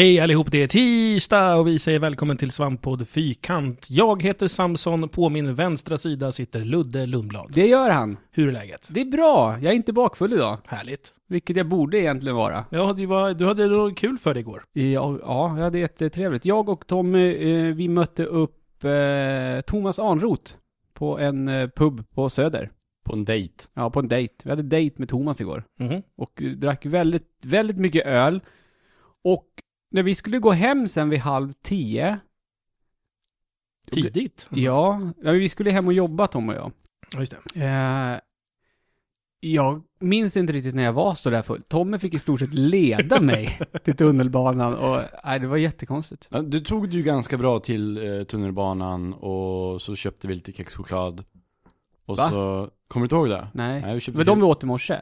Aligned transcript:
Hej 0.00 0.20
allihop, 0.20 0.50
det 0.50 0.62
är 0.62 0.66
tisdag 0.66 1.56
och 1.56 1.66
vi 1.66 1.78
säger 1.78 1.98
välkommen 1.98 2.36
till 2.36 2.50
Svamppodd 2.50 3.08
Fyrkant. 3.08 3.86
Jag 3.90 4.22
heter 4.22 4.48
Samson, 4.48 5.08
på 5.08 5.28
min 5.28 5.54
vänstra 5.54 5.98
sida 5.98 6.32
sitter 6.32 6.60
Ludde 6.60 7.06
Lundblad. 7.06 7.50
Det 7.52 7.66
gör 7.66 7.90
han. 7.90 8.16
Hur 8.30 8.48
är 8.48 8.52
läget? 8.52 8.88
Det 8.90 9.00
är 9.00 9.04
bra. 9.04 9.58
Jag 9.58 9.72
är 9.72 9.76
inte 9.76 9.92
bakfull 9.92 10.32
idag. 10.32 10.58
Härligt. 10.66 11.14
Vilket 11.28 11.56
jag 11.56 11.68
borde 11.68 11.98
egentligen 11.98 12.36
vara. 12.36 12.64
Ja, 12.70 12.92
du, 12.92 13.06
var, 13.06 13.34
du 13.34 13.46
hade 13.46 13.88
det 13.88 13.94
kul 13.94 14.18
för 14.18 14.34
dig 14.34 14.40
igår. 14.40 14.64
Ja, 14.72 15.18
ja 15.22 15.56
jag 15.56 15.64
hade 15.64 15.78
jättetrevligt. 15.78 16.44
Jag 16.44 16.68
och 16.68 16.86
Tommy, 16.86 17.52
eh, 17.52 17.74
vi 17.74 17.88
mötte 17.88 18.24
upp 18.24 18.84
eh, 18.84 19.60
Thomas 19.66 19.98
Arnroth 19.98 20.52
på 20.94 21.18
en 21.18 21.48
eh, 21.48 21.68
pub 21.68 22.10
på 22.14 22.30
Söder. 22.30 22.70
På 23.04 23.12
en 23.12 23.24
dejt. 23.24 23.64
Ja, 23.74 23.90
på 23.90 24.00
en 24.00 24.08
dejt. 24.08 24.34
Vi 24.44 24.50
hade 24.50 24.62
dejt 24.62 24.96
med 24.98 25.08
Thomas 25.08 25.40
igår. 25.40 25.64
Mhm. 25.78 26.02
Och 26.16 26.42
eh, 26.42 26.50
drack 26.50 26.86
väldigt, 26.86 27.28
väldigt 27.42 27.78
mycket 27.78 28.06
öl. 28.06 28.40
Och 29.24 29.46
när 29.90 30.02
vi 30.02 30.14
skulle 30.14 30.38
gå 30.38 30.50
hem 30.50 30.88
sen 30.88 31.08
vid 31.08 31.20
halv 31.20 31.52
tio. 31.52 32.18
Tidigt. 33.90 34.48
Ja, 34.50 35.00
ja, 35.22 35.32
vi 35.32 35.48
skulle 35.48 35.70
hem 35.70 35.86
och 35.86 35.92
jobba 35.92 36.26
Tom 36.26 36.48
och 36.48 36.54
jag. 36.54 36.72
Ja, 37.12 37.20
just 37.20 37.34
det. 37.54 37.64
Eh, 37.64 38.20
jag 39.40 39.82
minns 40.00 40.36
inte 40.36 40.52
riktigt 40.52 40.74
när 40.74 40.82
jag 40.82 40.92
var 40.92 41.14
så 41.14 41.30
där 41.30 41.42
full. 41.42 41.62
Tommy 41.62 41.98
fick 41.98 42.14
i 42.14 42.18
stort 42.18 42.40
sett 42.40 42.54
leda 42.54 43.20
mig 43.20 43.58
till 43.84 43.96
tunnelbanan 43.96 44.74
och 44.74 45.02
nej, 45.24 45.40
det 45.40 45.46
var 45.46 45.56
jättekonstigt. 45.56 46.28
Ja, 46.30 46.42
Du 46.42 46.60
tog 46.60 46.90
det 46.90 46.96
ju 46.96 47.02
ganska 47.02 47.38
bra 47.38 47.60
till 47.60 48.18
eh, 48.18 48.24
tunnelbanan 48.24 49.12
och 49.12 49.82
så 49.82 49.96
köpte 49.96 50.28
vi 50.28 50.34
lite 50.34 50.52
kexchoklad. 50.52 51.24
Och 52.06 52.16
Va? 52.16 52.30
så, 52.30 52.70
kommer 52.88 53.02
du 53.02 53.06
inte 53.06 53.14
ihåg 53.14 53.28
det? 53.28 53.48
Nej. 53.54 53.80
Nej, 53.80 53.94
vi 53.94 54.00
köpte 54.00 54.16
Men 54.18 54.26
de 54.26 54.38
vi 54.38 54.44
åt 54.44 54.62
i 54.62 54.66
morse. 54.66 54.98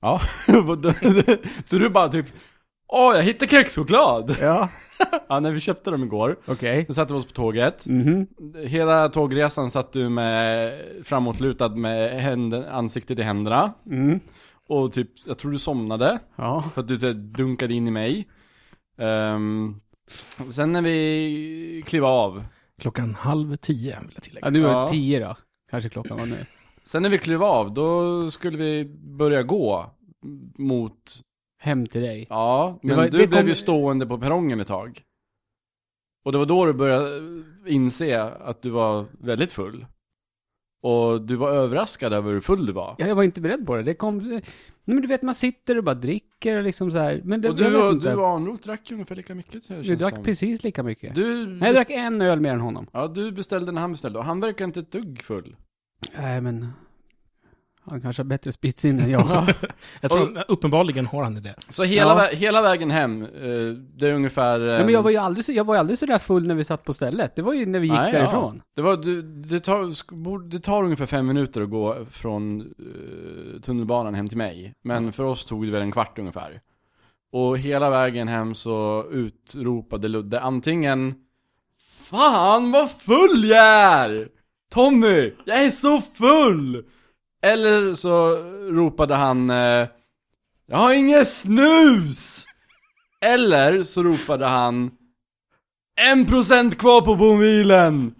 Ja. 0.00 0.20
så 1.64 1.78
du 1.78 1.90
bara 1.90 2.08
typ, 2.08 2.26
åh 2.88 3.16
jag 3.16 3.22
hittade 3.22 3.50
kexchoklad! 3.50 4.36
Ja. 4.40 4.68
ja, 5.28 5.40
när 5.40 5.52
vi 5.52 5.60
köpte 5.60 5.90
dem 5.90 6.02
igår. 6.04 6.36
Okej. 6.46 6.84
Sen 6.86 6.94
satte 6.94 7.12
vi 7.14 7.20
oss 7.20 7.26
på 7.26 7.32
tåget. 7.32 7.86
Mhm. 7.86 8.26
Hela 8.66 9.08
tågresan 9.08 9.70
satt 9.70 9.92
du 9.92 10.08
med 10.08 10.72
framåtlutad 11.04 11.68
med 11.68 12.22
händen, 12.22 12.64
ansiktet 12.64 13.18
i 13.18 13.22
händerna. 13.22 13.72
Mm. 13.86 14.20
Och 14.68 14.92
typ, 14.92 15.10
jag 15.26 15.38
tror 15.38 15.50
du 15.52 15.58
somnade. 15.58 16.18
Ja. 16.36 16.64
För 16.74 16.80
att 16.80 16.88
du 16.88 16.98
här 16.98 17.12
dunkade 17.12 17.74
in 17.74 17.88
i 17.88 17.90
mig. 17.90 18.28
Ehm, 18.98 19.80
sen 20.50 20.72
när 20.72 20.82
vi 20.82 21.84
klev 21.86 22.04
av. 22.04 22.44
Klockan 22.80 23.14
halv 23.14 23.56
tio 23.56 23.98
vill 24.00 24.10
jag 24.14 24.22
tillägga. 24.22 24.46
Ja, 24.46 24.50
du 24.50 24.60
var 24.60 24.70
Ja. 24.72 24.88
tio 24.88 25.20
då. 25.20 25.36
Kanske 25.70 25.90
klockan 25.90 26.18
var 26.18 26.26
nu. 26.26 26.46
Sen 26.84 27.02
när 27.02 27.08
vi 27.10 27.18
klev 27.18 27.42
av, 27.44 27.72
då 27.74 28.30
skulle 28.30 28.58
vi 28.58 28.84
börja 29.18 29.42
gå 29.42 29.90
mot, 30.58 30.94
Hem 31.60 31.86
till 31.86 32.00
dig. 32.00 32.26
ja, 32.30 32.78
men 32.82 32.96
var- 32.96 33.04
du 33.04 33.10
blev 33.26 33.32
kom- 33.40 33.48
ju 33.48 33.54
stående 33.54 34.06
på 34.06 34.18
perrongen 34.18 34.60
ett 34.60 34.68
tag. 34.68 35.02
Och 36.24 36.32
det 36.32 36.38
var 36.38 36.46
då 36.46 36.66
du 36.66 36.72
började 36.72 37.20
inse 37.66 38.22
att 38.22 38.62
du 38.62 38.70
var 38.70 39.06
väldigt 39.20 39.52
full. 39.52 39.86
Och 40.82 41.22
du 41.22 41.36
var 41.36 41.50
överraskad 41.50 42.12
över 42.12 42.32
hur 42.32 42.40
full 42.40 42.66
du 42.66 42.72
var. 42.72 42.94
Ja, 42.98 43.06
jag 43.06 43.14
var 43.14 43.22
inte 43.22 43.40
beredd 43.40 43.66
på 43.66 43.76
det. 43.76 43.82
Det 43.82 43.94
kom... 43.94 44.18
Nej, 44.18 44.42
men 44.84 45.00
du 45.02 45.08
vet, 45.08 45.22
man 45.22 45.34
sitter 45.34 45.78
och 45.78 45.84
bara 45.84 45.94
dricker 45.94 46.56
och 46.56 46.62
liksom 46.62 46.90
så 46.90 46.98
här. 46.98 47.20
Men 47.24 47.40
det, 47.40 47.48
och 47.48 47.56
du 47.56 47.76
och, 47.82 47.92
inte. 47.92 48.10
du 48.10 48.16
och 48.16 48.26
Arnroth 48.26 48.62
drack 48.64 48.90
ju 48.90 48.94
ungefär 48.94 49.16
lika 49.16 49.34
mycket. 49.34 49.68
Du 49.68 49.96
drack 49.96 50.14
som. 50.14 50.22
precis 50.22 50.62
lika 50.64 50.82
mycket. 50.82 51.14
Du, 51.14 51.46
Nej, 51.46 51.68
jag 51.68 51.76
drack 51.76 51.90
en 51.90 52.20
öl 52.22 52.40
mer 52.40 52.52
än 52.52 52.60
honom. 52.60 52.86
Ja, 52.92 53.06
du 53.08 53.32
beställde 53.32 53.72
när 53.72 53.80
han 53.80 53.92
beställde 53.92 54.18
och 54.18 54.24
han 54.24 54.40
verkar 54.40 54.64
inte 54.64 54.80
ett 54.80 54.90
dugg 54.92 55.22
full. 55.22 55.56
Nej, 56.16 56.40
men... 56.40 56.66
Han 57.90 58.00
kanske 58.00 58.22
har 58.22 58.24
bättre 58.24 58.52
spritsinne 58.52 59.02
än 59.02 59.10
jag. 59.10 59.26
Jag 60.00 60.10
tror, 60.10 60.44
uppenbarligen 60.48 61.06
har 61.06 61.22
han 61.22 61.34
det. 61.42 61.54
Så 61.68 61.84
hela, 61.84 62.10
Ja. 62.10 62.28
vä- 62.30 62.34
hela 62.34 62.62
vägen 62.62 62.90
hem, 62.90 63.22
eh, 63.22 63.28
det 63.96 64.08
är 64.08 64.12
ungefär... 64.12 64.58
Nej, 64.58 64.84
men 64.84 64.94
jag 64.94 65.02
var 65.02 65.10
ju 65.10 65.16
aldrig 65.16 65.44
så, 65.44 65.52
jag 65.52 65.64
var 65.64 65.74
ju 65.74 65.78
aldrig 65.80 65.98
så 65.98 66.06
där 66.06 66.18
full 66.18 66.46
när 66.46 66.54
vi 66.54 66.64
satt 66.64 66.84
på 66.84 66.94
stället. 66.94 67.36
Det 67.36 67.42
var 67.42 67.52
ju 67.52 67.66
när 67.66 67.78
vi 67.78 67.86
gick 67.86 67.96
Nej, 67.98 68.12
därifrån. 68.12 68.54
Ja. 68.56 68.62
Det, 68.74 68.82
var, 68.82 68.96
du, 68.96 69.22
det, 69.22 69.60
tar, 69.60 70.48
det 70.50 70.60
tar 70.60 70.82
ungefär 70.84 71.06
fem 71.06 71.26
minuter 71.26 71.60
att 71.60 71.70
gå 71.70 71.96
från 72.10 72.60
eh, 72.60 73.60
tunnelbanan 73.60 74.14
hem 74.14 74.28
till 74.28 74.38
mig. 74.38 74.74
Men 74.82 75.12
för 75.12 75.24
oss 75.24 75.44
tog 75.44 75.66
det 75.66 75.72
väl 75.72 75.82
en 75.82 75.92
kvart 75.92 76.18
ungefär. 76.18 76.60
Och 77.32 77.58
hela 77.58 77.90
vägen 77.90 78.28
hem 78.28 78.54
så 78.54 79.04
utropade 79.10 80.08
Ludde 80.08 80.40
antingen 80.40 81.14
Fan 82.10 82.70
vad 82.72 82.90
full 82.90 83.44
jag 83.44 83.64
är! 83.66 84.28
Tommy, 84.70 85.32
jag 85.44 85.64
är 85.64 85.70
så 85.70 86.00
full! 86.00 86.84
Eller 87.42 87.94
så 87.94 88.36
ropade 88.70 89.14
han 89.14 89.50
eh, 89.50 89.88
Jag 90.66 90.76
har 90.76 90.94
inget 90.94 91.28
snus! 91.28 92.44
Eller 93.20 93.82
så 93.82 94.02
ropade 94.02 94.46
han 94.46 94.90
En 96.00 96.26
procent 96.26 96.78
kvar 96.78 97.00
på 97.00 97.14
mobilen! 97.14 98.14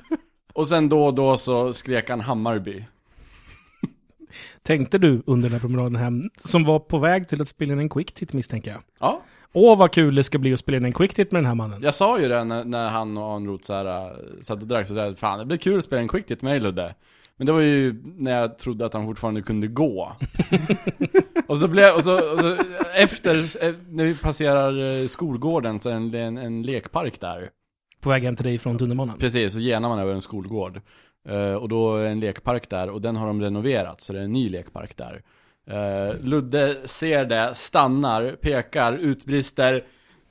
Och 0.52 0.68
sen 0.68 0.88
då 0.88 1.04
och 1.06 1.14
då 1.14 1.36
så 1.36 1.74
skrek 1.74 2.10
han 2.10 2.20
Hammarby. 2.20 2.84
Tänkte 4.62 4.98
du 4.98 5.22
under 5.26 5.48
den 5.48 5.52
här 5.52 5.60
promenaden 5.60 5.96
hem, 5.96 6.22
som 6.36 6.64
var 6.64 6.78
på 6.78 6.98
väg 6.98 7.28
till 7.28 7.42
att 7.42 7.48
spela 7.48 7.72
in 7.72 7.78
en 7.78 7.88
quicktip 7.88 8.32
misstänker 8.32 8.70
jag. 8.70 8.80
Ja, 9.00 9.22
Åh 9.52 9.78
vad 9.78 9.92
kul 9.92 10.14
det 10.14 10.24
ska 10.24 10.38
bli 10.38 10.52
att 10.52 10.58
spela 10.58 10.76
in 10.76 10.84
en 10.84 10.92
quicktip 10.92 11.32
med 11.32 11.42
den 11.42 11.46
här 11.46 11.54
mannen. 11.54 11.82
jag 11.82 11.94
sa 11.94 12.20
ju 12.20 12.28
det 12.28 12.44
när, 12.44 12.64
när 12.64 12.88
han 12.88 13.16
och 13.16 13.24
Arnroth 13.24 13.64
så 13.64 13.72
här, 13.72 14.10
äh, 14.10 14.16
satt 14.42 14.62
och 14.62 14.68
drack 14.68 14.88
så 14.88 14.94
där, 14.94 15.14
fan 15.14 15.38
det 15.38 15.44
blir 15.44 15.58
kul 15.58 15.78
att 15.78 15.84
spela 15.84 16.02
en 16.02 16.08
quicktip 16.08 16.42
med 16.42 16.52
dig 16.52 16.60
Ludde. 16.60 16.94
Men 17.38 17.46
det 17.46 17.52
var 17.52 17.60
ju 17.60 18.02
när 18.04 18.40
jag 18.40 18.58
trodde 18.58 18.86
att 18.86 18.94
han 18.94 19.06
fortfarande 19.06 19.42
kunde 19.42 19.66
gå. 19.66 20.16
och 21.46 21.58
så 21.58 21.68
blev, 21.68 21.94
och 21.94 22.04
så, 22.04 22.32
och 22.32 22.40
så 22.40 22.56
efter, 22.94 23.64
eh, 23.64 23.74
när 23.88 24.04
vi 24.04 24.14
passerar 24.14 25.00
eh, 25.00 25.06
skolgården 25.06 25.78
så 25.78 25.90
är 25.90 26.00
det 26.00 26.20
en, 26.20 26.38
en, 26.38 26.62
lekpark 26.62 27.20
där. 27.20 27.50
På 28.00 28.10
väg 28.10 28.22
hem 28.22 28.36
till 28.36 28.44
dig 28.44 28.58
från 28.58 28.78
tunnelbanan. 28.78 29.18
Precis, 29.18 29.52
så 29.52 29.60
genar 29.60 29.88
man 29.88 29.98
över 29.98 30.14
en 30.14 30.22
skolgård. 30.22 30.80
Eh, 31.28 31.54
och 31.54 31.68
då 31.68 31.96
är 31.96 32.02
det 32.02 32.08
en 32.08 32.20
lekpark 32.20 32.68
där 32.70 32.90
och 32.90 33.02
den 33.02 33.16
har 33.16 33.26
de 33.26 33.42
renoverat, 33.42 34.00
så 34.00 34.12
det 34.12 34.18
är 34.18 34.24
en 34.24 34.32
ny 34.32 34.48
lekpark 34.48 34.96
där. 34.96 35.22
Eh, 35.66 36.20
Ludde 36.20 36.76
ser 36.84 37.24
det, 37.24 37.54
stannar, 37.54 38.32
pekar, 38.40 38.92
utbrister 38.92 39.84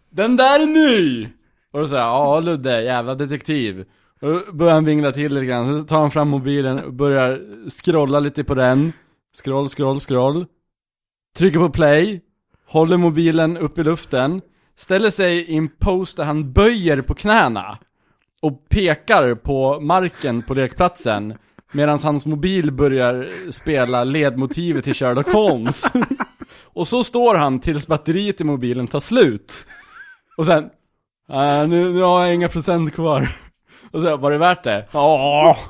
Den 0.10 0.38
där 0.38 0.62
är 0.62 0.66
ny! 0.66 1.28
Och 1.72 1.80
då 1.80 1.88
säger 1.88 2.04
jag, 2.04 2.12
ja 2.12 2.40
Ludde, 2.40 2.84
jävla 2.84 3.16
detektiv. 3.16 3.86
Och 4.22 4.30
då 4.30 4.54
börjar 4.54 4.74
han 4.74 4.86
vingla 4.86 5.12
till 5.12 5.34
lite 5.34 5.46
grann, 5.46 5.80
så 5.80 5.88
tar 5.88 6.00
han 6.00 6.12
fram 6.12 6.30
mobilen 6.30 6.84
och 6.84 6.94
börjar 6.94 7.42
scrolla 7.70 8.20
lite 8.20 8.44
på 8.44 8.56
den. 8.56 8.94
Scroll, 9.44 9.70
scroll, 9.70 10.00
scroll. 10.00 10.46
Trycker 11.38 11.60
på 11.60 11.70
play, 11.70 12.22
håller 12.68 12.98
mobilen 12.98 13.58
upp 13.58 13.78
i 13.78 13.84
luften, 13.84 14.42
ställer 14.76 15.10
sig 15.10 15.38
i 15.38 15.58
en 15.58 15.68
pose 15.68 16.18
där 16.18 16.26
han 16.26 16.52
böjer 16.52 17.02
på 17.02 17.14
knäna 17.14 17.78
och 18.42 18.70
pekar 18.70 19.36
på 19.36 19.80
marken 19.80 20.42
på 20.42 20.54
lekplatsen 20.54 21.38
medan 21.72 22.00
hans 22.04 22.26
mobil 22.26 22.72
börjar 22.72 23.30
spela 23.52 24.04
ledmotivet 24.04 24.84
till 24.84 24.94
Sherlock 24.94 25.32
Holmes. 25.32 25.84
och 26.64 26.88
så 26.88 27.04
står 27.04 27.36
han 27.36 27.60
tills 27.60 27.88
batteriet 27.88 28.42
i 28.42 28.44
mobilen 28.44 28.88
tar 28.88 29.00
slut. 29.00 29.66
Och 30.38 30.46
sen, 30.46 30.64
äh, 31.30 31.68
nu, 31.68 31.94
nu 31.94 32.02
har 32.02 32.26
jag 32.26 32.36
inga 32.36 32.50
procent 32.50 32.94
kvar. 32.94 33.30
Och 33.92 34.02
så 34.02 34.18
var 34.18 34.32
det 34.32 34.38
värt 34.38 34.64
det? 34.64 34.86
Ja. 34.92 35.56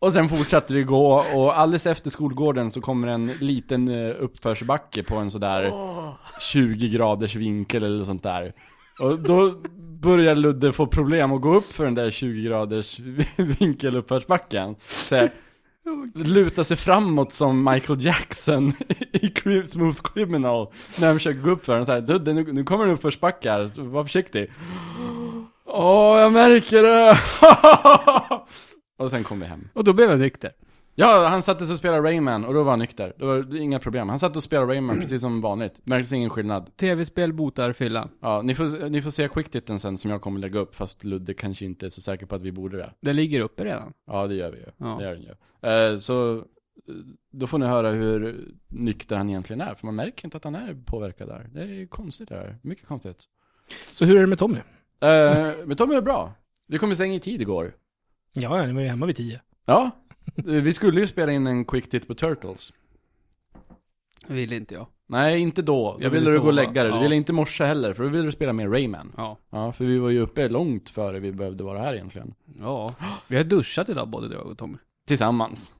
Och 0.00 0.12
sen 0.12 0.28
fortsatte 0.28 0.74
vi 0.74 0.82
gå 0.82 1.24
och 1.34 1.58
alldeles 1.58 1.86
efter 1.86 2.10
skolgården 2.10 2.70
så 2.70 2.80
kommer 2.80 3.08
en 3.08 3.26
liten 3.26 3.88
eh, 3.88 4.14
uppförsbacke 4.18 5.02
på 5.02 5.16
en 5.16 5.30
sådär 5.30 5.72
20 6.40 6.88
graders 6.88 7.36
vinkel 7.36 7.84
eller 7.84 8.04
sånt 8.04 8.22
där. 8.22 8.52
Och 9.00 9.18
då 9.18 9.54
börjar 10.00 10.34
Ludde 10.34 10.72
få 10.72 10.86
problem 10.86 11.32
att 11.32 11.40
gå 11.40 11.54
upp 11.54 11.64
för 11.64 11.84
den 11.84 11.94
där 11.94 12.10
20 12.10 12.42
graders 12.42 12.98
vinkel 13.36 13.96
uppförsbacken. 13.96 14.76
Så 14.88 15.28
luta 16.14 16.64
sig 16.64 16.76
framåt 16.76 17.32
som 17.32 17.72
Michael 17.72 18.04
Jackson 18.04 18.72
i 19.12 19.62
Smooth 19.66 20.00
Criminal 20.02 20.68
när 21.00 21.06
han 21.06 21.16
försöker 21.16 21.40
gå 21.40 21.50
upp 21.50 21.64
för 21.64 21.76
den. 21.76 21.86
Så 21.86 21.92
här, 21.92 22.00
Ludde 22.00 22.32
nu, 22.32 22.52
nu 22.52 22.64
kommer 22.64 22.88
uppförsbacke 22.88 23.50
här, 23.50 23.70
var 23.76 24.04
försiktig. 24.04 24.50
Åh, 25.70 26.18
jag 26.18 26.32
märker 26.32 26.82
det! 26.82 27.18
och 29.04 29.10
sen 29.10 29.24
kom 29.24 29.40
vi 29.40 29.46
hem. 29.46 29.68
Och 29.72 29.84
då 29.84 29.92
blev 29.92 30.10
jag 30.10 30.18
nykter. 30.18 30.52
Ja, 30.94 31.26
han 31.26 31.42
satte 31.42 31.66
sig 31.66 31.72
och 31.72 31.78
spelade 31.78 32.02
Rayman 32.02 32.44
och 32.44 32.54
då 32.54 32.62
var 32.62 32.70
han 32.72 32.78
nykter. 32.78 33.12
Det 33.18 33.24
var 33.24 33.56
inga 33.56 33.78
problem. 33.78 34.08
Han 34.08 34.18
satt 34.18 34.36
och 34.36 34.42
spelade 34.42 34.72
Rayman 34.72 34.96
precis 35.00 35.20
som 35.20 35.40
vanligt. 35.40 35.80
Märktes 35.86 36.12
ingen 36.12 36.30
skillnad. 36.30 36.76
Tv-spel 36.76 37.32
botar 37.32 37.72
fylla. 37.72 38.08
Ja, 38.20 38.42
ni 38.42 38.54
får, 38.54 38.88
ni 38.88 39.02
får 39.02 39.10
se 39.10 39.28
quicktitten 39.28 39.78
sen 39.78 39.98
som 39.98 40.10
jag 40.10 40.20
kommer 40.20 40.40
lägga 40.40 40.58
upp, 40.58 40.74
fast 40.74 41.04
Ludde 41.04 41.34
kanske 41.34 41.64
inte 41.64 41.86
är 41.86 41.90
så 41.90 42.00
säker 42.00 42.26
på 42.26 42.34
att 42.34 42.42
vi 42.42 42.52
borde 42.52 42.76
det. 42.76 42.92
Den 43.00 43.16
ligger 43.16 43.40
uppe 43.40 43.64
redan. 43.64 43.92
Ja, 44.06 44.26
det 44.26 44.34
gör 44.34 44.50
vi 44.50 44.58
ju. 44.58 44.66
Ja. 44.76 44.96
Det 44.98 45.04
gör 45.04 45.14
den 45.14 45.22
ju. 45.22 45.34
Eh, 45.92 45.96
så, 45.96 46.44
då 47.32 47.46
får 47.46 47.58
ni 47.58 47.66
höra 47.66 47.90
hur 47.90 48.44
nykter 48.68 49.16
han 49.16 49.30
egentligen 49.30 49.60
är, 49.60 49.74
för 49.74 49.86
man 49.86 49.94
märker 49.94 50.24
inte 50.24 50.36
att 50.36 50.44
han 50.44 50.54
är 50.54 50.76
påverkad 50.84 51.28
där. 51.28 51.48
Det 51.52 51.62
är 51.62 51.86
konstigt 51.86 52.28
det 52.28 52.34
här. 52.34 52.58
Mycket 52.62 52.86
konstigt. 52.86 53.22
Så 53.86 54.04
hur 54.04 54.16
är 54.16 54.20
det 54.20 54.26
med 54.26 54.38
Tommy? 54.38 54.58
Uh, 55.04 55.66
men 55.66 55.76
Tommy 55.76 55.94
är 55.94 56.00
bra. 56.00 56.32
Vi 56.66 56.78
kom 56.78 56.92
i 56.92 56.96
säng 56.96 57.14
i 57.14 57.20
tid 57.20 57.40
igår. 57.42 57.74
Ja, 58.32 58.66
ni 58.66 58.72
var 58.72 58.80
ju 58.80 58.88
hemma 58.88 59.06
vid 59.06 59.16
tio. 59.16 59.40
Ja, 59.64 59.90
eh, 60.36 60.42
vi 60.44 60.72
skulle 60.72 61.00
ju 61.00 61.06
spela 61.06 61.32
in 61.32 61.46
en 61.46 61.64
quick 61.64 61.90
tit 61.90 62.06
på 62.08 62.14
Turtles. 62.14 62.72
Vill 64.26 64.52
inte 64.52 64.74
jag. 64.74 64.86
Nej, 65.06 65.40
inte 65.40 65.62
då. 65.62 65.92
Då 65.92 66.04
Jag 66.04 66.10
ville 66.10 66.24
ville 66.24 66.32
du 66.32 66.40
gå 66.40 66.46
och 66.46 66.52
lägga 66.52 66.82
dig. 66.82 66.92
Du 66.92 66.98
Ja. 66.98 67.02
ville 67.02 67.16
inte 67.16 67.32
morse 67.32 67.64
heller, 67.64 67.94
för 67.94 68.02
då 68.02 68.08
ville 68.08 68.22
du 68.24 68.32
spela 68.32 68.52
mer 68.52 68.68
Rayman. 68.68 69.12
Ja. 69.16 69.38
Ja, 69.50 69.72
för 69.72 69.84
vi 69.84 69.98
var 69.98 70.10
ju 70.10 70.20
uppe 70.20 70.48
långt 70.48 70.88
före 70.88 71.20
vi 71.20 71.32
behövde 71.32 71.64
vara 71.64 71.78
här 71.78 71.94
egentligen. 71.94 72.34
Ja. 72.60 72.94
Vi 73.28 73.36
har 73.36 73.44
duschat 73.44 73.88
idag 73.88 74.08
både 74.08 74.28
du 74.28 74.36
och 74.36 74.58
Tommy. 74.58 74.78
Tillsammans. 75.06 75.74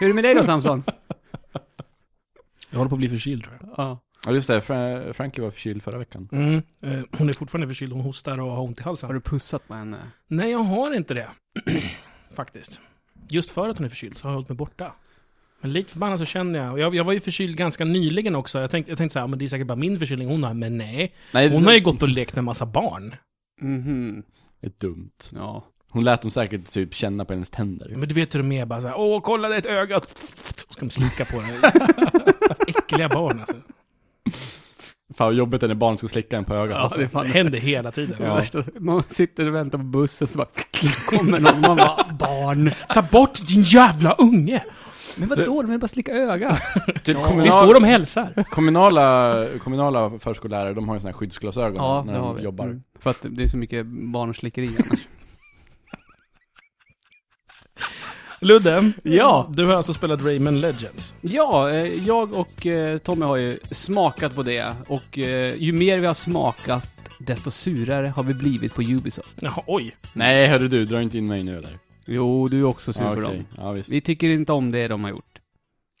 Hur 0.00 0.06
är 0.06 0.08
det 0.08 0.14
med 0.14 0.24
dig 0.24 0.34
då 0.34 0.44
Samson? 0.44 0.82
Jag 2.70 2.78
håller 2.78 2.88
på 2.88 2.94
att 2.94 2.98
bli 2.98 3.08
förkyld 3.08 3.44
tror 3.44 3.58
jag. 3.60 3.70
Ja. 3.76 3.98
Ja 4.26 4.32
just 4.32 4.48
det, 4.48 4.60
Fra- 4.60 5.12
Frankie 5.12 5.44
var 5.44 5.50
förkyld 5.50 5.82
förra 5.82 5.98
veckan. 5.98 6.28
Mm. 6.32 6.54
Eh, 6.82 7.04
hon 7.18 7.28
är 7.28 7.32
fortfarande 7.32 7.66
förkyld, 7.66 7.92
hon 7.92 8.02
hostar 8.02 8.38
och 8.40 8.50
har 8.52 8.62
ont 8.62 8.80
i 8.80 8.82
halsen. 8.82 9.06
Har 9.06 9.14
du 9.14 9.20
pussat 9.20 9.68
på 9.68 9.74
henne? 9.74 9.96
Nej, 10.26 10.50
jag 10.50 10.58
har 10.58 10.94
inte 10.94 11.14
det. 11.14 11.28
Faktiskt. 12.34 12.80
Just 13.28 13.50
för 13.50 13.68
att 13.68 13.76
hon 13.78 13.84
är 13.84 13.88
förkyld 13.90 14.18
så 14.18 14.26
har 14.26 14.30
jag 14.32 14.34
hållit 14.36 14.48
mig 14.48 14.56
borta. 14.56 14.92
Men 15.60 15.72
likt 15.72 15.90
förbannat 15.90 16.18
så 16.20 16.24
känner 16.26 16.58
jag, 16.58 16.72
och 16.72 16.78
jag, 16.78 16.94
jag 16.94 17.04
var 17.04 17.12
ju 17.12 17.20
förkyld 17.20 17.56
ganska 17.56 17.84
nyligen 17.84 18.34
också. 18.34 18.58
Jag 18.60 18.70
tänkte, 18.70 18.90
jag 18.92 18.98
tänkte 18.98 19.12
så 19.12 19.18
här, 19.20 19.26
men 19.26 19.38
det 19.38 19.44
är 19.44 19.48
säkert 19.48 19.66
bara 19.66 19.76
min 19.76 19.98
förkylning 19.98 20.28
hon 20.28 20.42
har, 20.44 20.54
men 20.54 20.78
nej. 20.78 21.14
Nej, 21.32 21.48
Hon 21.50 21.64
har 21.64 21.72
ju 21.72 21.80
gått 21.80 22.02
och 22.02 22.08
lekt 22.08 22.34
med 22.34 22.44
massa 22.44 22.66
barn. 22.66 23.14
Mhm. 23.60 24.22
Det 24.60 24.66
är 24.66 24.72
dumt. 24.78 25.10
Ja. 25.34 25.64
Hon 25.90 26.04
lät 26.04 26.22
dem 26.22 26.30
säkert 26.30 26.66
typ 26.66 26.94
känna 26.94 27.24
på 27.24 27.32
hennes 27.32 27.50
tänder. 27.50 27.92
Men 27.96 28.08
du 28.08 28.14
vet 28.14 28.34
hur 28.34 28.38
de 28.38 28.52
är, 28.52 28.66
bara 28.66 28.80
så 28.80 28.86
här, 28.86 28.98
åh 28.98 29.20
kolla 29.20 29.48
det 29.48 29.54
är 29.54 29.58
ett 29.58 29.66
öga. 29.66 29.96
Och 29.96 30.04
ska 30.70 30.80
de 30.80 30.90
slicka 30.90 31.24
på 31.24 31.40
det. 31.40 31.72
Äckliga 32.78 33.08
barn 33.08 33.40
alltså. 33.40 33.56
Fan 35.14 35.26
vad 35.26 35.34
jobbigt 35.34 35.62
är 35.62 35.68
när 35.68 35.74
barn 35.74 35.98
ska 35.98 36.08
slicka 36.08 36.36
en 36.36 36.44
på 36.44 36.54
ögat. 36.54 36.76
Ja, 36.76 36.82
alltså. 36.84 36.98
det 37.00 37.08
fan 37.08 37.24
Det 37.26 37.32
händer 37.32 37.58
hela 37.58 37.90
tiden. 37.92 38.16
Värsta, 38.18 38.64
man 38.78 39.02
sitter 39.08 39.46
och 39.46 39.54
väntar 39.54 39.78
på 39.78 39.84
bussen 39.84 40.28
så 40.28 40.38
bara 40.38 40.48
kommer 41.06 41.40
någon 41.40 41.60
man 41.60 41.76
bara 41.76 42.12
barn. 42.18 42.70
Ta 42.88 43.02
bort 43.02 43.46
din 43.48 43.62
jävla 43.62 44.12
unge! 44.12 44.64
Men 45.16 45.28
vadå, 45.28 45.62
de 45.62 45.70
vill 45.70 45.80
bara 45.80 45.88
slicka 45.88 46.12
öga. 46.12 46.58
Typ 46.86 47.04
Det 47.04 47.12
är 47.12 47.22
kommunal, 47.24 47.50
så 47.52 47.72
de 47.72 47.84
hälsar. 47.84 48.44
kommunala, 48.50 49.44
kommunala 49.64 50.18
förskollärare, 50.18 50.74
de 50.74 50.88
har 50.88 50.96
ju 50.96 51.00
såna 51.00 51.10
här 51.10 51.18
skyddsglasögon 51.18 51.76
Ja, 51.76 52.02
när 52.06 52.18
de 52.18 52.36
vi. 52.36 52.42
jobbar. 52.42 52.64
Mm. 52.64 52.82
För 53.00 53.10
att 53.10 53.26
det 53.30 53.42
är 53.42 53.48
så 53.48 53.56
mycket 53.56 53.86
barnslickeri 53.86 54.66
annars. 54.86 55.00
Ludde, 58.40 58.92
Ja. 59.02 59.50
du 59.56 59.64
har 59.66 59.74
alltså 59.74 59.92
spelat 59.92 60.24
Rayman 60.24 60.60
Legends. 60.60 61.14
Ja, 61.20 61.70
eh, 61.70 62.06
jag 62.06 62.32
och 62.32 62.66
eh, 62.66 62.98
Tommy 62.98 63.24
har 63.24 63.36
ju 63.36 63.58
smakat 63.64 64.34
på 64.34 64.42
det. 64.42 64.74
Och 64.86 65.18
eh, 65.18 65.54
ju 65.56 65.72
mer 65.72 65.98
vi 66.00 66.06
har 66.06 66.14
smakat, 66.14 66.94
desto 67.20 67.50
surare 67.50 68.06
har 68.06 68.22
vi 68.22 68.34
blivit 68.34 68.74
på 68.74 68.82
Ubisoft. 68.82 69.34
Jaha, 69.40 69.62
oj. 69.66 69.96
Nej 70.12 70.46
hörru 70.46 70.68
du, 70.68 70.84
dra 70.84 71.02
inte 71.02 71.18
in 71.18 71.26
mig 71.26 71.42
nu 71.42 71.56
eller? 71.58 71.70
Jo, 72.06 72.48
du 72.48 72.58
är 72.60 72.64
också 72.64 72.92
sur 72.92 73.02
Ja, 73.02 73.14
på 73.14 73.20
dem. 73.20 73.44
Ja, 73.56 73.72
visst. 73.72 73.90
Vi 73.92 74.00
tycker 74.00 74.28
inte 74.28 74.52
om 74.52 74.70
det 74.70 74.88
de 74.88 75.04
har 75.04 75.10
gjort. 75.10 75.38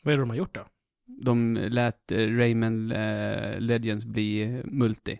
Vad 0.02 0.12
är 0.12 0.16
det 0.18 0.22
de 0.22 0.30
har 0.30 0.36
gjort 0.36 0.54
då? 0.54 0.60
De 1.22 1.58
lät 1.70 2.12
Rayman 2.12 2.88
Legends 3.58 4.04
bli 4.04 4.60
multi. 4.64 5.18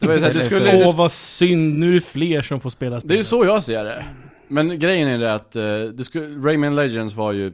Det 0.00 0.06
var 0.06 0.14
ju 0.14 0.20
så 0.20 0.26
här, 0.26 0.34
det 0.34 0.42
skulle, 0.42 0.84
Åh, 0.86 0.96
vad 0.96 1.12
synd. 1.12 1.78
Nu 1.78 1.88
är 1.88 1.94
det 1.94 2.00
fler 2.00 2.42
som 2.42 2.60
får 2.60 2.70
spela 2.70 2.90
det 2.90 2.96
är 2.96 3.00
spelet. 3.00 3.20
ju 3.20 3.24
så 3.24 3.44
jag 3.44 3.62
ser 3.64 3.84
det. 3.84 4.04
Men 4.48 4.78
grejen 4.78 5.08
är 5.08 5.18
det 5.18 5.34
att 5.34 5.56
eh, 5.56 5.80
det 5.82 6.04
skulle, 6.04 6.48
Rayman 6.48 6.76
Legends 6.76 7.14
var 7.14 7.32
ju, 7.32 7.52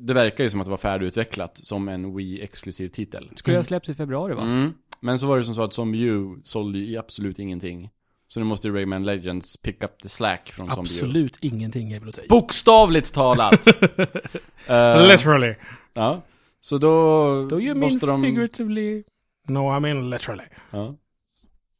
det 0.00 0.14
verkar 0.14 0.44
ju 0.44 0.50
som 0.50 0.60
att 0.60 0.66
det 0.66 0.70
var 0.70 0.76
färdigutvecklat 0.78 1.58
som 1.62 1.88
en 1.88 2.06
Wii-exklusiv 2.18 2.88
titel. 2.88 3.30
Skulle 3.36 3.54
Mm. 3.54 3.58
ha 3.58 3.64
släppts 3.64 3.88
i 3.88 3.94
februari 3.94 4.34
va? 4.34 4.42
Mm. 4.42 4.72
Men 5.00 5.18
så 5.18 5.26
var 5.26 5.38
det 5.38 5.44
som 5.44 5.54
så 5.54 5.62
att 5.62 5.74
Zombie 5.74 6.02
U 6.02 6.36
sålde 6.44 6.78
ju 6.78 6.96
absolut 6.98 7.38
ingenting. 7.38 7.90
Så 8.28 8.40
nu 8.40 8.46
måste 8.46 8.68
ju 8.68 8.74
Rayman 8.74 9.04
Legends 9.04 9.56
pick 9.56 9.84
up 9.84 9.98
the 10.02 10.08
slack 10.08 10.50
från 10.52 10.70
Zombie 10.70 10.90
U. 10.90 10.92
Absolut 10.94 11.38
ingenting 11.40 11.92
är 11.92 12.00
blott 12.00 12.28
Bokstavligt 12.28 13.14
talat! 13.14 13.66
Eh, 14.66 15.06
Literally. 15.08 15.54
Ja. 15.94 16.22
Så 16.60 16.78
då, 16.78 16.88
you 17.50 17.60
mean 17.74 17.80
måste 17.80 18.06
de 18.06 18.22
figuratively? 18.22 19.02
No, 19.48 19.76
I 19.76 19.80
mean 19.80 20.10
literally. 20.10 20.44
ja, 20.70 20.94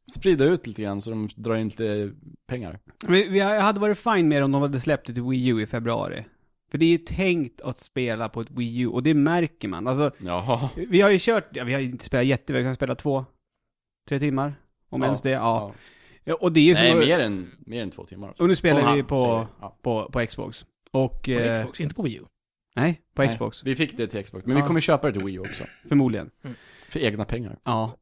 sprida 0.09 0.45
ut 0.45 0.67
lite 0.67 0.81
grann 0.81 1.01
så 1.01 1.09
de 1.09 1.29
drar 1.35 1.55
in 1.55 1.67
lite 1.67 2.11
pengar. 2.47 2.79
Vi, 3.07 3.27
vi 3.27 3.39
hade 3.39 3.79
varit 3.79 3.97
fine 3.99 4.27
med 4.27 4.43
om 4.43 4.51
de 4.51 4.61
hade 4.61 4.79
släppt 4.79 5.07
det 5.07 5.13
till 5.13 5.23
Wii 5.23 5.47
U 5.47 5.61
i 5.61 5.65
februari. 5.65 6.25
För 6.71 6.77
det 6.77 6.85
är 6.85 6.89
ju 6.89 6.97
tänkt 6.97 7.61
att 7.61 7.79
spela 7.79 8.29
på 8.29 8.41
ett 8.41 8.51
Wii 8.51 8.79
U, 8.79 8.87
och 8.87 9.03
det 9.03 9.13
märker 9.13 9.67
man. 9.67 9.87
Alltså, 9.87 10.11
Jaha. 10.17 10.69
vi 10.75 11.01
har 11.01 11.09
ju 11.09 11.17
kört, 11.21 11.47
ja, 11.51 11.63
vi 11.63 11.73
har 11.73 11.79
ju 11.79 11.85
inte 11.87 12.05
spelat 12.05 12.25
jätte, 12.25 12.53
vi 12.53 12.63
kan 12.63 12.75
spela 12.75 12.95
två, 12.95 13.25
tre 14.09 14.19
timmar. 14.19 14.53
Om 14.89 15.01
Ja, 15.01 15.05
ens 15.07 15.21
det, 15.21 15.29
ja. 15.29 15.73
ja. 16.23 16.35
Och 16.35 16.51
det 16.51 16.59
är 16.59 16.63
ju 16.63 16.73
Nej, 16.73 16.91
som, 16.91 16.99
mer 16.99 17.19
än, 17.19 17.51
mer 17.59 17.83
än 17.83 17.91
två 17.91 18.05
timmar. 18.05 18.33
och 18.39 18.47
nu 18.47 18.55
spelar 18.55 18.95
vi 18.95 19.03
på, 19.03 19.15
jag. 19.15 19.47
Ja. 19.61 19.77
på, 19.81 20.09
på 20.11 20.25
Xbox. 20.25 20.65
Och, 20.91 21.21
På 21.23 21.31
eh, 21.31 21.53
Xbox, 21.59 21.81
inte 21.81 21.95
på 21.95 22.01
Wii 22.03 22.15
U. 22.17 22.21
nej, 22.75 23.01
på 23.13 23.21
Nej, 23.23 23.31
Xbox. 23.33 23.63
Vi 23.65 23.75
fick 23.75 23.97
det 23.97 24.07
till 24.07 24.23
Xbox, 24.23 24.45
men 24.45 24.57
Ja. 24.57 24.63
vi 24.63 24.67
kommer 24.67 24.81
köpa 24.81 25.07
det 25.07 25.13
till 25.13 25.25
Wii 25.25 25.39
också. 25.39 25.63
Förmodligen. 25.89 26.29
För 26.89 26.99
egna 26.99 27.25
pengar. 27.25 27.59
Ja. 27.63 27.97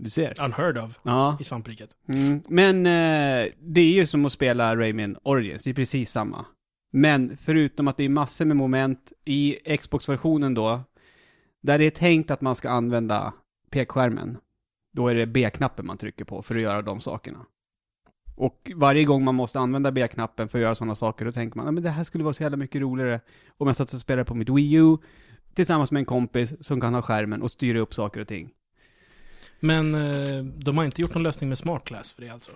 Du 0.00 0.10
ser. 0.10 0.40
Unheard 0.44 0.78
of 0.78 0.98
Ja. 1.02 1.36
i 1.40 1.44
svampriket. 1.44 1.90
Mm. 2.14 2.40
Men 2.48 2.76
eh, 2.86 3.52
det 3.60 3.80
är 3.80 3.92
ju 3.92 4.06
som 4.06 4.24
att 4.24 4.32
spela 4.32 4.76
Rayman 4.76 5.16
Origins, 5.22 5.62
det 5.62 5.70
är 5.70 5.74
precis 5.74 6.10
samma. 6.10 6.44
Men 6.92 7.36
förutom 7.40 7.88
att 7.88 7.96
det 7.96 8.04
är 8.04 8.08
massor 8.08 8.44
med 8.44 8.56
moment 8.56 9.12
i 9.24 9.76
Xbox-versionen 9.76 10.54
då, 10.54 10.80
där 11.62 11.78
det 11.78 11.84
är 11.84 11.90
tänkt 11.90 12.30
att 12.30 12.40
man 12.40 12.54
ska 12.54 12.70
använda 12.70 13.32
pekskärmen, 13.70 14.36
då 14.92 15.08
är 15.08 15.14
det 15.14 15.26
B-knappen 15.26 15.86
man 15.86 15.98
trycker 15.98 16.24
på 16.24 16.42
för 16.42 16.54
att 16.54 16.60
göra 16.60 16.82
de 16.82 17.00
sakerna. 17.00 17.46
Och 18.36 18.70
varje 18.74 19.04
gång 19.04 19.24
man 19.24 19.34
måste 19.34 19.58
använda 19.58 19.92
B-knappen 19.92 20.48
för 20.48 20.58
att 20.58 20.62
göra 20.62 20.74
sådana 20.74 20.94
saker, 20.94 21.24
då 21.24 21.32
tänker 21.32 21.56
man, 21.56 21.66
"Ja, 21.66 21.72
men 21.72 21.82
det 21.82 21.90
här 21.90 22.04
skulle 22.04 22.24
vara 22.24 22.34
så 22.34 22.42
jävla 22.42 22.56
mycket 22.56 22.80
roligare 22.80 23.20
om 23.56 23.66
jag 23.66 23.76
satt 23.76 23.92
och 23.92 24.00
spelade 24.00 24.24
på 24.24 24.34
mitt 24.34 24.48
Wii 24.48 24.72
U, 24.74 24.96
tillsammans 25.54 25.90
med 25.90 26.00
en 26.00 26.04
kompis 26.06 26.54
som 26.66 26.80
kan 26.80 26.94
ha 26.94 27.02
skärmen 27.02 27.42
och 27.42 27.50
styra 27.50 27.78
upp 27.78 27.94
saker 27.94 28.20
och 28.20 28.28
ting. 28.28 28.50
Men 29.60 29.94
eh, 29.94 30.44
de 30.44 30.78
har 30.78 30.84
inte 30.84 31.02
gjort 31.02 31.14
någon 31.14 31.22
lösning 31.22 31.48
med 31.48 31.58
Smart 31.58 31.84
Class 31.84 32.14
för 32.14 32.22
det 32.22 32.28
alltså. 32.28 32.52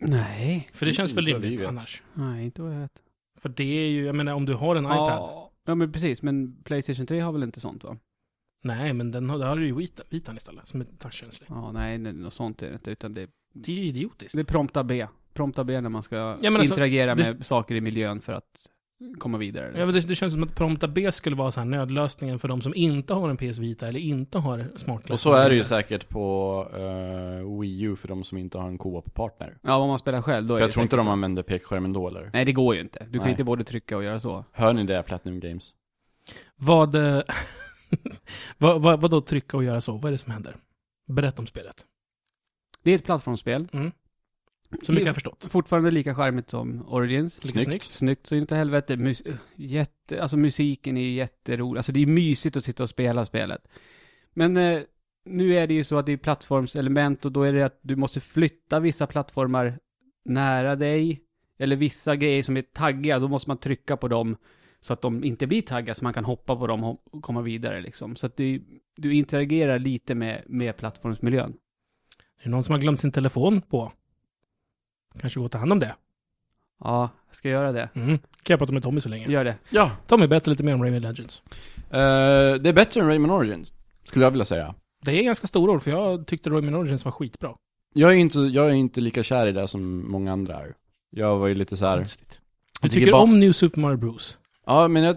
Nej. 0.00 0.68
För 0.72 0.86
det 0.86 0.92
känns 0.92 1.12
väl 1.16 1.28
Inte 1.28 1.40
rimligt 1.46 1.68
annars. 1.68 2.02
Nej, 2.14 2.44
inte 2.44 2.62
vad 2.62 2.74
jag 2.74 2.80
vet. 2.80 3.02
För 3.40 3.48
det 3.48 3.64
är 3.84 3.88
ju, 3.88 4.04
jag 4.06 4.14
menar 4.14 4.32
om 4.34 4.46
du 4.46 4.54
har 4.54 4.76
en 4.76 4.84
iPad. 4.84 4.96
Ja, 4.96 5.52
ja, 5.64 5.74
men 5.74 5.92
precis. 5.92 6.22
Men 6.22 6.62
Playstation 6.64 7.06
3 7.06 7.20
har 7.20 7.32
väl 7.32 7.42
inte 7.42 7.60
sånt 7.60 7.84
va? 7.84 7.96
Nej, 8.64 8.92
men 8.92 9.10
den 9.10 9.30
har, 9.30 9.38
där 9.38 9.46
har 9.46 9.56
du 9.56 9.66
ju 9.66 9.74
Vita, 9.74 10.02
Vitan 10.08 10.36
istället, 10.36 10.68
som 10.68 10.80
är 10.80 10.84
touchkänslig. 10.98 11.46
Ja, 11.50 11.72
nej, 11.72 11.98
nej, 11.98 12.12
något 12.12 12.34
sånt 12.34 12.62
är 12.62 12.66
det 12.68 12.72
inte. 12.74 12.90
Utan 12.90 13.14
det, 13.14 13.30
Det 13.54 13.72
är 13.72 13.76
ju 13.76 13.82
idiotiskt. 13.84 14.34
det 14.34 14.40
är 14.40 14.44
prompta 14.44 14.84
B. 14.84 15.06
Prompta 15.32 15.64
B 15.64 15.80
när 15.80 15.88
man 15.88 16.02
ska 16.02 16.16
men 16.16 16.56
alltså, 16.56 16.74
interagera 16.74 17.14
det- 17.14 17.34
med 17.34 17.46
saker 17.46 17.74
i 17.74 17.80
miljön 17.80 18.20
för 18.20 18.32
att 18.32 18.68
komma 19.18 19.38
vidare. 19.38 19.64
Ja, 19.64 19.70
Liksom. 19.70 19.86
men 19.86 19.94
det, 19.94 20.08
det 20.08 20.16
känns 20.16 20.34
som 20.34 20.42
att 20.42 20.54
Prompta 20.54 20.88
B 20.88 21.12
skulle 21.12 21.36
vara 21.36 21.50
så 21.52 21.60
här 21.60 21.64
nödlösningen 21.64 22.38
för 22.38 22.48
de 22.48 22.60
som 22.60 22.74
inte 22.74 23.14
har 23.14 23.30
en 23.30 23.36
PS 23.36 23.58
Vita 23.58 23.88
eller 23.88 24.00
inte 24.00 24.38
har 24.38 24.66
Smart 24.76 25.04
Class. 25.04 25.10
Och 25.10 25.20
så 25.20 25.32
är 25.32 25.50
det 25.50 25.56
ju 25.56 25.64
säkert 25.64 26.08
på 26.08 26.68
eh, 26.74 27.60
Wii 27.60 27.82
U 27.82 27.96
för 27.96 28.08
de 28.08 28.24
som 28.24 28.38
inte 28.38 28.58
har 28.58 28.68
en 28.68 28.78
co-op-partner. 28.78 29.58
Ja, 29.62 29.76
om 29.76 29.88
man 29.88 29.98
spelar 29.98 30.22
själv 30.22 30.46
då 30.46 30.54
För 30.54 30.56
är 30.56 30.60
jag 30.60 30.68
det 30.68 30.72
tror 30.72 30.82
inte 30.82 30.96
de 30.96 31.08
använder 31.08 31.42
pekskärmen 31.42 31.92
då 31.92 32.08
eller? 32.08 32.30
Nej, 32.32 32.44
det 32.44 32.52
går 32.52 32.74
ju 32.74 32.80
inte. 32.80 33.04
Du 33.04 33.12
kan 33.18 33.22
Nej. 33.22 33.30
inte 33.30 33.44
både 33.44 33.64
trycka 33.64 33.96
och 33.96 34.04
göra 34.04 34.20
så. 34.20 34.44
Hör 34.52 34.72
ni 34.72 34.84
det, 34.84 35.02
Platinum 35.02 35.40
Games? 35.40 35.74
Vad, 36.56 36.94
eh, 36.94 37.22
vad, 38.58 38.82
vad, 38.82 39.00
vad 39.00 39.10
då 39.10 39.20
trycka 39.20 39.56
och 39.56 39.64
göra 39.64 39.80
så? 39.80 39.92
Vad 39.92 40.04
är 40.04 40.10
det 40.12 40.18
som 40.18 40.32
händer? 40.32 40.56
Berätta 41.08 41.42
om 41.42 41.46
spelet. 41.46 41.86
Det 42.82 42.90
är 42.90 42.94
ett 42.94 43.04
plattformsspel. 43.04 43.68
Så 44.82 44.92
mycket 44.92 45.06
jag 45.06 45.10
har 45.10 45.14
förstått. 45.14 45.48
Fortfarande 45.50 45.90
lika 45.90 46.14
charmigt 46.14 46.50
som 46.50 46.88
Origins. 46.88 47.34
Snyggt. 47.34 47.64
snyggt. 47.64 47.84
Snyggt 47.84 48.26
så 48.26 48.34
inte 48.34 48.56
helvete. 48.56 48.96
Mus 48.96 49.22
jätte, 49.56 50.22
alltså 50.22 50.36
musiken 50.36 50.96
är 50.96 51.10
jätterolig. 51.10 51.78
Alltså 51.78 51.92
det 51.92 52.02
är 52.02 52.06
mysigt 52.06 52.56
att 52.56 52.64
sitta 52.64 52.82
och 52.82 52.90
spela 52.90 53.24
spelet. 53.24 53.68
Men 54.34 54.56
eh, 54.56 54.82
nu 55.24 55.54
är 55.56 55.66
det 55.66 55.74
ju 55.74 55.84
så 55.84 55.98
att 55.98 56.06
det 56.06 56.12
är 56.12 56.16
plattformselement 56.16 57.24
och 57.24 57.32
då 57.32 57.42
är 57.42 57.52
det 57.52 57.62
att 57.62 57.78
du 57.82 57.96
måste 57.96 58.20
flytta 58.20 58.80
vissa 58.80 59.06
plattformar 59.06 59.78
nära 60.24 60.76
dig. 60.76 61.20
Eller 61.58 61.76
vissa 61.76 62.16
grejer 62.16 62.42
som 62.42 62.56
är 62.56 62.62
taggiga, 62.62 63.18
då 63.18 63.28
måste 63.28 63.50
man 63.50 63.58
trycka 63.58 63.96
på 63.96 64.08
dem 64.08 64.36
så 64.80 64.92
att 64.92 65.02
de 65.02 65.24
inte 65.24 65.46
blir 65.46 65.62
taggiga 65.62 65.94
så 65.94 66.04
man 66.04 66.12
kan 66.12 66.24
hoppa 66.24 66.56
på 66.56 66.66
dem 66.66 66.84
och 66.84 67.22
komma 67.22 67.42
vidare 67.42 67.80
liksom. 67.80 68.16
Så 68.16 68.26
att 68.26 68.36
du, 68.36 68.64
du 68.96 69.14
interagerar 69.14 69.78
lite 69.78 70.14
med, 70.14 70.42
med 70.46 70.76
plattformsmiljön. 70.76 71.54
Är 72.38 72.44
det 72.44 72.50
någon 72.50 72.64
som 72.64 72.72
har 72.72 72.80
glömt 72.80 73.00
sin 73.00 73.12
telefon 73.12 73.62
på? 73.62 73.92
Kanske 75.20 75.40
gå 75.40 75.46
och 75.46 75.52
ta 75.52 75.58
hand 75.58 75.72
om 75.72 75.78
det. 75.78 75.94
Ja, 76.84 77.10
jag 77.28 77.36
ska 77.36 77.48
göra 77.48 77.72
det. 77.72 77.88
Mm. 77.94 78.18
Kan 78.18 78.24
jag 78.54 78.58
prata 78.58 78.72
med 78.72 78.82
Tommy 78.82 79.00
så 79.00 79.08
länge? 79.08 79.26
Gör 79.28 79.44
det. 79.44 79.56
Ja. 79.70 79.90
Tommy, 80.06 80.26
berätta 80.26 80.50
lite 80.50 80.62
mer 80.62 80.74
om 80.74 80.82
Rayman 80.82 81.02
Legends. 81.02 81.42
Eh, 81.90 82.54
det 82.60 82.68
är 82.68 82.72
bättre 82.72 83.00
än 83.00 83.06
Rayman 83.06 83.30
Origins, 83.30 83.72
skulle 84.04 84.24
jag 84.24 84.30
vilja 84.30 84.44
säga. 84.44 84.74
Det 85.04 85.10
är 85.18 85.22
ganska 85.22 85.46
stora 85.46 85.72
ord, 85.72 85.82
för 85.82 85.90
jag 85.90 86.26
tyckte 86.26 86.50
Rayman 86.50 86.74
Origins 86.74 87.04
var 87.04 87.12
skitbra. 87.12 87.54
Jag 87.94 88.10
är 88.12 88.16
inte, 88.16 88.38
jag 88.38 88.66
är 88.68 88.72
inte 88.72 89.00
lika 89.00 89.22
kär 89.22 89.46
i 89.46 89.52
det 89.52 89.68
som 89.68 90.10
många 90.10 90.32
andra 90.32 90.60
är. 90.60 90.74
Jag 91.10 91.38
var 91.38 91.46
ju 91.46 91.54
lite 91.54 91.76
så 91.76 91.86
här. 91.86 91.96
Konstigt. 91.96 92.40
Du 92.82 92.88
tycker 92.88 93.00
tycker 93.00 93.12
bara- 93.12 93.22
om 93.22 93.40
New 93.40 93.52
Super 93.52 93.80
Mario 93.80 93.96
Bros. 93.96 94.38
Ja, 94.66 94.88
men 94.88 95.02
jag, 95.02 95.16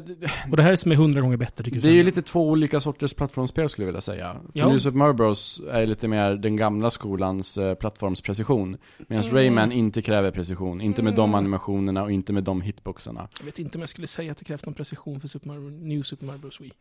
Och 0.51 0.57
det 0.57 0.63
här 0.63 0.71
är 0.71 0.75
som 0.75 0.91
är 0.91 0.95
hundra 0.95 1.21
gånger 1.21 1.37
bättre, 1.37 1.63
tycker 1.63 1.77
det 1.81 1.87
du? 1.87 1.89
är 1.93 1.97
ju 1.97 2.03
lite 2.03 2.21
två 2.21 2.49
olika 2.49 2.81
sorters 2.81 3.13
plattformsspel 3.13 3.69
skulle 3.69 3.83
jag 3.83 3.87
vilja 3.87 4.01
säga. 4.01 4.33
För 4.33 4.59
Ja. 4.59 4.67
New 4.69 4.77
Super 4.77 4.97
Mario 4.97 5.13
Bros 5.13 5.61
är 5.71 5.85
lite 5.85 6.07
mer 6.07 6.35
den 6.35 6.55
gamla 6.55 6.89
skolans 6.89 7.57
eh, 7.57 7.75
plattformsprecision. 7.75 8.77
Medan 9.07 9.23
Mm. 9.23 9.35
Rayman 9.35 9.71
inte 9.71 10.01
kräver 10.01 10.31
precision. 10.31 10.81
Inte 10.81 11.03
med 11.03 11.13
de 11.15 11.29
Mm. 11.29 11.35
animationerna 11.35 12.03
och 12.03 12.11
inte 12.11 12.33
med 12.33 12.43
de 12.43 12.61
hitboxarna. 12.61 13.27
Jag 13.39 13.45
vet 13.45 13.59
inte 13.59 13.77
om 13.77 13.81
jag 13.81 13.89
skulle 13.89 14.07
säga 14.07 14.31
att 14.31 14.37
det 14.37 14.45
krävs 14.45 14.65
någon 14.65 14.75
precision 14.75 15.19
för 15.19 15.27
Super 15.27 15.47
Mario, 15.47 15.69
New 15.69 16.03
Super 16.03 16.25
Mario 16.25 16.39
Bros. 16.39 16.61
Wii. 16.61 16.71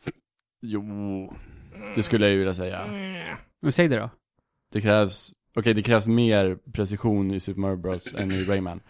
Jo, 0.67 1.33
det 1.95 2.03
skulle 2.03 2.25
jag 2.27 2.33
ju 2.33 2.39
vilja 2.39 2.55
säga. 2.55 2.81
Mm. 2.81 3.37
Men 3.63 3.73
säg 3.73 3.89
det 3.89 3.97
då. 3.97 4.11
Det 4.73 4.81
krävs, 4.81 5.33
okej 5.57 5.75
det 5.75 5.83
krävs 5.83 6.07
mer 6.07 6.59
precision 6.73 7.31
i 7.31 7.41
Super 7.41 7.61
Mario 7.61 7.77
Bros 7.77 8.15
än 8.15 8.33
i 8.33 8.45
Rayman. 8.45 8.81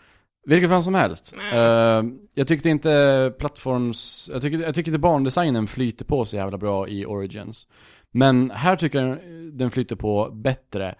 Vilket 0.47 0.71
fan 0.71 0.83
som 0.83 0.95
helst. 0.95 1.35
Eh, 1.53 2.03
jag 2.35 2.49
tyckte 2.49 2.69
inte 2.69 3.33
plattforms, 3.39 4.31
jag 4.33 4.43
tycker, 4.43 4.59
jag 4.59 4.75
tycker 4.75 4.91
inte 4.91 4.99
bandesignen 4.99 5.67
flyter 5.67 6.05
på 6.05 6.25
så 6.25 6.37
jävla 6.37 6.59
bra 6.59 6.89
i 6.89 7.07
Origins. 7.07 7.67
Men 8.11 8.51
här 8.51 8.77
tycker 8.77 9.03
jag 9.03 9.19
den 9.53 9.71
flyter 9.71 9.97
på 9.97 10.31
bättre. 10.31 10.95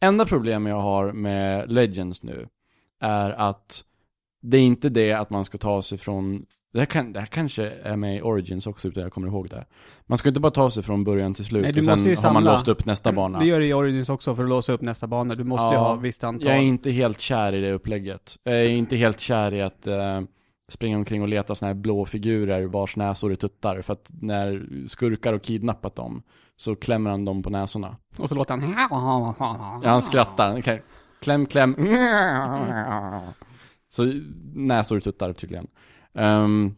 Enda 0.00 0.26
problemet 0.26 0.70
jag 0.70 0.80
har 0.80 1.12
med 1.12 1.72
Legends 1.72 2.22
nu 2.22 2.48
är 3.00 3.30
att 3.30 3.84
det 4.42 4.56
är 4.56 4.62
inte 4.62 4.88
det 4.88 5.12
att 5.12 5.30
man 5.30 5.44
ska 5.44 5.58
ta 5.58 5.82
sig 5.82 5.98
från 5.98 6.46
det 6.72 6.78
här, 6.78 6.86
kan, 6.86 7.12
det 7.12 7.20
här 7.20 7.26
kanske 7.26 7.70
är 7.70 7.96
med 7.96 8.16
i 8.16 8.22
Origins 8.22 8.66
också 8.66 8.88
utan 8.88 9.02
jag 9.02 9.12
kommer 9.12 9.28
ihåg 9.28 9.48
det. 9.48 9.64
Man 10.06 10.18
ska 10.18 10.28
inte 10.28 10.40
bara 10.40 10.50
ta 10.50 10.70
sig 10.70 10.82
från 10.82 11.04
början 11.04 11.34
till 11.34 11.44
slut 11.44 11.62
Nej, 11.62 11.72
du 11.72 11.80
och 11.80 11.84
sen 11.84 11.92
måste 11.92 12.08
ju 12.08 12.16
har 12.16 12.22
man 12.22 12.34
samla. 12.34 12.52
låst 12.52 12.68
upp 12.68 12.84
nästa 12.86 13.12
bana. 13.12 13.38
Det 13.38 13.46
gör 13.46 13.60
det 13.60 13.66
i 13.66 13.72
Origins 13.72 14.08
också 14.08 14.34
för 14.34 14.42
att 14.42 14.48
låsa 14.48 14.72
upp 14.72 14.80
nästa 14.80 15.06
bana. 15.06 15.34
Du 15.34 15.44
måste 15.44 15.66
ju 15.66 15.72
Ja, 15.72 15.78
ha 15.78 15.94
visst 15.94 16.24
antal. 16.24 16.48
Jag 16.48 16.56
är 16.56 16.62
inte 16.62 16.90
helt 16.90 17.20
kär 17.20 17.52
i 17.52 17.60
det 17.60 17.72
upplägget. 17.72 18.36
Jag 18.42 18.54
är 18.54 18.68
inte 18.68 18.96
helt 18.96 19.20
kär 19.20 19.54
i 19.54 19.62
att 19.62 19.86
eh, 19.86 20.20
springa 20.68 20.96
omkring 20.96 21.22
och 21.22 21.28
leta 21.28 21.54
såna 21.54 21.68
här 21.68 21.74
blå 21.74 22.04
figurer 22.04 22.64
vars 22.66 22.96
näsor 22.96 23.32
är 23.32 23.36
tuttar. 23.36 23.82
För 23.82 23.92
att 23.92 24.10
när 24.20 24.66
skurkar 24.88 25.32
har 25.32 25.38
kidnappat 25.38 25.96
dem 25.96 26.22
så 26.56 26.76
klämmer 26.76 27.10
han 27.10 27.24
dem 27.24 27.42
på 27.42 27.50
näsorna. 27.50 27.96
Och 28.16 28.28
så 28.28 28.34
låter 28.34 28.56
han... 28.56 28.74
Ja, 29.82 29.90
han 29.90 30.02
skrattar. 30.02 30.58
Okej. 30.58 30.82
Kläm, 31.20 31.46
kläm. 31.46 31.76
Så 33.88 34.20
näsor 34.54 34.96
och 34.96 35.02
tuttar 35.02 35.32
tydligen. 35.32 35.66
Ehm, 36.14 36.74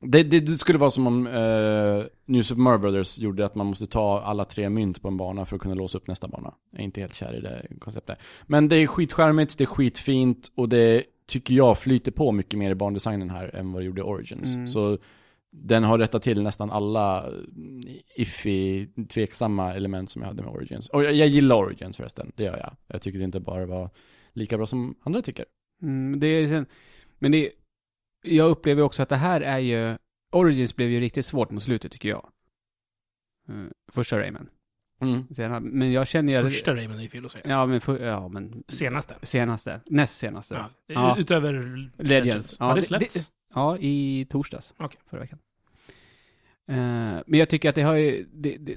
det, 0.00 0.22
det, 0.22 0.40
det 0.40 0.58
skulle 0.58 0.78
vara 0.78 0.90
som 0.90 1.06
om 1.06 1.26
uh, 1.26 2.04
New 2.24 2.42
Super 2.42 2.60
Mario 2.60 2.78
Brothers 2.78 3.18
gjorde 3.18 3.46
att 3.46 3.54
man 3.54 3.66
måste 3.66 3.86
ta 3.86 4.20
alla 4.20 4.44
tre 4.44 4.68
mynt 4.68 5.02
på 5.02 5.08
en 5.08 5.16
bana 5.16 5.46
för 5.46 5.56
att 5.56 5.62
kunna 5.62 5.74
låsa 5.74 5.98
upp 5.98 6.06
nästa 6.06 6.28
bana. 6.28 6.54
Jag 6.70 6.80
är 6.80 6.84
inte 6.84 7.00
helt 7.00 7.14
kär 7.14 7.36
i 7.36 7.40
det 7.40 7.66
konceptet. 7.78 8.18
Men 8.46 8.68
det 8.68 8.76
är 8.76 8.86
skitskärmigt, 8.86 9.58
det 9.58 9.64
är 9.64 9.66
skitfint 9.66 10.50
och 10.54 10.68
det 10.68 11.04
tycker 11.26 11.54
jag 11.54 11.78
flyter 11.78 12.12
på 12.12 12.32
mycket 12.32 12.58
mer 12.58 12.70
i 12.70 12.74
bandesignen 12.74 13.30
här 13.30 13.54
än 13.54 13.72
vad 13.72 13.82
det 13.82 13.86
gjorde 13.86 14.00
i 14.00 14.04
Origins. 14.04 14.54
Mm. 14.54 14.68
Så 14.68 14.98
den 15.50 15.84
har 15.84 15.98
rättat 15.98 16.22
till 16.22 16.42
nästan 16.42 16.70
alla 16.70 17.30
iffy, 18.16 18.86
tveksamma 19.08 19.74
element 19.74 20.10
som 20.10 20.22
jag 20.22 20.28
hade 20.28 20.42
med 20.42 20.52
Origins. 20.52 20.88
Och 20.88 21.04
jag, 21.04 21.14
jag 21.14 21.28
gillar 21.28 21.56
Origins 21.56 21.96
förresten, 21.96 22.32
det 22.36 22.44
gör 22.44 22.58
jag. 22.58 22.76
Jag 22.86 23.02
tycker 23.02 23.18
det 23.18 23.24
inte 23.24 23.40
bara 23.40 23.66
var 23.66 23.90
lika 24.32 24.56
bra 24.56 24.66
som 24.66 24.94
andra 25.02 25.22
tycker. 25.22 25.44
Mm, 25.82 26.20
det 26.20 26.26
är 26.26 26.46
sen, 26.46 26.66
men 27.18 27.32
det, 27.32 27.50
jag 28.22 28.50
upplever 28.50 28.82
också 28.82 29.02
att 29.02 29.08
det 29.08 29.16
här 29.16 29.40
är 29.40 29.58
ju, 29.58 29.96
Origins 30.32 30.76
blev 30.76 30.88
ju 30.90 31.00
riktigt 31.00 31.26
svårt 31.26 31.50
mot 31.50 31.62
slutet 31.62 31.92
tycker 31.92 32.08
jag. 32.08 32.28
Eh, 33.48 33.54
Första 33.92 34.18
Rayman. 34.18 34.48
Mm. 35.00 35.26
Sen, 35.34 35.62
men 35.64 35.92
jag 35.92 36.06
känner 36.08 36.32
ju... 36.32 36.50
Första 36.50 36.74
Rayman 36.74 37.00
är 37.00 37.08
fel 37.08 37.24
att 37.26 37.32
säga. 37.32 37.44
Ja, 37.48 37.66
men, 37.66 37.80
för, 37.80 38.04
ja, 38.06 38.28
men 38.28 38.62
Senaste. 38.68 39.14
senaste. 39.22 39.80
Näst 39.86 40.18
senaste. 40.18 40.54
Ja. 40.54 40.70
Ja. 40.86 41.16
Utöver 41.18 41.90
Legends. 41.98 42.56
Ja, 42.58 42.74
det 42.74 42.82
släpps. 42.82 43.32
ja, 43.54 43.78
i 43.78 44.26
torsdags. 44.30 44.74
Okej. 44.76 45.00
Förra 45.10 45.20
veckan. 45.20 45.38
Eh, 46.68 46.74
men 47.26 47.38
jag 47.38 47.48
tycker 47.48 47.68
att 47.68 47.74
det 47.74 47.82
har 47.82 47.94
ju, 47.94 48.26
det, 48.32 48.56
det, 48.56 48.76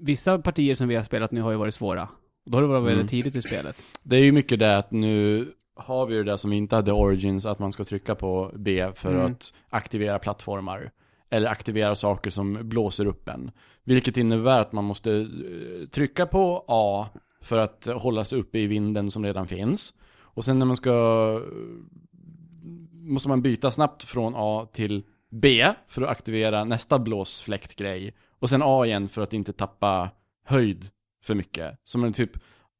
vissa 0.00 0.38
partier 0.38 0.74
som 0.74 0.88
vi 0.88 0.94
har 0.94 1.02
spelat 1.04 1.30
nu 1.30 1.40
har 1.40 1.50
ju 1.50 1.56
varit 1.56 1.74
svåra. 1.74 2.08
Och 2.44 2.50
då 2.50 2.56
har 2.56 2.62
det 2.62 2.68
varit 2.68 2.82
väldigt 2.84 2.96
Mm. 3.00 3.06
tidigt 3.08 3.36
i 3.36 3.42
spelet. 3.42 3.82
Det 4.02 4.16
är 4.16 4.20
ju 4.24 4.32
mycket 4.32 4.58
det 4.58 4.78
att 4.78 4.90
nu 4.90 5.48
har 5.76 6.06
vi 6.06 6.14
ju 6.14 6.24
det 6.24 6.38
som 6.38 6.50
vi 6.50 6.56
inte 6.56 6.76
hade 6.76 6.92
Origins, 6.92 7.46
att 7.46 7.58
man 7.58 7.72
ska 7.72 7.84
trycka 7.84 8.14
på 8.14 8.50
B 8.54 8.88
för 8.94 9.14
Mm. 9.14 9.32
att 9.32 9.54
aktivera 9.68 10.18
plattformar. 10.18 10.90
Eller 11.30 11.50
aktivera 11.50 11.94
saker 11.94 12.30
som 12.30 12.58
blåser 12.68 13.06
upp 13.06 13.28
en. 13.28 13.50
Vilket 13.84 14.16
innebär 14.16 14.60
att 14.60 14.72
man 14.72 14.84
måste 14.84 15.12
eh, 15.12 15.88
trycka 15.88 16.26
på 16.26 16.64
A 16.68 17.06
för 17.40 17.58
att 17.58 17.86
hålla 17.86 18.24
sig 18.24 18.38
uppe 18.38 18.58
i 18.58 18.66
vinden 18.66 19.10
som 19.10 19.24
redan 19.24 19.46
finns. 19.46 19.94
Och 20.16 20.44
sen 20.44 20.58
när 20.58 20.66
man 20.66 20.76
ska 20.76 20.92
måste 22.92 23.28
man 23.28 23.42
byta 23.42 23.70
snabbt 23.70 24.02
från 24.02 24.32
A 24.36 24.66
till 24.72 25.02
B 25.30 25.72
för 25.88 26.02
att 26.02 26.08
aktivera 26.08 26.64
nästa 26.64 26.98
blåsfläktgrej. 26.98 28.14
Och 28.38 28.48
sen 28.48 28.62
A 28.64 28.86
igen 28.86 29.08
för 29.08 29.22
att 29.22 29.32
inte 29.32 29.52
tappa 29.52 30.10
höjd 30.44 30.90
för 31.24 31.34
mycket. 31.34 31.78
Som 31.84 32.04
en 32.04 32.12
typ 32.12 32.30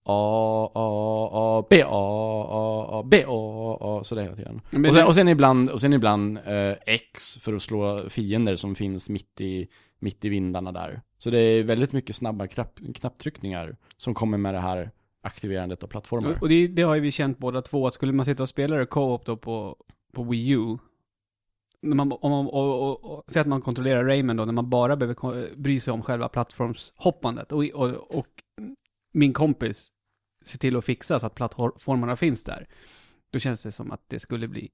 A, 0.06 0.70
A, 0.75 1.30
A, 1.32 1.66
B, 1.70 1.82
A, 1.82 2.46
A, 2.50 2.88
A, 2.90 3.02
B, 3.02 3.25
A, 3.26 3.78
A, 3.80 4.04
sådär 4.04 4.23
hela 4.23 4.37
tiden. 4.37 4.61
Men 4.70 4.87
och, 4.87 4.94
sen, 4.94 5.06
och 5.06 5.14
sen 5.14 5.28
ibland, 5.28 5.70
och 5.70 5.80
sen 5.80 5.92
ibland 5.92 6.38
eh, 6.38 6.76
X 6.87 7.38
för 7.40 7.52
att 7.52 7.62
slå 7.62 8.08
fiender 8.08 8.56
som 8.56 8.75
finns 8.75 9.08
mitt 9.08 9.40
i, 9.40 9.68
mitt 9.99 10.25
i 10.25 10.28
vindarna 10.28 10.73
där. 10.73 11.00
Så 11.18 11.30
det 11.30 11.38
är 11.38 11.62
väldigt 11.62 11.92
mycket 11.92 12.16
snabba 12.16 12.46
knapp, 12.46 12.80
knapptryckningar 12.94 13.76
som 13.96 14.14
kommer 14.14 14.38
med 14.38 14.54
det 14.54 14.61
här 14.61 14.90
aktiverandet 15.23 15.82
av 15.82 15.87
plattformar. 15.87 16.38
Och 16.40 16.49
det, 16.49 16.66
det 16.66 16.82
har 16.82 16.94
ju 16.94 17.00
vi 17.00 17.12
känt 17.12 17.38
båda 17.38 17.62
två, 17.62 17.87
att 17.87 17.94
skulle 17.94 18.12
man 18.12 18.25
sitta 18.25 18.42
och 18.42 18.49
spela 18.49 18.76
det 18.76 18.87
co-op 18.87 19.26
då 19.26 19.37
på, 19.37 19.76
på 20.12 20.23
Wii 20.23 20.50
U, 20.50 20.78
när 21.82 21.96
man, 21.96 22.12
om 22.12 22.30
man, 22.30 22.46
och, 22.46 22.90
och, 22.90 23.04
och, 23.04 23.25
säg 23.28 23.40
att 23.40 23.46
man 23.46 23.61
kontrollerar 23.61 24.04
Rayman 24.04 24.37
då, 24.37 24.44
när 24.44 24.52
man 24.52 24.70
bara 24.70 24.96
behöver 24.96 25.56
bry 25.56 25.80
sig 25.80 25.92
om 25.92 26.02
själva 26.02 26.28
plattformshoppandet 26.28 27.52
och, 27.52 27.64
och, 27.64 28.18
och 28.18 28.26
min 29.12 29.32
kompis 29.32 29.90
ser 30.44 30.58
till 30.58 30.76
att 30.76 30.84
fixa 30.84 31.20
så 31.20 31.26
att 31.26 31.34
plattformarna 31.34 32.16
finns 32.16 32.44
där, 32.44 32.66
då 33.30 33.38
känns 33.38 33.62
det 33.62 33.72
som 33.72 33.92
att 33.92 34.02
det 34.08 34.20
skulle 34.20 34.48
bli 34.48 34.70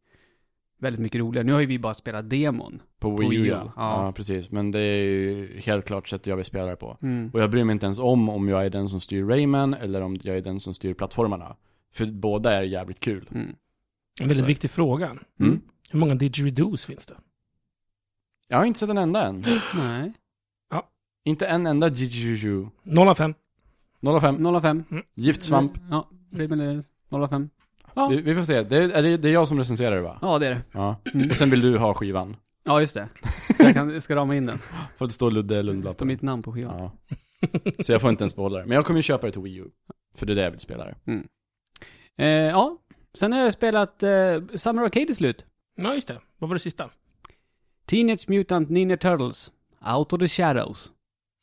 väldigt 0.80 1.00
mycket 1.00 1.18
roligare. 1.18 1.46
Nu 1.46 1.52
har 1.52 1.60
ju 1.60 1.66
vi 1.66 1.78
bara 1.78 1.94
spelat 1.94 2.30
demon. 2.30 2.82
På 2.98 3.16
Wii 3.16 3.28
Wii 3.28 3.38
U, 3.38 3.46
ja. 3.46 3.72
ja. 3.76 4.06
ja. 4.06 4.12
precis. 4.12 4.50
Men 4.50 4.70
det 4.70 4.80
är 4.80 5.02
ju 5.02 5.60
helt 5.60 5.86
klart 5.86 6.08
sättet 6.08 6.26
jag 6.26 6.36
vill 6.36 6.44
spela 6.44 6.66
det 6.66 6.76
på. 6.76 6.96
Mm. 7.02 7.30
Och 7.32 7.40
jag 7.40 7.50
bryr 7.50 7.64
mig 7.64 7.72
inte 7.72 7.86
ens 7.86 7.98
om 7.98 8.28
om 8.28 8.48
jag 8.48 8.66
är 8.66 8.70
den 8.70 8.88
som 8.88 9.00
styr 9.00 9.24
Rayman 9.24 9.74
eller 9.74 10.00
om 10.00 10.16
jag 10.22 10.36
är 10.36 10.42
den 10.42 10.60
som 10.60 10.74
styr 10.74 10.94
plattformarna. 10.94 11.56
För 11.92 12.06
båda 12.06 12.52
är 12.52 12.62
jävligt 12.62 13.00
kul. 13.00 13.28
Mm. 13.34 13.54
En 14.20 14.28
väldigt 14.28 14.46
viktig 14.46 14.70
fråga. 14.70 15.16
Mm. 15.40 15.60
Hur 15.90 15.98
många 15.98 16.14
didgeridoos 16.14 16.86
finns 16.86 17.06
det? 17.06 17.16
Jag 18.48 18.58
har 18.58 18.64
inte 18.64 18.80
sett 18.80 18.90
en 18.90 18.98
enda 18.98 19.26
än. 19.26 19.44
Nej. 19.76 20.12
inte 21.24 21.46
en 21.46 21.66
enda 21.66 21.88
Jijiju. 21.88 22.68
0 22.82 23.08
av 23.08 23.14
5. 23.14 23.34
05. 24.20 24.60
05. 24.62 24.84
Giftsvamp. 25.14 25.72
Ja, 25.90 26.08
Rayman 26.32 26.60
är 26.60 26.82
05. 27.28 27.50
Ja. 27.94 28.08
Vi, 28.08 28.20
vi 28.20 28.34
får 28.34 28.44
se. 28.44 28.62
Det 28.62 28.76
är, 28.76 29.02
det, 29.02 29.16
det 29.16 29.28
är 29.28 29.32
jag 29.32 29.48
som 29.48 29.58
recenserar 29.58 29.96
det 29.96 30.02
va? 30.02 30.18
Ja, 30.22 30.38
det 30.38 30.46
är 30.46 30.50
det. 30.50 30.62
Ja. 30.72 30.96
Mm. 31.14 31.30
Och 31.30 31.36
sen 31.36 31.50
vill 31.50 31.60
du 31.60 31.78
ha 31.78 31.94
skivan. 31.94 32.36
Ja, 32.64 32.80
just 32.80 32.94
det. 32.94 33.08
Så 33.56 33.62
jag 33.62 33.74
kan, 33.74 34.00
ska 34.00 34.16
rama 34.16 34.36
in 34.36 34.46
den. 34.46 34.58
För 34.98 35.04
att 35.04 35.10
det 35.10 35.14
står 35.14 35.30
Ludde 35.30 35.54
Det 35.54 35.62
Lundblad 35.62 35.94
står 35.94 36.04
på 36.04 36.06
mitt 36.06 36.22
namn 36.22 36.42
på 36.42 36.52
skivan. 36.52 36.78
Ja. 36.78 36.92
Så 37.84 37.92
jag 37.92 38.00
får 38.00 38.10
inte 38.10 38.22
ens 38.24 38.36
behålla 38.36 38.58
det. 38.58 38.66
Men 38.66 38.74
jag 38.74 38.86
kommer 38.86 38.98
ju 38.98 39.02
köpa 39.02 39.26
det 39.26 39.32
till 39.32 39.42
Wii 39.42 39.56
U. 39.56 39.64
För 40.14 40.26
det 40.26 40.32
är 40.32 40.34
det 40.34 40.42
jag 40.42 40.50
vill 40.50 40.60
spela 40.60 40.84
det. 40.84 41.22
Eh, 42.16 42.28
ja, 42.28 42.78
sen 43.14 43.32
har 43.32 43.40
jag 43.40 43.52
spelat 43.52 44.02
eh, 44.02 44.10
Summer 44.54 44.82
Arcade 44.82 45.12
i 45.12 45.14
slut. 45.14 45.46
Ja, 45.76 45.94
just 45.94 46.08
det. 46.08 46.20
Vad 46.38 46.50
var 46.50 46.54
det 46.54 46.60
sista? 46.60 46.90
Teenage 47.86 48.28
Mutant 48.28 48.70
Ninja 48.70 48.96
Turtles. 48.96 49.52
Out 49.96 50.12
of 50.12 50.20
the 50.20 50.28
Shadows. 50.28 50.92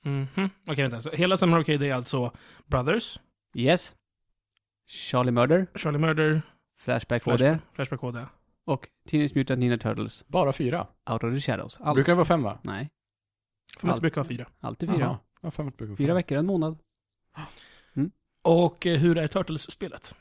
Mhm. 0.07 0.49
Okej, 0.67 0.81
vänta. 0.83 1.01
Så 1.01 1.09
hela 1.11 1.37
Summer 1.37 1.57
Arcade 1.57 1.87
är 1.87 1.93
alltså 1.93 2.31
Brothers, 2.65 3.19
Yes. 3.55 3.95
Charlie 4.87 5.31
Murder. 5.31 5.67
Charlie 5.75 5.99
Murder, 5.99 6.41
Flashback 6.79 7.23
Flash, 7.23 7.43
HD. 7.43 7.59
Flashback 7.73 7.99
HD. 8.01 8.25
Och 8.65 8.87
Teenage 9.09 9.35
Mutant 9.35 9.59
Ninja 9.59 9.77
Turtles. 9.77 10.27
Bara 10.27 10.53
fyra. 10.53 10.87
Out 11.09 11.23
of 11.23 11.33
the 11.33 11.41
Shadows. 11.41 11.77
Allt. 11.81 11.95
Brukar 11.95 12.11
det 12.11 12.15
vara 12.15 12.25
fem 12.25 12.43
va? 12.43 12.59
Nej, 12.61 12.89
För 13.79 13.87
Allt. 13.89 14.01
brukar 14.01 14.15
vara 14.21 14.27
fyra. 14.27 14.45
alltid 14.59 14.89
fyra. 14.89 15.19
Ja, 15.41 15.51
fem 15.51 15.65
brukar 15.65 15.85
vara 15.85 15.95
Fyra 15.97 16.07
fem. 16.07 16.15
veckor, 16.15 16.37
en 16.37 16.45
månad. 16.45 16.77
Och 18.43 18.85
eh, 18.87 18.97
hur 18.99 19.17
är 19.17 19.27
Turtles-spelet? 19.27 20.15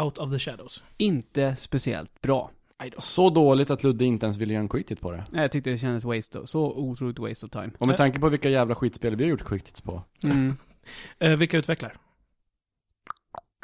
Out 0.00 0.18
of 0.18 0.32
the 0.32 0.38
Shadows. 0.38 0.82
Inte 0.96 1.56
speciellt 1.56 2.20
bra. 2.20 2.50
Då. 2.90 3.00
Så 3.00 3.30
dåligt 3.30 3.70
att 3.70 3.82
Ludde 3.84 4.04
inte 4.04 4.26
ens 4.26 4.36
ville 4.38 4.52
göra 4.52 4.62
en 4.62 4.68
quitit 4.68 5.00
på 5.00 5.12
det. 5.12 5.24
Nej, 5.30 5.42
Jag 5.42 5.52
tyckte 5.52 5.70
det 5.70 5.78
kändes 5.78 6.04
waste 6.04 6.38
då. 6.38 6.46
Så 6.46 6.72
otroligt 6.72 7.18
waste 7.18 7.46
of 7.46 7.52
time. 7.52 7.70
Och 7.78 7.86
med 7.86 7.96
tanke 7.96 8.20
på 8.20 8.28
vilka 8.28 8.48
jävla 8.48 8.74
skitspel 8.74 9.16
vi 9.16 9.24
har 9.24 9.30
gjort 9.30 9.44
quitits 9.44 9.80
på. 9.80 10.02
Mm. 10.22 10.54
Eh, 11.18 11.36
vilka 11.36 11.58
utvecklar? 11.58 11.96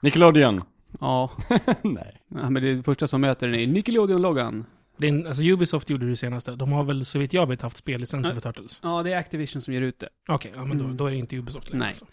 Nickelodeon. 0.02 0.60
Ja. 1.00 1.30
Nej. 1.82 2.22
ja, 2.28 2.50
men 2.50 2.62
det 2.62 2.82
första 2.82 3.06
som 3.06 3.20
möter 3.20 3.48
den 3.48 3.60
är 3.60 3.66
Nickelodeon-loggan. 3.66 4.64
Det 4.96 5.06
är 5.06 5.10
en, 5.12 5.26
alltså 5.26 5.42
Ubisoft 5.42 5.90
gjorde 5.90 6.08
det 6.10 6.16
senaste. 6.16 6.50
De 6.56 6.72
har 6.72 6.84
väl 6.84 7.04
så 7.04 7.18
vitt 7.18 7.32
jag 7.32 7.46
vet 7.46 7.62
haft 7.62 7.76
spellicenser 7.76 8.34
för 8.34 8.40
Turtles. 8.40 8.80
Ja, 8.82 9.02
det 9.02 9.12
är 9.12 9.18
Activision 9.18 9.62
som 9.62 9.74
ger 9.74 9.80
ut 9.82 9.98
det. 9.98 10.08
Okej, 10.28 10.52
ja 10.56 10.64
men 10.64 10.78
då, 10.78 10.84
Mm. 10.84 10.96
då 10.96 11.06
är 11.06 11.10
det 11.10 11.16
inte 11.16 11.36
Ubisoft 11.36 11.68
längre. 11.70 11.78
Nej. 11.78 11.88
Alltså. 11.88 12.06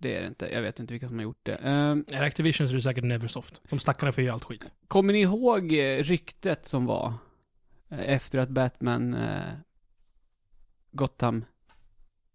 Det 0.00 0.16
är 0.16 0.20
det 0.20 0.26
inte. 0.26 0.46
Jag 0.52 0.62
vet 0.62 0.80
inte 0.80 0.94
vilka 0.94 1.08
som 1.08 1.16
har 1.18 1.22
gjort 1.22 1.40
det. 1.42 1.54
Ehm, 1.54 2.04
Är 2.12 2.22
Activision 2.22 2.68
så 2.68 2.72
är 2.72 2.76
det 2.76 2.82
säkert 2.82 3.04
Neversoft. 3.04 3.60
De 3.70 3.78
stackarna 3.78 4.12
får 4.12 4.24
ju 4.24 4.30
allt 4.30 4.44
skit. 4.44 4.72
kommer 4.88 5.12
ni 5.12 5.20
ihåg 5.20 5.72
eh, 5.72 5.96
ryktet 6.02 6.66
som 6.66 6.86
var 6.86 7.12
eh, 7.88 8.00
efter 8.14 8.38
att 8.38 8.48
Batman 8.48 9.14
eh, 9.14 9.42
Gotham 10.90 11.44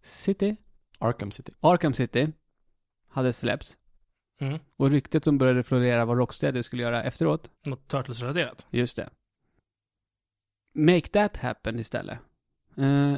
City, 0.02 0.56
Arkham 0.98 1.30
City. 1.30 1.52
Arkham 1.60 1.94
City 1.94 2.32
hade 3.08 3.32
släppts. 3.32 3.76
Mm. 4.40 4.58
Och 4.76 4.90
ryktet 4.90 5.24
som 5.24 5.38
började 5.38 5.62
florera 5.62 6.04
vad 6.04 6.18
Rocksteady 6.18 6.62
skulle 6.62 6.82
göra 6.82 7.02
efteråt. 7.02 7.50
Något 7.66 7.88
Turtles-relaterat. 7.88 8.66
Just 8.70 8.96
det. 8.96 9.10
Make 10.74 11.08
that 11.08 11.36
happen 11.36 11.78
istället. 11.78 12.18
Eh, 12.76 13.16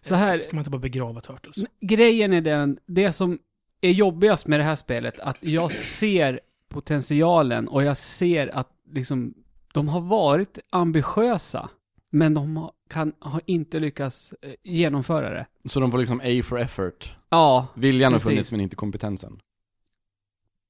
så 0.00 0.14
här, 0.14 0.38
Ska 0.40 0.56
man 0.56 0.60
inte 0.60 0.70
bara 0.70 0.78
begrava 0.78 1.20
Turtles? 1.20 1.56
grejen 1.80 2.32
är 2.32 2.40
den, 2.40 2.78
det 2.86 3.12
som 3.12 3.38
är 3.80 3.90
jobbigast 3.90 4.46
med 4.46 4.60
det 4.60 4.64
här 4.64 4.76
spelet, 4.76 5.20
att 5.20 5.36
jag 5.40 5.72
ser 5.72 6.40
potentialen 6.68 7.68
och 7.68 7.82
jag 7.82 7.96
ser 7.96 8.48
att 8.48 8.68
liksom, 8.92 9.34
de 9.72 9.88
har 9.88 10.00
varit 10.00 10.58
ambitiösa, 10.70 11.70
men 12.10 12.34
de 12.34 12.56
har, 12.56 12.72
kan, 12.90 13.12
har 13.18 13.40
inte 13.46 13.80
lyckats 13.80 14.34
eh, 14.42 14.52
genomföra 14.62 15.30
det. 15.30 15.46
Så 15.64 15.80
de 15.80 15.90
får 15.90 15.98
liksom 15.98 16.20
A 16.20 16.42
for 16.44 16.58
effort. 16.60 17.16
Ja, 17.28 17.66
Viljan 17.74 18.12
har 18.12 18.20
funnits 18.20 18.52
men 18.52 18.60
inte 18.60 18.76
kompetensen. 18.76 19.40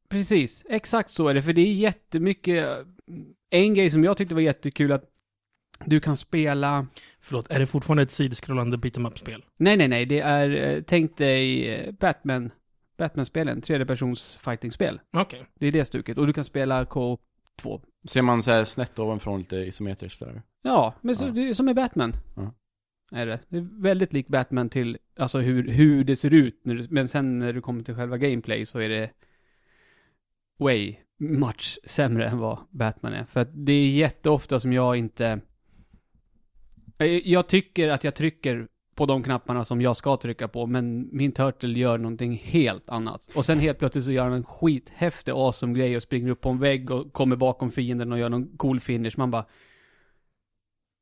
Precis, 0.08 0.64
exakt 0.68 1.10
så 1.10 1.28
är 1.28 1.34
det, 1.34 1.42
för 1.42 1.52
det 1.52 1.60
är 1.60 1.72
jättemycket, 1.72 2.86
en 3.50 3.74
grej 3.74 3.90
som 3.90 4.04
jag 4.04 4.16
tyckte 4.16 4.34
var 4.34 4.42
jättekul 4.42 4.92
att 4.92 5.04
du 5.84 6.00
kan 6.00 6.16
spela, 6.16 6.86
Förlåt, 7.20 7.50
är 7.50 7.58
det 7.58 7.66
fortfarande 7.66 8.02
ett 8.02 8.10
sidskrollande 8.10 8.76
beat 8.76 8.96
em 8.96 9.06
up-spel? 9.06 9.44
nej 9.56 9.76
nej 9.76 9.88
nej, 9.88 10.06
det 10.06 10.20
är, 10.20 10.50
eh, 10.50 10.82
tänk 10.82 11.16
dig 11.16 11.68
eh, 11.74 11.92
Batman, 11.92 12.50
Batman-spelen, 12.96 13.60
tredjepersons 13.60 14.36
fighting-spel. 14.36 15.00
Okej. 15.12 15.46
Det 15.54 15.66
är 15.66 15.72
det 15.72 15.84
stuket, 15.84 16.18
och 16.18 16.26
du 16.26 16.32
kan 16.32 16.44
spela 16.44 16.84
K 16.84 17.18
2. 17.56 17.80
Ser 18.08 18.22
man 18.22 18.42
så 18.42 18.50
här 18.50 18.64
snett 18.64 18.98
ovanifrån 18.98 19.38
lite 19.38 19.56
isometriskt 19.56 20.20
där? 20.20 20.42
Ja, 20.62 20.94
men 21.00 21.16
så, 21.16 21.26
Ja. 21.26 21.30
det 21.30 21.48
är 21.48 21.54
som 21.54 21.68
är 21.68 21.74
Batman. 21.74 22.12
Ja. 22.36 22.54
Är 23.12 23.26
det. 23.26 23.40
Det 23.48 23.56
är 23.58 23.82
väldigt 23.82 24.12
lik 24.12 24.28
Batman 24.28 24.68
till, 24.68 24.98
alltså 25.16 25.38
hur, 25.38 25.68
hur 25.68 26.04
det 26.04 26.16
ser 26.16 26.34
ut, 26.34 26.60
när 26.64 26.74
du, 26.74 26.86
men 26.90 27.08
sen 27.08 27.38
när 27.38 27.52
du 27.52 27.60
kommer 27.60 27.82
till 27.82 27.94
själva 27.94 28.18
gameplay 28.18 28.66
så 28.66 28.78
är 28.78 28.88
det 28.88 29.10
way 30.58 30.96
much 31.18 31.78
sämre 31.84 32.28
än 32.28 32.38
vad 32.38 32.58
Batman 32.70 33.12
är. 33.12 33.24
För 33.24 33.40
att 33.40 33.48
det 33.52 33.72
är 33.72 33.90
jätteofta 33.90 34.60
som 34.60 34.72
jag 34.72 34.96
inte... 34.96 35.40
Jag 37.24 37.48
tycker 37.48 37.88
att 37.88 38.04
jag 38.04 38.14
trycker 38.14 38.68
på 38.96 39.06
de 39.06 39.22
knapparna 39.22 39.64
som 39.64 39.80
jag 39.80 39.96
ska 39.96 40.16
trycka 40.16 40.48
på, 40.48 40.66
men 40.66 41.08
min 41.12 41.32
Turtle 41.32 41.78
gör 41.78 41.98
någonting 41.98 42.42
helt 42.44 42.90
annat. 42.90 43.28
Och 43.34 43.44
sen 43.44 43.60
helt 43.60 43.78
plötsligt 43.78 44.04
så 44.04 44.12
gör 44.12 44.24
han 44.24 44.32
en 44.32 44.44
skithäftig 44.44 45.32
awesome 45.32 45.78
grej 45.78 45.96
och 45.96 46.02
springer 46.02 46.30
upp 46.30 46.40
på 46.40 46.48
en 46.48 46.58
vägg 46.58 46.90
och 46.90 47.12
kommer 47.12 47.36
bakom 47.36 47.70
fienden 47.70 48.12
och 48.12 48.18
gör 48.18 48.28
någon 48.28 48.56
cool 48.56 48.80
finish. 48.80 49.12
Man 49.16 49.30
bara... 49.30 49.44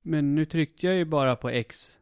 Men 0.04 0.34
nu 0.34 0.44
tryckte 0.44 0.86
jag 0.86 0.96
ju 0.96 1.04
bara 1.04 1.36
på 1.36 1.50
X. 1.50 1.96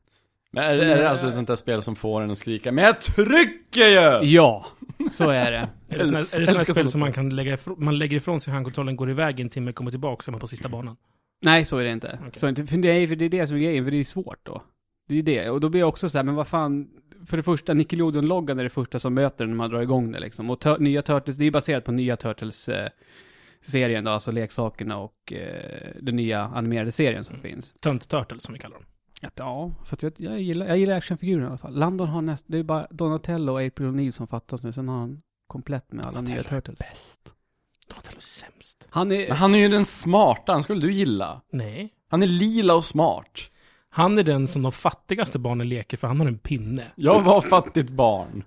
Men 0.51 0.65
är, 0.65 0.79
är 0.79 0.97
det 0.97 1.11
alltså 1.11 1.29
ett 1.29 1.35
sånt 1.35 1.49
där 1.49 1.57
spel 1.57 1.83
som 1.83 1.97
får 1.97 2.21
en 2.21 2.31
att 2.31 2.39
skrika 2.39 2.73
Men 2.73 2.85
jag 2.85 3.01
trycker 3.01 3.87
ju! 3.87 4.29
Ja, 4.29 4.67
så 5.11 5.31
är 5.31 5.51
det. 5.51 5.69
Är 5.89 5.99
det 5.99 6.17
här 6.17 6.25
spel 6.25 6.67
sådana 6.67 6.91
som 6.91 7.01
man 7.01 7.13
kan 7.13 7.37
lägga 7.37 7.55
ifrån, 7.55 7.85
man 7.85 7.99
lägger 7.99 8.17
ifrån 8.17 8.41
sig 8.41 8.53
handkontrollen, 8.53 8.97
går 8.97 9.11
iväg 9.11 9.41
en 9.41 9.49
timme, 9.49 9.73
kommer 9.73 9.91
tillbaka, 9.91 10.23
så 10.23 10.31
är 10.31 10.33
man 10.33 10.41
på 10.41 10.49
sista 10.49 10.69
banan? 10.69 10.97
Nej, 11.45 11.65
så 11.65 11.79
är 11.79 11.85
det 11.85 11.91
inte. 11.91 12.19
Okej. 12.21 12.33
Så 12.33 12.67
för, 12.67 12.77
det 12.77 12.89
är, 12.89 13.07
för 13.07 13.17
det 13.17 13.25
är 13.25 13.29
det 13.29 13.47
som 13.47 13.57
är 13.57 13.61
grejen, 13.61 13.85
för 13.85 13.91
det 13.91 13.97
är 13.97 14.05
svårt 14.05 14.39
då. 14.43 14.63
Det 15.13 15.19
är 15.19 15.23
det. 15.45 15.51
Och 15.51 15.61
då 15.61 15.69
blir 15.69 15.81
jag 15.81 15.89
också 15.89 16.09
så 16.09 16.19
här, 16.19 16.25
men 16.25 16.35
vad 16.35 16.49
fan, 16.49 16.89
för 17.27 17.37
det 17.37 17.43
första, 17.43 17.75
Nickelodeon-loggan 17.75 18.59
är 18.59 18.65
det 18.65 18.71
första 18.71 18.99
som 18.99 19.15
möter 19.15 19.47
när 19.47 19.55
man 19.55 19.71
drar 19.71 19.81
igång 19.81 20.13
det 20.13 20.21
liksom. 20.21 20.51
Och 20.51 20.61
tör, 20.61 20.79
nya 20.79 21.03
Turtles, 21.03 21.37
det 21.37 21.45
är 21.45 21.51
baserat 21.51 21.85
på 21.85 21.93
nya 21.93 22.17
Turtles-serien 22.17 24.05
då, 24.05 24.11
alltså 24.11 24.33
leksakerna 24.33 24.99
och 24.99 25.33
eh, 25.33 25.89
den 26.01 26.17
nya 26.17 26.41
animerade 26.41 26.93
serien 26.93 27.25
som 27.25 27.39
finns. 27.39 27.73
Tönt 27.73 28.09
Turtle 28.09 28.41
som 28.41 28.55
vi 28.55 28.61
kallar 28.61 28.75
dem. 28.75 28.85
Att, 29.23 29.39
ja, 29.39 29.71
för 29.85 29.97
att 29.97 30.03
jag, 30.03 30.13
jag, 30.17 30.41
gillar, 30.41 30.67
jag 30.67 30.79
gillar 30.79 30.97
actionfigurer 30.97 31.45
i 31.45 31.47
alla 31.47 31.59
fall. 31.59 31.79
Landon 31.79 32.09
har 32.09 32.23
näst, 32.23 32.45
det 32.49 32.59
är 32.59 32.63
bara 32.63 32.87
Donatello 32.91 33.53
och 33.53 33.67
April 33.67 33.87
O'Neil 33.87 34.11
som 34.11 34.27
fattas 34.27 34.63
nu, 34.63 34.73
sen 34.73 34.89
har 34.89 34.99
han 34.99 35.23
komplett 35.47 35.93
med 35.93 36.07
alla 36.07 36.21
nya 36.21 36.35
Donatello 36.35 36.57
är 36.57 36.61
Turtles. 36.61 36.79
Bäst. 36.79 37.35
Donatello 37.89 38.17
är 38.17 38.21
sämst. 38.21 38.87
Han 38.91 39.13
är... 39.13 39.29
Men 39.29 39.37
han 39.37 39.55
är 39.55 39.59
ju 39.59 39.69
den 39.69 39.85
smarta, 39.85 40.53
han 40.53 40.63
skulle 40.63 40.81
du 40.81 40.93
gilla. 40.93 41.41
Nej. 41.51 41.95
Han 42.09 42.23
är 42.23 42.27
lila 42.27 42.75
och 42.75 42.85
smart. 42.85 43.39
Han 43.95 44.19
är 44.19 44.23
den 44.23 44.47
som 44.47 44.63
de 44.63 44.73
fattigaste 44.73 45.39
barnen 45.39 45.69
leker 45.69 45.97
för 45.97 46.09
han 46.09 46.21
har 46.21 46.27
en 46.27 46.39
pinne. 46.39 46.85
Jag 46.95 47.23
var 47.23 47.41
fattigt 47.41 47.91
barn. 47.91 48.45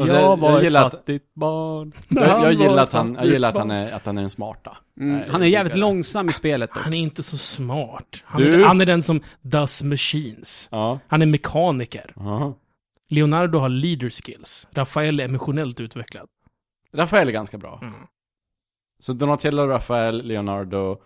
Alltså, 0.00 0.14
jag 0.16 0.24
jag 0.24 0.36
var 0.36 0.56
ett 0.58 0.64
gillar 0.64 0.84
att- 0.86 0.92
fattigt 0.92 1.34
barn. 1.34 1.92
Jag, 2.08 2.24
jag, 2.28 2.38
var 2.40 2.50
gillar, 2.50 2.74
ett 2.74 2.80
att 2.80 2.92
han, 2.92 3.14
jag 3.14 3.26
gillar 3.26 3.48
att 3.48 3.56
han 3.56 3.70
är, 3.70 3.92
att 3.92 4.06
han 4.06 4.18
är 4.18 4.22
den 4.22 4.30
smarta. 4.30 4.76
Mm, 5.00 5.16
Nej, 5.18 5.28
han 5.30 5.40
är 5.42 5.46
jag 5.46 5.52
jävligt 5.52 5.76
långsam 5.76 6.28
i 6.28 6.32
spelet 6.32 6.70
då. 6.74 6.80
Han 6.80 6.94
är 6.94 6.98
inte 6.98 7.22
så 7.22 7.38
smart. 7.38 8.22
Han, 8.24 8.42
Du? 8.42 8.62
är, 8.62 8.66
han 8.66 8.80
är 8.80 8.86
den 8.86 9.02
som 9.02 9.20
does 9.40 9.82
machines. 9.82 10.68
Ja. 10.70 10.98
Han 11.08 11.22
är 11.22 11.26
mekaniker. 11.26 12.12
ja. 12.16 12.54
Leonardo 13.08 13.58
har 13.58 13.68
leader 13.68 14.10
skills. 14.10 14.66
Rafael 14.70 15.20
är 15.20 15.24
emotionellt 15.24 15.80
utvecklad. 15.80 16.26
Rafael 16.94 17.28
är 17.28 17.32
ganska 17.32 17.58
bra. 17.58 17.78
Mm. 17.82 17.94
Så 18.98 19.12
Donatello, 19.12 19.66
Rafael, 19.66 20.22
Leonardo, 20.26 20.96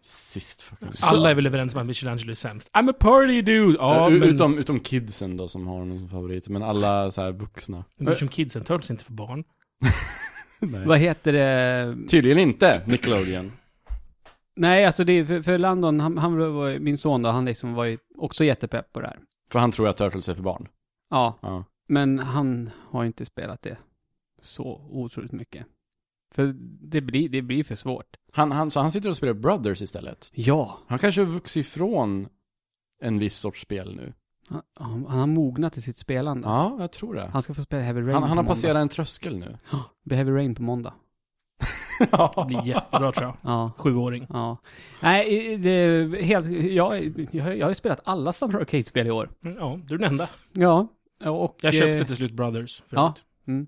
sist 0.00 0.60
fucking. 0.62 0.88
Alla 1.02 1.30
är 1.30 1.34
väl 1.34 1.46
överens 1.46 1.74
om 1.74 1.80
att 1.80 1.86
Michelangelo 1.86 2.30
är 2.30 2.34
sämst. 2.34 2.70
I'm 2.72 2.90
a 2.90 2.94
party 2.98 3.42
dude! 3.42 3.76
Ja, 3.78 3.94
Ja, 3.96 4.08
men... 4.08 4.22
utom, 4.22 4.58
utom 4.58 4.80
kidsen 4.80 5.36
då 5.36 5.48
som 5.48 5.66
har 5.66 5.78
som 5.86 6.08
favorit, 6.08 6.48
men 6.48 6.62
alla 6.62 7.10
så 7.10 7.22
här 7.22 7.32
vuxna. 7.32 7.84
Men 7.98 8.16
som 8.16 8.28
kidsen, 8.28 8.64
Turtles 8.64 8.90
inte 8.90 9.04
för 9.04 9.12
barn. 9.12 9.44
Nej. 10.58 10.86
Vad 10.86 10.98
heter 10.98 11.32
det? 11.32 11.96
Tydligen 12.08 12.38
inte, 12.38 12.82
Nickelodeon. 12.86 13.52
Nej, 14.56 14.84
alltså 14.84 15.04
det 15.04 15.12
är 15.12 15.24
för, 15.24 15.42
för 15.42 15.58
Landon, 15.58 16.00
han, 16.00 16.18
han 16.18 16.54
var 16.54 16.78
min 16.78 16.98
son 16.98 17.22
då, 17.22 17.28
han 17.28 17.44
liksom 17.44 17.74
var 17.74 17.84
ju 17.84 17.98
också 18.18 18.44
jättepepp 18.44 18.92
på 18.92 19.00
det 19.00 19.06
här. 19.06 19.18
För 19.50 19.58
han 19.58 19.72
tror 19.72 19.88
att 19.88 19.96
Turtles 19.96 20.28
är 20.28 20.34
för 20.34 20.42
barn. 20.42 20.68
Ja, 21.10 21.38
Ja. 21.42 21.64
men 21.88 22.18
han 22.18 22.70
har 22.90 23.04
inte 23.04 23.24
spelat 23.24 23.62
det 23.62 23.76
så 24.42 24.88
otroligt 24.90 25.32
mycket. 25.32 25.66
För 26.36 26.54
det 26.80 27.00
blir, 27.00 27.28
det 27.28 27.42
blir 27.42 27.64
för 27.64 27.74
svårt. 27.74 28.16
Han, 28.32 28.52
han, 28.52 28.70
så 28.70 28.80
han 28.80 28.90
sitter 28.90 29.08
och 29.08 29.16
spelar 29.16 29.34
Brothers 29.34 29.82
istället. 29.82 30.30
Ja, 30.34 30.78
Han 30.86 30.98
kanske 30.98 31.20
har 31.20 31.26
vuxit 31.30 31.66
ifrån 31.66 32.28
en 33.02 33.18
viss 33.18 33.36
sorts 33.36 33.60
spel 33.62 33.96
nu. 33.96 34.12
han, 34.48 34.62
han 34.74 35.06
han 35.06 35.18
har 35.18 35.26
mognat 35.26 35.76
i 35.76 35.82
sitt 35.82 35.96
spelande. 35.96 36.48
Ja, 36.48 36.76
jag 36.80 36.92
tror 36.92 37.14
det. 37.14 37.30
Han 37.32 37.42
ska 37.42 37.54
få 37.54 37.62
spela 37.62 37.82
Heavy 37.82 38.00
Rain 38.00 38.12
Han, 38.12 38.22
på 38.22 38.28
han 38.28 38.36
har 38.36 38.44
måndag. 38.44 38.48
passerat 38.54 38.76
en 38.80 38.88
tröskel 38.88 39.38
nu. 39.38 39.56
Ja, 39.70 39.78
det 40.04 40.08
blir 40.08 40.16
Heavy 40.16 40.30
Rain 40.32 40.54
på 40.54 40.62
måndag. 40.62 40.94
Det 42.36 42.44
blir 42.46 42.66
jättebra 42.66 43.12
tror 43.12 43.26
jag. 43.26 43.36
Ja. 43.42 43.72
Sjuåring. 43.78 44.26
Ja. 44.30 44.56
Nej, 45.02 45.56
det 45.58 45.70
är 45.70 46.22
helt, 46.22 46.46
jag, 46.72 47.04
jag, 47.32 47.54
jag 47.56 47.64
har 47.64 47.68
ju 47.70 47.74
spelat 47.74 48.00
alla 48.04 48.32
Summer 48.32 48.58
Arcade-spel 48.60 49.06
i 49.06 49.10
år. 49.10 49.30
Ja, 49.40 49.80
du 49.86 49.94
är 49.94 49.98
den 49.98 50.10
enda. 50.10 50.28
Ja. 50.52 50.86
Och, 51.24 51.56
Jag 51.62 51.74
köpte 51.74 51.90
eh, 51.98 52.06
till 52.06 52.16
slut 52.16 52.32
Brothers. 52.32 52.82
För 52.86 52.96
ja. 52.96 53.14
Mm. 53.46 53.66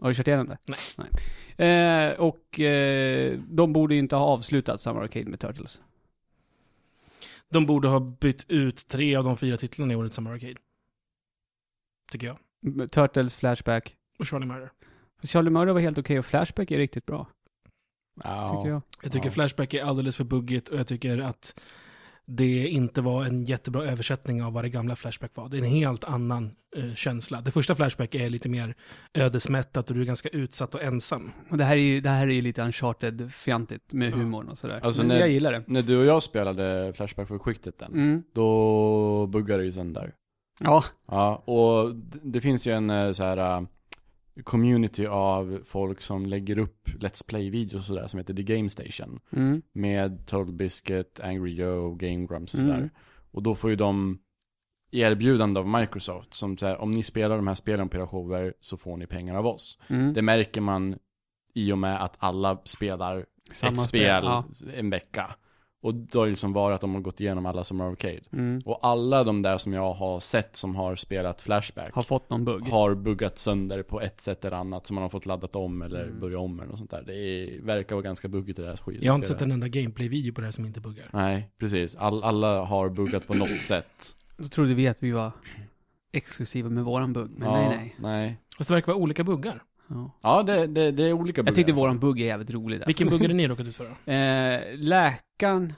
Har 0.00 0.08
du 0.08 0.14
kört 0.14 0.28
igenom 0.28 0.46
det? 0.46 0.58
Nej. 0.66 1.08
Nej. 1.56 2.10
Eh, 2.10 2.12
och 2.20 2.60
eh, 2.60 3.38
de 3.48 3.72
borde 3.72 3.94
ju 3.94 4.00
inte 4.00 4.16
ha 4.16 4.24
avslutat 4.24 4.80
Summer 4.80 5.00
Arcade 5.00 5.30
med 5.30 5.40
Turtles. 5.40 5.82
De 7.48 7.66
borde 7.66 7.88
ha 7.88 8.00
bytt 8.00 8.44
ut 8.48 8.88
tre 8.88 9.16
av 9.16 9.24
de 9.24 9.36
fyra 9.36 9.56
titlarna 9.56 9.92
i 9.92 9.96
årets 9.96 10.14
Summer 10.16 10.30
Arcade. 10.30 10.54
Tycker 12.12 12.26
jag. 12.26 12.90
Turtles, 12.90 13.34
Flashback. 13.34 13.96
Och 14.18 14.28
Charlie 14.28 14.46
Murder. 14.46 14.70
Charlie 15.22 15.50
Murder 15.50 15.72
var 15.72 15.80
helt 15.80 15.98
okej 15.98 16.18
och 16.18 16.26
Flashback 16.26 16.70
är 16.70 16.78
riktigt 16.78 17.06
bra, 17.06 17.26
Ja. 18.24 18.48
tycker 18.56 18.70
jag. 18.70 18.82
Jag 19.02 19.12
tycker 19.12 19.26
Ja. 19.26 19.32
Flashback 19.32 19.74
är 19.74 19.84
alldeles 19.84 20.16
för 20.16 20.24
buggigt 20.24 20.68
och 20.68 20.78
jag 20.78 20.86
tycker 20.86 21.18
att 21.18 21.60
det 22.36 22.68
inte 22.68 23.00
var 23.00 23.24
en 23.24 23.44
jättebra 23.44 23.84
översättning 23.84 24.42
av 24.42 24.52
vad 24.52 24.64
det 24.64 24.68
gamla 24.68 24.96
Flashback 24.96 25.30
var. 25.34 25.48
Det 25.48 25.56
är 25.56 25.58
en 25.58 25.64
helt 25.70 26.04
annan 26.04 26.50
eh, 26.76 26.94
känsla. 26.94 27.40
Det 27.40 27.50
första 27.50 27.74
Flashback 27.74 28.14
är 28.14 28.30
lite 28.30 28.48
mer 28.48 28.74
ödesmättat 29.14 29.90
och 29.90 29.96
du 29.96 30.02
är 30.02 30.06
ganska 30.06 30.28
utsatt 30.28 30.74
och 30.74 30.82
ensam. 30.82 31.30
Och 31.50 31.58
det 31.58 31.64
här 31.64 31.76
är 31.76 31.80
ju, 31.80 32.00
det 32.00 32.08
här 32.10 32.26
är 32.26 32.32
ju 32.32 32.40
lite 32.42 32.62
uncharted-fjantigt 32.62 33.92
med 33.92 34.10
Ja. 34.12 34.16
humorn 34.16 34.48
och 34.48 34.58
sådär. 34.58 34.80
Alltså 34.82 35.00
Men 35.00 35.08
när- 35.08 35.18
jag 35.20 35.28
gillar 35.30 35.52
det. 35.52 35.64
När 35.66 35.82
du 35.82 35.96
och 35.98 36.04
jag 36.04 36.22
spelade 36.22 36.92
Flashback 36.96 37.28
för 37.28 37.38
skiktet 37.38 37.78
den, 37.78 37.92
Mm. 37.92 38.22
då 38.34 39.26
buggade 39.26 39.62
det 39.62 39.66
ju 39.66 39.72
sönder. 39.72 40.12
Ja. 40.60 40.84
Ja, 41.08 41.36
och 41.36 41.94
d- 41.94 42.18
det 42.22 42.40
finns 42.40 42.66
ju 42.66 42.72
en 42.72 42.90
eh, 42.90 43.12
så 43.12 43.22
här 43.22 43.36
eh, 43.36 43.62
community 44.44 45.06
av 45.06 45.60
folk 45.64 46.00
som 46.00 46.26
lägger 46.26 46.58
upp 46.58 46.88
Let's 46.88 47.28
Play-videos 47.28 47.74
och 47.74 47.84
sådär 47.84 48.06
som 48.06 48.18
heter 48.18 48.34
The 48.34 48.42
Game 48.42 48.70
Station. 48.70 49.20
Mm. 49.32 49.62
Med 49.72 50.26
Total 50.26 50.52
Biscuit, 50.52 51.20
Angry 51.20 51.54
Joe, 51.54 51.94
Game 51.94 52.26
Grumps 52.26 52.54
och 52.54 52.60
sådär. 52.60 52.74
Mm. 52.74 52.90
Och 53.30 53.42
då 53.42 53.54
får 53.54 53.70
ju 53.70 53.76
de 53.76 54.18
erbjudande 54.92 55.60
av 55.60 55.68
Microsoft 55.68 56.34
som 56.34 56.58
så 56.58 56.66
här, 56.66 56.78
om 56.78 56.90
ni 56.90 57.02
spelar 57.02 57.36
de 57.36 57.46
här 57.46 57.54
spelen 57.54 57.88
på 57.88 57.96
era 57.96 58.06
shower 58.06 58.54
så 58.60 58.76
får 58.76 58.96
ni 58.96 59.06
pengar 59.06 59.34
av 59.34 59.46
oss. 59.46 59.78
Mm. 59.88 60.12
Det 60.12 60.22
märker 60.22 60.60
man 60.60 60.98
i 61.54 61.72
och 61.72 61.78
med 61.78 62.02
att 62.04 62.16
alla 62.18 62.58
spelar 62.64 63.26
Samma 63.52 63.72
ett 63.72 63.80
spel 63.80 64.24
Ja. 64.24 64.44
en 64.74 64.90
vecka. 64.90 65.34
Och 65.82 65.94
då 65.94 66.18
har 66.18 66.26
det 66.26 66.30
liksom 66.30 66.52
varit 66.52 66.74
att 66.74 66.80
de 66.80 66.94
har 66.94 67.00
gått 67.00 67.20
igenom 67.20 67.46
alla 67.46 67.64
som 67.64 67.80
Arcade. 67.80 68.20
Mm. 68.32 68.62
Och 68.64 68.78
alla 68.82 69.24
de 69.24 69.42
där 69.42 69.58
som 69.58 69.72
jag 69.72 69.92
har 69.92 70.20
sett 70.20 70.56
som 70.56 70.76
har 70.76 70.96
spelat 70.96 71.40
Flashback 71.42 71.94
Har 71.94 72.02
fått 72.02 72.30
någon 72.30 72.44
bugg. 72.44 72.68
har 72.68 72.94
buggat 72.94 73.38
sönder 73.38 73.82
på 73.82 74.00
ett 74.00 74.20
sätt 74.20 74.44
eller 74.44 74.56
annat 74.56 74.86
som 74.86 74.94
man 74.94 75.02
har 75.02 75.08
fått 75.08 75.26
laddat 75.26 75.54
om 75.54 75.82
eller 75.82 76.04
Mm. 76.04 76.20
börja 76.20 76.38
om 76.38 76.58
eller 76.60 76.68
något 76.68 76.78
sånt 76.78 76.90
där. 76.90 77.02
Det 77.06 77.14
är, 77.14 77.62
verkar 77.62 77.94
vara 77.96 78.02
ganska 78.02 78.28
buggigt 78.28 78.56
det 78.56 78.62
där 78.66 78.76
skiten. 78.76 79.04
Jag 79.04 79.12
har 79.12 79.16
inte 79.16 79.28
sett 79.28 79.42
en 79.42 79.52
enda 79.52 79.68
gameplay-video 79.68 80.34
på 80.34 80.40
det 80.40 80.46
här 80.46 80.52
som 80.52 80.66
inte 80.66 80.80
buggar. 80.80 81.06
Nej, 81.12 81.50
precis. 81.58 81.94
All, 81.94 82.24
alla 82.24 82.64
har 82.64 82.88
buggat 82.88 83.26
på 83.26 83.34
något 83.34 83.60
sätt. 83.62 84.16
Då 84.36 84.48
trodde 84.48 84.74
vi 84.74 84.88
att 84.88 85.02
vi 85.02 85.10
var 85.10 85.32
exklusiva 86.12 86.68
med 86.70 86.84
våran 86.84 87.12
bugg, 87.12 87.30
men 87.36 87.48
ja, 87.48 87.54
nej 87.54 87.68
nej. 87.68 87.94
nej. 87.98 88.36
Fast 88.58 88.68
det 88.68 88.74
verkar 88.74 88.86
vara 88.92 89.02
olika 89.02 89.24
buggar. 89.24 89.62
Ja. 89.90 90.10
Ja, 90.22 90.42
det, 90.42 90.66
det, 90.66 90.90
det 90.90 91.02
är 91.04 91.12
olika 91.12 91.42
buggar. 91.42 91.50
Jag 91.50 91.56
tyckte 91.56 91.72
våran 91.72 91.98
bugg 91.98 92.20
är 92.20 92.24
jävligt 92.26 92.50
rolig 92.50 92.78
där. 92.80 92.86
Vilken 92.86 93.08
bugg 93.08 93.24
är 93.24 93.28
det 93.28 93.34
ni 93.34 93.48
råkat 93.48 93.66
ut 93.66 93.76
för 93.76 93.84
då? 93.84 94.12
Eh, 94.12 94.60
läkaren 94.78 95.72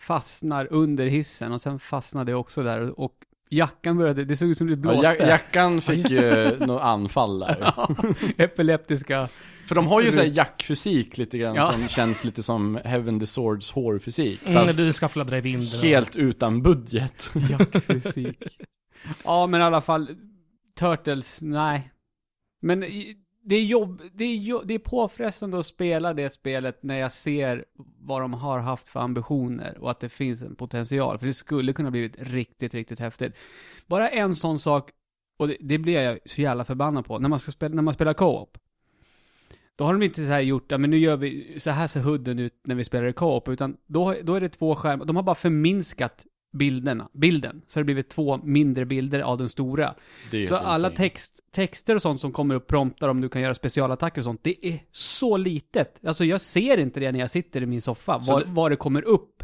fastnar 0.00 0.68
under 0.70 1.06
hissen 1.06 1.52
och 1.52 1.60
sen 1.60 1.78
fastnade 1.78 2.30
jag 2.30 2.40
också 2.40 2.62
där 2.62 3.00
och 3.00 3.12
Jackan 3.52 3.96
började, 3.98 4.24
det 4.24 4.36
såg 4.36 4.48
ut 4.48 4.58
som 4.58 4.66
det 4.66 4.72
Ja, 4.72 4.76
blåste. 4.76 5.02
jack- 5.06 5.20
jackan 5.28 5.80
fick 5.82 6.10
ju 6.10 6.56
något 6.66 6.82
anfall 6.82 7.38
där. 7.38 7.56
Ja, 7.76 7.94
Epileptiska. 8.36 9.28
För 9.68 9.74
de 9.74 9.86
har 9.86 10.00
ju 10.00 10.12
såhär 10.12 10.26
jackfysik 10.26 11.18
lite 11.18 11.38
grann 11.38 11.54
Ja. 11.56 11.72
som 11.72 11.88
känns 11.88 12.24
lite 12.24 12.42
som 12.42 12.78
Heaven 12.84 13.20
the 13.20 13.26
Swords 13.26 13.70
hårfysik. 13.72 14.48
Mm, 14.48 14.66
Fast 14.66 14.78
det 14.78 14.92
ska 14.92 15.08
fladdra 15.08 15.38
i 15.38 15.40
vinden. 15.40 15.66
och- 15.78 15.84
helt 15.84 16.16
utan 16.16 16.62
budget. 16.62 17.30
Jackfysik. 17.50 18.58
ja, 19.24 19.46
men 19.46 19.60
i 19.60 19.64
alla 19.64 19.80
fall, 19.80 20.08
Turtles, 20.78 21.42
nej. 21.42 21.90
Men 22.62 22.84
det 23.42 23.56
är 23.56 23.64
jobb, 23.64 24.02
det 24.12 24.24
är, 24.24 24.36
jobb, 24.36 24.62
det 24.66 24.74
är 24.74 24.78
påfrestande 24.78 25.58
att 25.58 25.66
spela 25.66 26.14
det 26.14 26.30
spelet 26.30 26.82
när 26.82 26.98
jag 26.98 27.12
ser 27.12 27.64
vad 27.98 28.20
de 28.20 28.34
har 28.34 28.58
haft 28.58 28.88
för 28.88 29.00
ambitioner 29.00 29.78
och 29.80 29.90
att 29.90 30.00
det 30.00 30.08
finns 30.08 30.42
en 30.42 30.56
potential. 30.56 31.18
För 31.18 31.26
det 31.26 31.34
skulle 31.34 31.72
kunna 31.72 31.90
blivit 31.90 32.16
riktigt, 32.18 32.74
riktigt 32.74 33.00
häftigt. 33.00 33.34
Bara 33.86 34.10
en 34.10 34.36
sån 34.36 34.58
sak, 34.58 34.90
och 35.38 35.48
det, 35.48 35.56
det 35.60 35.78
blir 35.78 36.00
jag 36.00 36.18
så 36.24 36.40
jävla 36.40 36.64
förbannad 36.64 37.06
på, 37.06 37.18
när 37.18 37.28
man, 37.28 37.40
ska 37.40 37.52
spela, 37.52 37.74
när 37.74 37.82
man 37.82 37.94
spelar 37.94 38.14
co-op. 38.14 38.58
Då 39.76 39.84
har 39.84 39.92
de 39.92 40.02
inte 40.02 40.26
så 40.26 40.28
här 40.30 40.40
gjort, 40.40 40.64
ja 40.68 40.78
men 40.78 40.90
nu 40.90 40.98
gör 40.98 41.16
vi, 41.16 41.56
så 41.60 41.70
här 41.70 41.88
ser 41.88 42.00
hudden 42.00 42.38
ut 42.38 42.54
när 42.64 42.74
vi 42.74 42.84
spelar 42.84 43.06
i 43.06 43.12
co-op, 43.12 43.48
utan 43.48 43.76
då, 43.86 44.14
då 44.22 44.34
är 44.34 44.40
det 44.40 44.48
två 44.48 44.76
skärmar, 44.76 45.04
de 45.04 45.16
har 45.16 45.22
bara 45.22 45.34
förminskat 45.34 46.26
bilderna, 46.52 47.08
bilden. 47.12 47.62
Så 47.66 47.78
har 47.78 47.82
det 47.82 47.84
blivit 47.84 48.08
två 48.08 48.36
mindre 48.44 48.84
bilder 48.84 49.20
av 49.20 49.38
den 49.38 49.48
stora. 49.48 49.94
Det 50.30 50.36
är 50.36 50.46
Så 50.46 50.56
alla 50.56 50.90
text, 50.90 51.40
texter 51.52 51.94
och 51.94 52.02
sånt 52.02 52.20
som 52.20 52.32
kommer 52.32 52.54
upp 52.54 52.66
promptar 52.66 53.08
om 53.08 53.20
du 53.20 53.28
kan 53.28 53.42
göra 53.42 53.54
specialattacker 53.54 54.20
och 54.20 54.24
sånt, 54.24 54.40
det 54.44 54.66
är 54.66 54.78
så 54.92 55.36
litet. 55.36 56.06
Alltså 56.06 56.24
jag 56.24 56.40
ser 56.40 56.78
inte 56.78 57.00
det 57.00 57.12
när 57.12 57.20
jag 57.20 57.30
sitter 57.30 57.62
i 57.62 57.66
min 57.66 57.82
soffa, 57.82 58.18
vad, 58.18 58.42
det- 58.42 58.46
vad 58.52 58.72
det 58.72 58.76
kommer 58.76 59.02
upp. 59.02 59.42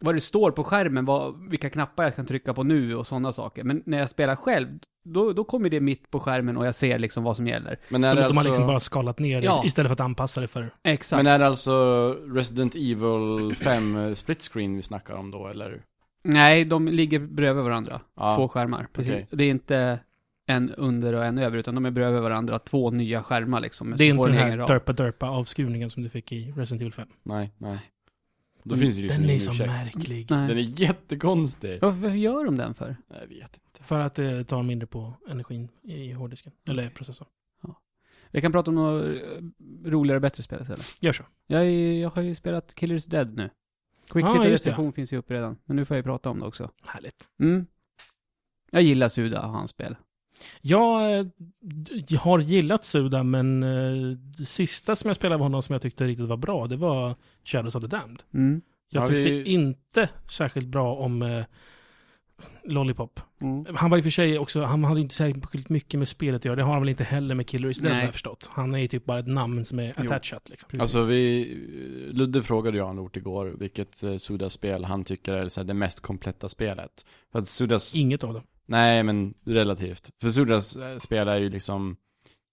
Vad 0.00 0.14
det 0.14 0.20
står 0.20 0.50
på 0.50 0.64
skärmen, 0.64 1.04
vad, 1.04 1.48
vilka 1.50 1.70
knappar 1.70 2.04
jag 2.04 2.16
kan 2.16 2.26
trycka 2.26 2.54
på 2.54 2.62
nu 2.62 2.96
och 2.96 3.06
sådana 3.06 3.32
saker. 3.32 3.64
Men 3.64 3.82
när 3.86 3.98
jag 3.98 4.10
spelar 4.10 4.36
själv, 4.36 4.68
då, 5.04 5.32
då 5.32 5.44
kommer 5.44 5.68
det 5.70 5.80
mitt 5.80 6.10
på 6.10 6.20
skärmen 6.20 6.56
och 6.56 6.66
jag 6.66 6.74
ser 6.74 6.98
liksom 6.98 7.24
vad 7.24 7.36
som 7.36 7.46
gäller. 7.46 7.78
Men 7.88 8.02
Så 8.02 8.08
är 8.08 8.10
de 8.10 8.16
det 8.16 8.22
har 8.22 8.28
alltså... 8.28 8.48
liksom 8.48 8.66
bara 8.66 8.80
skalat 8.80 9.18
ner 9.18 9.40
det 9.40 9.44
Ja. 9.44 9.62
istället 9.66 9.88
för 9.88 9.92
att 9.92 10.00
anpassa 10.00 10.40
det 10.40 10.48
för... 10.48 10.70
Exakt. 10.82 11.18
Men 11.18 11.26
är 11.26 11.38
det 11.38 11.46
alltså 11.46 12.12
Resident 12.34 12.74
Evil 12.74 13.56
5 13.56 14.16
split 14.16 14.42
screen 14.42 14.76
vi 14.76 14.82
snackar 14.82 15.14
om 15.14 15.30
då, 15.30 15.46
eller? 15.48 15.82
Nej, 16.22 16.64
de 16.64 16.88
ligger 16.88 17.18
bredvid 17.18 17.64
varandra. 17.64 18.00
Ja. 18.14 18.36
Två 18.36 18.48
skärmar. 18.48 18.86
Precis. 18.92 19.12
Okej. 19.12 19.26
Det 19.30 19.44
är 19.44 19.50
inte 19.50 20.00
en 20.46 20.70
under 20.74 21.12
och 21.12 21.24
en 21.24 21.38
över, 21.38 21.58
utan 21.58 21.74
de 21.74 21.86
är 21.86 21.90
bredvid 21.90 22.20
varandra. 22.22 22.58
Två 22.58 22.90
nya 22.90 23.22
skärmar 23.22 23.60
liksom. 23.60 23.94
Det 23.98 24.04
är 24.04 24.10
inte 24.10 24.22
den 24.24 24.32
en 24.32 24.38
här 24.38 24.46
egen 24.46 24.58
ram. 24.58 24.66
derpa-derpa 24.66 25.26
avskrivningen 25.28 25.90
som 25.90 26.02
du 26.02 26.08
fick 26.08 26.32
i 26.32 26.52
Resident 26.56 26.80
Evil 26.82 26.92
5. 26.92 27.08
Nej, 27.22 27.52
nej. 27.58 27.78
Då 28.62 28.74
Mm, 28.74 28.80
finns 28.86 28.94
det 28.96 29.00
ju 29.00 29.06
liksom 29.06 29.22
Den 29.22 29.30
är 29.34 29.38
så 29.38 29.52
ursäkt. 29.52 29.66
märklig. 29.68 30.26
Nej. 30.30 30.48
Den 30.48 30.58
är 30.58 30.80
jättekonstig. 30.80 31.78
Varför 31.82 32.08
gör 32.10 32.44
de 32.44 32.56
den 32.56 32.74
för? 32.74 32.96
Jag 33.08 33.26
vet 33.26 33.32
inte. 33.66 33.82
För 33.84 34.00
att 34.00 34.14
det 34.14 34.44
tar 34.44 34.62
mindre 34.62 34.86
på 34.86 35.12
energin 35.28 35.68
i 35.82 36.12
hårddisken. 36.12 36.52
Eller 36.68 36.88
processorn. 36.90 37.28
Vi 38.30 38.40
kan 38.40 38.52
prata 38.52 38.70
om 38.70 38.74
något 38.74 39.04
eh, 39.04 39.90
roligare 39.90 40.16
och 40.16 40.22
bättre 40.22 40.42
spel 40.42 40.58
istället. 40.62 40.86
Gör 41.00 41.12
så. 41.12 41.22
Jag, 41.46 41.66
är, 41.66 42.00
jag 42.00 42.10
har 42.10 42.22
ju 42.22 42.34
spelat 42.34 42.74
Killers 42.74 43.04
Dead 43.04 43.36
nu. 43.36 43.50
Quick 44.10 44.24
Ah, 44.24 44.38
och 44.38 44.44
recension 44.44 44.92
finns 44.92 45.12
ju 45.12 45.16
uppe 45.16 45.34
redan. 45.34 45.56
Men 45.64 45.76
nu 45.76 45.84
får 45.84 45.94
jag 45.96 45.98
ju 45.98 46.04
prata 46.04 46.30
om 46.30 46.40
det 46.40 46.46
också. 46.46 46.70
Härligt. 46.88 47.28
Mm. 47.40 47.66
Jag 48.70 48.82
gillar 48.82 49.08
Suda 49.08 49.42
och 49.46 49.50
hans 49.52 49.70
spel. 49.70 49.96
Jag, 50.60 51.18
eh, 51.18 51.26
jag 52.08 52.20
har 52.20 52.38
gillat 52.38 52.84
Suda, 52.84 53.22
men 53.22 53.62
eh, 53.62 54.16
det 54.38 54.44
sista 54.44 54.96
som 54.96 55.08
jag 55.08 55.16
spelade 55.16 55.38
med 55.38 55.44
honom 55.44 55.62
som 55.62 55.72
jag 55.72 55.82
tyckte 55.82 56.04
riktigt 56.04 56.26
var 56.28 56.36
bra, 56.36 56.66
det 56.66 56.76
var 56.76 57.16
Shadows 57.44 57.74
of 57.74 57.82
the 57.82 57.86
Damned. 57.88 58.22
Mm. 58.34 58.60
Jag 58.90 59.02
Ja, 59.02 59.06
tyckte 59.06 59.30
vi- 59.30 59.44
inte 59.44 60.08
särskilt 60.28 60.66
bra 60.68 60.94
om 60.94 61.22
eh, 61.22 61.44
Lollipop. 62.64 63.20
Mm. 63.40 63.76
Han 63.76 63.90
var 63.90 63.98
i 63.98 64.00
och 64.00 64.04
för 64.04 64.10
sig 64.10 64.38
också, 64.38 64.62
han 64.62 64.84
hade 64.84 65.00
inte 65.00 65.14
särskilt 65.14 65.68
mycket 65.68 65.98
med 65.98 66.08
spelet 66.08 66.40
att 66.40 66.44
göra. 66.44 66.56
Det 66.56 66.62
har 66.62 66.72
han 66.72 66.82
väl 66.82 66.88
inte 66.88 67.04
heller 67.04 67.34
med 67.34 67.46
Killer 67.46 67.68
is 67.68 67.78
Dead, 67.78 67.94
har 67.94 68.02
jag 68.02 68.12
förstått. 68.12 68.50
Han 68.52 68.74
är 68.74 68.78
ju 68.78 68.88
typ 68.88 69.04
bara 69.04 69.18
ett 69.18 69.26
namn 69.26 69.64
som 69.64 69.78
är 69.78 70.00
attachat 70.00 70.48
liksom. 70.48 70.68
Precis. 70.70 70.82
Alltså 70.82 71.02
vi, 71.02 71.44
Ludde 72.12 72.42
frågade 72.42 72.78
Jan 72.78 72.98
Ort 72.98 73.16
igår 73.16 73.56
vilket 73.58 74.02
eh, 74.02 74.16
Sudas-spel 74.16 74.84
han 74.84 75.04
tycker 75.04 75.32
är 75.32 75.48
så 75.48 75.60
här, 75.60 75.66
det 75.66 75.74
mest 75.74 76.00
kompletta 76.00 76.48
spelet. 76.48 77.06
För 77.32 77.38
att 77.38 77.48
Sudas, 77.48 77.94
Inget 77.94 78.24
av 78.24 78.34
dem. 78.34 78.42
nej 78.66 79.02
men 79.02 79.34
relativt. 79.44 80.10
För 80.20 80.30
Sudas 80.30 80.76
eh, 80.76 80.98
spel 80.98 81.28
är 81.28 81.36
ju 81.36 81.50
liksom, 81.50 81.96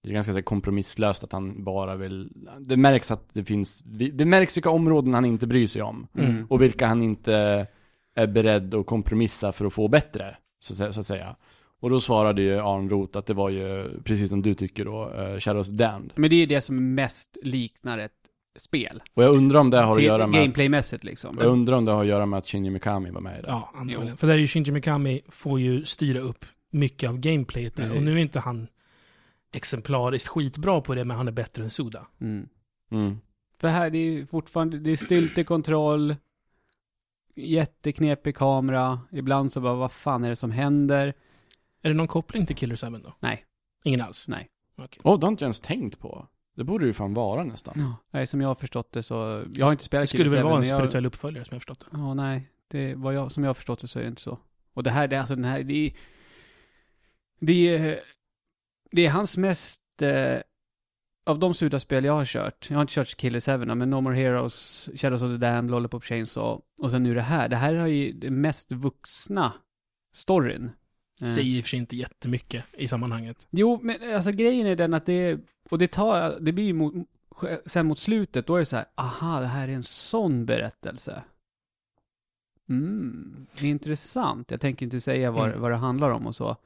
det 0.04 0.10
är 0.10 0.14
ganska 0.14 0.34
så 0.34 0.38
här, 0.38 0.44
kompromisslöst 0.44 1.24
att 1.24 1.32
han 1.32 1.64
bara 1.64 1.96
vill, 1.96 2.32
det 2.60 2.78
märks 2.78 3.12
att 3.12 3.34
det 3.34 3.44
finns, 3.44 3.84
det 4.14 4.26
märks 4.26 4.58
vilka 4.58 4.70
områden 4.70 5.14
han 5.14 5.26
inte 5.26 5.48
bryr 5.48 5.68
sig 5.68 5.82
om. 5.82 6.08
Mm. 6.18 6.46
Och 6.50 6.62
vilka 6.62 6.88
han 6.88 7.04
inte 7.04 7.68
är 8.16 8.28
beredd 8.28 8.76
att 8.76 8.86
kompromissa 8.86 9.52
för 9.52 9.66
att 9.66 9.74
få 9.74 9.88
bättre, 9.88 10.38
så, 10.60 10.74
att 10.74 10.78
säga- 10.78 10.94
så 10.94 11.00
att 11.00 11.08
säga. 11.08 11.36
Och 11.80 11.90
då 11.90 12.00
svarade 12.00 12.42
ju 12.42 12.60
Arn 12.60 12.90
Roth 12.90 13.18
att 13.18 13.26
det 13.26 13.34
var 13.34 13.50
ju, 13.50 13.90
precis 14.04 14.30
som 14.30 14.42
du 14.42 14.54
tycker 14.54 14.86
då, 14.86 15.10
uh, 15.10 15.40
Shadows 15.40 15.70
of 15.70 15.76
Damned. 15.76 16.12
Men 16.16 16.30
det 16.30 16.36
är 16.36 16.48
det 16.48 16.62
som 16.62 16.94
mest 16.96 17.38
liknar 17.44 17.98
ett 17.98 18.12
spel. 18.58 19.04
Och 19.14 19.24
jag 19.24 19.36
undrar 19.36 19.60
om 19.60 19.70
det 19.70 19.82
har 19.82 19.96
att 19.96 20.04
göra 20.04 20.28
med 20.28 20.40
Gameplaymässigt 20.40 21.04
liksom. 21.04 21.38
jag 21.42 21.48
undrar 21.52 21.78
om 21.78 21.86
det 21.86 21.92
har 21.92 22.02
att 22.02 22.08
göra 22.08 22.26
med 22.26 22.38
att 22.40 22.48
Shinji 22.48 22.70
Mikami 22.70 23.12
var 23.12 23.22
med 23.22 23.40
i 23.40 23.42
det. 23.42 23.48
Ja, 23.48 23.70
antagligen. 23.76 24.08
Jo. 24.08 24.18
För 24.18 24.28
där 24.28 24.34
är 24.34 24.38
ju 24.38 24.48
Shinji 24.48 24.72
Mikami 24.72 25.22
får 25.30 25.60
ju 25.60 25.86
styra 25.86 26.20
upp 26.20 26.46
mycket 26.72 27.10
av 27.10 27.18
gameplayet 27.20 27.76
där. 27.76 27.84
Precis. 27.84 27.98
Och 27.98 28.04
nu 28.04 28.12
är 28.12 28.18
inte 28.18 28.40
han 28.40 28.68
exemplariskt 29.54 30.28
skitbra 30.28 30.82
på 30.82 30.96
det, 30.96 31.06
men 31.06 31.18
han 31.18 31.28
är 31.28 31.32
bättre 31.32 31.64
än 31.64 31.70
Suda. 31.70 32.08
Mm. 32.22 32.48
Mm. 32.92 33.18
För 33.62 33.68
här 33.68 33.90
det 33.90 33.98
är 33.98 34.12
ju 34.12 34.26
fortfarande, 34.26 34.80
det 34.80 34.92
är 34.92 34.96
styltig 34.96 35.48
kontroll, 35.48 36.16
jätteknepig 37.36 38.36
kamera, 38.36 39.00
ibland 39.12 39.54
så 39.54 39.62
bara 39.62 39.74
vad 39.74 39.92
fan 39.92 40.24
är 40.24 40.30
det 40.30 40.36
som 40.36 40.52
händer? 40.52 41.14
Är 41.82 41.90
det 41.90 41.94
någon 41.96 42.08
koppling 42.08 42.46
till 42.46 42.56
Killer 42.56 42.76
7 42.76 42.98
då? 43.04 43.14
Nej. 43.20 43.46
Ingen 43.84 44.02
alls? 44.02 44.28
Nej. 44.28 44.48
Okej. 44.78 45.02
Åh, 45.04 45.20
det 45.20 45.26
har 45.26 45.32
inte 45.32 45.44
jag 45.44 45.48
ens 45.48 45.60
tänkt 45.60 46.00
på. 46.00 46.28
Det 46.56 46.64
borde 46.64 46.84
det 46.86 46.88
ju 46.88 46.94
fan 46.94 47.14
vara 47.14 47.44
nästan. 47.44 47.74
Ja. 47.78 47.96
Nej, 48.12 48.28
som 48.28 48.42
jag 48.42 48.48
har 48.48 48.56
förstått 48.56 48.92
det 48.92 49.04
så, 49.04 49.44
jag 49.54 49.66
har 49.66 49.72
inte 49.72 49.82
Det 49.82 49.86
spelat 49.86 50.10
skulle 50.10 50.24
Killer 50.24 50.36
väl 50.38 50.44
vara 50.44 50.54
7, 50.54 50.58
en 50.58 50.62
men 50.62 50.70
jag- 50.70 50.80
spirituell 50.80 51.06
uppföljare 51.06 51.46
som 51.46 51.52
jag 51.52 51.56
har 51.56 51.60
förstått 51.60 51.80
det. 51.80 51.86
Ja, 51.98 52.14
nej. 52.14 52.50
Det 52.68 52.96
var 52.96 53.12
jag, 53.12 53.32
som 53.32 53.44
jag 53.44 53.50
har 53.50 53.54
förstått 53.54 53.80
det 53.80 53.88
så 53.88 54.00
är 54.00 54.04
det 54.04 54.10
inte 54.10 54.22
så. 54.22 54.40
Och 54.74 54.84
det 54.84 54.90
här, 54.92 55.08
det 55.08 55.16
är 55.16 55.20
alltså 55.20 55.36
den 55.36 55.44
här, 55.46 55.64
det 55.64 55.74
är, 55.88 55.94
det 57.40 57.68
är, 57.78 58.00
det 58.92 59.06
är 59.06 59.10
hans 59.12 59.38
mest, 59.38 59.82
eh, 60.02 60.38
av 61.26 61.40
de 61.40 61.54
Suda-spel 61.54 62.06
jag 62.06 62.14
har 62.14 62.26
kört, 62.26 62.68
jag 62.70 62.78
har 62.78 62.82
inte 62.82 62.94
kört 62.94 63.16
Killer 63.18 63.58
7, 63.58 63.66
men 63.76 63.90
No 63.90 64.02
More 64.02 64.16
Heroes, 64.16 64.90
Shadows 64.96 65.22
of 65.24 65.32
the 65.32 65.38
Dam, 65.38 65.70
Lollipop 65.70 66.04
Chainsaw, 66.04 66.62
och 66.80 66.92
sen 66.92 67.04
nu 67.04 67.14
det 67.14 67.22
här. 67.22 67.50
Det 67.50 67.56
här 67.56 67.74
har 67.76 67.88
ju 67.88 68.12
den 68.12 68.42
mest 68.42 68.72
vuxna 68.72 69.54
storyn. 70.14 70.72
Eh, 71.22 71.28
Säger 71.28 71.58
i 71.58 71.60
och 71.62 71.64
för 71.64 71.70
sig 71.70 71.80
inte 71.80 71.96
jättemycket 71.96 72.64
i 72.74 72.88
sammanhanget. 72.88 73.48
Jo, 73.50 73.80
men 73.84 74.16
alltså 74.16 74.32
grejen 74.32 74.68
är 74.68 74.76
den 74.76 74.94
att 74.94 75.06
det, 75.06 75.40
och 75.70 75.78
det 75.78 75.88
tar, 75.88 76.38
det 76.40 76.52
blir 76.52 76.66
ju 76.66 76.74
mot, 76.74 76.94
sen 77.66 77.86
mot 77.86 78.00
slutet, 78.00 78.48
då 78.48 78.56
är 78.56 78.60
det 78.60 78.66
så 78.66 78.76
här, 78.76 78.86
aha, 78.96 79.40
det 79.40 79.48
här 79.48 79.68
är 79.68 79.74
en 79.74 79.84
sån 79.84 80.46
berättelse. 80.46 81.24
Mm, 82.70 83.48
intressant. 83.62 84.52
Jag 84.52 84.62
tänker 84.62 84.86
inte 84.86 85.02
säga 85.02 85.32
vad, 85.32 85.48
Mm. 85.48 85.62
vad 85.62 85.72
det 85.72 85.76
handlar 85.78 86.10
om 86.10 86.28
och 86.28 86.36
så. 86.36 86.58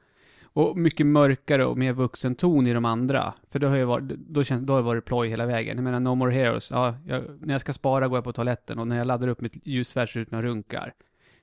Och 0.52 0.76
mycket 0.78 1.06
mörkare 1.06 1.64
och 1.64 1.78
mer 1.78 1.92
vuxen 1.92 2.34
ton 2.34 2.66
i 2.66 2.72
de 2.72 2.84
andra. 2.84 3.34
För 3.50 3.58
då 3.58 3.68
har 3.68 3.76
jag 3.76 3.86
varit, 3.86 4.04
då 4.04 4.44
känns, 4.44 4.66
då 4.66 4.72
har 4.72 4.80
det 4.80 4.84
varit 4.86 5.04
ploj 5.04 5.28
hela 5.28 5.46
vägen. 5.46 5.76
Jag 5.76 5.84
menar, 5.84 6.00
No 6.00 6.14
More 6.14 6.32
Heroes, 6.32 6.70
ja, 6.70 6.94
jag, 7.06 7.22
när 7.40 7.54
jag 7.54 7.60
ska 7.60 7.72
spara 7.72 8.08
går 8.08 8.16
jag 8.16 8.24
på 8.24 8.32
toaletten 8.32 8.78
och 8.78 8.88
när 8.88 8.98
jag 8.98 9.06
laddar 9.06 9.28
upp 9.28 9.40
mitt 9.40 9.66
ljussvärd 9.66 10.12
ser 10.12 10.20
det 10.20 10.22
ut 10.22 10.30
några 10.30 10.46
runkar. 10.46 10.92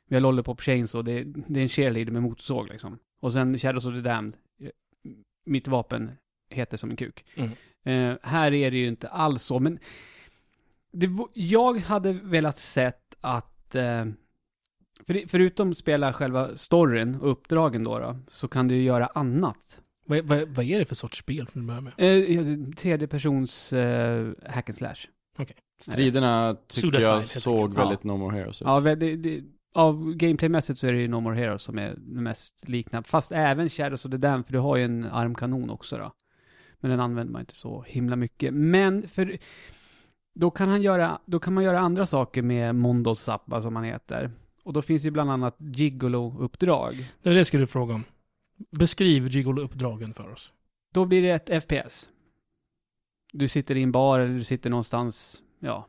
Vi 0.08 0.16
har 0.16 0.22
Lollipop 0.22 0.62
Chainsaw, 0.62 1.12
det, 1.12 1.20
är- 1.20 1.34
det 1.48 1.60
är 1.60 1.64
en 1.64 1.70
cheerleader 1.70 2.12
med 2.12 2.22
motorsåg 2.22 2.68
liksom. 2.70 3.00
Och 3.20 3.34
sen 3.34 3.58
Shadows 3.60 3.86
of 3.86 3.94
the 3.94 4.02
Damned, 4.02 4.34
eh, 4.62 4.70
mitt 5.46 5.68
vapen 5.68 6.12
heter 6.50 6.78
som 6.78 6.90
en 6.90 6.96
kuk. 6.96 7.26
Mm. 7.36 7.50
Eh, 8.12 8.18
här 8.24 8.54
är 8.54 8.72
det 8.72 8.78
ju 8.78 8.88
inte 8.88 9.08
alls 9.08 9.44
så, 9.44 9.60
men 9.60 9.80
det, 10.92 11.10
jag 11.34 11.80
hade 11.80 12.14
velat 12.14 12.58
sett 12.58 13.16
att, 13.22 13.76
eh, 13.76 14.06
för, 15.06 15.28
förutom 15.28 15.74
spela 15.74 16.14
själva 16.14 16.58
storyn 16.58 17.16
och 17.16 17.32
uppdragen 17.32 17.84
då, 17.84 18.00
då 18.00 18.18
så 18.28 18.48
kan 18.48 18.68
du 18.68 18.76
ju 18.76 18.84
göra 18.84 19.06
annat. 19.06 19.80
Vad, 20.06 20.26
vad, 20.26 20.48
vad 20.48 20.66
är 20.66 20.80
det 20.80 20.86
för 20.86 20.96
sorts 20.96 21.20
spel 21.20 21.48
från 21.48 21.68
början 21.68 21.84
med? 21.84 21.94
Eh, 21.98 22.08
ja, 22.08 22.74
tredje 22.78 23.08
persons 23.08 23.74
eh, 23.74 24.28
hack 24.50 24.70
and 24.70 24.76
slash. 24.76 24.96
Striderna 25.80 26.58
tycker 26.68 26.82
Suda 26.82 27.00
Style, 27.00 27.10
jag 27.10 27.16
helt 27.16 27.28
såg 27.28 27.74
väldigt 27.74 28.04
No 28.04 28.18
More 28.18 28.38
Heroes 28.38 28.62
ut. 28.62 28.66
Ja, 28.66 28.80
det, 28.80 29.16
det, 29.16 29.44
av 29.74 30.14
gameplaymässigt 30.14 30.80
så 30.80 30.88
är 30.88 30.94
det 30.94 31.00
ju 31.00 31.08
No 31.08 31.20
More 31.20 31.36
Heroes 31.36 31.62
som 31.62 31.80
är 31.80 31.96
det 31.98 32.22
mest 32.22 32.70
liknande. 32.70 33.10
Fast 33.10 33.32
även 33.32 33.70
Shadows 33.70 34.06
of 34.06 34.12
the 34.12 34.18
Dam, 34.18 34.44
för 34.44 34.54
du 34.54 34.60
har 34.60 34.78
ju 34.78 34.84
en 34.84 35.06
armkanon 35.06 35.70
också 35.70 35.98
då. 35.98 36.12
Men 36.80 36.92
den 36.92 37.00
använder 37.00 37.34
man 37.34 37.40
inte 37.40 37.56
så 37.56 37.84
himla 37.88 38.16
mycket. 38.16 38.54
Men 38.54 39.08
för 39.08 39.38
då 40.36 40.52
kan 40.52 40.70
han 40.70 40.82
göra, 40.82 41.20
då 41.26 41.40
kan 41.40 41.54
man 41.54 41.64
göra 41.64 41.80
andra 41.80 42.06
saker 42.06 42.42
med 42.42 42.76
Mondo 42.76 43.16
Zappa 43.16 43.62
som 43.62 43.76
han 43.76 43.86
heter. 43.86 44.32
Och 44.68 44.74
då 44.74 44.82
finns 44.82 45.06
ju 45.06 45.12
bland 45.12 45.32
annat 45.32 45.56
Gigolo-uppdrag. 45.60 47.12
Det 47.22 47.30
är 47.30 47.34
det 47.34 47.46
ska 47.46 47.58
du 47.58 47.68
fråga 47.68 47.94
om. 47.94 48.04
Beskriv 48.72 49.28
Gigolo-uppdragen 49.28 50.14
för 50.14 50.32
oss. 50.32 50.54
Då 50.94 51.06
blir 51.06 51.22
det 51.22 51.30
ett 51.30 51.64
FPS. 51.64 52.10
Du 53.34 53.48
sitter 53.48 53.78
i 53.78 53.84
en 53.84 53.92
bar 53.92 54.20
eller 54.20 54.34
du 54.34 54.44
sitter 54.44 54.70
någonstans, 54.70 55.42
ja, 55.60 55.88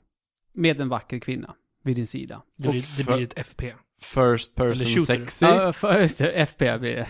med 0.53 0.81
en 0.81 0.89
vacker 0.89 1.19
kvinna 1.19 1.55
vid 1.83 1.97
din 1.97 2.07
sida. 2.07 2.43
Det 2.57 2.69
blir, 2.69 2.97
det 2.97 3.05
blir 3.05 3.23
ett 3.23 3.39
FP. 3.39 3.75
First 4.01 4.55
person 4.55 5.01
sexy. 5.01 5.47
Ja, 5.47 5.73
för, 5.73 6.01
just 6.01 6.19
det, 6.19 6.33
FP 6.33 6.79
blir 6.79 6.97
det. 6.97 7.09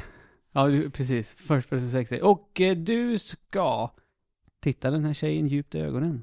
Ja, 0.53 0.91
precis. 0.93 1.35
First 1.35 1.71
person 1.71 1.91
sexy. 1.91 2.21
Och 2.21 2.61
eh, 2.61 2.77
du 2.77 3.19
ska 3.19 3.91
titta 4.61 4.91
den 4.91 5.05
här 5.05 5.15
tjejen 5.15 5.49
djupt 5.49 5.75
i 5.75 5.79
ögonen. 5.79 6.23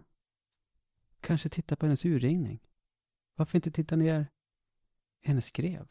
Kanske 1.21 1.49
titta 1.49 1.75
på 1.75 1.85
hennes 1.85 2.05
urringning. 2.05 2.59
Varför 3.35 3.57
inte 3.57 3.71
titta 3.71 3.95
ner 3.95 4.27
hennes 5.25 5.45
skrev? 5.45 5.87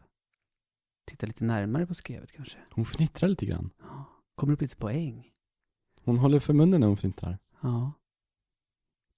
Titta 1.06 1.26
lite 1.26 1.44
närmare 1.44 1.86
på 1.86 1.94
skrevet 1.94 2.32
kanske. 2.32 2.56
Hon 2.70 2.86
fnittrar 2.86 3.28
lite 3.28 3.46
grann. 3.46 3.70
Ja. 3.82 4.04
Kommer 4.34 4.52
upp 4.52 4.60
lite 4.60 4.76
poäng. 4.76 5.30
Hon 6.04 6.18
håller 6.18 6.40
för 6.40 6.52
munnen 6.52 6.80
när 6.80 6.88
hon 6.88 6.96
fnittrar. 6.96 7.38
Ja. 7.62 7.92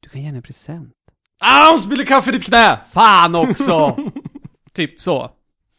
Du 0.01 0.09
kan 0.09 0.21
ge 0.21 0.27
henne 0.27 0.39
en 0.39 0.43
present. 0.43 0.95
Ah, 1.39 1.71
hon 1.71 1.79
spiller 1.81 2.05
kaffe 2.05 2.31
i 2.31 2.33
ditt 2.33 2.45
knä! 2.45 2.81
Fan 2.93 3.35
också! 3.35 3.97
typ 4.73 5.01
så. 5.01 5.31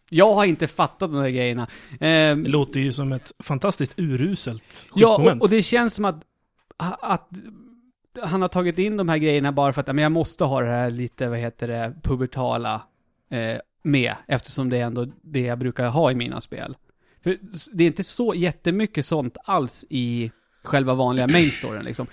Jag 0.09 0.33
har 0.33 0.45
inte 0.45 0.67
fattat 0.67 1.11
de 1.11 1.15
här 1.21 1.29
grejerna. 1.29 1.67
Ehm, 1.99 2.43
Det 2.43 2.49
låter 2.49 2.79
ju 2.79 2.93
som 2.93 3.11
ett 3.11 3.31
fantastiskt 3.39 3.93
uruselt 3.99 4.87
Ja, 4.95 5.17
och, 5.17 5.41
och 5.41 5.49
det 5.49 5.61
känns 5.63 5.93
som 5.93 6.05
att, 6.05 6.23
att 6.77 7.29
han 8.21 8.41
har 8.41 8.49
tagit 8.49 8.79
in 8.79 8.97
de 8.97 9.09
här 9.09 9.17
grejerna 9.17 9.51
bara 9.51 9.73
för 9.73 9.81
att, 9.81 9.87
men 9.87 9.97
jag 10.03 10.11
måste 10.11 10.43
ha 10.45 10.61
det 10.61 10.69
här 10.69 10.89
lite, 10.91 11.29
vad 11.29 11.39
heter 11.39 11.67
det, 11.67 11.95
pubertala 12.03 12.81
eh, 13.29 13.57
med, 13.87 14.15
eftersom 14.27 14.69
det 14.69 14.77
är 14.77 14.85
ändå 14.85 15.07
det 15.21 15.41
jag 15.41 15.59
brukar 15.59 15.89
ha 15.89 16.11
i 16.11 16.15
mina 16.15 16.41
spel. 16.41 16.77
För 17.23 17.37
det 17.71 17.83
är 17.83 17.87
inte 17.87 18.03
så 18.03 18.33
jättemycket 18.35 19.05
sånt 19.05 19.37
alls 19.43 19.85
i 19.89 20.31
själva 20.63 20.93
vanliga 20.93 21.27
main 21.31 21.51
storyn 21.51 21.85
liksom. 21.85 22.07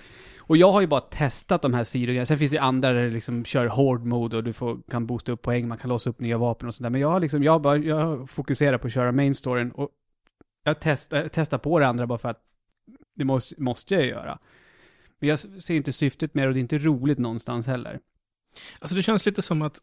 Och 0.47 0.57
jag 0.57 0.71
har 0.71 0.81
ju 0.81 0.87
bara 0.87 1.01
testat 1.01 1.61
de 1.61 1.73
här 1.73 1.83
sidogrejerna. 1.83 2.25
Sen 2.25 2.37
finns 2.37 2.51
det 2.51 2.57
ju 2.57 2.61
andra 2.61 2.93
där 2.93 3.03
det 3.03 3.09
liksom 3.09 3.45
kör 3.45 3.67
hård 3.67 4.05
mode 4.05 4.37
och 4.37 4.43
du 4.43 4.53
får, 4.53 4.79
kan 4.89 5.05
boosta 5.05 5.31
upp 5.31 5.41
poäng, 5.41 5.67
man 5.67 5.77
kan 5.77 5.89
låsa 5.89 6.09
upp 6.09 6.19
nya 6.19 6.37
vapen 6.37 6.67
och 6.67 6.75
sånt 6.75 6.83
där. 6.83 6.89
Men 6.89 7.01
jag 7.01 7.09
har 7.09 7.19
liksom, 7.19 7.43
jag 7.43 7.61
bara, 7.61 7.77
jag 7.77 8.29
fokuserar 8.29 8.77
på 8.77 8.87
att 8.87 8.93
köra 8.93 9.11
main 9.11 9.35
storyn 9.35 9.71
och 9.71 9.89
jag 10.63 10.79
testar, 10.79 11.17
jag 11.17 11.31
testar 11.31 11.57
på 11.57 11.79
det 11.79 11.87
andra 11.87 12.07
bara 12.07 12.19
för 12.19 12.29
att 12.29 12.41
det 13.15 13.25
måste, 13.25 13.61
måste 13.61 13.93
jag 13.93 14.05
göra. 14.05 14.39
Men 15.19 15.29
jag 15.29 15.39
ser 15.39 15.75
inte 15.75 15.91
syftet 15.91 16.33
med 16.33 16.43
det 16.43 16.47
och 16.47 16.53
det 16.53 16.59
är 16.59 16.61
inte 16.61 16.77
roligt 16.77 17.19
någonstans 17.19 17.67
heller. 17.67 17.99
Alltså 18.79 18.95
det 18.95 19.03
känns 19.03 19.25
lite 19.25 19.41
som 19.41 19.61
att 19.61 19.81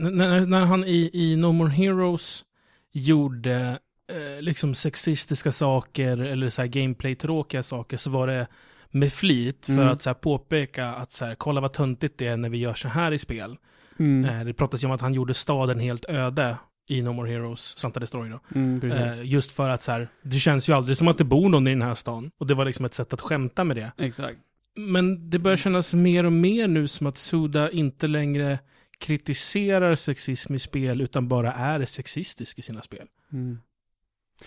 när, 0.00 0.46
när 0.46 0.64
han 0.64 0.84
i, 0.84 1.10
i 1.12 1.36
No 1.36 1.52
More 1.52 1.70
Heroes 1.70 2.44
gjorde 2.92 3.78
eh, 4.12 4.42
liksom 4.42 4.74
sexistiska 4.74 5.52
saker 5.52 6.18
eller 6.18 6.48
så 6.50 6.62
här 6.62 6.68
gameplay-tråkiga 6.68 7.62
saker 7.62 7.96
så 7.96 8.10
var 8.10 8.26
det 8.26 8.46
med 8.90 9.12
flit 9.12 9.66
för 9.66 9.72
Mm. 9.72 9.88
att 9.88 10.02
så 10.02 10.10
här 10.10 10.14
påpeka 10.14 10.86
att 10.86 11.12
så 11.12 11.24
här, 11.24 11.34
kolla 11.34 11.60
vad 11.60 11.72
töntigt 11.72 12.18
det 12.18 12.26
är 12.26 12.36
när 12.36 12.48
vi 12.48 12.58
gör 12.58 12.74
så 12.74 12.88
här 12.88 13.12
i 13.12 13.18
spel. 13.18 13.56
Mm. 13.98 14.24
Eh, 14.30 14.44
det 14.44 14.52
pratas 14.54 14.82
ju 14.82 14.86
om 14.86 14.92
att 14.92 15.00
han 15.00 15.14
gjorde 15.14 15.34
staden 15.34 15.78
helt 15.80 16.04
öde 16.04 16.56
i 16.88 17.02
No 17.02 17.12
More 17.12 17.30
Heroes, 17.30 17.78
Santa 17.78 18.00
Destroy 18.00 18.28
då. 18.28 18.40
Mm. 18.54 18.92
Eh, 18.92 19.24
just 19.24 19.50
för 19.52 19.68
att 19.68 19.82
så 19.82 19.92
här, 19.92 20.08
det 20.22 20.38
känns 20.38 20.68
ju 20.68 20.72
aldrig 20.72 20.96
som 20.96 21.08
att 21.08 21.18
det 21.18 21.24
bor 21.24 21.48
någon 21.48 21.66
i 21.66 21.70
den 21.70 21.82
här 21.82 21.94
stan. 21.94 22.30
Och 22.38 22.46
det 22.46 22.54
var 22.54 22.64
liksom 22.64 22.84
ett 22.84 22.94
sätt 22.94 23.12
att 23.12 23.20
skämta 23.20 23.64
med 23.64 23.76
det. 23.76 23.92
Exakt. 23.98 24.38
Men 24.76 25.30
det 25.30 25.38
börjar 25.38 25.56
kännas 25.56 25.94
mer 25.94 26.26
och 26.26 26.32
mer 26.32 26.68
nu 26.68 26.88
som 26.88 27.06
att 27.06 27.16
Suda 27.16 27.70
inte 27.70 28.06
längre 28.06 28.58
kritiserar 29.00 29.94
sexism 29.94 30.54
i 30.54 30.58
spel, 30.58 31.00
utan 31.00 31.28
bara 31.28 31.52
är 31.52 31.84
sexistisk 31.84 32.58
i 32.58 32.62
sina 32.62 32.82
spel. 32.82 33.06
Mm. 33.32 33.58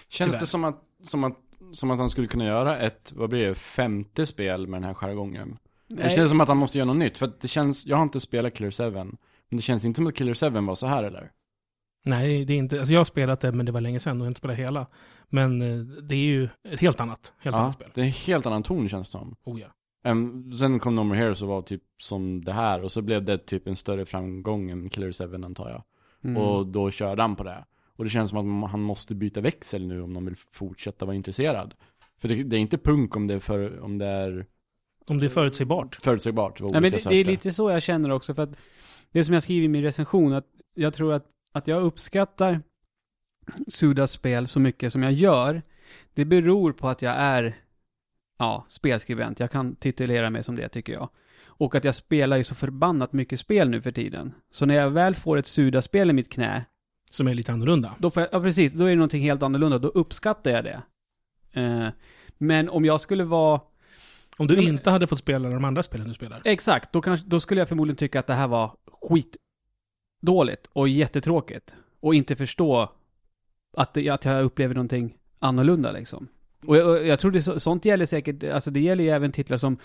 Känns 0.08 0.30
Tyvärr. 0.30 0.39
det 0.39 0.46
som 0.46 0.63
att, 0.63 0.84
som, 1.04 1.24
att, 1.24 1.38
som 1.72 1.92
att 1.92 2.00
han 2.00 2.10
skulle 2.10 2.28
kunna 2.28 2.46
göra 2.46 2.80
ett, 2.80 3.13
vad 3.16 3.30
blir 3.30 3.48
det, 3.48 3.56
femte 3.56 4.26
spel 4.26 4.68
med 4.68 4.82
den 4.82 4.88
här 4.88 4.94
jargongen? 4.94 5.58
Det 5.88 5.96
Nej, 5.96 6.16
känns 6.16 6.30
som 6.30 6.42
att 6.42 6.48
han 6.48 6.58
måste 6.58 6.78
göra 6.78 6.86
något 6.86 6.98
nytt, 6.98 7.18
för 7.18 7.26
att 7.26 7.42
det 7.42 7.48
känns, 7.48 7.86
jag 7.86 7.98
har 7.98 8.04
inte 8.04 8.20
spelat 8.20 8.54
Killer 8.54 8.92
7, 8.92 8.92
men 8.94 9.18
det 9.50 9.62
känns 9.62 9.86
inte 9.86 9.98
som 9.98 10.08
att 10.08 10.16
Killer 10.16 10.34
7 10.34 10.50
var 10.50 10.76
så 10.76 10.88
här 10.88 11.04
eller? 11.04 11.32
Nej, 12.06 12.46
det 12.46 12.54
är 12.54 12.58
inte, 12.58 12.80
alltså 12.80 12.94
jag 12.94 13.00
har 13.00 13.06
spelat 13.06 13.39
det, 13.39 13.52
men 13.52 13.66
det 13.66 13.72
var 13.72 13.82
länge 13.82 14.00
sedan 14.00 14.12
och 14.12 14.18
jag 14.18 14.26
har 14.26 14.32
inte 14.32 14.39
spelat 14.39 14.58
hela. 14.58 14.88
Men 15.30 15.62
eh, 15.62 15.78
det 15.80 16.16
är 16.16 16.26
ju 16.26 16.50
ett 16.63 16.80
helt 16.80 17.00
annat, 17.00 17.34
helt 17.39 17.56
ja, 17.56 17.62
annat 17.62 17.74
spel. 17.74 17.89
det 17.94 18.02
är 18.02 18.06
en 18.06 18.12
helt 18.12 18.46
annan 18.46 18.63
ton 18.63 18.89
känns 18.89 19.08
det 19.08 19.12
som. 19.12 19.36
Oh 19.44 19.62
ja. 19.62 19.68
Um, 20.04 20.52
sen 20.52 20.80
kom 20.80 20.96
No 20.96 21.04
More 21.04 21.18
Heroes 21.18 21.42
och 21.42 21.48
var 21.48 21.62
typ 21.62 21.84
som 21.98 22.46
det 22.46 22.54
här, 22.54 22.82
och 22.84 22.92
så 22.92 23.02
blev 23.02 23.26
det 23.26 23.38
typ 23.38 23.68
en 23.68 23.76
större 23.76 24.06
framgång 24.06 24.70
än 24.70 24.89
Killer 24.89 25.28
7 25.28 25.44
antar 25.44 25.70
jag. 25.70 25.84
mm. 26.24 26.38
Och 26.38 26.68
då 26.68 26.92
körde 26.92 27.22
han 27.22 27.36
på 27.36 27.44
det. 27.44 27.66
Och 27.96 28.04
det 28.04 28.10
känns 28.10 28.30
som 28.30 28.63
att 28.63 28.72
han 28.72 28.82
måste 28.82 29.16
byta 29.16 29.42
växel 29.42 29.88
nu 29.88 30.02
om 30.02 30.13
de 30.13 30.26
vill 30.26 30.36
fortsätta 30.52 31.06
vara 31.06 31.16
intresserad. 31.16 31.74
För 32.18 32.28
det, 32.28 32.44
det 32.44 32.56
är 32.56 32.60
inte 32.60 32.78
punk 32.78 33.16
om 33.16 33.28
det 33.28 33.34
är, 33.34 33.39
för, 33.39 33.80
om 33.80 33.98
det 33.98 34.06
är 34.06 34.46
Om 35.08 35.18
det 35.18 35.26
är 35.26 35.30
förutsägbart. 35.30 35.96
förutsägbart. 35.96 36.60
Nej, 36.62 36.72
men 36.72 36.92
det, 36.92 37.10
det 37.10 37.16
är 37.16 37.26
lite 37.26 37.52
så 37.54 37.72
jag 37.72 37.82
känner 37.82 38.10
också, 38.10 38.34
för 38.34 38.44
att 38.44 38.58
det 39.12 39.24
som 39.24 39.34
jag 39.34 39.44
skriver 39.44 39.66
i 39.66 39.68
min 39.68 39.84
recension, 39.84 40.34
att 40.34 40.48
jag 40.74 40.94
tror 40.94 41.13
att, 41.13 41.26
att 41.52 41.68
jag 41.68 41.82
uppskattar 41.84 42.62
Sudas 43.68 44.12
spel 44.12 44.48
så 44.48 44.60
mycket 44.60 44.94
som 44.94 45.04
jag 45.04 45.12
gör, 45.13 45.62
det 46.13 46.26
beror 46.26 46.72
på 46.72 46.88
att 46.88 47.02
jag 47.02 47.16
är, 47.16 47.56
ja, 48.38 48.65
spelskribent. 48.69 49.39
Jag 49.39 49.52
kan 49.52 49.76
titulera 49.76 50.30
mig 50.30 50.43
som 50.43 50.56
det, 50.56 50.69
tycker 50.69 50.93
jag. 50.93 51.10
Och 51.46 51.76
att 51.76 51.84
jag 51.84 51.96
spelar 51.96 52.38
ju 52.38 52.43
så 52.43 52.56
förbannat 52.56 53.13
mycket 53.13 53.39
spel 53.39 53.69
nu 53.69 53.82
för 53.82 53.91
tiden. 53.91 54.34
Så 54.52 54.65
när 54.65 54.76
jag 54.76 54.89
väl 54.89 55.15
får 55.15 55.38
ett 55.38 55.48
Suda-spel 55.48 56.10
i 56.10 56.13
mitt 56.13 56.30
knä, 56.30 56.65
Som 57.12 57.28
är 57.28 57.34
lite 57.34 57.52
annorlunda. 57.52 57.96
då 58.00 58.12
får 58.12 58.22
jag, 58.22 58.30
ja 58.32 58.41
precis, 58.41 58.72
då 58.74 58.86
är 58.86 58.89
det 58.89 58.96
någonting 58.96 59.22
helt 59.24 59.43
annorlunda. 59.43 59.80
Då 59.80 59.88
uppskattar 59.88 60.52
jag 60.52 60.63
det. 60.63 60.82
Eh, 61.62 61.88
men 62.38 62.69
om 62.69 62.86
jag 62.86 63.02
skulle 63.02 63.24
vara 63.24 63.62
Om 64.38 64.48
du 64.48 64.62
inte 64.62 64.89
hade 64.89 65.08
fått 65.08 65.19
spela 65.19 65.50
de 65.50 65.65
andra 65.65 65.84
spelen 65.84 66.08
du 66.08 66.13
spelar. 66.13 66.41
Exakt, 66.46 66.93
då, 66.93 67.02
kanske, 67.02 67.28
då 67.28 67.39
skulle 67.39 67.62
jag 67.62 67.69
förmodligen 67.69 67.98
tycka 67.98 68.19
att 68.19 68.28
det 68.28 68.34
här 68.34 68.48
var 68.48 68.72
skitdåligt 69.02 70.69
och 70.74 70.89
jättetråkigt. 70.89 71.76
Och 72.00 72.15
inte 72.15 72.36
förstå 72.36 72.91
att, 73.78 73.93
det, 73.93 74.10
att 74.10 74.26
jag 74.26 74.43
upplever 74.43 74.76
någonting 74.76 75.17
annorlunda 75.39 75.91
liksom. 75.91 76.28
Och 76.65 76.78
jag, 76.78 76.89
och 76.89 77.08
jag 77.08 77.19
tror 77.19 77.32
det, 77.32 77.41
sånt 77.41 77.86
gäller 77.86 78.06
säkert, 78.06 78.43
alltså 78.43 78.71
det 78.71 78.80
gäller 78.80 79.04
ju 79.04 79.10
även 79.10 79.32
titlar 79.32 79.58
som, 79.58 79.78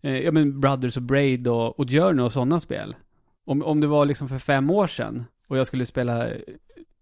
eh, 0.00 0.18
ja 0.18 0.32
men 0.32 0.60
Brothers 0.60 0.96
och 0.96 1.02
Braid 1.02 1.48
och, 1.48 1.80
och 1.80 1.90
Journey 1.90 2.24
och 2.24 2.32
sådana 2.32 2.60
spel. 2.60 2.96
Om, 3.44 3.62
om 3.62 3.80
det 3.80 3.86
var 3.86 4.04
liksom 4.04 4.28
för 4.28 4.38
fem 4.38 4.70
år 4.70 4.86
sedan 4.86 5.24
och 5.46 5.58
jag 5.58 5.66
skulle 5.66 5.86
spela 5.86 6.28
eh, 6.28 6.40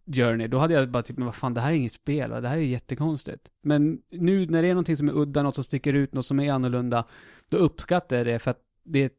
Journey, 0.06 0.46
då 0.46 0.58
hade 0.58 0.74
jag 0.74 0.90
bara 0.90 1.02
typ, 1.02 1.16
men 1.16 1.26
vad 1.26 1.34
fan, 1.34 1.54
det 1.54 1.60
här 1.60 1.70
är 1.70 1.74
inget 1.74 1.92
spel, 1.92 2.30
va? 2.30 2.40
det 2.40 2.48
här 2.48 2.56
är 2.56 2.60
jättekonstigt. 2.60 3.48
Men 3.62 3.98
nu 4.10 4.46
när 4.46 4.62
det 4.62 4.68
är 4.68 4.74
någonting 4.74 4.96
som 4.96 5.08
är 5.08 5.12
udda, 5.12 5.42
något 5.42 5.54
som 5.54 5.64
sticker 5.64 5.92
ut, 5.92 6.12
något 6.12 6.26
som 6.26 6.40
är 6.40 6.52
annorlunda, 6.52 7.04
då 7.48 7.56
uppskattar 7.56 8.16
jag 8.16 8.26
det 8.26 8.38
för 8.38 8.50
att 8.50 8.60
det 8.84 9.02
är 9.02 9.06
ett 9.06 9.12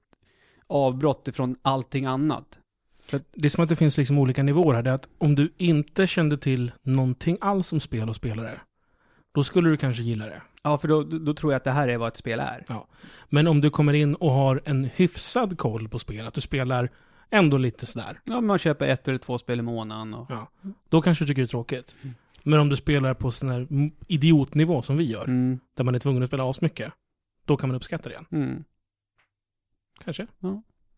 avbrott 0.67 1.27
ifrån 1.27 1.55
allting 1.61 2.05
annat. 2.05 2.59
För 2.99 3.21
Det 3.33 3.47
är 3.47 3.49
som 3.49 3.63
att 3.63 3.69
det 3.69 3.75
finns 3.75 3.97
liksom 3.97 4.17
olika 4.17 4.43
nivåer 4.43 4.75
här. 4.75 4.81
Det 4.81 4.89
är 4.89 4.93
att 4.93 5.07
om 5.17 5.35
du 5.35 5.53
inte 5.57 6.07
kände 6.07 6.37
till 6.37 6.71
någonting 6.81 7.37
alls 7.41 7.73
om 7.73 7.79
spel 7.79 8.09
och 8.09 8.15
spelare, 8.15 8.59
då 9.35 9.43
skulle 9.43 9.69
du 9.69 9.77
kanske 9.77 10.03
gilla 10.03 10.25
det. 10.25 10.41
Ja, 10.63 10.77
för 10.77 10.87
då, 10.87 11.03
då 11.03 11.33
tror 11.33 11.53
jag 11.53 11.57
att 11.57 11.63
det 11.63 11.71
här 11.71 11.87
är 11.87 11.97
vad 11.97 12.07
ett 12.07 12.17
spel 12.17 12.39
är. 12.39 12.65
Men 13.29 13.47
om 13.47 13.61
du 13.61 13.69
kommer 13.69 13.93
in 13.93 14.15
och 14.15 14.31
har 14.31 14.61
en 14.65 14.83
hyfsad 14.83 15.57
koll 15.57 15.89
på 15.89 15.99
spel, 15.99 16.27
att 16.27 16.33
du 16.33 16.41
spelar 16.41 16.89
ändå 17.29 17.57
lite 17.57 17.85
sådär, 17.85 18.19
Ja, 18.23 18.41
man 18.41 18.57
köper 18.57 18.87
ett 18.87 19.07
eller 19.07 19.17
två 19.17 19.37
spel 19.37 19.59
i 19.59 19.61
månaden 19.61 20.13
och... 20.13 20.25
ja, 20.29 20.49
då 20.89 21.01
kanske 21.01 21.23
du 21.23 21.27
tycker 21.27 21.41
det 21.41 21.45
är 21.45 21.47
tråkigt. 21.47 21.95
Mm. 22.01 22.15
Men 22.43 22.59
om 22.59 22.69
du 22.69 22.75
spelar 22.75 23.13
på 23.13 23.31
sån 23.31 23.49
här 23.49 23.67
idiotnivå 24.07 24.81
som 24.81 24.97
vi 24.97 25.03
gör, 25.03 25.23
Mm, 25.23 25.59
där 25.73 25.83
man 25.83 25.95
är 25.95 25.99
tvungen 25.99 26.23
att 26.23 26.29
spela 26.29 26.49
asmycket, 26.49 26.93
då 27.45 27.57
kan 27.57 27.69
man 27.69 27.75
uppskatta 27.75 28.09
det 28.09 28.13
igen. 28.13 28.25
mm, 28.31 28.63
Kanske. 30.03 30.27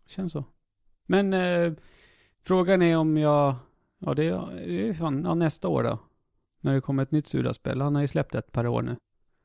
känns 0.08 0.32
så. 0.34 0.43
Men 1.06 1.34
eh, 1.34 1.73
frågan 2.43 2.82
är 2.82 2.97
om 2.97 3.17
jag... 3.17 3.56
Ja, 4.00 4.13
det 4.13 4.23
är, 4.26 4.56
det 4.67 4.89
är 4.89 4.93
fan, 4.93 5.23
ja, 5.26 5.34
nästa 5.36 5.67
år 5.67 5.84
då. 5.84 6.00
När 6.68 6.74
det 6.74 6.82
kommer 6.82 7.04
ett 7.04 7.12
nytt 7.12 7.28
Suda-spel. 7.28 7.82
Han 7.82 7.96
har 7.96 8.02
ju 8.02 8.08
släppt 8.08 8.36
ett 8.36 8.52
par 8.52 8.68
år 8.68 8.82
nu. 8.82 8.96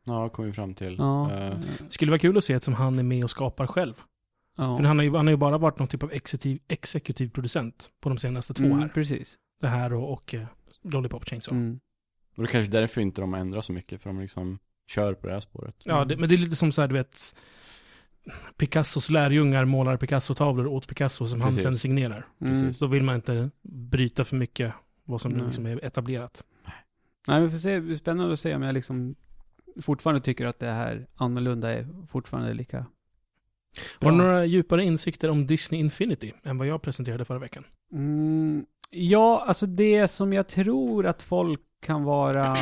Ja, 0.05 0.29
kom 0.29 0.45
vi 0.45 0.53
fram 0.53 0.75
till. 0.75 0.97
Ja. 0.99 1.31
Det 1.79 1.93
skulle 1.93 2.11
vara 2.11 2.19
kul 2.19 2.37
att 2.39 2.45
se 2.45 2.55
ett 2.55 2.65
som 2.65 2.75
han 2.75 2.99
är 2.99 3.03
med 3.03 3.25
och 3.25 3.31
skapar 3.31 3.67
själv. 3.67 3.95
ja. 4.57 4.77
För 4.77 4.85
han 4.85 4.99
har, 4.99 5.05
ju, 5.05 5.17
han 5.17 5.27
har 5.27 5.31
ju 5.33 5.37
bara 5.37 5.59
varit 5.59 5.79
någon 5.79 5.89
typ 5.89 6.03
av 6.03 6.13
exekutiv, 6.13 6.61
exekutiv 6.69 7.29
producent 7.29 7.91
på 8.01 8.09
de 8.09 8.19
senaste 8.19 8.55
två 8.55 8.65
mm, 8.65 8.79
här. 8.79 8.89
Precis. 8.89 9.39
Det 9.61 9.69
här 9.69 9.93
och, 9.93 10.13
och 10.13 10.35
eh, 10.35 10.47
Lollipop 10.83 11.29
Chainsaw. 11.29 11.65
Mm. 11.65 11.81
och 12.37 12.43
det 12.43 12.49
är 12.49 12.53
kanske 12.53 12.73
därför 12.73 13.01
inte 13.01 13.21
de 13.21 13.35
ändrar 13.35 13.61
så 13.61 13.73
mycket, 13.73 14.03
för 14.03 14.11
de 14.11 14.21
liksom 14.21 14.59
kör 14.87 15.15
på 15.15 15.27
det 15.27 15.33
här 15.33 15.41
spåret. 15.41 15.75
Ja, 15.85 16.05
det, 16.05 16.17
men 16.17 16.29
det 16.29 16.35
är 16.35 16.39
lite 16.39 16.57
som 16.57 16.73
så 16.73 16.81
här, 16.81 16.89
du 16.89 16.95
vet, 16.95 17.35
Picassos 18.57 19.11
lärjungar 19.11 19.65
målar 19.65 19.97
Picasso-tavlor 19.97 20.67
åt 20.67 20.87
Picasso 20.87 21.27
som 21.27 21.41
han 21.41 21.51
Precis. 21.51 21.63
sen 21.63 21.79
signerar. 21.79 22.27
Mm. 22.41 22.53
Precis. 22.53 22.79
Så 22.79 22.87
vill 22.87 23.03
man 23.03 23.15
inte 23.15 23.51
bryta 23.63 24.25
för 24.25 24.37
mycket 24.37 24.75
vad 25.05 25.21
som 25.21 25.37
liksom 25.47 25.67
är 25.67 25.85
etablerat. 25.85 26.45
Nej, 27.29 27.43
vi 27.43 27.51
får 27.51 27.59
se. 27.59 27.75
Det 27.75 27.81
blir 27.81 27.97
spännande 27.97 28.33
att 28.33 28.41
se 28.41 28.55
om 28.55 28.63
jag 28.63 28.75
liksom 28.75 29.15
fortfarande 29.81 30.21
tycker 30.21 30.47
att 30.47 30.59
det 30.59 30.71
här 30.71 31.07
annorlunda 31.15 31.73
är 31.73 32.07
fortfarande 32.09 32.55
lika 32.55 32.77
Har 32.79 32.87
du 34.11 34.17
bra. 34.17 34.27
några 34.27 34.45
djupare 34.45 34.85
insikter 34.85 35.31
om 35.31 35.47
Disney 35.47 35.81
Infinity 35.81 36.33
än 36.43 36.59
vad 36.59 36.67
jag 36.67 36.83
presenterade 36.83 37.25
förra 37.25 37.39
veckan? 37.39 37.65
Mm, 37.93 38.67
ja, 38.91 39.45
alltså 39.47 39.67
det 39.67 40.09
som 40.09 40.33
jag 40.33 40.49
tror 40.49 41.07
att 41.07 41.23
folk 41.23 41.61
kan 41.81 42.05
vara 42.05 42.57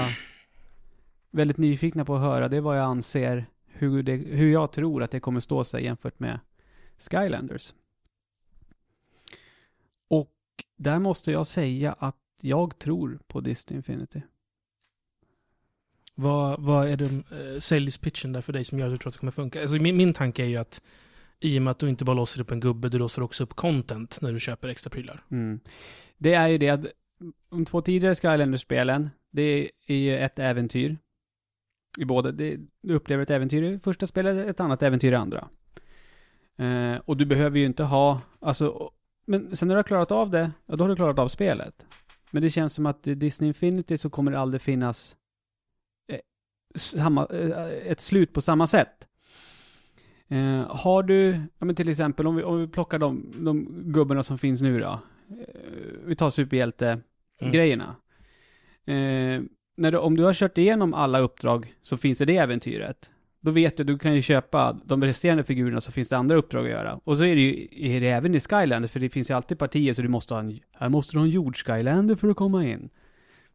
väldigt 1.31 1.57
nyfikna 1.59 2.05
på 2.05 2.14
att 2.14 2.20
höra, 2.20 2.49
det 2.49 2.57
är 2.57 2.61
vad 2.61 2.79
jag 2.79 2.85
anser, 2.85 3.46
hur, 3.66 4.03
det, 4.03 4.12
hur 4.16 4.53
jag 4.53 4.73
tror 4.73 5.03
att 5.03 5.11
det 5.11 5.20
kommer 5.20 5.40
stå 5.40 5.64
sig 5.64 5.85
jämfört 5.85 6.18
med 6.20 6.40
Skylanders. 6.99 7.75
Och 10.09 10.35
där 10.77 10.99
måste 10.99 11.33
jag 11.33 11.46
säga 11.46 11.92
att 11.99 12.16
jag 12.40 12.79
tror 12.79 13.18
på 13.27 13.40
Disney 13.40 13.77
Infinity. 13.77 14.23
Vad, 16.20 16.61
vad 16.61 16.88
är 16.88 16.96
den 16.96 17.24
uh, 17.33 17.61
säljspitchen 17.61 18.33
där 18.33 18.40
för 18.40 18.52
dig 18.52 18.64
som 18.64 18.78
gör 18.78 18.87
att 18.87 18.92
du 18.92 18.98
tror 18.98 19.09
att 19.09 19.14
det 19.14 19.18
kommer 19.18 19.33
funka? 19.33 19.61
Alltså 19.61 19.76
min, 19.76 19.96
min 19.96 20.14
tanke 20.14 20.42
är 20.42 20.46
ju 20.46 20.56
att 20.56 20.80
i 21.40 21.59
och 21.59 21.62
med 21.62 21.70
att 21.70 21.78
du 21.78 21.88
inte 21.88 22.04
bara 22.04 22.16
låser 22.16 22.40
upp 22.40 22.50
en 22.50 22.61
gubbe, 22.61 22.88
du 22.88 22.98
låser 22.98 23.22
också 23.22 23.44
upp 23.44 23.54
content 23.54 24.18
när 24.20 24.33
du 24.33 24.40
köper 24.40 24.68
extra 24.68 24.90
prylar. 24.90 25.24
Mm. 25.30 25.61
Det 26.18 26.35
är 26.35 26.48
ju 26.48 26.59
det 26.59 26.68
att 26.68 26.87
de 27.50 27.64
två 27.64 27.83
tidigare 27.83 28.14
Skylanders-spelen, 28.14 29.11
det 29.30 29.70
är 29.87 29.94
ju 29.94 30.18
ett 30.18 30.38
äventyr. 30.38 30.96
I 31.98 32.04
båda. 32.04 32.33
Det, 32.33 32.56
du 32.83 32.94
upplever 32.94 33.22
ett 33.22 33.30
äventyr 33.30 33.62
i 33.62 33.78
första 33.78 34.06
spelet, 34.06 34.48
ett 34.48 34.61
annat 34.61 34.83
äventyr 34.83 35.12
i 35.12 35.14
andra. 35.14 35.48
Eh, 36.59 36.96
och 37.04 37.16
du 37.16 37.26
behöver 37.26 37.59
ju 37.59 37.66
inte 37.66 37.85
ha, 37.85 38.20
alltså, 38.40 38.90
men 39.26 39.56
sen 39.56 39.68
när 39.68 39.74
du 39.74 39.78
har 39.78 39.83
klarat 39.83 40.12
av 40.12 40.30
det, 40.30 40.52
ja 40.66 40.76
då 40.76 40.85
har 40.85 40.88
du 40.88 40.96
klarat 40.96 41.18
av 41.18 41.28
spelet. 41.28 41.87
Men 42.30 42.42
det 42.42 42.50
känns 42.50 42.74
som 42.74 42.87
att 42.87 43.06
i 43.06 43.14
Disney 43.14 43.48
Infinity 43.48 43.98
så 43.98 44.11
kommer 44.11 44.33
det 44.33 44.38
aldrig 44.38 44.62
finnas 44.62 45.16
samma, 46.74 47.26
eh, 47.26 47.90
ett 47.90 48.00
slut 48.00 48.33
på 48.33 48.42
samma 48.42 48.66
sätt. 48.66 49.06
Eh, 50.28 50.76
har 50.76 51.02
du, 51.02 51.30
ja 51.59 51.66
men 51.66 51.74
till 51.74 51.88
exempel 51.88 52.26
om 52.26 52.37
vi, 52.37 52.42
om 52.42 52.61
vi 52.61 52.68
plockar 52.68 52.98
de, 52.98 53.33
de 53.37 53.83
gubbarna 53.92 54.22
som 54.22 54.38
finns 54.38 54.61
nu 54.61 54.80
då. 54.80 54.87
Eh, 54.87 54.98
vi 56.04 56.16
tar 56.16 56.30
superhjälte-grejerna. 56.30 57.96
Eh, 58.87 59.42
när 59.76 59.90
du, 59.90 59.98
om 59.98 60.16
du 60.16 60.24
har 60.24 60.35
kört 60.35 60.59
igenom 60.59 60.94
alla 60.94 61.18
uppdrag 61.18 61.74
så 61.83 61.96
finns 61.96 62.18
det 62.18 62.24
det 62.24 62.37
äventyret. 62.37 63.11
Då 63.40 63.50
vet 63.50 63.76
du, 63.76 63.85
du 63.85 63.98
kan 63.98 64.14
ju 64.14 64.22
köpa 64.22 64.76
de 64.85 65.04
resterande 65.04 65.44
figurerna 65.44 65.80
så 65.80 65.92
finns 65.92 66.09
det 66.09 66.16
andra 66.16 66.37
uppdrag 66.37 66.64
att 66.64 66.70
göra. 66.70 67.00
Och 67.04 67.16
så 67.16 67.24
är 67.24 67.35
det 67.35 67.40
ju 67.40 67.68
är 67.72 68.00
det 68.00 68.09
även 68.09 68.35
i 68.35 68.40
Skylander, 68.40 68.88
för 68.88 69.00
det 69.00 69.09
finns 69.09 69.30
ju 69.30 69.35
alltid 69.35 69.59
partier 69.59 69.94
så 69.94 70.02
du 70.02 70.09
måste 70.09 70.35
ha 70.35 70.40
en, 70.40 70.59
här 70.72 70.88
måste 70.88 71.14
du 71.14 71.18
ha 71.18 71.24
en 71.24 71.30
jord-Skylander 71.30 72.16
för 72.16 72.28
att 72.28 72.37
komma 72.37 72.66
in. 72.66 72.90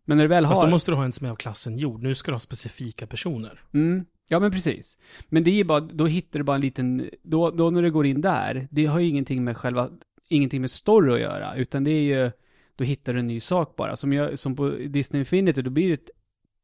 Men 0.06 0.18
när 0.18 0.24
du 0.24 0.28
väl 0.28 0.44
Fast 0.46 0.62
har... 0.62 0.68
då 0.68 0.72
måste 0.72 0.92
du 0.92 0.96
ha 0.96 1.06
en 1.06 1.14
som 1.14 1.26
är 1.26 1.32
av 1.32 1.36
klassen 1.36 1.78
jord. 1.78 2.04
Nu 2.04 2.16
ska 2.16 2.32
du 2.32 2.36
ha 2.36 2.40
specifika 2.40 3.08
personer. 3.08 3.62
Mm. 3.74 4.06
Ja 4.28 4.40
men 4.40 4.52
precis. 4.52 4.98
Men 5.30 5.44
det 5.44 5.50
är 5.52 5.56
ju 5.56 5.64
bara, 5.64 5.80
då 5.80 6.06
hittar 6.06 6.40
du 6.40 6.44
bara 6.44 6.56
en 6.56 6.62
liten, 6.62 7.10
då, 7.24 7.52
då 7.52 7.70
när 7.70 7.82
du 7.82 7.92
går 7.92 8.06
in 8.06 8.22
där, 8.22 8.68
det 8.72 8.86
har 8.86 9.00
ju 9.00 9.08
ingenting 9.08 9.44
med 9.44 9.58
själva, 9.58 9.90
ingenting 10.30 10.62
med 10.62 10.72
story 10.72 11.14
att 11.14 11.20
göra, 11.20 11.56
utan 11.56 11.84
det 11.84 11.92
är 11.92 12.02
ju, 12.02 12.32
då 12.76 12.84
hittar 12.84 13.14
du 13.14 13.20
en 13.20 13.28
ny 13.28 13.40
sak 13.40 13.76
bara. 13.76 13.96
Som, 13.96 14.14
jag, 14.14 14.40
som 14.40 14.56
på 14.56 14.70
Disney 14.70 15.20
Infinity, 15.20 15.62
då 15.62 15.70
blir 15.70 15.88
det, 15.88 15.94
ett- 15.94 16.10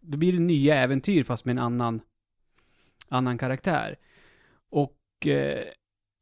då 0.02 0.18
blir 0.18 0.34
det 0.34 0.40
nya 0.40 0.76
äventyr 0.76 1.24
fast 1.24 1.46
med 1.46 1.54
en 1.54 1.60
annan, 1.60 2.02
annan 3.10 3.38
karaktär. 3.38 3.96
Och 4.70 5.28
eh, 5.28 5.64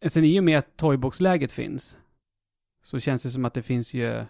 sen 0.08 0.24
i 0.24 0.40
och 0.40 0.44
med 0.44 0.60
att 0.60 0.78
Toybox-läget 0.78 1.52
finns, 1.52 1.98
så 2.84 3.00
känns 3.00 3.24
det 3.24 3.30
som 3.30 3.46
att 3.46 3.54
det 3.54 3.64
finns 3.64 3.94
ju 3.94 4.26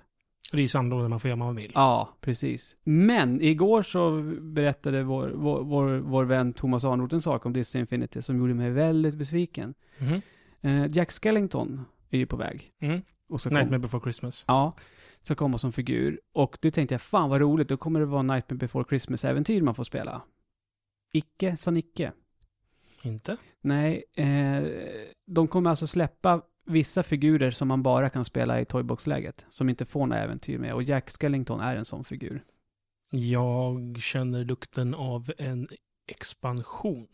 Och 0.51 0.55
det 0.55 0.59
är 0.59 0.61
ju 0.61 0.67
sandlådor 0.67 1.07
man 1.07 1.19
får 1.19 1.29
göra 1.29 1.39
vad 1.39 1.47
man 1.47 1.55
vill. 1.55 1.71
Ja, 1.75 2.17
precis. 2.21 2.75
Men 2.83 3.41
igår 3.41 3.83
så 3.83 4.21
berättade 4.41 5.03
vår, 5.03 5.29
vår, 5.35 5.63
vår, 5.63 5.97
vår 5.97 6.25
vän 6.25 6.53
Thomas 6.53 6.85
Arnroth 6.85 7.15
en 7.15 7.21
sak 7.21 7.45
om 7.45 7.53
Disney 7.53 7.81
Infinity 7.81 8.21
som 8.21 8.37
gjorde 8.37 8.53
mig 8.53 8.71
väldigt 8.71 9.15
besviken. 9.15 9.73
Mhm. 9.97 10.21
Eh, 10.61 10.97
Jack 10.97 11.11
Skellington 11.11 11.85
är 12.09 12.17
ju 12.17 12.25
på 12.25 12.37
väg. 12.37 12.71
Mm. 12.79 13.01
Och 13.29 13.41
så 13.41 13.49
kom, 13.49 13.57
Nightmare 13.57 13.79
before 13.79 14.01
Christmas. 14.01 14.45
Ja, 14.47 14.75
ska 15.21 15.35
komma 15.35 15.57
som 15.57 15.71
figur. 15.71 16.19
Och 16.33 16.57
det 16.61 16.71
tänkte 16.71 16.93
jag, 16.93 17.01
fan 17.01 17.29
vad 17.29 17.41
roligt, 17.41 17.67
då 17.67 17.77
kommer 17.77 17.99
det 17.99 18.05
vara 18.05 18.21
Nightmare 18.21 18.57
before 18.57 18.85
Christmas-äventyr 18.89 19.61
man 19.61 19.75
får 19.75 19.83
spela. 19.83 20.21
Icke 21.13 21.57
sa 21.57 21.71
Nicke. 21.71 22.11
Inte? 23.01 23.37
Nej, 23.61 24.03
eh, 24.15 24.63
de 25.25 25.47
kommer 25.47 25.69
alltså 25.69 25.87
släppa 25.87 26.41
vissa 26.69 27.03
figurer 27.03 27.51
som 27.51 27.67
man 27.67 27.83
bara 27.83 28.09
kan 28.09 28.25
spela 28.25 28.61
i 28.61 28.65
Toybox-läget. 28.65 29.45
Som 29.49 29.69
inte 29.69 29.85
får 29.85 30.07
några 30.07 30.21
äventyr 30.21 30.57
med. 30.57 30.73
Och 30.73 30.83
Jack 30.83 31.09
Skellington 31.09 31.59
är 31.59 31.75
en 31.75 31.85
sån 31.85 32.03
figur. 32.03 32.43
Jag 33.11 33.97
känner 33.99 34.45
lukten 34.45 34.93
av 34.93 35.31
en 35.37 35.67
expansion. 36.07 37.07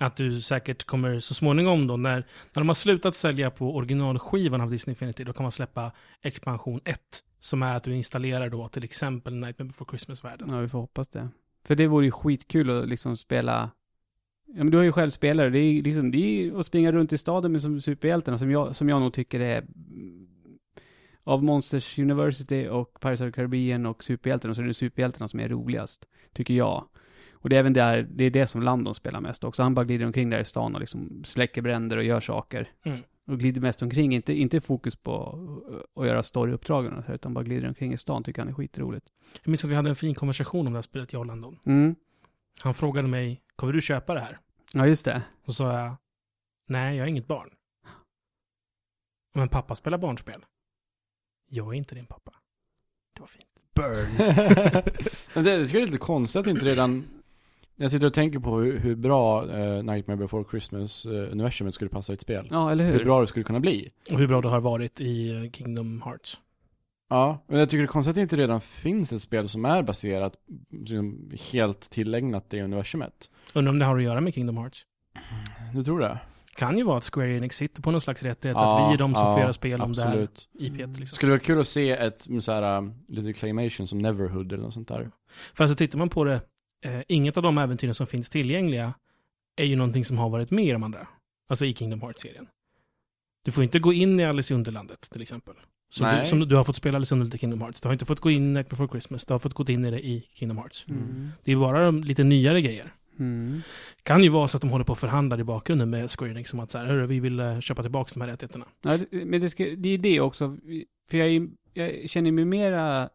Att 0.00 0.16
du 0.16 0.40
säkert 0.40 0.84
kommer 0.84 1.20
så 1.20 1.34
småningom 1.34 1.86
då, 1.86 1.96
när, 1.96 2.16
när 2.52 2.60
de 2.60 2.68
har 2.68 2.74
slutat 2.74 3.16
sälja 3.16 3.50
på 3.50 3.76
originalskivan 3.76 4.60
av 4.60 4.70
Disney 4.70 4.92
Infinity, 4.92 5.24
då 5.24 5.32
kan 5.32 5.42
man 5.42 5.52
släppa 5.52 5.92
expansion 6.22 6.80
1. 6.84 7.00
Som 7.40 7.62
är 7.62 7.76
att 7.76 7.84
du 7.84 7.94
installerar 7.94 8.50
då 8.50 8.68
till 8.68 8.84
exempel 8.84 9.34
Nightmare 9.34 9.66
before 9.66 9.88
Christmas-världen. 9.90 10.48
Ja, 10.50 10.60
vi 10.60 10.68
får 10.68 10.78
hoppas 10.78 11.08
det. 11.08 11.28
För 11.64 11.74
det 11.74 11.86
vore 11.86 12.04
ju 12.04 12.10
skitkul 12.10 12.70
att 12.70 12.88
liksom 12.88 13.16
spela... 13.16 13.70
Ja, 14.46 14.64
men 14.64 14.70
du 14.70 14.76
har 14.76 14.84
ju 14.84 14.92
själv 14.92 15.10
spelare. 15.10 15.50
Det 15.50 15.58
är 15.58 15.82
liksom, 15.82 16.10
det 16.10 16.18
är 16.18 16.58
att 16.58 16.66
springa 16.66 16.92
runt 16.92 17.12
i 17.12 17.18
staden 17.18 17.52
med 17.52 17.62
som 17.62 17.80
superhjältarna 17.80 18.38
som 18.38 18.50
jag, 18.50 18.76
som 18.76 18.88
jag 18.88 19.00
nog 19.00 19.12
tycker 19.12 19.40
är... 19.40 19.58
mm, 19.58 20.26
Av 21.24 21.44
Monsters 21.44 21.98
University 21.98 22.68
och 22.68 23.00
Pirates 23.00 23.20
of 23.20 23.26
the 23.26 23.32
Caribbean 23.32 23.86
och 23.86 24.04
superhjältarna 24.04 24.54
så 24.54 24.62
är 24.62 24.66
det 24.66 24.74
superhjältarna 24.74 25.28
som 25.28 25.40
är 25.40 25.48
roligast. 25.48 26.08
Tycker 26.32 26.54
jag. 26.54 26.84
Och 27.32 27.48
det 27.48 27.56
är 27.56 27.60
även 27.60 27.72
där, 27.72 28.08
det 28.10 28.24
är 28.24 28.30
det 28.30 28.46
som 28.46 28.62
Landon 28.62 28.94
spelar 28.94 29.20
mest 29.20 29.44
också. 29.44 29.62
Han 29.62 29.74
bara 29.74 29.84
glider 29.84 30.06
omkring 30.06 30.30
där 30.30 30.40
i 30.40 30.44
stan 30.44 30.74
och 30.74 30.80
liksom 30.80 31.24
släcker 31.24 31.62
bränder 31.62 31.96
och 31.96 32.04
gör 32.04 32.20
saker. 32.20 32.68
Mm. 32.84 32.98
Och 33.26 33.38
glider 33.38 33.60
mest 33.60 33.82
omkring, 33.82 34.14
inte, 34.14 34.32
inte 34.32 34.60
fokus 34.60 34.96
på 34.96 35.38
att 35.96 36.06
göra 36.06 36.22
storyuppdragen 36.22 37.04
utan 37.08 37.34
bara 37.34 37.44
glider 37.44 37.68
omkring 37.68 37.92
i 37.92 37.96
stan 37.96 38.22
tycker 38.22 38.42
han 38.42 38.48
är 38.48 38.52
skitroligt. 38.54 39.06
Jag 39.42 39.50
minns 39.50 39.64
att 39.64 39.70
vi 39.70 39.74
hade 39.74 39.88
en 39.88 39.96
fin 39.96 40.14
konversation 40.14 40.66
om 40.66 40.72
det 40.72 40.76
här 40.76 40.82
spelet, 40.82 41.12
jag 41.12 41.20
och 41.20 41.26
Landon. 41.26 41.58
Mm. 41.66 41.94
Han 42.62 42.74
frågade 42.74 43.08
mig, 43.08 43.42
kommer 43.56 43.72
du 43.72 43.80
köpa 43.80 44.14
det 44.14 44.20
här? 44.20 44.38
Ja, 44.72 44.86
just 44.86 45.04
det. 45.04 45.22
Så 45.46 45.52
sa 45.52 45.78
jag, 45.78 45.96
nej, 46.68 46.96
jag 46.96 47.04
är 47.04 47.08
inget 47.08 47.26
barn. 47.26 47.50
Men 49.34 49.48
pappa 49.48 49.74
spelar 49.74 49.98
barnspel. 49.98 50.44
Jag 51.50 51.68
är 51.68 51.72
inte 51.78 51.94
din 51.94 52.06
pappa. 52.06 52.32
Det 53.14 53.20
var 53.20 53.26
fint. 53.26 53.46
Burn. 53.74 54.06
Men 55.34 55.44
det, 55.44 55.64
det 55.66 55.78
är 55.78 55.86
lite 55.86 55.98
konstigt 55.98 56.40
att 56.40 56.46
inte 56.46 56.64
redan 56.64 57.04
jag 57.78 57.90
sitter 57.90 58.06
och 58.06 58.14
tänker 58.14 58.38
på 58.38 58.58
hur, 58.58 58.78
hur 58.78 58.94
bra 58.96 59.50
eh, 59.58 59.82
Nightmare 59.82 60.16
before 60.16 60.44
Christmas 60.50 61.06
eh, 61.06 61.32
universumet 61.32 61.74
skulle 61.74 61.90
passa 61.90 62.12
i 62.12 62.14
ett 62.14 62.20
spel. 62.20 62.48
Ja, 62.50 62.70
eller 62.72 62.84
Hur 62.84 62.92
hur? 62.92 63.04
bra 63.04 63.20
det 63.20 63.26
skulle 63.26 63.44
kunna 63.44 63.60
bli. 63.60 63.90
Och 64.12 64.18
hur 64.18 64.26
bra 64.28 64.40
det 64.40 64.48
har 64.48 64.60
varit 64.60 65.00
i 65.00 65.44
eh, 65.44 65.50
Kingdom 65.50 66.02
Hearts. 66.04 66.40
Ja, 67.08 67.44
men 67.46 67.58
jag 67.58 67.70
tycker 67.70 67.78
det 67.78 67.84
är 67.84 67.86
konstigt 67.86 68.10
att 68.10 68.14
det 68.14 68.20
inte 68.20 68.36
redan 68.36 68.60
finns 68.60 69.12
ett 69.12 69.22
spel 69.22 69.48
som 69.48 69.64
är 69.64 69.82
baserat, 69.82 70.34
liksom, 70.70 71.32
helt 71.52 71.90
tillägnat 71.90 72.50
det 72.50 72.62
universumet. 72.62 73.30
Undrar 73.54 73.72
om 73.72 73.78
det 73.78 73.84
har 73.84 73.96
att 73.96 74.02
göra 74.02 74.20
med 74.20 74.34
Kingdom 74.34 74.56
Hearts. 74.56 74.86
Du 75.74 75.84
tror 75.84 76.00
det? 76.00 76.18
Kan 76.56 76.78
ju 76.78 76.84
vara 76.84 76.98
att 76.98 77.10
Square 77.14 77.36
Enix 77.36 77.56
sitter 77.56 77.82
på 77.82 77.90
någon 77.90 78.00
slags 78.00 78.22
rättighet, 78.22 78.56
Ja, 78.56 78.84
att 78.84 78.90
vi 78.90 78.94
är 78.94 78.98
de 78.98 79.14
som 79.14 79.24
ja, 79.26 79.32
får 79.32 79.40
göra 79.40 79.52
spel 79.52 79.80
om 79.80 79.90
absolut. 79.90 80.48
det 80.52 80.64
här 80.64 80.70
IPet 80.70 80.98
liksom. 80.98 81.14
Skulle 81.14 81.32
vara 81.32 81.40
kul 81.40 81.60
att 81.60 81.68
se 81.68 81.90
ett 81.90 82.26
så 82.40 82.52
här, 82.52 82.78
um, 82.78 82.94
lite 83.08 83.32
claymation 83.32 83.88
som 83.88 83.98
Neverhood 83.98 84.52
eller 84.52 84.62
något 84.62 84.74
sånt 84.74 84.88
där. 84.88 85.10
För 85.54 85.64
alltså 85.64 85.76
tittar 85.76 85.98
man 85.98 86.08
på 86.08 86.24
det, 86.24 86.40
eh, 86.84 87.00
inget 87.08 87.36
av 87.36 87.42
de 87.42 87.58
äventyren 87.58 87.94
som 87.94 88.06
finns 88.06 88.30
tillgängliga 88.30 88.94
är 89.56 89.64
ju 89.64 89.76
någonting 89.76 90.04
som 90.04 90.18
har 90.18 90.28
varit 90.28 90.50
med 90.50 90.64
i 90.64 90.70
de 90.70 90.82
andra. 90.82 91.08
Alltså 91.48 91.64
i 91.64 91.74
Kingdom 91.74 92.00
Hearts-serien. 92.00 92.46
Du 93.44 93.52
får 93.52 93.64
inte 93.64 93.78
gå 93.78 93.92
in 93.92 94.20
i 94.20 94.24
Alice 94.24 94.54
i 94.54 94.56
Underlandet 94.56 95.10
till 95.10 95.22
exempel. 95.22 95.54
Som 95.90 96.06
Nej. 96.06 96.22
du, 96.22 96.28
som 96.28 96.40
du 96.40 96.56
har 96.56 96.64
fått 96.64 96.76
spela 96.76 96.98
Underlandet 96.98 97.34
i 97.34 97.38
Kingdom 97.38 97.60
Hearts. 97.60 97.80
Du 97.80 97.88
har 97.88 97.92
inte 97.92 98.04
fått 98.04 98.20
gå 98.20 98.30
in 98.30 98.42
i 98.42 98.46
Night 98.54 98.68
Before 98.68 98.88
Christmas. 98.88 99.26
Du 99.26 99.34
har 99.34 99.38
fått 99.38 99.54
gå 99.54 99.64
in 99.68 99.84
i 99.84 99.90
det 99.90 100.06
i 100.06 100.28
Kingdom 100.34 100.58
Hearts. 100.58 100.86
Mm. 100.88 101.28
Det 101.44 101.52
är 101.52 101.56
bara 101.56 101.84
de 101.84 102.00
lite 102.00 102.24
nyare 102.24 102.62
grejer. 102.62 102.92
Mm. 103.18 103.60
Kan 104.02 104.22
ju 104.22 104.28
vara 104.28 104.48
så 104.48 104.56
att 104.56 104.60
de 104.60 104.70
håller 104.70 104.84
på 104.84 104.92
och 104.92 104.98
förhandlar 104.98 105.40
i 105.40 105.44
bakgrunden 105.44 105.90
med 105.90 106.10
Square 106.10 106.30
Enix 106.30 106.50
som 106.50 106.60
att 106.60 106.70
så 106.70 106.78
här, 106.78 106.86
hörru, 106.86 107.06
vi 107.06 107.20
vill 107.20 107.40
eh, 107.40 107.60
köpa 107.60 107.82
tillbaka 107.82 108.10
de 108.14 108.20
här 108.20 108.28
rättigheterna. 108.28 108.66
Ja, 108.82 108.98
men 109.10 109.40
det, 109.40 109.50
ska, 109.50 109.64
det 109.64 109.88
är 109.88 109.98
det 109.98 110.20
också. 110.20 110.56
För 111.10 111.18
jag, 111.18 111.28
är- 111.28 111.48
jag 111.74 112.10
känner 112.10 112.32
mig 112.32 112.44
mera 112.44 113.08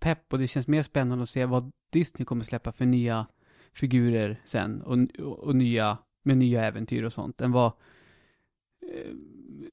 pepp 0.00 0.32
och 0.32 0.38
det 0.38 0.46
känns 0.48 0.68
mer 0.68 0.82
spännande 0.82 1.22
att 1.22 1.28
se 1.28 1.44
vad 1.44 1.70
Disney 1.92 2.24
kommer 2.24 2.44
släppa 2.44 2.72
för 2.72 2.84
nya 2.86 3.26
figurer 3.74 4.40
sen. 4.44 4.82
Och, 4.82 4.98
och, 5.26 5.38
och 5.38 5.56
nya, 5.56 5.98
med 6.24 6.38
nya 6.38 6.64
äventyr 6.64 7.02
och 7.02 7.12
sånt. 7.12 7.40
Än 7.40 7.52
vad 7.52 7.66
eh, 8.94 9.12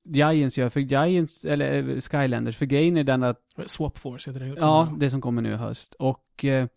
Giants 0.03 0.57
gör. 0.57 0.69
För 0.69 0.79
Giants, 0.79 1.45
eller 1.45 1.89
eh, 1.89 1.99
Skylanders, 1.99 2.57
för 2.57 2.65
grejen 2.65 2.97
är 2.97 3.03
den 3.03 3.23
att 3.23 3.41
Swap 3.65 3.97
Force 3.97 4.29
heter 4.29 4.45
det. 4.45 4.55
Ja, 4.57 4.93
det 4.97 5.09
som 5.09 5.21
kommer 5.21 5.41
nu 5.41 5.51
i 5.51 5.55
höst. 5.55 5.93
Och 5.93 6.45
eh, 6.45 6.67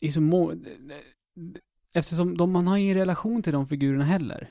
i 0.00 0.12
så 0.12 0.20
må... 0.20 0.54
Eftersom 1.92 2.36
de, 2.36 2.52
man 2.52 2.66
har 2.66 2.76
ingen 2.76 2.96
relation 2.96 3.42
till 3.42 3.52
de 3.52 3.66
figurerna 3.66 4.04
heller. 4.04 4.50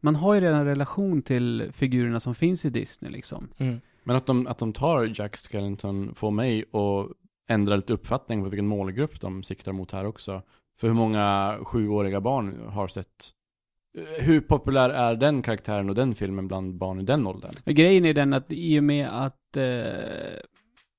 Man 0.00 0.16
har 0.16 0.34
ju 0.34 0.40
redan 0.40 0.64
relation 0.64 1.22
till 1.22 1.70
figurerna 1.72 2.20
som 2.20 2.34
finns 2.34 2.64
i 2.64 2.70
Disney 2.70 3.12
liksom. 3.12 3.48
Mm. 3.56 3.80
Men 4.04 4.16
att 4.16 4.26
de, 4.26 4.46
att 4.46 4.58
de 4.58 4.72
tar 4.72 5.12
Jack 5.14 5.36
Skellington 5.36 6.14
får 6.14 6.30
mig 6.30 6.64
att 6.72 7.16
ändra 7.48 7.76
lite 7.76 7.92
uppfattning 7.92 8.42
på 8.42 8.48
vilken 8.48 8.66
målgrupp 8.66 9.20
de 9.20 9.42
siktar 9.42 9.72
mot 9.72 9.92
här 9.92 10.06
också. 10.06 10.42
För 10.80 10.86
hur 10.86 10.94
många 10.94 11.58
sjuåriga 11.62 12.20
barn 12.20 12.68
har 12.68 12.88
sett 12.88 13.06
eh, 13.06 13.37
hur 14.18 14.40
populär 14.40 14.90
är 14.90 15.14
den 15.14 15.42
karaktären 15.42 15.88
och 15.88 15.94
den 15.94 16.14
filmen 16.14 16.48
bland 16.48 16.74
barn 16.74 17.00
i 17.00 17.02
den 17.02 17.26
åldern? 17.26 17.52
Grejen 17.64 18.04
är 18.04 18.14
den 18.14 18.32
att 18.32 18.46
i 18.48 18.78
och 18.80 18.84
med 18.84 19.08
att 19.24 19.56
eh, 19.56 19.64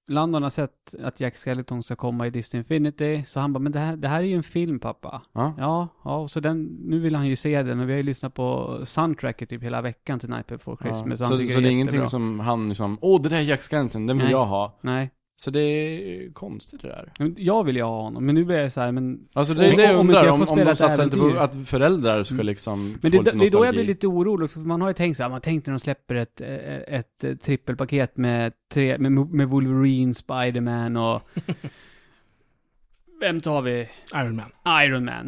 Landon 0.08 0.44
har 0.44 0.50
sett 0.50 0.96
att 1.04 1.20
Jack 1.20 1.36
Skellington 1.38 1.84
ska 1.84 1.96
komma 1.96 2.28
i 2.28 2.30
Disney 2.30 2.60
Infinity, 2.60 3.24
så 3.28 3.40
han 3.40 3.54
bara, 3.54 3.60
men 3.60 3.72
det 3.72 3.80
här, 3.80 3.96
det 3.96 4.08
här 4.08 4.20
är 4.20 4.24
ju 4.26 4.36
en 4.36 4.44
film 4.44 4.80
pappa. 4.80 5.22
Ja. 5.34 5.54
Ja, 5.58 5.88
ja, 6.04 6.28
så 6.28 6.40
den, 6.40 6.64
nu 6.64 7.00
vill 7.00 7.16
han 7.16 7.28
ju 7.28 7.36
se 7.36 7.64
den, 7.64 7.80
och 7.80 7.88
vi 7.90 7.94
har 7.94 7.98
ju 7.98 8.04
lyssnat 8.04 8.34
på 8.34 8.80
soundtracket 8.84 9.50
typ 9.50 9.64
hela 9.64 9.82
veckan 9.82 10.20
till 10.20 10.30
Night 10.30 10.48
Before 10.48 10.78
Christmas. 10.82 11.20
Han 11.20 11.30
Så, 11.30 11.38
tycker 11.38 11.54
så 11.54 11.60
det 11.60 11.68
är 11.68 11.72
jättebra. 11.72 11.72
ingenting 11.72 12.08
som 12.08 12.40
han 12.40 12.68
liksom, 12.70 12.98
åh 13.02 13.22
det 13.22 13.30
där 13.30 13.38
är 13.38 13.42
Jack 13.42 13.62
Skellington, 13.62 14.08
den 14.08 14.18
vill 14.18 14.24
Nej. 14.26 14.32
jag 14.32 14.46
ha. 14.46 14.80
Nej, 14.82 15.12
Så 15.42 15.52
det 15.52 15.60
är 15.60 16.34
konstigt 16.34 16.82
det 16.82 16.88
där. 16.88 17.12
Men 17.20 17.36
jag 17.38 17.64
vill 17.64 17.76
ju 17.76 17.82
ha 17.82 18.02
honom, 18.02 18.26
men 18.26 18.36
nu 18.36 18.46
blir 18.46 18.58
jag 18.58 18.72
så 18.72 18.82
här, 18.82 18.92
men... 18.92 19.28
Alltså 19.34 19.54
det 19.54 19.66
är 19.66 19.70
Om- 19.70 19.76
det 19.78 19.84
jag 19.84 20.00
om 20.00 20.00
undrar, 20.10 20.28
om, 20.28 20.40
om 20.40 20.46
spela 20.46 20.64
de 20.72 20.76
satsar 20.76 21.06
lite 21.06 21.18
på 21.18 21.40
att 21.40 21.68
föräldrar 21.68 22.24
ska 22.24 22.34
Mm. 22.34 22.46
liksom 22.46 22.98
Men 23.02 23.12
få 23.12 23.22
det, 23.22 23.32
det 23.32 23.46
är 23.46 23.52
då 23.52 23.66
jag 23.66 23.74
blir 23.74 23.84
lite 23.84 24.08
orolig 24.08 24.46
också, 24.46 24.60
för 24.60 24.68
man 24.68 24.82
har 24.82 24.88
ju 24.88 24.94
tänkt 24.94 25.18
så 25.18 25.24
här, 25.24 25.30
man 25.30 25.42
tänkte 25.42 25.72
när 25.72 25.78
de 25.78 25.80
släpper 25.80 26.16
ett, 26.16 26.42
ett, 26.42 27.24
ett 27.24 27.42
trippelpaket 27.42 28.18
med, 28.18 28.54
tre, 28.74 28.98
med, 28.98 29.12
med 29.12 29.50
Wolverine, 29.50 30.14
Spiderman 30.14 30.98
och... 30.98 31.22
Vem 33.22 33.42
tar 33.42 33.62
vi? 33.62 33.90
Iron 34.16 34.36
Man. 34.36 34.82
Iron 34.84 35.06
Man. 35.06 35.28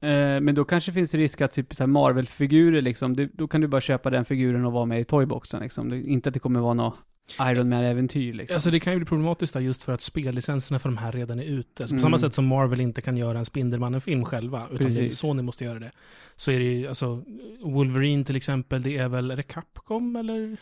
Eh, 0.00 0.40
men 0.40 0.54
då 0.54 0.64
kanske 0.64 0.92
finns 0.92 1.14
risk 1.14 1.40
att 1.40 1.52
typ 1.52 1.74
så 1.74 1.86
Marvel-figurer 1.86 2.82
liksom, 2.82 3.16
det, 3.16 3.30
då 3.34 3.48
kan 3.48 3.60
du 3.60 3.66
bara 3.66 3.80
köpa 3.80 4.10
den 4.10 4.24
figuren 4.24 4.64
och 4.64 4.72
vara 4.72 4.86
med 4.86 5.00
i 5.00 5.04
toyboxen 5.04 5.62
liksom. 5.62 5.88
Det, 5.88 6.02
inte 6.02 6.28
att 6.28 6.34
det 6.34 6.40
kommer 6.40 6.60
vara 6.60 6.74
något 6.74 6.94
Iron 7.40 7.68
Man-äventyr 7.68 8.32
liksom. 8.32 8.54
Alltså 8.54 8.70
det 8.70 8.80
kan 8.80 8.92
ju 8.92 8.98
bli 8.98 9.06
problematiskt 9.06 9.52
där 9.54 9.60
just 9.60 9.82
för 9.82 9.92
att 9.94 10.00
spellicenserna 10.00 10.78
för 10.78 10.88
de 10.88 10.98
här 10.98 11.12
redan 11.12 11.40
är 11.40 11.44
ute. 11.44 11.82
Så 11.88 11.88
på 11.88 11.92
Mm. 11.94 12.02
samma 12.02 12.18
sätt 12.18 12.34
som 12.34 12.46
Marvel 12.46 12.80
inte 12.80 13.00
kan 13.02 13.16
göra 13.16 13.38
en 13.38 13.44
Spindelmannen-film 13.44 14.24
själva, 14.24 14.64
utan 14.64 14.76
det, 14.76 14.84
Precis. 14.84 15.18
Sony 15.18 15.42
måste 15.42 15.64
göra 15.64 15.78
det. 15.78 15.90
Så 16.36 16.50
är 16.50 16.58
det 16.58 16.64
ju, 16.64 16.86
alltså, 16.88 17.24
Wolverine 17.64 18.24
till 18.24 18.36
exempel, 18.36 18.82
det 18.82 18.96
är 18.96 19.08
väl, 19.08 19.30
är 19.30 19.36
det 19.36 19.42
Capcom 19.42 20.16
eller? 20.16 20.56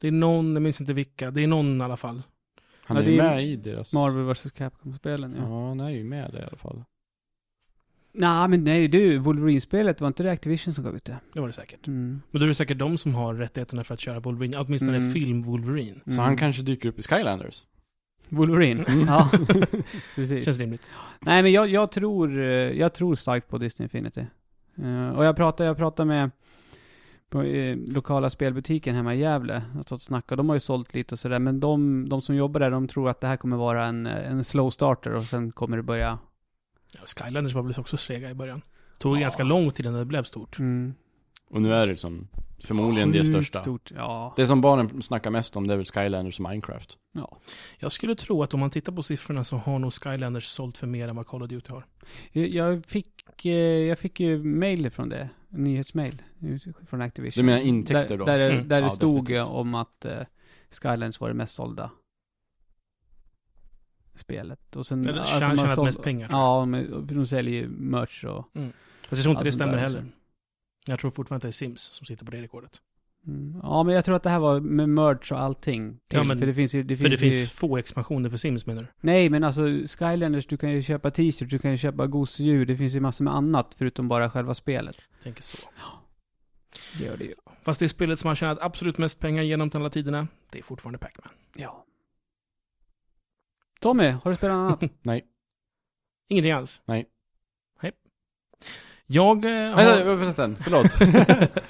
Det 0.00 0.08
är 0.08 0.12
någon, 0.12 0.52
jag 0.52 0.62
minns 0.62 0.80
inte 0.80 0.92
vilka, 0.92 1.30
det 1.30 1.42
är 1.42 1.46
någon 1.46 1.80
i 1.80 1.84
alla 1.84 1.96
fall. 1.96 2.22
Han 2.84 2.96
Ja, 2.96 3.02
är 3.02 3.06
det 3.06 3.12
ju 3.12 3.18
är 3.18 3.22
med 3.34 3.44
i 3.46 3.56
deras... 3.56 3.92
Marvel 3.92 4.24
vs. 4.34 4.52
Capcom-spelen 4.52 5.34
ja. 5.38 5.42
Ja, 5.48 5.68
han 5.68 5.80
är 5.80 5.90
ju 5.90 6.04
med 6.04 6.30
där 6.32 6.38
i 6.40 6.42
alla 6.42 6.56
fall. 6.56 6.84
Nej 8.14 8.48
men 8.48 8.64
nej 8.64 8.88
du, 8.88 9.18
Wolverine-spelet, 9.18 10.00
var 10.00 10.08
inte 10.08 10.22
det 10.22 10.30
Activision 10.30 10.74
som 10.74 10.84
gav 10.84 10.96
ut 10.96 11.04
det? 11.04 11.16
Det 11.32 11.40
var 11.40 11.46
det 11.46 11.52
säkert. 11.52 11.86
Mm. 11.86 12.22
Men 12.30 12.40
då 12.40 12.44
är 12.44 12.48
det 12.48 12.54
säkert 12.54 12.78
de 12.78 12.98
som 12.98 13.14
har 13.14 13.34
rättigheterna 13.34 13.84
för 13.84 13.94
att 13.94 14.00
köra 14.00 14.20
Wolverine, 14.20 14.56
åtminstone 14.58 14.96
Mm. 14.96 15.12
film-Wolverine. 15.12 16.00
Så 16.06 16.20
han 16.20 16.36
kanske 16.36 16.62
dyker 16.62 16.88
upp 16.88 16.98
i 16.98 17.02
Skylanders. 17.02 17.64
Wolverine? 18.28 18.84
Mm. 18.88 19.06
Ja, 19.06 19.30
precis. 20.14 20.44
Känns 20.44 20.58
rimligt. 20.58 20.86
Nej 21.20 21.42
men 21.42 21.52
jag, 21.52 21.68
jag 21.68 21.92
tror, 21.92 22.38
eh, 22.38 22.44
jag 22.54 22.94
tror 22.94 23.14
starkt 23.14 23.48
på 23.48 23.58
Disney 23.58 23.84
Infinity. 23.84 24.26
Eh, 24.82 25.08
och 25.10 25.24
jag 25.24 25.36
pratade, 25.36 25.66
jag 25.66 25.76
pratade 25.76 26.06
med 26.06 26.30
på 27.30 27.42
eh, 27.42 27.76
lokala 27.86 28.30
spelbutiken 28.30 28.94
hemma 28.94 29.14
i 29.14 29.18
Gävle. 29.18 29.62
Jag 29.70 29.76
har 29.78 29.82
stått 29.82 30.02
och. 30.02 30.36
De 30.36 30.48
har 30.48 30.56
ju 30.56 30.60
sålt 30.60 30.94
lite 30.94 31.14
och 31.14 31.18
sådär. 31.18 31.38
Men 31.38 31.60
de, 31.60 32.08
de 32.08 32.22
som 32.22 32.34
jobbar 32.36 32.60
där, 32.60 32.70
de 32.70 32.88
tror 32.88 33.10
att 33.10 33.20
det 33.20 33.26
här 33.26 33.36
kommer 33.36 33.56
vara 33.56 33.86
en, 33.86 34.06
eh, 34.06 34.30
en 34.30 34.44
slow 34.44 34.70
starter 34.70 35.12
och 35.14 35.24
sen 35.24 35.52
kommer 35.52 35.76
det 35.76 35.82
börja... 35.82 36.18
Ja, 36.92 37.00
Skylanders 37.06 37.54
var 37.54 37.62
väl 37.62 37.74
också 37.78 37.96
sega 37.96 38.30
i 38.30 38.34
början. 38.34 38.62
Tog 38.98 39.16
Ja. 39.16 39.20
ganska 39.20 39.42
lång 39.42 39.70
tid 39.70 39.86
innan 39.86 39.98
det 39.98 40.04
blev 40.04 40.22
stort. 40.24 40.58
Mm. 40.58 40.94
Och 41.50 41.62
nu 41.62 41.74
är 41.74 41.86
det 41.86 41.92
liksom 41.92 42.28
förmodligen 42.64 43.12
det 43.12 43.18
Sjukt 43.18 43.28
största. 43.30 43.58
Stort, 43.60 43.92
ja. 43.96 44.34
Det 44.36 44.46
som 44.46 44.60
barnen 44.60 45.02
snackar 45.02 45.30
mest 45.30 45.56
om 45.56 45.66
det 45.66 45.72
är 45.74 45.76
väl 45.76 45.86
Skylanders 45.86 46.40
och 46.40 46.48
Minecraft. 46.50 46.96
ja. 47.12 47.38
Jag 47.78 47.92
skulle 47.92 48.14
tro 48.14 48.42
att 48.42 48.54
om 48.54 48.60
man 48.60 48.70
tittar 48.70 48.92
på 48.92 49.02
siffrorna 49.02 49.44
så 49.44 49.56
har 49.56 49.78
nog 49.78 49.92
Skylanders 49.92 50.44
sålt 50.46 50.76
för 50.76 50.86
mer 50.86 51.08
än 51.08 51.16
vad 51.16 51.26
Call 51.26 51.42
of 51.42 51.48
Duty 51.48 51.72
har. 51.72 51.86
Jag, 52.32 52.86
fick, 52.86 53.44
eh, 53.44 53.52
jag 53.88 53.98
fick 53.98 54.20
ju 54.20 54.42
mail 54.44 54.90
från 54.90 55.08
det. 55.08 55.28
Nyhetsmail 55.48 56.22
från 56.90 57.02
Activision. 57.02 57.40
Du 57.42 57.46
menar 57.46 57.60
intäkter 57.62 58.08
där, 58.08 58.16
då? 58.18 58.24
Där, 58.24 58.38
det- 58.38 58.50
Mm. 58.52 58.68
där 58.68 58.80
det 58.80 58.86
Ja, 58.86 58.90
stod 58.90 59.24
definitivt. 59.24 59.48
om 59.48 59.74
att 59.74 60.04
eh, 60.04 60.18
Skylands 60.82 61.20
var 61.20 61.28
det 61.28 61.34
mest 61.34 61.54
sålda 61.54 61.90
spelet. 64.14 64.76
Och 64.76 64.86
sen... 64.86 65.06
Eller 65.06 65.20
alltså, 65.20 65.40
man 65.40 65.56
tjänat 65.56 65.74
såld- 65.74 65.86
mest 65.86 66.02
pengar. 66.02 66.28
Ja, 66.30 66.64
men 66.64 67.06
de 67.06 67.26
säljer 67.26 67.54
ju 67.54 67.68
merch 67.68 68.24
och... 68.24 68.48
Fast 68.52 68.72
jag 69.10 69.22
tror 69.22 69.30
inte 69.32 69.44
det 69.44 69.52
stämmer 69.52 69.76
heller. 69.78 69.98
också. 69.98 70.10
Jag 70.86 70.98
tror 71.00 71.10
fortfarande 71.10 71.36
att 71.36 71.42
det 71.42 71.48
är 71.48 71.66
Sims 71.66 71.82
som 71.82 72.06
sitter 72.06 72.24
på 72.24 72.30
det 72.30 72.42
rekordet. 72.42 72.80
Mm. 73.26 73.60
Ja, 73.62 73.82
men 73.82 73.94
jag 73.94 74.04
tror 74.04 74.16
att 74.16 74.22
det 74.22 74.30
här 74.30 74.38
var 74.38 74.60
med 74.60 74.88
merch 74.88 75.32
och 75.32 75.40
allting. 75.40 75.98
Till, 76.08 76.18
Ja, 76.18 76.24
men- 76.24 76.38
för 76.38 76.46
det 76.46 76.54
finns 76.54 76.74
ju... 76.74 76.82
Det 76.82 76.96
för 76.96 77.04
det 77.04 77.10
finns, 77.10 77.20
finns 77.20 77.42
ju, 77.42 77.46
få 77.46 77.76
expansioner 77.76 78.28
för 78.30 78.36
Sims 78.36 78.66
menar 78.66 78.82
du? 78.82 78.88
Nej, 79.00 79.30
men 79.30 79.44
alltså 79.44 79.62
Skylanders, 79.86 80.46
du 80.46 80.56
kan 80.56 80.70
ju 80.70 80.82
köpa 80.82 81.10
t-shirts, 81.10 81.50
du 81.50 81.58
kan 81.58 81.70
ju 81.70 81.76
köpa 81.76 82.06
gosedjur. 82.06 82.66
Det 82.66 82.76
finns 82.76 82.94
ju 82.94 83.00
massor 83.00 83.24
med 83.24 83.34
annat 83.34 83.74
förutom 83.78 84.08
bara 84.08 84.30
själva 84.30 84.54
spelet. 84.54 84.96
Jag 85.12 85.20
tänker 85.22 85.42
så. 85.42 85.56
Det 86.98 87.04
gör 87.04 87.16
det 87.16 87.24
ju. 87.24 87.34
Fast 87.62 87.80
det 87.80 87.88
spelet 87.88 88.18
som 88.18 88.28
har 88.28 88.34
tjänat 88.34 88.58
absolut 88.62 88.98
mest 88.98 89.18
pengar 89.20 89.42
genom 89.42 89.70
alla 89.74 89.90
tiderna, 89.90 90.28
det 90.50 90.58
är 90.58 90.62
fortfarande 90.62 90.98
Pac-Man. 90.98 91.28
Ja. 91.54 91.84
Tommy, 93.82 94.08
har 94.24 94.30
du 94.30 94.36
spelat 94.36 94.56
något 94.56 94.82
annat? 94.82 94.92
Nej. 95.02 95.24
Ingenting 96.28 96.52
alls? 96.52 96.82
Nej. 96.84 97.06
Nej. 97.82 97.92
Jag 99.06 99.44
eh, 99.44 99.76
Vänta, 99.76 100.04
har... 100.04 100.16
förresten, 100.16 100.56
förlåt. 100.60 101.00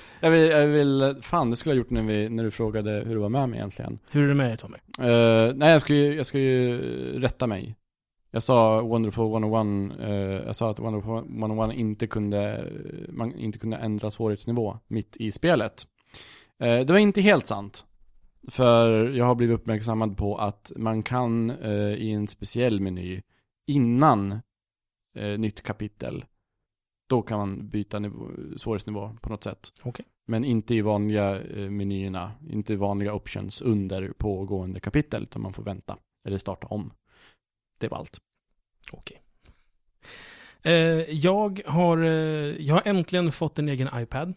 jag, 0.20 0.30
vill, 0.30 0.50
jag 0.50 0.66
vill, 0.66 1.16
fan 1.22 1.50
det 1.50 1.56
skulle 1.56 1.74
jag 1.74 1.76
ha 1.76 1.78
gjort 1.84 1.90
när, 1.90 2.02
vi, 2.02 2.28
när 2.28 2.44
du 2.44 2.50
frågade 2.50 2.90
hur 2.90 3.14
du 3.14 3.20
var 3.20 3.28
med 3.28 3.48
mig 3.48 3.58
egentligen. 3.58 3.98
Hur 4.10 4.24
är 4.24 4.28
det 4.28 4.34
med 4.34 4.50
dig 4.50 4.56
Tommy? 4.56 4.76
Eh, 4.98 5.54
nej, 5.54 5.70
jag 5.72 5.80
ska, 5.80 5.94
ju, 5.94 6.14
jag 6.14 6.26
ska 6.26 6.38
ju 6.38 6.78
rätta 7.20 7.46
mig. 7.46 7.76
Jag 8.30 8.42
sa 8.42 8.82
Wonderful 8.82 9.32
101, 9.32 10.00
uh, 10.00 10.12
jag 10.46 10.56
sa 10.56 10.70
att 10.70 10.78
Wonderful 10.78 11.38
101 11.38 11.76
inte 11.76 12.06
kunde, 12.06 12.68
man 13.08 13.34
inte 13.34 13.58
kunde 13.58 13.76
ändra 13.76 14.10
svårighetsnivå 14.10 14.78
mitt 14.88 15.16
i 15.16 15.32
spelet. 15.32 15.86
Eh, 16.62 16.80
det 16.80 16.90
var 16.90 16.98
inte 16.98 17.20
helt 17.20 17.46
sant. 17.46 17.86
För 18.48 19.08
jag 19.08 19.24
har 19.24 19.34
blivit 19.34 19.60
uppmärksammad 19.60 20.16
på 20.16 20.36
att 20.38 20.72
man 20.76 21.02
kan 21.02 21.50
eh, 21.50 21.94
i 21.94 22.12
en 22.12 22.26
speciell 22.26 22.80
meny 22.80 23.22
innan 23.66 24.32
eh, 25.18 25.38
nytt 25.38 25.62
kapitel, 25.62 26.24
då 27.08 27.22
kan 27.22 27.38
man 27.38 27.68
byta 27.68 27.98
nivå, 27.98 28.30
svårighetsnivå 28.56 29.16
på 29.20 29.28
något 29.28 29.44
sätt. 29.44 29.72
Okej. 29.82 30.06
Men 30.26 30.44
inte 30.44 30.74
i 30.74 30.80
vanliga 30.80 31.42
eh, 31.42 31.70
menyerna, 31.70 32.32
inte 32.50 32.72
i 32.72 32.76
vanliga 32.76 33.14
options 33.14 33.60
under 33.60 34.12
pågående 34.18 34.80
kapitel, 34.80 35.22
utan 35.22 35.42
man 35.42 35.52
får 35.52 35.62
vänta 35.62 35.98
eller 36.24 36.38
starta 36.38 36.66
om. 36.66 36.92
Det 37.78 37.88
var 37.88 37.98
allt. 37.98 38.20
Okej. 38.92 39.22
Eh, 40.62 40.72
jag, 41.10 41.60
har, 41.66 41.98
eh, 41.98 42.10
jag 42.66 42.74
har 42.74 42.82
äntligen 42.84 43.32
fått 43.32 43.58
en 43.58 43.68
egen 43.68 43.88
iPad. 43.94 44.34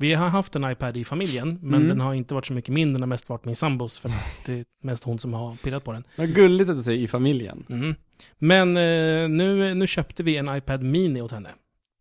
Vi 0.00 0.14
har 0.14 0.28
haft 0.28 0.56
en 0.56 0.70
iPad 0.70 0.96
i 0.96 1.04
familjen, 1.04 1.58
men 1.62 1.74
Mm. 1.74 1.88
den 1.88 2.00
har 2.00 2.14
inte 2.14 2.34
varit 2.34 2.46
så 2.46 2.52
mycket 2.52 2.74
min, 2.74 2.92
den 2.92 3.02
har 3.02 3.06
mest 3.06 3.28
varit 3.28 3.44
min 3.44 3.56
sambos, 3.56 3.98
för 3.98 4.10
det 4.46 4.52
är 4.52 4.64
mest 4.82 5.04
hon 5.04 5.18
som 5.18 5.32
har 5.34 5.54
pillat 5.56 5.84
på 5.84 5.92
den. 5.92 6.04
Vad 6.16 6.34
gulligt 6.34 6.70
att 6.70 6.76
du 6.76 6.82
säger 6.82 6.98
i 7.04 7.08
familjen. 7.08 7.64
Mhm. 7.68 7.94
Men 8.38 8.76
eh, 8.76 9.28
nu, 9.28 9.74
nu 9.74 9.86
köpte 9.86 10.22
vi 10.22 10.36
en 10.36 10.56
iPad 10.56 10.82
Mini 10.82 11.20
åt 11.20 11.32
henne. 11.32 11.50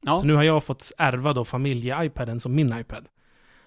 Ja. 0.05 0.15
Så 0.15 0.25
nu 0.27 0.33
har 0.33 0.43
jag 0.43 0.63
fått 0.63 0.91
ärva 0.97 1.33
då 1.33 1.43
familje-iPaden 1.45 2.39
som 2.39 2.55
min 2.55 2.79
iPad. 2.79 3.05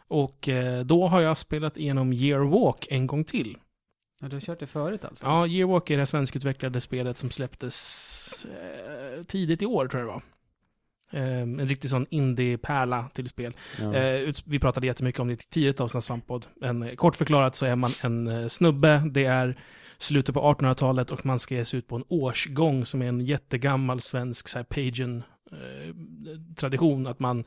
Och 0.09 0.49
eh, 0.49 0.85
då 0.85 1.09
har 1.09 1.21
jag 1.21 1.39
spelat 1.39 1.77
igenom 1.77 2.13
Year 2.13 2.41
Walk 2.41 2.87
en 2.91 3.07
gång 3.07 3.25
till. 3.25 3.57
ja. 4.21 4.29
Du 4.29 4.37
har 4.37 4.41
kört 4.41 4.61
det 4.61 4.67
förut 4.67 5.05
alltså? 5.05 5.25
Ja, 5.25 5.47
Year 5.47 5.69
Walk 5.69 5.91
är 5.91 5.99
det 5.99 6.07
svenskutvecklade 6.07 6.81
spelet 6.81 7.19
som 7.19 7.31
släpptes 7.31 8.47
eh, 8.47 9.23
tidigt 9.23 9.63
i 9.63 9.67
år 9.67 9.87
tror 9.89 10.01
jag 10.01 10.09
det 10.09 10.13
var. 10.13 10.23
Eh, 11.13 11.43
en 11.43 11.69
riktig 11.69 11.91
sån 11.91 12.07
indie-pärla 12.11 13.09
till 13.15 13.29
spel. 13.29 13.57
Ja. 13.81 13.95
Eh, 13.95 14.35
vi 14.45 14.59
pratade 14.59 14.87
jättemycket 14.87 15.21
om 15.21 15.29
det 15.29 15.33
i 15.33 15.37
tidigt 15.37 15.81
avsnitt 15.81 15.97
av 15.97 16.01
Svamppodd. 16.01 16.47
Men 16.61 16.97
kort 16.97 17.17
förklarat 17.17 17.57
så 17.57 17.67
är 17.67 17.77
man 17.77 17.91
en 18.01 18.29
eh, 18.29 18.49
snubbe, 18.49 19.03
det 19.11 19.25
är 19.25 19.57
slutet 19.99 20.35
på 20.35 20.41
1800-talet 20.41 21.11
och 21.11 21.27
man 21.27 21.39
ska 21.39 21.55
ge 21.55 21.65
sig 21.65 21.79
ut 21.79 21.89
på 21.89 21.97
en 21.97 22.05
årsgång 22.09 22.87
som 22.87 23.03
är 23.03 23.07
en 23.07 23.21
jättegammal 23.21 24.01
svensk 24.01 24.49
så 24.49 24.59
här, 24.59 24.65
pagan 24.65 25.23
eh, 25.53 25.95
tradition. 26.57 27.07
Att 27.07 27.21
man, 27.21 27.45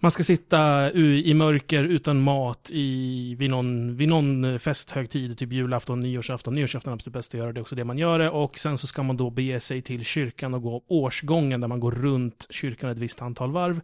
man 0.00 0.10
ska 0.10 0.22
sitta 0.22 0.92
i 0.92 1.34
mörker 1.34 1.84
utan 1.84 2.20
mat 2.20 2.70
i, 2.72 3.34
vid, 3.34 3.50
någon, 3.50 3.96
vid 3.96 4.08
någon 4.08 4.58
festhögtid, 4.58 5.38
typ 5.38 5.52
julafton, 5.52 6.00
nyårsafton. 6.00 6.54
Nyårsafton 6.54 6.92
är 6.92 6.94
absolut 6.94 7.14
bäst 7.14 7.34
att 7.34 7.38
göra, 7.38 7.52
det 7.52 7.58
är 7.58 7.62
också 7.62 7.76
det 7.76 7.84
man 7.84 7.98
gör 7.98 8.18
det. 8.18 8.30
Och 8.30 8.58
sen 8.58 8.78
så 8.78 8.86
ska 8.86 9.02
man 9.02 9.16
då 9.16 9.30
bege 9.30 9.60
sig 9.60 9.82
till 9.82 10.04
kyrkan 10.04 10.54
och 10.54 10.62
gå 10.62 10.84
årsgången 10.88 11.60
där 11.60 11.68
man 11.68 11.80
går 11.80 11.92
runt 11.92 12.46
kyrkan 12.50 12.90
ett 12.90 12.98
visst 12.98 13.22
antal 13.22 13.52
varv. 13.52 13.80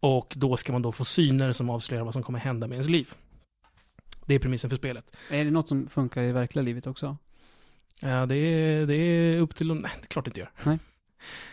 Och 0.00 0.34
då 0.36 0.56
ska 0.56 0.72
man 0.72 0.82
då 0.82 0.92
få 0.92 1.04
syner 1.04 1.52
som 1.52 1.70
avslöjar 1.70 2.04
vad 2.04 2.12
som 2.12 2.22
kommer 2.22 2.38
hända 2.38 2.66
med 2.66 2.74
ens 2.74 2.88
liv. 2.88 3.12
Det 4.26 4.34
är 4.34 4.38
premissen 4.38 4.70
för 4.70 4.76
spelet. 4.76 5.16
Är 5.30 5.44
det 5.44 5.50
något 5.50 5.68
som 5.68 5.88
funkar 5.88 6.22
i 6.22 6.32
verkliga 6.32 6.62
livet 6.62 6.86
också? 6.86 7.16
Ja, 8.00 8.26
det 8.26 8.36
är, 8.36 8.86
det 8.86 8.94
är 8.94 9.38
upp 9.38 9.54
till... 9.54 9.74
Nej, 9.74 9.92
det 10.00 10.04
är 10.04 10.06
klart 10.06 10.24
det 10.24 10.28
inte 10.28 10.40
gör. 10.40 10.50
Nej. 10.62 10.78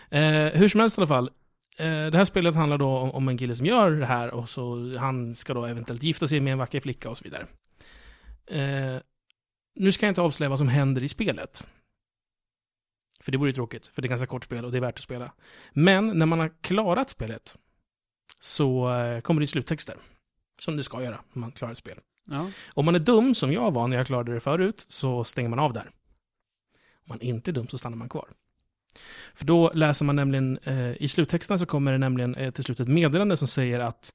Eh, 0.09 0.59
hur 0.59 0.67
som 0.67 0.79
helst 0.79 0.97
i 0.97 1.01
alla 1.01 1.07
fall. 1.07 1.29
Eh, 1.77 2.05
det 2.05 2.17
här 2.17 2.25
spelet 2.25 2.55
handlar 2.55 2.77
då 2.77 2.97
om, 2.97 3.27
en 3.27 3.37
kille 3.37 3.55
som 3.55 3.65
gör 3.65 3.91
det 3.91 4.05
här 4.05 4.33
och 4.33 4.49
så 4.49 4.93
han 4.97 5.35
ska 5.35 5.53
då 5.53 5.65
eventuellt 5.65 6.03
gifta 6.03 6.27
sig 6.27 6.39
med 6.39 6.51
en 6.51 6.57
vacker 6.57 6.79
flicka 6.81 7.09
och 7.09 7.17
så 7.17 7.23
vidare. 7.23 7.47
Eh, 8.45 9.01
nu 9.75 9.91
ska 9.91 10.05
jag 10.05 10.11
inte 10.11 10.21
avslöja 10.21 10.49
vad 10.49 10.59
som 10.59 10.67
händer 10.67 11.03
i 11.03 11.09
spelet. 11.09 11.67
För 13.19 13.31
det 13.31 13.37
vore 13.37 13.49
ju 13.49 13.53
tråkigt, 13.53 13.87
för 13.87 14.01
det 14.01 14.05
är 14.05 14.09
ganska 14.09 14.27
kort 14.27 14.43
spel 14.43 14.65
och 14.65 14.71
det 14.71 14.77
är 14.77 14.81
värt 14.81 14.97
att 14.97 15.03
spela. 15.03 15.31
Men 15.73 16.07
när 16.17 16.25
man 16.25 16.39
har 16.39 16.51
klarat 16.61 17.09
spelet 17.09 17.57
så 18.39 18.93
eh, 18.95 19.21
kommer 19.21 19.41
det 19.41 19.47
sluttexter. 19.47 19.97
Som 20.61 20.77
det 20.77 20.83
ska 20.83 21.03
göra 21.03 21.23
när 21.33 21.39
man 21.39 21.51
klarar 21.51 21.71
ett 21.71 21.77
spel. 21.77 21.99
Ja. 22.25 22.51
Om 22.73 22.85
man 22.85 22.95
är 22.95 22.99
dum, 22.99 23.35
som 23.35 23.53
jag 23.53 23.71
var 23.71 23.87
när 23.87 23.97
jag 23.97 24.07
klarade 24.07 24.33
det 24.33 24.39
förut, 24.39 24.85
så 24.89 25.23
stänger 25.23 25.49
man 25.49 25.59
av 25.59 25.73
där. 25.73 25.89
Om 26.95 27.05
man 27.05 27.21
inte 27.21 27.51
är 27.51 27.53
dum 27.53 27.67
så 27.67 27.77
stannar 27.77 27.97
man 27.97 28.09
kvar. 28.09 28.29
För 29.33 29.45
då 29.45 29.71
läser 29.73 30.05
man 30.05 30.15
nämligen, 30.15 30.57
eh, 30.63 31.01
i 31.01 31.07
sluttexterna 31.07 31.57
så 31.57 31.65
kommer 31.65 31.91
det 31.91 31.97
nämligen 31.97 32.35
eh, 32.35 32.51
till 32.51 32.63
slut 32.63 32.79
ett 32.79 32.87
meddelande 32.87 33.37
som 33.37 33.47
säger 33.47 33.79
att 33.79 34.13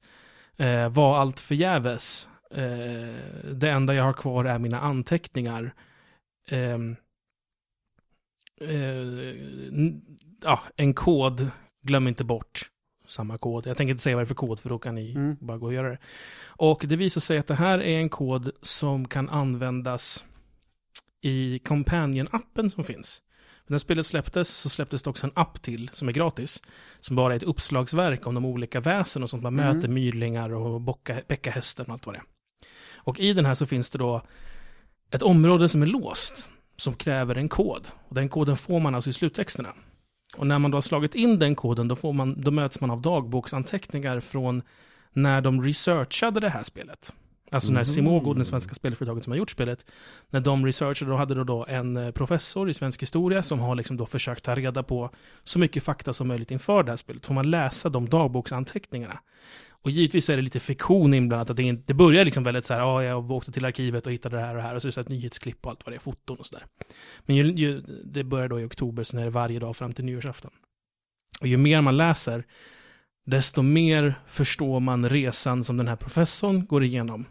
eh, 0.57 0.89
var 0.89 1.17
allt 1.17 1.39
förgäves. 1.39 2.29
Eh, 2.51 3.15
det 3.53 3.69
enda 3.69 3.93
jag 3.95 4.03
har 4.03 4.13
kvar 4.13 4.45
är 4.45 4.59
mina 4.59 4.79
anteckningar. 4.79 5.73
Ehm, 6.49 6.95
eh, 8.61 9.35
ja, 10.43 10.59
en 10.75 10.93
kod, 10.93 11.47
glöm 11.81 12.07
inte 12.07 12.23
bort 12.23 12.61
samma 13.07 13.37
kod. 13.37 13.67
Jag 13.67 13.77
tänker 13.77 13.91
inte 13.91 14.03
säga 14.03 14.15
vad 14.15 14.21
det 14.21 14.25
är 14.25 14.27
för 14.27 14.35
kod 14.35 14.59
för 14.59 14.69
då 14.69 14.79
kan 14.79 14.95
ni 14.95 15.11
Mm. 15.11 15.37
bara 15.39 15.57
gå 15.57 15.65
och 15.65 15.73
göra 15.73 15.89
det. 15.89 15.97
Och 16.45 16.83
det 16.87 16.95
visar 16.95 17.21
sig 17.21 17.37
att 17.37 17.47
det 17.47 17.55
här 17.55 17.79
är 17.79 17.99
en 17.99 18.09
kod 18.09 18.51
som 18.61 19.07
kan 19.07 19.29
användas 19.29 20.25
i 21.21 21.59
Companion-appen 21.65 22.69
som 22.69 22.83
finns. 22.83 23.21
När 23.67 23.77
spelet 23.77 24.05
släpptes 24.05 24.49
så 24.57 24.69
släpptes 24.69 25.03
det 25.03 25.09
också 25.09 25.25
en 25.27 25.31
app 25.35 25.61
till 25.61 25.89
som 25.93 26.07
är 26.07 26.11
gratis. 26.11 26.63
Som 26.99 27.15
bara 27.15 27.33
är 27.33 27.37
ett 27.37 27.43
uppslagsverk 27.43 28.27
om 28.27 28.35
de 28.35 28.45
olika 28.45 28.79
väsen 28.79 29.23
och 29.23 29.29
sånt. 29.29 29.43
Man 29.43 29.59
Mm. 29.59 29.75
möter 29.75 29.87
myrlingar 29.87 30.53
och 30.53 30.81
bocka, 30.81 31.21
bäckahästen 31.27 31.85
och 31.85 31.91
allt 31.91 32.05
vad 32.05 32.15
det 32.15 32.19
är. 32.19 32.23
Och 32.95 33.19
i 33.19 33.33
den 33.33 33.45
här 33.45 33.53
så 33.53 33.65
finns 33.65 33.89
det 33.89 33.97
då 33.97 34.21
ett 35.11 35.23
område 35.23 35.69
som 35.69 35.81
är 35.81 35.85
låst. 35.85 36.49
Som 36.77 36.93
kräver 36.93 37.35
en 37.35 37.49
kod. 37.49 37.87
Och 38.07 38.15
den 38.15 38.29
koden 38.29 38.57
får 38.57 38.79
man 38.79 38.95
alltså 38.95 39.09
i 39.09 39.13
sluttexterna. 39.13 39.69
Och 40.37 40.47
när 40.47 40.59
man 40.59 40.71
då 40.71 40.77
har 40.77 40.81
slagit 40.81 41.15
in 41.15 41.39
den 41.39 41.55
koden 41.55 41.87
då, 41.87 41.95
får 41.95 42.13
man, 42.13 42.41
då 42.41 42.51
möts 42.51 42.81
man 42.81 42.91
av 42.91 43.01
dagboksanteckningar 43.01 44.19
från 44.19 44.61
när 45.13 45.41
de 45.41 45.63
researchade 45.63 46.39
det 46.39 46.49
här 46.49 46.63
spelet. 46.63 47.13
Alltså 47.51 47.71
när. 47.71 47.83
Simogo, 47.83 48.33
det 48.33 48.45
svenska 48.45 48.75
spelföretaget 48.75 49.23
som 49.23 49.31
har 49.31 49.37
gjort 49.37 49.51
spelet, 49.51 49.85
när 50.29 50.39
de 50.39 50.65
researchade, 50.65 51.11
då 51.11 51.17
hade 51.17 51.35
de 51.35 51.45
då 51.45 51.65
en 51.69 51.97
eh, 51.97 52.11
professor 52.11 52.69
i 52.69 52.73
svensk 52.73 53.01
historia 53.01 53.43
som 53.43 53.59
har 53.59 53.75
liksom 53.75 53.97
då 53.97 54.05
försökt 54.05 54.43
ta 54.43 54.55
reda 54.55 54.83
på 54.83 55.09
så 55.43 55.59
mycket 55.59 55.83
fakta 55.83 56.13
som 56.13 56.27
möjligt 56.27 56.51
inför 56.51 56.83
det 56.83 56.91
här 56.91 56.97
spelet. 56.97 57.25
Får 57.25 57.33
man 57.33 57.49
läsa 57.49 57.89
de 57.89 58.09
dagboksanteckningarna. 58.09 59.19
Och 59.81 59.91
givetvis 59.91 60.29
är 60.29 60.35
det 60.35 60.41
lite 60.41 60.59
fiktion 60.59 61.13
inblandat, 61.13 61.49
att 61.49 61.57
det, 61.57 61.63
inte, 61.63 61.83
det 61.85 61.93
börjar 61.93 62.25
liksom 62.25 62.43
väldigt 62.43 62.65
så 62.65 62.73
här, 62.73 62.81
ja, 62.81 63.03
jag 63.03 63.31
åkte 63.31 63.51
till 63.51 63.65
arkivet 63.65 64.05
och 64.05 64.13
hittade 64.13 64.35
det 64.35 64.41
här 64.41 64.49
och 64.49 64.55
det 64.55 64.61
här, 64.61 64.75
och 64.75 64.81
så 64.81 64.85
är 64.85 64.89
det 64.89 64.93
så 64.93 65.01
ett 65.01 65.09
nyhetsklipp 65.09 65.65
och 65.65 65.71
allt 65.71 65.85
vad 65.85 65.93
det 65.93 65.97
är, 65.97 65.99
foton 65.99 66.37
och 66.37 66.45
sådär. 66.45 66.65
Men 67.25 67.35
ju, 67.35 67.51
ju, 67.51 67.81
det 68.05 68.23
börjar 68.23 68.47
då 68.47 68.59
i 68.59 68.63
oktober, 68.63 69.03
sen 69.03 69.19
är 69.19 69.23
det 69.23 69.29
varje 69.29 69.59
dag 69.59 69.75
fram 69.75 69.93
till 69.93 70.05
nyårsafton. 70.05 70.51
Och 71.41 71.47
ju 71.47 71.57
mer 71.57 71.81
man 71.81 71.97
läser, 71.97 72.43
desto 73.25 73.61
mer 73.61 74.15
förstår 74.27 74.79
man 74.79 75.09
resan 75.09 75.63
som 75.63 75.77
den 75.77 75.87
här 75.87 75.95
professorn 75.95 76.65
går 76.65 76.83
igenom. 76.83 77.25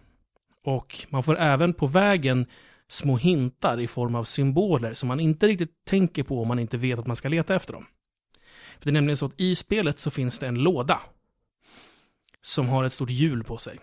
Och 0.66 1.06
man 1.08 1.22
får 1.22 1.38
även 1.38 1.74
på 1.74 1.86
vägen 1.86 2.46
små 2.88 3.16
hintar 3.16 3.80
i 3.80 3.88
form 3.88 4.14
av 4.14 4.24
symboler 4.24 4.94
som 4.94 5.08
man 5.08 5.20
inte 5.20 5.48
riktigt 5.48 5.84
tänker 5.84 6.22
på 6.22 6.42
om 6.42 6.48
man 6.48 6.58
inte 6.58 6.76
vet 6.76 6.98
att 6.98 7.06
man 7.06 7.16
ska 7.16 7.28
leta 7.28 7.54
efter 7.54 7.72
dem. 7.72 7.86
För 8.78 8.84
det 8.84 8.90
är 8.90 8.92
nämligen 8.92 9.16
så 9.16 9.26
att 9.26 9.40
i 9.40 9.54
spelet 9.54 9.98
så 9.98 10.10
finns 10.10 10.38
det 10.38 10.46
en 10.46 10.54
låda 10.62 11.00
som 12.42 12.68
har 12.68 12.84
ett 12.84 12.92
stort 12.92 13.10
hjul 13.10 13.44
på 13.44 13.58
sig. 13.58 13.78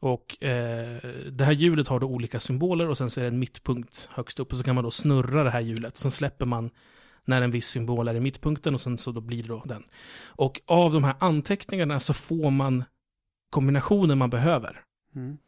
Och 0.00 0.44
eh, 0.44 0.98
det 1.30 1.44
här 1.44 1.52
hjulet 1.52 1.88
har 1.88 2.00
då 2.00 2.06
olika 2.06 2.40
symboler 2.40 2.88
och 2.88 2.98
sen 2.98 3.10
så 3.10 3.20
är 3.20 3.22
det 3.22 3.28
en 3.28 3.38
mittpunkt 3.38 4.08
högst 4.12 4.40
upp 4.40 4.52
och 4.52 4.58
så 4.58 4.64
kan 4.64 4.74
man 4.74 4.84
då 4.84 4.90
snurra 4.90 5.44
det 5.44 5.50
här 5.50 5.60
hjulet. 5.60 5.92
Och 5.92 5.98
sen 5.98 6.10
släpper 6.10 6.46
man 6.46 6.70
när 7.24 7.42
en 7.42 7.50
viss 7.50 7.68
symbol 7.68 8.08
är 8.08 8.14
i 8.14 8.20
mittpunkten 8.20 8.74
och 8.74 8.80
sen 8.80 8.98
så 8.98 9.12
då 9.12 9.20
blir 9.20 9.42
det 9.42 9.48
då 9.48 9.62
den. 9.64 9.84
Och 10.24 10.60
av 10.66 10.92
de 10.92 11.04
här 11.04 11.14
anteckningarna 11.20 12.00
så 12.00 12.14
får 12.14 12.50
man 12.50 12.84
kombinationen 13.50 14.18
man 14.18 14.30
behöver. 14.30 14.80
Mm. 15.14 15.38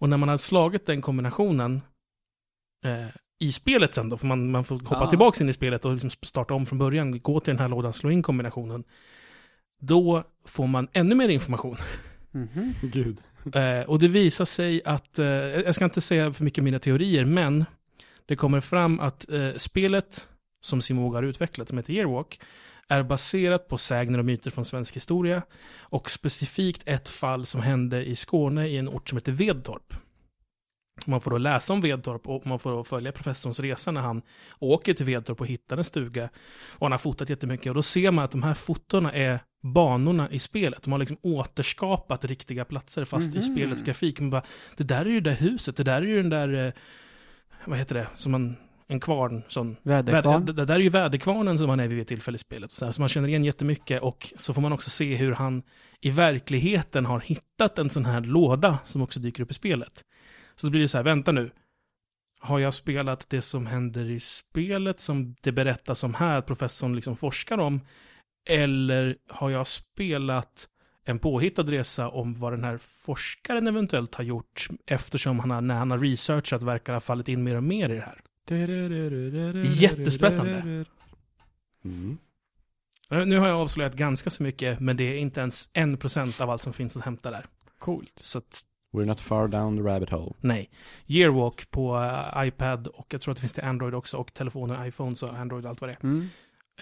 Och 0.00 0.08
när 0.08 0.16
man 0.16 0.28
har 0.28 0.36
slagit 0.36 0.86
den 0.86 1.02
kombinationen 1.02 1.80
eh, 2.84 3.06
i 3.38 3.52
spelet 3.52 3.94
sen 3.94 4.08
då, 4.08 4.16
för 4.16 4.26
man, 4.26 4.50
man 4.50 4.64
får 4.64 4.74
hoppa 4.78 4.96
Ah. 5.04 5.10
tillbaka 5.10 5.44
in 5.44 5.48
i 5.50 5.52
spelet 5.52 5.84
och 5.84 5.92
liksom 5.92 6.10
starta 6.10 6.54
om 6.54 6.66
från 6.66 6.78
början, 6.78 7.20
gå 7.20 7.40
till 7.40 7.52
den 7.54 7.60
här 7.60 7.68
lådan, 7.68 7.92
slå 7.92 8.10
in 8.10 8.22
kombinationen. 8.22 8.84
Då 9.80 10.24
får 10.44 10.66
man 10.66 10.88
ännu 10.92 11.14
mer 11.14 11.28
information. 11.28 11.76
Mhm. 12.30 12.74
Gud. 12.82 13.18
Eh, 13.54 13.80
och 13.90 13.98
det 13.98 14.08
visar 14.08 14.44
sig 14.44 14.82
att, 14.84 15.18
eh, 15.18 15.26
jag 15.26 15.74
ska 15.74 15.84
inte 15.84 16.00
säga 16.00 16.32
för 16.32 16.44
mycket 16.44 16.64
mina 16.64 16.78
teorier, 16.78 17.24
men 17.24 17.64
det 18.26 18.36
kommer 18.36 18.60
fram 18.60 19.00
att 19.00 19.30
eh, 19.32 19.52
spelet 19.56 20.28
som 20.64 20.82
Simoga 20.82 21.18
har 21.18 21.22
utvecklat, 21.22 21.68
som 21.68 21.78
heter 21.78 21.92
Yearwalk, 21.92 22.40
är 22.88 23.02
baserat 23.02 23.68
på 23.68 23.78
sägner 23.78 24.18
och 24.18 24.24
myter 24.24 24.50
från 24.50 24.64
svensk 24.64 24.96
historia 24.96 25.42
och 25.78 26.10
specifikt 26.10 26.82
ett 26.86 27.08
fall 27.08 27.46
som 27.46 27.60
hände 27.60 28.04
i 28.04 28.16
Skåne 28.16 28.66
i 28.66 28.76
en 28.76 28.88
ort 28.88 29.08
som 29.08 29.18
heter 29.18 29.32
Vedtorp. 29.32 29.94
Man 31.06 31.20
får 31.20 31.30
då 31.30 31.38
läsa 31.38 31.72
om 31.72 31.80
Vedtorp 31.80 32.28
och 32.28 32.46
man 32.46 32.58
får 32.58 32.70
då 32.70 32.84
följa 32.84 33.12
professorns 33.12 33.60
resa 33.60 33.90
när 33.90 34.00
han 34.00 34.22
åker 34.58 34.94
till 34.94 35.06
Vedtorp 35.06 35.40
och 35.40 35.46
hittar 35.46 35.76
en 35.76 35.84
stuga. 35.84 36.28
Och 36.72 36.84
han 36.86 36.92
har 36.92 36.98
fotat 36.98 37.30
jättemycket 37.30 37.66
och 37.66 37.74
då 37.74 37.82
ser 37.82 38.10
man 38.10 38.24
att 38.24 38.30
de 38.30 38.42
här 38.42 38.54
fotona 38.54 39.12
är 39.12 39.40
banorna 39.74 40.30
i 40.30 40.38
spelet. 40.38 40.82
De 40.82 40.92
har 40.92 40.98
liksom 40.98 41.16
återskapat 41.22 42.24
riktiga 42.24 42.64
platser 42.64 43.04
fast 43.04 43.34
i 43.34 43.38
Mhm. 43.38 43.42
spelets 43.42 43.82
grafik. 43.82 44.20
Man 44.20 44.30
bara, 44.30 44.42
det 44.76 44.84
där 44.84 45.00
är 45.06 45.10
ju 45.10 45.20
det 45.20 45.30
där 45.30 45.36
huset, 45.36 45.76
det 45.76 45.84
där 45.84 46.02
är 46.02 46.06
ju 46.06 46.16
den 46.22 46.30
där, 46.30 46.66
eh, 46.66 46.72
vad 47.64 47.78
heter 47.78 47.94
det, 47.94 48.06
som 48.14 48.32
man, 48.32 48.56
en 48.88 49.00
kvarn, 49.00 49.42
sån 49.48 49.76
Väderkvarn. 49.82 50.40
Väder, 50.40 50.52
det 50.52 50.64
där 50.64 50.74
är 50.74 50.80
ju 50.80 50.88
väderkvarnen 50.88 51.58
som 51.58 51.68
han 51.68 51.80
är 51.80 51.88
vid 51.88 52.00
ett 52.00 52.08
tillfälle 52.08 52.34
i 52.34 52.38
spelet. 52.38 52.70
Så, 52.70 52.84
här, 52.84 52.92
så 52.92 53.00
man 53.00 53.08
känner 53.08 53.28
igen 53.28 53.44
jättemycket 53.44 54.02
och 54.02 54.32
så 54.36 54.54
får 54.54 54.62
man 54.62 54.72
också 54.72 54.90
se 54.90 55.16
hur 55.16 55.32
han 55.32 55.62
i 56.00 56.10
verkligheten 56.10 57.06
har 57.06 57.20
hittat 57.20 57.78
en 57.78 57.90
sån 57.90 58.04
här 58.04 58.20
låda 58.20 58.78
som 58.84 59.02
också 59.02 59.20
dyker 59.20 59.42
upp 59.42 59.50
i 59.50 59.54
spelet. 59.54 60.04
Så 60.56 60.66
då 60.66 60.70
blir 60.70 60.80
det 60.80 60.88
så 60.88 60.98
här, 60.98 61.04
vänta 61.04 61.32
nu. 61.32 61.50
Har 62.40 62.58
jag 62.58 62.74
spelat 62.74 63.30
det 63.30 63.42
som 63.42 63.66
händer 63.66 64.10
i 64.10 64.20
spelet 64.20 65.00
som 65.00 65.36
det 65.40 65.52
berättas 65.52 66.04
om 66.04 66.14
här, 66.14 66.38
att 66.38 66.46
professorn 66.46 66.94
liksom 66.94 67.16
forskar 67.16 67.58
om? 67.58 67.80
Eller 68.48 69.16
har 69.28 69.50
jag 69.50 69.66
spelat 69.66 70.68
en 71.04 71.18
påhittad 71.18 71.62
resa 71.62 72.08
om 72.08 72.34
vad 72.34 72.52
den 72.52 72.64
här 72.64 72.78
forskaren 72.78 73.66
eventuellt 73.66 74.14
har 74.14 74.24
gjort 74.24 74.68
eftersom 74.86 75.38
han 75.38 75.50
har, 75.50 75.60
när 75.60 75.74
han 75.74 75.90
har 75.90 75.98
researchat 75.98 76.62
verkar 76.62 76.92
ha 76.92 77.00
fallit 77.00 77.28
in 77.28 77.44
mer 77.44 77.56
och 77.56 77.62
mer 77.62 77.88
i 77.88 77.94
det 77.94 78.00
här. 78.00 78.20
Jättespännande. 79.64 80.84
Mm. 81.84 82.18
Eh, 83.10 83.26
Nu 83.26 83.38
har 83.38 83.48
jag 83.48 83.56
avslöjat 83.60 83.94
ganska 83.94 84.30
så 84.30 84.42
mycket, 84.42 84.80
men 84.80 84.96
det 84.96 85.04
är 85.04 85.18
inte 85.18 85.40
ens 85.40 85.70
en 85.72 85.96
procent 85.96 86.40
av 86.40 86.50
allt 86.50 86.62
som 86.62 86.72
finns 86.72 86.96
att 86.96 87.04
hämta 87.04 87.30
där. 87.30 87.46
Coolt. 87.78 88.12
Så 88.16 88.38
att, 88.38 88.62
We're 88.92 89.04
not 89.04 89.20
far 89.20 89.48
down 89.48 89.76
the 89.76 89.82
rabbit 89.82 90.10
hole. 90.10 90.34
nej. 90.40 90.70
Yearwalk 91.06 91.70
på 91.70 91.96
eh, 92.36 92.46
iPad 92.48 92.86
och 92.86 93.06
jag 93.14 93.20
tror 93.20 93.32
att 93.32 93.36
det 93.36 93.40
finns 93.40 93.52
till 93.52 93.64
Android 93.64 93.94
också 93.94 94.16
och 94.16 94.34
telefoner, 94.34 94.86
iPhones 94.86 95.22
och 95.22 95.34
Android 95.34 95.64
och 95.64 95.70
allt 95.70 95.80
vad 95.80 95.90
det 95.90 95.96
Mm. 96.02 96.28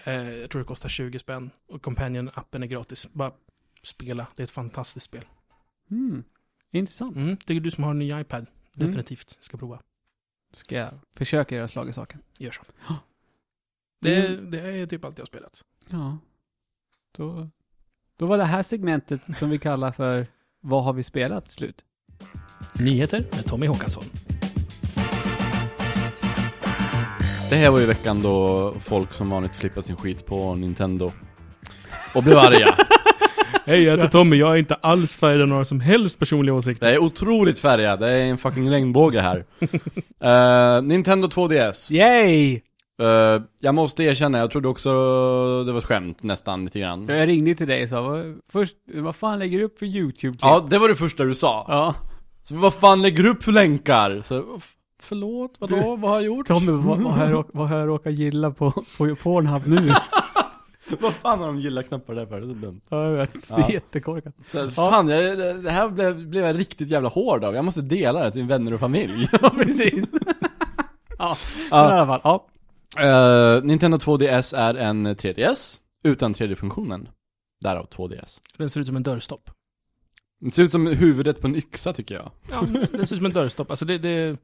är. 0.03 0.19
Eh, 0.25 0.35
jag 0.39 0.49
tror 0.49 0.61
det 0.61 0.65
kostar 0.67 0.89
20 0.89 1.19
spänn 1.19 1.49
och 1.67 1.81
Companion-appen 1.85 2.63
är 2.63 2.67
gratis. 2.67 3.07
Bara 3.13 3.31
spela, 3.83 4.27
det 4.35 4.41
är 4.41 4.43
ett 4.43 4.51
fantastiskt 4.51 5.05
spel. 5.05 5.25
Mm. 5.91 6.23
Intressant. 6.71 7.15
Mm, 7.15 7.37
det 7.45 7.53
är 7.55 7.59
du 7.59 7.71
som 7.71 7.83
har 7.83 7.91
en 7.91 7.99
ny 7.99 8.19
iPad. 8.21 8.45
Definitivt 8.73 9.37
ska 9.43 9.57
prova. 9.57 9.79
Ska 10.55 10.75
jag 10.75 10.89
försöka 11.15 11.55
göra 11.55 11.67
slag 11.67 11.89
i 11.89 11.93
saken. 11.93 12.21
Gör 12.37 12.51
så. 12.51 12.61
Det, 14.01 14.15
är- 14.15 14.29
Mm. 14.33 14.51
det 14.51 14.59
är 14.59 14.87
typ 14.87 15.05
allt 15.05 15.17
jag 15.17 15.21
har 15.23 15.27
spelat. 15.27 15.61
Ja. 15.89 16.17
Då, 17.17 17.49
då 18.17 18.25
var 18.25 18.37
det 18.37 18.43
här 18.45 18.63
segmentet 18.63 19.21
som 19.39 19.49
vi 19.49 19.57
kallar 19.57 19.91
för 19.91 20.27
Vad 20.59 20.83
har 20.83 20.93
vi 20.93 21.03
spelat? 21.03 21.51
Slut. 21.51 21.83
Nyheter 22.79 23.19
med 23.19 23.45
Tommy 23.45 23.67
Håkansson. 23.67 24.03
Det 27.49 27.55
här 27.55 27.69
var 27.69 27.79
ju 27.79 27.85
veckan 27.85 28.21
då 28.21 28.73
folk 28.79 29.13
som 29.13 29.29
vanligt 29.29 29.55
flippade 29.55 29.83
sin 29.83 29.95
skit 29.95 30.25
på 30.25 30.55
Nintendo. 30.55 31.11
Och 32.15 32.23
blev 32.23 32.37
arga. 32.37 32.84
Hej, 33.65 33.83
jag 33.83 33.91
heter 33.95 34.07
Tommy. 34.07 34.35
Jag 34.35 34.51
är 34.53 34.55
inte 34.57 34.75
alls 34.75 35.15
färgad 35.15 35.41
av 35.41 35.47
några 35.47 35.65
som 35.65 35.79
helst 35.79 36.19
personliga 36.19 36.55
åsikter. 36.55 36.87
Det 36.87 36.93
är 36.93 36.97
otroligt 36.99 37.59
färgat, 37.59 37.99
det 37.99 38.09
är 38.11 38.25
en 38.25 38.37
fucking 38.37 38.71
regnbåge 38.71 39.21
här. 39.21 39.45
Eh, 40.19 40.81
Nintendo 40.81 41.27
2DS. 41.27 41.91
Yay! 41.93 42.61
Eh, 43.01 43.41
jag 43.61 43.75
måste 43.75 44.03
erkänna, 44.03 44.37
jag 44.37 44.51
trodde 44.51 44.67
också 44.67 44.89
det 45.63 45.71
var 45.71 45.79
ett 45.79 45.85
skämt 45.85 46.23
nästan 46.23 46.65
lite 46.65 46.79
grann. 46.79 47.05
Jag 47.09 47.27
ringde 47.27 47.55
till 47.55 47.67
dig 47.67 47.83
och 47.83 47.89
sa, 47.89 48.01
vad, 48.01 48.39
först, 48.51 48.75
vad 48.93 49.15
fan 49.15 49.39
lägger 49.39 49.57
du 49.57 49.63
upp 49.63 49.79
för 49.79 49.85
YouTube-klipp? 49.85 50.35
Ja, 50.41 50.67
det 50.69 50.77
var 50.77 50.89
det 50.89 50.95
första 50.95 51.23
du 51.23 51.35
sa. 51.35 51.65
Ja. 51.67 51.95
Så 52.43 52.55
vad 52.55 52.73
fan 52.73 53.01
lägger 53.01 53.23
du 53.23 53.29
upp 53.29 53.43
för 53.43 53.51
länkar? 53.51 54.23
Så, 54.25 54.43
förlåt, 55.03 55.51
vadå, 55.59 55.75
Du- 55.75 55.81
vad 55.81 55.99
har 56.11 56.15
jag 56.15 56.23
gjort? 56.25 56.47
Tommy, 56.47 56.71
vad, 56.71 57.01
vad, 57.01 57.13
har 57.13 57.29
jag, 57.29 57.45
vad 57.53 57.69
har 57.69 57.77
jag 57.77 57.87
råkat 57.87 58.13
gilla 58.13 58.51
på, 58.51 58.71
på 58.97 59.15
Pornhub 59.15 59.67
nu? 59.67 59.77
vad 60.99 61.13
fan 61.13 61.39
har 61.39 61.47
de 61.47 61.59
gillat 61.59 61.87
knappar 61.87 62.15
där 62.15 62.25
för? 62.25 62.35
Det 62.41 62.45
är 62.47 62.49
så 62.49 62.53
dumt. 62.55 62.81
ja, 62.89 63.03
jag 63.05 63.11
vet. 63.11 63.33
Det 63.33 63.39
Ja. 63.49 63.67
är 63.67 63.71
jättekorkat. 63.71 64.33
Så, 64.51 64.71
fan, 64.71 65.07
jag, 65.07 65.37
det 65.63 65.71
här 65.71 65.89
blev, 65.89 66.27
blev 66.27 66.45
jag 66.45 66.59
riktigt 66.59 66.89
jävla 66.89 67.09
hård 67.09 67.43
av. 67.43 67.55
Jag 67.55 67.65
måste 67.65 67.81
dela 67.81 68.23
det 68.23 68.31
till 68.31 68.43
vänner 68.43 68.73
och 68.73 68.79
familj. 68.79 69.27
Ja, 69.41 69.49
precis. 69.49 70.05
ja, 71.17 71.37
men 71.37 71.65
i 71.65 71.67
Ja. 71.71 71.77
alla 71.77 72.19
fall. 72.19 72.21
Ja. 72.23 72.45
Eh, 73.57 73.63
Nintendo 73.63 73.97
2DS 73.97 74.55
är 74.57 74.75
en 74.75 75.07
3DS 75.07 75.77
utan 76.03 76.33
3D-funktionen. 76.33 77.07
Därav 77.61 77.87
2DS. 77.89 78.39
Den 78.57 78.69
ser 78.69 78.81
ut 78.81 78.87
som 78.87 78.95
en 78.95 79.03
dörrstopp. 79.03 79.49
Det 80.39 80.51
ser 80.51 80.63
ut 80.63 80.71
som 80.71 80.87
huvudet 80.87 81.41
på 81.41 81.47
en 81.47 81.55
yxa 81.55 81.93
tycker 81.93 82.15
jag. 82.15 82.31
Ja, 82.51 82.61
det 82.91 83.05
ser 83.05 83.15
ut 83.15 83.19
som 83.19 83.25
en 83.25 83.33
dörrstopp. 83.33 83.69
Alltså 83.69 83.85
det, 83.85 83.97
det, 83.97 84.37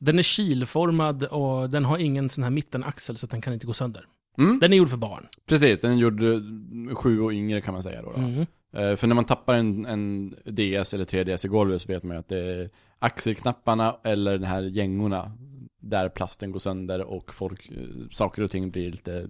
den 0.00 0.18
är 0.18 0.22
kilformad 0.22 1.24
och 1.24 1.70
den 1.70 1.84
har 1.84 1.98
ingen 1.98 2.28
sån 2.28 2.44
här 2.44 2.50
mittenaxel 2.50 3.16
så 3.18 3.26
att 3.26 3.30
den 3.30 3.40
kan 3.40 3.52
inte 3.52 3.66
gå 3.66 3.72
sönder. 3.72 4.06
Mm. 4.38 4.58
Den 4.58 4.72
är 4.72 4.76
gjord 4.76 4.88
för 4.88 4.96
barn. 4.96 5.28
Precis, 5.46 5.80
den 5.80 5.92
är 5.92 5.96
gjord 5.96 6.22
eh, 6.22 6.94
sju 6.94 7.20
och 7.20 7.32
yngre 7.32 7.60
kan 7.60 7.74
man 7.74 7.82
säga 7.82 8.02
då. 8.02 8.12
då. 8.12 8.18
Mm. 8.18 8.46
Eh, 8.72 8.96
För 8.96 9.06
när 9.06 9.14
man 9.14 9.24
tappar 9.24 9.54
en, 9.54 9.86
en 9.86 10.30
DS 10.30 10.94
eller 10.94 11.04
3DS 11.04 11.46
i 11.46 11.48
golvet 11.48 11.82
så 11.82 11.92
vet 11.92 12.02
man 12.02 12.16
ju 12.16 12.20
att 12.20 12.28
det 12.28 12.38
är 12.38 12.70
axelknapparna 12.98 13.96
eller 14.04 14.38
de 14.38 14.46
här 14.46 14.62
gängorna 14.62 15.32
där 15.80 16.08
plasten 16.08 16.52
går 16.52 16.60
sönder 16.60 17.00
och 17.04 17.34
folk, 17.34 17.70
eh, 17.70 18.08
saker 18.10 18.42
och 18.42 18.50
ting 18.50 18.70
blir 18.70 18.90
lite 18.90 19.28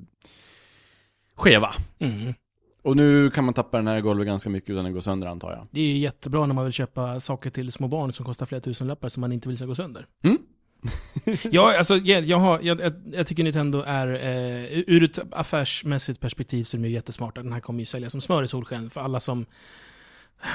skeva. 1.34 1.74
Mm. 1.98 2.34
Och 2.82 2.96
nu 2.96 3.30
kan 3.30 3.44
man 3.44 3.54
tappa 3.54 3.76
den 3.76 3.86
här 3.86 4.00
golvet 4.00 4.26
ganska 4.26 4.50
mycket 4.50 4.70
utan 4.70 4.86
att 4.86 4.92
gå 4.92 5.00
sönder 5.00 5.26
antar 5.26 5.50
jag. 5.52 5.66
Det 5.70 5.80
är 5.80 5.86
ju 5.86 5.98
jättebra 5.98 6.46
när 6.46 6.54
man 6.54 6.64
vill 6.64 6.72
köpa 6.72 7.20
saker 7.20 7.50
till 7.50 7.72
små 7.72 7.88
barn 7.88 8.12
som 8.12 8.26
kostar 8.26 8.46
flera 8.46 8.60
tusenlappar 8.60 9.08
som 9.08 9.20
man 9.20 9.32
inte 9.32 9.48
vill 9.48 9.56
ska 9.56 9.66
gå 9.66 9.74
sönder. 9.74 10.06
Mm. 10.22 10.38
ja, 11.50 11.78
alltså, 11.78 11.96
jag, 11.96 12.24
jag, 12.24 12.38
har, 12.38 12.60
jag, 12.62 12.92
jag, 13.12 13.26
tycker 13.26 13.44
Nintendo 13.44 13.82
är, 13.86 14.06
eh, 14.06 14.82
ur 14.86 15.02
ett 15.02 15.18
affärsmässigt 15.30 16.20
perspektiv 16.20 16.64
så 16.64 16.76
är 16.76 16.80
de 16.80 16.88
ju 16.88 16.94
jättesmarta. 16.94 17.42
Den 17.42 17.52
här 17.52 17.60
kommer 17.60 17.80
ju 17.80 17.86
sälja 17.86 18.10
som 18.10 18.20
smör 18.20 18.42
i 18.42 18.48
solsken 18.48 18.90
för 18.90 19.00
alla 19.00 19.20
som 19.20 19.46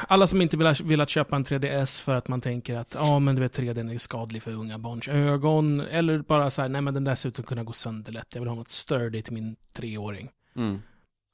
alla 0.08 0.28
som 0.28 0.42
inte 0.42 0.58
vill 0.58 0.68
ha 0.68 0.76
velat 0.84 1.10
köpa 1.10 1.36
en 1.36 1.46
3DS 1.46 2.04
för 2.04 2.16
att 2.16 2.28
man 2.28 2.42
tänker 2.42 2.76
att 2.76 2.96
ja 2.96 3.20
men 3.20 3.36
du 3.36 3.42
vet 3.42 3.60
3D 3.60 3.94
är 3.94 3.98
skadlig 3.98 4.44
för 4.44 4.52
unga 4.52 4.78
barns 4.78 5.08
ögon. 5.08 5.80
Eller 5.80 6.20
bara 6.20 6.50
så 6.50 6.62
här, 6.62 6.70
nej 6.70 6.82
men 6.82 6.94
den 6.94 7.04
där 7.04 7.16
ser 7.16 7.30
ut 7.30 7.40
att 7.40 7.46
kunna 7.46 7.64
gå 7.64 7.74
sönder 7.74 8.12
lätt. 8.12 8.28
Jag 8.36 8.42
vill 8.42 8.50
ha 8.50 8.56
något 8.56 8.68
sturdy 8.68 9.22
till 9.22 9.34
min 9.34 9.56
treåring. 9.74 10.30
Mm. 10.56 10.82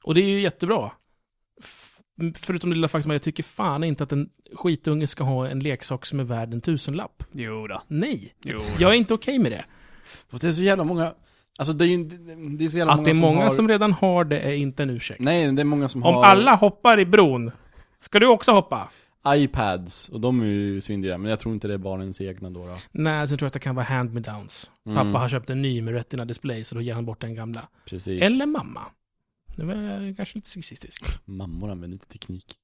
Och 0.04 0.14
det 0.14 0.20
är 0.20 0.28
ju 0.28 0.40
jättebra. 0.40 0.90
Förutom 2.36 2.70
det 2.70 2.76
lilla 2.76 2.88
faktum 2.88 3.10
att 3.10 3.14
jag 3.14 3.22
tycker 3.22 3.42
fan 3.42 3.84
inte 3.84 4.02
att 4.02 4.12
en 4.12 4.28
skitunge 4.54 5.06
ska 5.06 5.24
ha 5.24 5.48
en 5.48 5.58
leksak 5.58 6.06
som 6.06 6.20
är 6.20 6.24
värd 6.24 6.54
en 6.54 6.60
tusenlapp. 6.60 7.22
Jo 7.32 7.66
då. 7.66 7.82
Nej, 7.88 8.34
Jo 8.42 8.60
jag 8.78 8.90
är 8.90 8.94
inte 8.94 9.14
okej 9.14 9.38
med 9.38 9.52
det. 9.52 9.64
Fast 10.30 10.42
det 10.42 10.48
är 10.48 10.52
så 10.52 10.62
jävla 10.62 10.84
många, 10.84 11.14
alltså 11.58 11.74
det 11.74 11.84
är 11.84 11.88
ju 11.88 12.04
det 12.56 12.64
är 12.64 12.68
så 12.68 12.78
jävla 12.78 12.92
Att 12.92 12.98
många 12.98 13.04
det 13.04 13.10
är 13.10 13.20
många 13.20 13.42
har... 13.42 13.50
som 13.50 13.68
redan 13.68 13.92
har 13.92 14.24
det 14.24 14.40
är 14.40 14.54
inte 14.54 14.82
en 14.82 14.90
ursäkt. 14.90 15.20
Nej, 15.20 15.52
det 15.52 15.62
är 15.62 15.64
många 15.64 15.88
som 15.88 16.02
Om 16.02 16.14
har 16.14 16.24
alla 16.24 16.54
hoppar 16.54 17.00
i 17.00 17.06
bron, 17.06 17.50
ska 18.00 18.18
du 18.18 18.26
också 18.26 18.52
hoppa? 18.52 18.88
iPads 19.28 20.08
och 20.08 20.20
de 20.20 20.40
är 20.40 20.46
ju 20.46 20.80
svindyra, 20.80 21.18
men 21.18 21.30
jag 21.30 21.40
tror 21.40 21.54
inte 21.54 21.68
det 21.68 21.74
är 21.74 21.78
barnens 21.78 22.20
egna 22.20 22.50
då. 22.50 22.66
då. 22.66 22.74
Nej, 22.92 23.28
så 23.28 23.36
tror 23.36 23.44
jag 23.44 23.46
att 23.46 23.52
det 23.52 23.58
kan 23.58 23.74
vara 23.74 23.86
hand-me-downs. 23.86 24.70
Mm. 24.86 24.96
Pappa 24.96 25.18
har 25.18 25.28
köpt 25.28 25.50
en 25.50 25.62
ny 25.62 25.82
med 25.82 25.94
Retina 25.94 26.24
display, 26.24 26.64
så 26.64 26.74
då 26.74 26.80
ger 26.80 26.94
han 26.94 27.06
bort 27.06 27.20
den 27.20 27.34
gamla. 27.34 27.68
Precis. 27.84 28.22
Eller 28.22 28.46
mamma. 28.46 28.80
Det 29.56 29.64
var 29.64 30.16
kanske 30.16 30.38
lite 30.38 30.50
sexistiskt. 30.50 31.20
Mammor 31.24 31.70
använder 31.70 31.94
inte 31.94 32.08
teknik. 32.08 32.58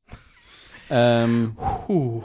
Oh. 1.89 2.25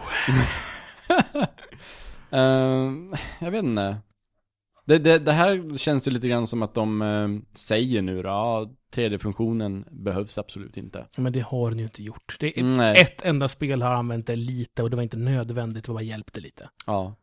ehm, 2.31 3.13
jag 3.39 3.51
vet 3.51 3.63
inte. 3.63 3.97
Det, 4.85 4.97
det, 4.97 5.19
det 5.19 5.31
här 5.31 5.77
känns 5.77 6.07
ju 6.07 6.11
lite 6.11 6.27
grann 6.27 6.47
som 6.47 6.61
att 6.63 6.73
de 6.73 7.01
ehm, 7.01 7.45
säger 7.53 8.01
nu 8.01 8.21
då, 8.21 8.29
ja, 8.29 8.69
3D-funktionen 8.95 9.85
behövs 9.91 10.37
absolut 10.37 10.77
inte. 10.77 11.07
Men 11.17 11.33
det 11.33 11.39
har 11.39 11.69
den 11.69 11.79
ju 11.79 11.85
inte 11.85 12.03
gjort. 12.03 12.37
Det 12.39 12.59
är 12.59 12.63
Nej. 12.63 13.01
Ett 13.01 13.21
enda 13.21 13.47
spel 13.47 13.81
har 13.81 13.93
använt 13.93 14.27
det 14.27 14.35
lite 14.35 14.83
och 14.83 14.89
det 14.89 14.95
var 14.95 15.03
inte 15.03 15.17
nödvändigt, 15.17 15.83
det 15.83 15.91
var 15.91 15.95
bara 15.95 16.03
hjälpte 16.03 16.39
lite. 16.39 16.69
Ja. 16.85 17.15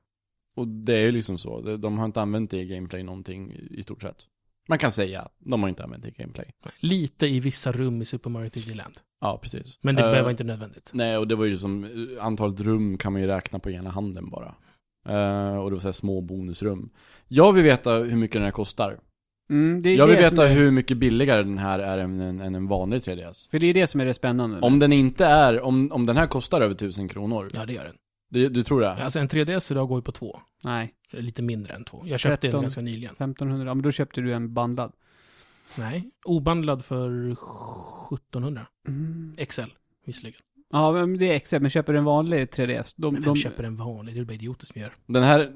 Och 0.54 0.68
det 0.68 0.94
är 0.94 1.02
ju 1.02 1.12
liksom 1.12 1.38
så. 1.38 1.76
De- 1.76 1.98
har 1.98 2.04
inte 2.04 2.22
använt 2.22 2.50
det 2.50 2.58
i 2.58 2.66
gameplay 2.66 3.02
någonting 3.02 3.52
i 3.70 3.82
stort 3.82 4.02
sett. 4.02 4.26
Man 4.68 4.78
kan 4.78 4.92
säga, 4.92 5.28
de 5.38 5.62
har 5.62 5.68
inte 5.68 5.84
använt 5.84 6.04
i 6.04 6.10
gameplay. 6.10 6.46
Lite 6.80 7.26
i 7.26 7.40
vissa 7.40 7.72
rum 7.72 8.02
i 8.02 8.04
Super 8.04 8.30
Mario 8.30 8.48
3D 8.48 8.74
Land. 8.76 8.94
Ja, 9.20 9.38
precis. 9.42 9.78
Men 9.82 9.94
det 9.94 10.16
Eh, 10.18 10.22
var 10.24 10.30
inte 10.30 10.44
nödvändigt. 10.44 10.90
Nej, 10.94 11.18
och 11.18 11.28
det 11.28 11.34
var 11.34 11.44
ju 11.44 11.58
som, 11.58 11.84
eh, 11.84 12.24
antalet 12.24 12.60
rum 12.60 12.98
kan 12.98 13.12
man 13.12 13.20
ju 13.22 13.26
räkna 13.26 13.58
på 13.58 13.70
ena 13.70 13.90
handen 13.90 14.30
bara. 14.30 14.54
Eh, 15.08 15.56
och 15.56 15.70
det 15.70 15.74
var 15.76 15.80
så 15.80 15.88
här 15.88 15.92
små 15.92 16.20
bonusrum. 16.20 16.90
Jag 17.28 17.52
vill 17.52 17.64
veta 17.64 17.90
hur 17.94 18.16
mycket 18.16 18.34
den 18.34 18.42
här 18.42 18.50
kostar. 18.50 18.98
Mm, 19.50 19.82
det 19.82 19.88
är 19.90 19.96
Jag 19.96 20.06
vill 20.06 20.16
det 20.16 20.22
veta 20.30 20.48
är, 20.48 20.54
hur 20.54 20.70
mycket 20.70 20.96
billigare 20.96 21.42
den 21.42 21.58
här 21.58 21.78
är 21.78 21.98
än 21.98 22.20
en, 22.20 22.40
än 22.40 22.54
en 22.54 22.66
vanlig 22.68 22.98
3DS. 23.02 23.50
För 23.50 23.58
det 23.58 23.66
är 23.66 23.74
det 23.74 23.86
som 23.86 24.00
är 24.00 24.04
det 24.04 24.14
spännande. 24.14 24.60
Om 24.60 24.78
den 24.78 24.92
inte 24.92 25.26
är, 25.26 25.60
om, 25.60 25.92
om 25.92 26.06
den 26.06 26.16
här 26.16 26.26
kostar 26.26 26.60
över 26.60 26.74
1000 26.74 27.08
kronor. 27.08 27.50
Ja, 27.54 27.66
det 27.66 27.72
gör 27.72 27.84
den. 27.84 27.94
Du, 28.32 28.48
du 28.48 28.62
tror 28.62 28.80
det? 28.80 28.92
Alltså 28.92 29.18
en 29.18 29.28
3DS 29.28 29.72
idag 29.72 29.88
går 29.88 29.98
ju 29.98 30.02
på 30.02 30.12
två. 30.12 30.40
Nej, 30.64 30.94
Lite 31.10 31.42
mindre 31.42 31.74
än 31.74 31.84
två. 31.84 32.02
Jag 32.06 32.20
köpte 32.20 32.36
13. 32.36 32.58
en 32.58 32.62
ganska 32.62 32.80
nyligen. 32.80 33.12
1500. 33.12 33.66
Ja, 33.66 33.74
men 33.74 33.82
då 33.82 33.92
köpte 33.92 34.20
du 34.20 34.32
en 34.32 34.54
bandlad. 34.54 34.92
Nej, 35.78 36.10
obandlad 36.24 36.84
för 36.84 37.32
1700. 37.32 38.66
Mm. 38.88 39.36
XL, 39.48 39.60
visserligen. 40.06 40.40
Ja, 40.72 40.92
men 40.92 41.18
det 41.18 41.34
är 41.34 41.38
XL, 41.38 41.58
men 41.60 41.70
köper 41.70 41.92
du 41.92 41.98
en 41.98 42.04
vanlig 42.04 42.48
3DS, 42.48 42.94
de, 42.96 43.14
Men 43.14 43.22
vem 43.22 43.34
de, 43.34 43.40
köper 43.40 43.64
en 43.64 43.76
vanlig? 43.76 44.14
Det 44.14 44.20
är 44.20 44.24
bara 44.24 44.32
idioter 44.32 44.66
som 44.66 44.80
gör. 44.80 44.92
Den 45.06 45.22
här, 45.22 45.52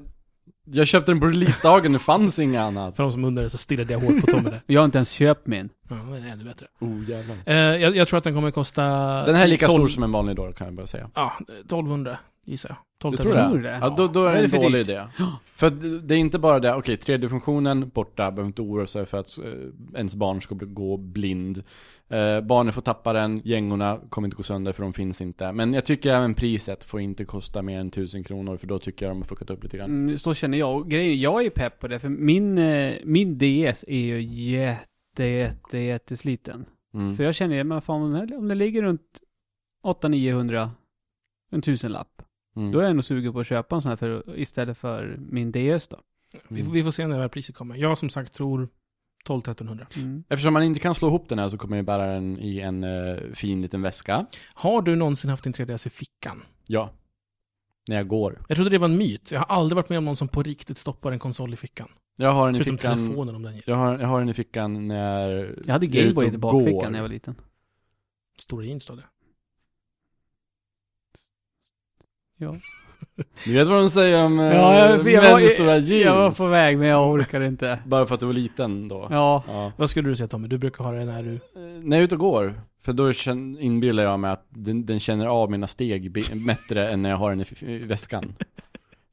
jag 0.65 0.87
köpte 0.87 1.11
den 1.11 1.19
på 1.19 1.27
releasedagen, 1.27 1.93
det 1.93 1.99
fanns 1.99 2.39
inget 2.39 2.61
annat. 2.61 2.95
För 2.95 3.03
de 3.03 3.11
som 3.11 3.23
undrar 3.23 3.47
så 3.47 3.57
stirrade 3.57 3.93
jag 3.93 3.99
hårt 3.99 4.21
på 4.21 4.27
Tommy 4.27 4.49
där. 4.49 4.61
jag 4.67 4.81
har 4.81 4.85
inte 4.85 4.97
ens 4.97 5.11
köpt 5.11 5.47
min. 5.47 5.69
Ja, 5.89 5.95
det 5.95 6.17
är 6.17 6.27
ännu 6.27 6.43
bättre. 6.43 6.67
Oh 6.79 7.09
jävlar. 7.09 7.37
Eh, 7.45 7.55
jag, 7.55 7.95
jag 7.95 8.07
tror 8.07 8.17
att 8.17 8.23
den 8.23 8.33
kommer 8.33 8.51
kosta... 8.51 8.83
Den 9.25 9.35
här 9.35 9.43
är 9.43 9.47
lika 9.47 9.67
12 9.67 9.77
stor 9.77 9.87
som 9.87 10.03
en 10.03 10.11
vanlig 10.11 10.35
då, 10.35 10.53
kan 10.53 10.67
jag 10.67 10.73
bara 10.73 10.87
säga. 10.87 11.09
Ja, 11.13 11.33
1200 11.47 12.17
gissar 12.47 12.69
jag. 12.69 12.77
12 12.99 13.11
Du 13.11 13.17
tror 13.23 13.33
det? 13.35 13.49
Tror 13.49 13.59
det? 13.59 13.77
Ja, 13.81 13.89
då, 13.97 14.07
då 14.07 14.25
är 14.25 14.31
det 14.31 14.31
är 14.31 14.35
en 14.37 14.43
det 14.43 14.49
för 14.49 14.57
dålig 14.57 14.85
dyrt? 14.85 14.89
idé. 14.89 15.03
För 15.55 15.67
att 15.67 15.81
det 16.07 16.15
är 16.15 16.19
inte 16.19 16.39
bara 16.39 16.59
det, 16.59 16.73
okej, 16.73 16.95
3D-funktionen 16.95 17.89
borta, 17.93 18.31
behöver 18.31 18.47
inte 18.47 18.61
oroa 18.61 18.87
sig 18.87 19.05
för 19.05 19.17
att 19.17 19.37
eh, 19.37 19.43
ens 19.95 20.15
barn 20.15 20.41
ska 20.41 20.55
bli- 20.55 20.67
gå 20.67 20.97
blind. 20.97 21.63
Eh, 22.09 22.41
barnen 22.41 22.73
får 22.73 22.81
tappa 22.81 23.13
den, 23.13 23.41
gängorna 23.45 23.99
kommer 24.09 24.25
inte 24.27 24.37
gå 24.37 24.43
sönder 24.43 24.71
för 24.71 24.83
de 24.83 24.93
finns 24.93 25.21
inte. 25.21 25.51
Men 25.51 25.73
jag 25.73 25.85
tycker 25.85 26.13
även 26.13 26.33
priset 26.33 26.83
får 26.83 26.99
inte 27.01 27.25
kosta 27.25 27.61
mer 27.61 27.79
än 27.79 27.87
1000 27.87 28.23
kronor, 28.23 28.57
för 28.57 28.67
då 28.67 28.79
tycker 28.79 29.05
jag 29.05 29.11
de 29.11 29.17
har 29.17 29.25
fuckat 29.25 29.49
upp 29.49 29.63
lite 29.63 29.77
grann. 29.77 29.89
Mm, 29.89 30.17
så 30.17 30.33
känner 30.33 30.57
jag. 30.57 30.89
Grejen, 30.89 31.19
jag 31.19 31.45
är 31.45 31.49
pepp 31.49 31.79
på 31.79 31.87
det, 31.87 31.99
för 31.99 32.09
min, 32.09 32.57
eh, 32.57 32.93
min 33.03 33.37
DS 33.37 33.83
är 33.87 33.99
ju 33.99 34.21
jätte, 34.21 35.23
jätte, 35.23 35.77
jättesliten. 35.77 36.65
Mm. 36.93 37.13
Så 37.13 37.23
jag 37.23 37.35
känner, 37.35 37.63
men 37.63 37.81
fan, 37.81 38.31
om 38.33 38.47
det 38.47 38.55
ligger 38.55 38.81
runt 38.81 39.01
800-900, 39.83 40.69
en 41.51 41.61
tusenlapp. 41.61 42.21
Mm. 42.57 42.71
Då 42.71 42.79
är 42.79 42.83
jag 42.85 42.95
nog 42.95 43.03
sugen 43.05 43.33
på 43.33 43.39
att 43.39 43.47
köpa 43.47 43.75
en 43.75 43.81
sån 43.81 43.89
här 43.89 43.95
för, 43.95 44.39
istället 44.39 44.77
för 44.77 45.15
min 45.19 45.51
DS 45.51 45.87
då. 45.87 45.99
Vi, 46.47 46.63
får- 46.63 46.71
vi 46.71 46.83
får 46.83 46.91
se 46.91 47.07
när 47.07 47.15
det 47.15 47.21
här 47.21 47.27
priset 47.29 47.55
kommer. 47.55 47.75
Jag 47.75 47.97
som 47.97 48.09
sagt 48.09 48.33
tror 48.33 48.69
12-1300. 49.27 49.97
Mm. 49.99 50.23
Eftersom 50.29 50.53
man 50.53 50.63
inte 50.63 50.79
kan 50.79 50.95
slå 50.95 51.07
ihop 51.07 51.29
den 51.29 51.39
här 51.39 51.49
så 51.49 51.57
kommer 51.57 51.75
jag 51.77 51.85
bära 51.85 52.05
den 52.13 52.39
i 52.39 52.59
en 52.59 52.83
eh, 52.83 53.17
fin 53.33 53.61
liten 53.61 53.81
väska. 53.81 54.25
Har 54.53 54.81
du 54.81 54.95
någonsin 54.95 55.29
haft 55.29 55.43
din 55.43 55.53
3DS 55.53 55.87
i 55.87 55.89
fickan? 55.89 56.43
Ja. 56.67 56.89
När 57.87 57.95
jag 57.95 58.07
går. 58.07 58.41
Jag 58.47 58.55
trodde 58.55 58.69
det 58.69 58.77
var 58.77 58.87
en 58.87 58.97
myt. 58.97 59.31
Jag 59.31 59.39
har 59.39 59.55
aldrig 59.55 59.75
varit 59.75 59.89
med 59.89 59.97
om 59.97 60.05
någon 60.05 60.15
som 60.15 60.27
på 60.27 60.43
riktigt 60.43 60.77
stoppar 60.77 61.11
en 61.11 61.19
konsol 61.19 61.53
i 61.53 61.57
fickan. 61.57 61.87
Jag 62.17 62.33
har 62.33 62.45
den 62.45 62.55
i 62.55 62.57
Förutom 62.57 62.77
fickan. 62.77 62.97
telefonen 62.99 63.35
om 63.35 63.43
den 63.43 63.53
ger 63.55 63.61
sig. 63.61 63.71
Jag 63.71 63.77
har, 63.77 63.99
jag 63.99 64.07
har 64.07 64.19
den 64.19 64.29
i 64.29 64.33
fickan 64.33 64.87
när 64.87 65.55
Jag 65.65 65.73
hade 65.73 65.87
Gameboy 65.87 66.27
i 66.27 66.37
bakfickan 66.37 66.91
när 66.91 66.99
jag 66.99 67.03
var 67.03 67.09
liten. 67.09 67.35
Stora 68.39 68.65
jeans 68.65 68.83
står 68.83 68.95
det. 68.95 69.03
Du 73.45 73.53
vet 73.53 73.67
vad 73.67 73.77
de 73.81 73.89
säger 73.89 74.23
om 74.23 74.39
eh, 74.39 74.45
Ja, 74.45 74.79
jag, 74.79 74.89
jag, 74.99 75.05
män 75.05 75.31
var, 75.31 75.39
med 75.39 75.49
stora 75.49 75.77
jeans? 75.77 76.05
jag 76.05 76.15
var 76.15 76.31
på 76.31 76.47
väg, 76.47 76.77
men 76.77 76.87
jag 76.87 77.09
orkar 77.11 77.41
inte. 77.41 77.79
Bara 77.85 78.05
för 78.05 78.13
att 78.15 78.19
du 78.19 78.25
var 78.25 78.33
liten 78.33 78.87
då? 78.87 79.07
Ja. 79.09 79.43
Ja. 79.47 79.71
Vad 79.77 79.89
skulle 79.89 80.09
du 80.09 80.15
säga 80.15 80.27
Tommy? 80.27 80.47
Du 80.47 80.57
brukar 80.57 80.83
ha 80.83 80.91
det 80.91 81.05
när 81.05 81.23
du... 81.23 81.33
Eh, 81.33 81.39
När 81.83 81.97
jag 81.97 82.01
är 82.01 82.03
ute 82.03 82.15
och 82.15 82.19
går, 82.21 82.61
för 82.81 82.93
då 82.93 83.11
inbillar 83.59 84.03
jag 84.03 84.19
mig 84.19 84.31
att 84.31 84.45
den, 84.49 84.85
den 84.85 84.99
känner 84.99 85.25
av 85.27 85.51
mina 85.51 85.67
steg 85.67 86.11
bättre 86.45 86.89
än 86.89 87.01
när 87.01 87.09
jag 87.09 87.17
har 87.17 87.35
den 87.35 87.45
i, 87.69 87.77
väskan. 87.77 88.35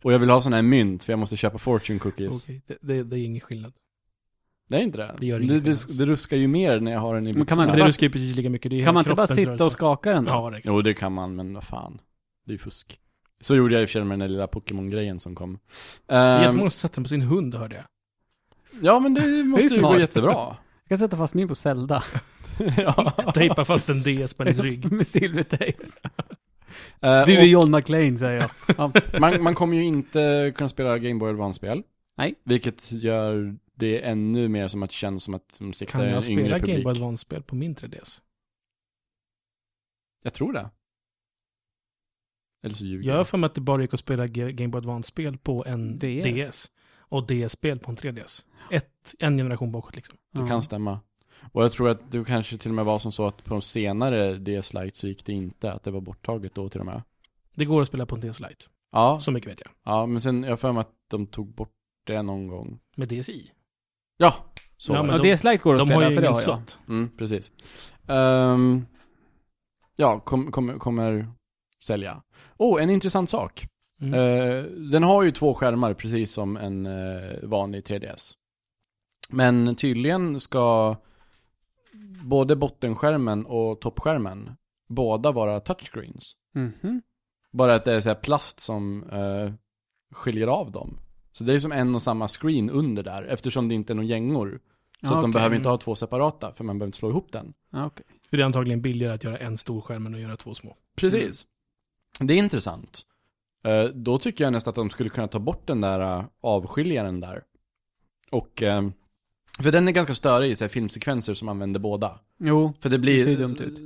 Och 0.02 0.12
jag 0.12 0.18
vill 0.18 0.30
ha 0.30 0.40
sådana 0.40 0.56
här 0.56 0.62
mynt, 0.62 1.04
för 1.04 1.12
jag 1.12 1.18
måste 1.18 1.36
köpa 1.36 1.58
fortune 1.58 1.98
cookies. 1.98 2.42
Okej, 2.44 2.62
det, 2.66 2.76
det, 2.80 3.02
det 3.02 3.18
är 3.18 3.24
ingen 3.24 3.40
skillnad. 3.40 3.72
Det 4.68 4.76
är 4.76 4.80
inte 4.80 4.98
det? 4.98 5.14
Det 5.18 5.26
gör 5.26 5.40
det, 5.40 5.60
det, 5.60 5.98
det 5.98 6.06
ruskar 6.06 6.36
ju 6.36 6.46
mer 6.48 6.80
när 6.80 6.92
jag 6.92 7.00
har 7.00 7.14
den 7.14 7.26
i 7.26 7.32
Men 7.32 7.46
kan 7.46 7.56
man 7.56 7.64
Ja, 7.66 7.70
inte 7.70 7.76
det 7.76 7.82
bara- 7.82 7.88
ruskar 7.88 8.06
ju 8.06 8.10
precis 8.12 8.36
lika 8.36 8.50
mycket. 8.50 8.84
Kan 8.84 8.94
man 8.94 9.00
inte 9.00 9.14
bara 9.14 9.26
sitta 9.26 9.48
rörelse. 9.48 9.64
och 9.64 9.72
skaka 9.72 10.12
den 10.12 10.24
då? 10.24 10.30
Ja, 10.30 10.50
det 10.50 10.60
kan. 10.60 10.74
Jo, 10.74 10.82
det 10.82 10.94
kan 10.94 11.12
man, 11.12 11.36
men 11.36 11.54
vad 11.54 11.64
fan. 11.64 12.00
Det 12.46 12.50
är 12.50 12.54
ju 12.54 12.58
fusk. 12.58 12.98
Så 13.44 13.56
gjorde 13.56 13.74
jag 13.74 13.82
i 13.82 13.84
och 13.84 13.88
för 13.88 13.92
sig 13.92 14.04
med 14.04 14.10
den 14.12 14.18
där 14.18 14.28
lilla 14.28 14.46
Pokémon-grejen 14.46 15.20
som 15.20 15.34
kom. 15.34 15.58
Det 16.06 16.14
Ehm, 16.14 16.42
Jättemånga 16.42 16.70
som 16.70 16.78
sätter 16.78 16.94
den 16.94 17.04
på 17.04 17.08
sin 17.08 17.22
hund, 17.22 17.54
hörde 17.54 17.74
jag. 17.76 17.84
ja, 18.82 18.98
men 19.00 19.14
det 19.14 19.26
måste 19.44 19.74
ju 19.74 19.80
gå 19.82 19.98
jättebra. 20.00 20.32
Jag 20.32 20.88
kan 20.88 20.98
sätta 20.98 21.16
fast 21.16 21.34
min 21.34 21.48
på 21.48 21.54
Zelda. 21.54 22.04
ja. 22.76 23.10
Tejpa 23.34 23.64
fast 23.64 23.88
en 23.90 24.02
DS 24.02 24.34
på 24.34 24.42
hennes 24.44 24.58
rygg. 24.68 24.92
Med 24.92 25.06
silvertejp. 25.06 25.82
Eh, 27.00 27.24
Du 27.26 27.36
och- 27.36 27.42
är 27.42 27.44
John 27.44 27.70
McClane, 27.70 28.18
säger 28.18 28.40
jag. 28.40 28.50
Ja. 28.78 28.92
man, 29.20 29.42
man 29.42 29.54
kommer 29.54 29.76
ju 29.76 29.84
inte 29.84 30.52
kunna 30.56 30.68
spela 30.68 30.98
Game 30.98 31.20
Boy 31.20 31.30
Advance-spel. 31.30 31.82
Nej. 32.16 32.34
Vilket 32.44 32.92
gör 32.92 33.56
det 33.74 34.00
ännu 34.04 34.48
mer 34.48 34.68
som 34.68 34.82
att 34.82 34.90
det 34.90 34.94
känns 34.94 35.24
som 35.24 35.34
att 35.34 35.56
de 35.58 35.72
siktar 35.72 35.92
Kan 35.92 36.00
en 36.08 36.14
jag 36.14 36.28
yngre 36.28 36.42
spela 36.44 36.58
Game 36.58 36.66
publik. 36.72 36.84
Boy 36.84 36.90
Advance-spel 36.92 37.42
på 37.42 37.54
min 37.54 37.74
3DS? 37.74 38.20
Jag 40.22 40.34
tror 40.34 40.52
det. 40.52 40.70
Eller 42.64 42.74
så 42.74 42.84
ljuger 42.84 43.10
Jag 43.10 43.16
har 43.16 43.24
för 43.24 43.38
mig 43.38 43.46
att 43.46 43.54
det 43.54 43.60
bara 43.60 43.82
gick 43.82 43.94
att 43.94 44.00
spela 44.00 44.26
Game 44.26 44.68
Boy 44.68 44.78
Advance-spel 44.78 45.38
på 45.38 45.64
en 45.66 45.98
DS. 45.98 46.48
DS. 46.50 46.70
Och 46.98 47.26
DS-spel 47.26 47.78
på 47.78 47.90
en 47.90 47.96
3DS. 47.96 48.44
Ett, 48.70 49.14
en 49.18 49.36
generation 49.36 49.72
bakåt 49.72 49.96
liksom. 49.96 50.16
Det 50.32 50.48
kan 50.48 50.62
stämma. 50.62 51.00
Och 51.52 51.64
jag 51.64 51.72
tror 51.72 51.88
att 51.88 52.10
det 52.12 52.24
kanske 52.24 52.58
till 52.58 52.70
och 52.70 52.74
med 52.74 52.84
var 52.84 52.98
som 52.98 53.12
så 53.12 53.26
att 53.26 53.44
på 53.44 53.50
de 53.54 53.62
senare 53.62 54.34
DS 54.38 54.74
Lite 54.74 54.98
så 54.98 55.08
gick 55.08 55.24
det 55.26 55.32
inte, 55.32 55.72
att 55.72 55.82
det 55.82 55.90
var 55.90 56.00
borttaget 56.00 56.54
då 56.54 56.68
till 56.68 56.80
och 56.80 56.86
med. 56.86 57.02
Det 57.54 57.64
går 57.64 57.82
att 57.82 57.88
spela 57.88 58.06
på 58.06 58.14
en 58.16 58.20
DS 58.20 58.40
Lite. 58.40 58.64
Ja, 58.92 59.20
Så 59.20 59.30
mycket 59.30 59.50
vet 59.50 59.60
jag. 59.64 59.70
ja, 59.94 60.06
men 60.06 60.20
sen, 60.20 60.42
jag 60.42 60.60
för 60.60 60.72
mig 60.72 60.80
att 60.80 60.92
de 61.10 61.26
tog 61.26 61.54
bort 61.54 61.72
det 62.06 62.22
någon 62.22 62.46
gång. 62.48 62.78
Med 62.96 63.08
DSi. 63.08 63.50
Ja, 64.16 64.34
så 64.76 64.92
Ja, 64.92 65.02
men 65.02 65.16
de- 65.18 65.28
det 65.30 65.36
Slite 65.36 65.62
går 65.64 65.74
att 65.74 65.78
De 65.80 65.86
spela, 65.88 66.04
har 66.04 66.10
ju 66.10 66.14
för 66.14 66.22
det 66.22 66.28
har 66.28 66.42
jag. 66.42 66.62
Mm, 66.88 67.10
precis. 67.18 67.52
Ehm, 68.08 68.86
ja, 69.96 70.20
kom, 70.20 70.52
kom, 70.52 70.78
kommer 70.78 71.28
sälja. 71.84 72.22
Oh, 72.58 72.82
en 72.82 72.90
intressant 72.90 73.30
sak. 73.30 73.66
Mm. 74.00 74.14
Eh, 74.14 74.64
den 74.64 75.02
har 75.02 75.22
ju 75.22 75.30
två 75.30 75.54
skärmar 75.54 75.94
precis 75.94 76.32
som 76.32 76.56
en 76.56 76.86
eh, 76.86 77.38
vanlig 77.42 77.84
3DS. 77.84 78.32
Men 79.30 79.74
tydligen 79.74 80.40
ska 80.40 80.96
både 82.24 82.56
bottenskärmen 82.56 83.46
och 83.46 83.80
toppskärmen 83.80 84.50
båda 84.88 85.32
vara 85.32 85.60
touchscreens. 85.60 86.36
Mhm. 86.54 87.02
Bara 87.52 87.74
att 87.74 87.84
det 87.84 87.92
är 87.94 88.00
så 88.00 88.08
här 88.08 88.16
plast 88.16 88.60
som 88.60 89.04
eh, 89.12 89.52
skiljer 90.12 90.46
av 90.46 90.70
dem. 90.72 90.98
Så 91.32 91.44
det 91.44 91.54
är 91.54 91.58
som 91.58 91.72
en 91.72 91.94
och 91.94 92.02
samma 92.02 92.28
screen 92.28 92.70
under 92.70 93.02
där, 93.02 93.22
eftersom 93.22 93.68
det 93.68 93.74
inte 93.74 93.92
är 93.92 93.94
några 93.94 94.08
gängor. 94.08 94.60
Så 95.00 95.12
Ja, 95.12 95.16
att 95.16 95.22
de 95.22 95.32
behöver 95.32 95.56
inte 95.56 95.68
ha 95.68 95.78
två 95.78 95.94
separata, 95.94 96.52
för 96.52 96.64
man 96.64 96.78
behöver 96.78 96.88
inte 96.88 96.98
slå 96.98 97.10
ihop 97.10 97.32
den. 97.32 97.54
Ja, 97.70 97.86
okej. 97.86 98.06
För 98.30 98.36
det 98.36 98.42
är 98.42 98.44
antagligen 98.44 98.82
billigare 98.82 99.14
att 99.14 99.24
göra 99.24 99.38
en 99.38 99.58
stor 99.58 99.80
skärm 99.80 100.06
än 100.06 100.14
att 100.14 100.20
göra 100.20 100.36
två 100.36 100.54
små. 100.54 100.76
Precis. 100.96 101.46
Det 102.20 102.34
är 102.34 102.38
intressant. 102.38 103.02
Eh, 103.64 103.84
då 103.84 104.18
tycker 104.18 104.44
jag 104.44 104.52
nästan 104.52 104.70
att 104.70 104.76
de 104.76 104.90
skulle 104.90 105.08
kunna 105.10 105.28
ta 105.28 105.38
bort 105.38 105.66
den 105.66 105.80
där 105.80 106.18
uh, 106.18 106.24
avskiljaren 106.40 107.20
där. 107.20 107.42
Och, 108.30 108.62
eh, 108.62 108.88
för 109.62 109.72
den 109.72 109.88
är 109.88 109.92
ganska 109.92 110.14
störig 110.14 110.50
i 110.50 110.56
så 110.56 110.64
här, 110.64 110.68
filmsekvenser 110.68 111.34
som 111.34 111.48
använder 111.48 111.80
båda. 111.80 112.20
Jo. 112.38 112.72
För 112.80 112.88
det 112.90 112.98
blir 112.98 113.24
ser 113.24 113.36
dumt 113.36 113.56
ut. 113.60 113.78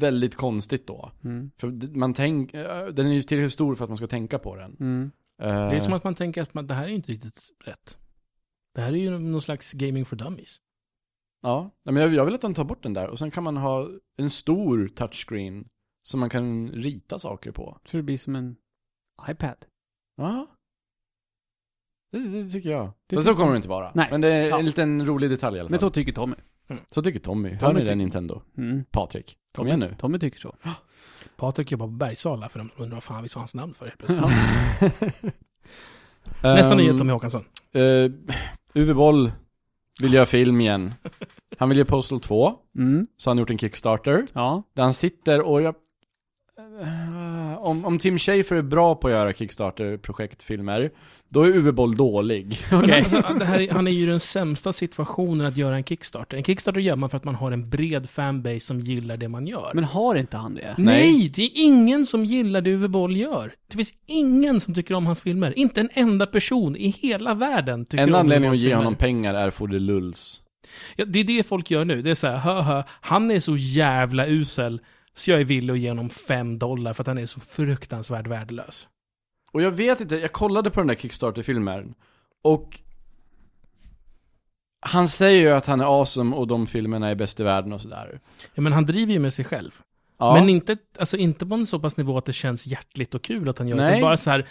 väldigt 0.00 0.34
konstigt 0.36 0.86
då. 0.86 1.10
Mm. 1.24 1.50
För 1.56 1.68
d- 1.70 1.86
man 1.90 2.14
tänk, 2.14 2.54
eh, 2.54 2.86
den 2.86 3.06
är 3.06 3.12
ju 3.12 3.20
tillräckligt 3.22 3.52
stor 3.52 3.74
för 3.74 3.84
att 3.84 3.90
man 3.90 3.96
ska 3.96 4.06
tänka 4.06 4.38
på 4.38 4.56
den. 4.56 4.76
Mm. 4.80 5.10
Eh, 5.42 5.48
Det 5.70 5.76
är 5.76 5.80
som 5.80 5.92
att 5.94 6.04
man 6.04 6.14
tänker 6.14 6.42
att 6.42 6.54
man, 6.54 6.66
det 6.66 6.74
här 6.74 6.84
är 6.84 6.88
inte 6.88 7.12
riktigt 7.12 7.40
rätt. 7.64 7.98
Det 8.74 8.80
här 8.80 8.92
är 8.92 8.96
ju 8.96 9.18
någon 9.18 9.42
slags 9.42 9.72
gaming 9.72 10.04
for 10.04 10.16
dummies. 10.16 10.60
Ja, 11.42 11.70
Nej, 11.84 11.92
men 11.94 12.02
jag, 12.02 12.14
jag 12.14 12.24
vill 12.24 12.34
att 12.34 12.40
de 12.40 12.54
tar 12.54 12.64
bort 12.64 12.82
den 12.82 12.92
där 12.92 13.08
och 13.08 13.18
sen 13.18 13.30
kan 13.30 13.44
man 13.44 13.56
ha 13.56 13.88
en 14.16 14.30
stor 14.30 14.88
touchscreen 14.88 15.68
som 16.06 16.20
man 16.20 16.30
kan 16.30 16.68
rita 16.72 17.18
saker 17.18 17.50
på. 17.52 17.78
Så 17.84 17.96
det 17.96 18.02
blir 18.02 18.18
som 18.18 18.36
en 18.36 18.56
iPad. 19.30 19.56
Ja. 20.16 20.46
Det, 22.12 22.18
det 22.18 22.48
tycker 22.48 22.70
jag. 22.70 22.92
Det 23.06 23.16
Men 23.16 23.22
så 23.24 23.34
kommer 23.34 23.50
det 23.52 23.56
inte 23.56 23.68
vara. 23.68 23.92
Nej. 23.94 24.08
Men 24.10 24.20
det 24.20 24.28
är 24.34 24.48
Ja. 24.48 24.58
en 24.58 24.66
liten 24.66 25.06
rolig 25.06 25.30
detalj 25.30 25.56
i 25.56 25.60
alla 25.60 25.66
fall. 25.66 25.70
Men 25.70 25.80
så 25.80 25.90
tycker 25.90 26.12
Tommy. 26.12 26.34
Så 26.92 27.02
tycker 27.02 27.20
Tommy. 27.20 27.48
Hör 27.50 27.58
Tommy 27.58 27.72
ni 27.72 27.80
tycker- 27.80 27.90
det 27.90 27.96
Nintendo? 27.96 28.42
Mm. 28.56 28.84
Patrik, 28.90 29.26
kom 29.26 29.36
Tommy, 29.52 29.68
igen 29.68 29.80
nu. 29.80 29.96
Tommy 29.98 30.18
tycker 30.18 30.38
så. 30.40 30.56
Patrik 31.36 31.72
jobbar 31.72 31.86
på 31.86 31.92
Bergsala 31.92 32.48
för 32.48 32.58
de 32.58 32.70
undrar 32.76 32.96
vad 32.96 33.02
fan 33.02 33.22
vi 33.22 33.28
sa 33.28 33.40
hans 33.40 33.54
namn 33.54 33.74
för 33.74 33.86
helt 33.86 33.98
plötsligt. 33.98 34.22
Ja. 34.22 35.10
Nästa 36.54 36.72
Ehm, 36.72 36.78
nyhet 36.78 36.98
Tommy 36.98 37.12
Håkansson. 37.12 37.44
Uh, 37.76 38.10
Uwe 38.74 38.94
Boll 38.94 39.32
vill 40.00 40.14
göra 40.14 40.26
film 40.26 40.60
igen. 40.60 40.94
Han 41.58 41.68
vill 41.68 41.78
göra 41.78 41.88
Postal 41.88 42.20
2, 42.20 42.58
Mm. 42.78 43.06
så 43.16 43.30
han 43.30 43.36
har 43.38 43.40
gjort 43.42 43.50
en 43.50 43.58
Kickstarter. 43.58 44.26
Ja. 44.32 44.62
Där 44.72 44.82
han 44.82 44.94
sitter 44.94 45.42
och 45.42 45.62
jag... 45.62 45.74
Eh, 46.82 47.58
om, 47.58 47.84
om 47.84 47.98
Tim 47.98 48.18
Schafer 48.18 48.56
är 48.56 48.62
bra 48.62 48.94
på 48.94 49.08
att 49.08 49.12
göra 49.12 49.32
Kickstarter-projektfilmer, 49.32 50.90
då 51.28 51.42
är 51.42 51.48
Uwe 51.48 51.72
Boll 51.72 51.96
dålig. 51.96 52.58
Men 52.70 52.90
alltså, 52.92 53.22
det 53.38 53.44
här, 53.44 53.60
är- 53.60 53.70
han 53.72 53.86
är 53.86 53.90
ju 53.90 54.02
i 54.02 54.06
den 54.06 54.20
sämsta 54.20 54.72
situationen 54.72 55.46
att 55.46 55.56
göra 55.56 55.76
en 55.76 55.84
Kickstarter. 55.84 56.36
En 56.36 56.44
Kickstarter 56.44 56.80
gör 56.80 56.96
man 56.96 57.10
för 57.10 57.16
att 57.16 57.24
man 57.24 57.34
har 57.34 57.52
en 57.52 57.70
bred 57.70 58.10
fanbase 58.10 58.60
som 58.60 58.80
gillar 58.80 59.16
det 59.16 59.28
man 59.28 59.46
gör. 59.46 59.70
Men 59.74 59.84
har 59.84 60.14
inte 60.14 60.36
han 60.36 60.54
det? 60.54 60.74
Nej, 60.78 61.32
det 61.34 61.42
är 61.42 61.50
ingen 61.54 62.06
som 62.06 62.24
gillar 62.24 62.60
det 62.60 62.70
Uwe 62.70 62.88
Boll 62.88 63.16
gör. 63.16 63.54
Det 63.70 63.76
finns 63.76 63.92
ingen 64.06 64.60
som 64.60 64.74
tycker 64.74 64.94
om 64.94 65.06
hans 65.06 65.20
filmer. 65.22 65.58
Inte 65.58 65.80
en 65.80 65.90
enda 65.92 66.26
person 66.26 66.76
i 66.76 66.88
hela 66.88 67.34
världen 67.34 67.84
tycker 67.86 68.04
En 68.04 68.14
om 68.14 68.20
anledning 68.20 68.48
Uwe 68.50 68.56
att 68.56 68.62
ge 68.62 68.74
honom 68.74 68.94
pengar 68.94 69.34
är 69.34 69.50
för 69.50 69.66
det 69.66 69.78
lulls. 69.78 70.40
Ja, 70.96 71.04
det 71.04 71.18
är 71.20 71.24
det 71.24 71.46
folk 71.46 71.70
gör 71.70 71.84
nu. 71.84 72.02
Det 72.02 72.10
är 72.10 72.14
så 72.14 72.26
här, 72.26 72.36
hö, 72.36 72.60
hö, 72.60 72.82
han 73.00 73.30
är 73.30 73.40
så 73.40 73.56
jävla 73.56 74.26
usel, 74.26 74.80
så 75.16 75.30
jag 75.30 75.40
är 75.40 75.44
villig 75.44 75.72
att 75.72 75.78
ge 75.78 75.88
honom 75.88 76.10
fem 76.10 76.58
dollar 76.58 76.92
för 76.92 77.02
att 77.02 77.06
han 77.06 77.18
är 77.18 77.26
så 77.26 77.40
fruktansvärt 77.40 78.26
värdelös. 78.26 78.88
Och 79.52 79.62
jag 79.62 79.70
vet 79.70 80.00
inte, 80.00 80.16
jag 80.16 80.32
kollade 80.32 80.70
på 80.70 80.80
den 80.80 80.86
där 80.86 80.94
Kickstarter-filmen, 80.94 81.94
och 82.42 82.80
han 84.80 85.08
säger 85.08 85.40
ju 85.40 85.50
att 85.50 85.66
han 85.66 85.80
är 85.80 86.00
awesome 86.00 86.36
och 86.36 86.46
de 86.46 86.66
filmerna 86.66 87.08
är 87.08 87.14
bäst 87.14 87.40
i 87.40 87.42
världen 87.42 87.72
och 87.72 87.80
sådär. 87.80 88.20
Ja, 88.54 88.62
men 88.62 88.72
han 88.72 88.86
driver 88.86 89.12
ju 89.12 89.18
med 89.18 89.34
sig 89.34 89.44
själv. 89.44 89.80
Ja, 90.18 90.34
Men 90.34 90.48
inte, 90.48 90.76
alltså 90.98 91.16
inte 91.16 91.46
på 91.46 91.54
en 91.54 91.66
så 91.66 91.80
pass 91.80 91.96
nivå 91.96 92.18
att 92.18 92.24
det 92.24 92.32
känns 92.32 92.66
hjärtligt 92.66 93.14
och 93.14 93.22
kul 93.22 93.48
att 93.48 93.58
han 93.58 93.68
gör 93.68 93.76
det. 93.76 93.82
Nej. 93.82 93.92
utan 93.92 94.02
Bara 94.02 94.16
så 94.16 94.30
här, 94.30 94.48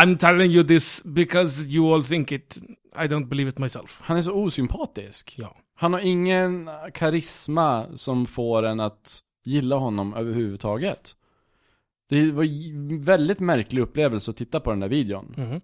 I'm 0.00 0.18
telling 0.18 0.50
you 0.50 0.66
this 0.66 1.02
because 1.04 1.62
you 1.62 1.94
all 1.94 2.04
think 2.04 2.32
it. 2.32 2.58
I 2.96 3.06
don't 3.06 3.28
believe 3.28 3.50
it 3.50 3.58
myself. 3.58 3.98
han 4.02 4.16
är 4.16 4.22
så 4.22 4.32
osympatisk. 4.32 5.34
Ja. 5.38 5.56
Han 5.76 5.92
har 5.92 6.00
ingen 6.00 6.70
karisma 6.94 7.86
som 7.94 8.26
får 8.26 8.62
en 8.62 8.80
att 8.80 9.20
gilla 9.44 9.76
honom 9.76 10.14
överhuvudtaget. 10.14 11.16
Det 12.08 12.30
var 12.32 12.44
en 12.44 13.00
väldigt 13.00 13.40
märklig 13.40 13.82
upplevelse 13.82 14.30
att 14.30 14.36
titta 14.36 14.60
på 14.60 14.70
den 14.70 14.80
där 14.80 14.88
videon. 14.88 15.34
Mhm. 15.36 15.60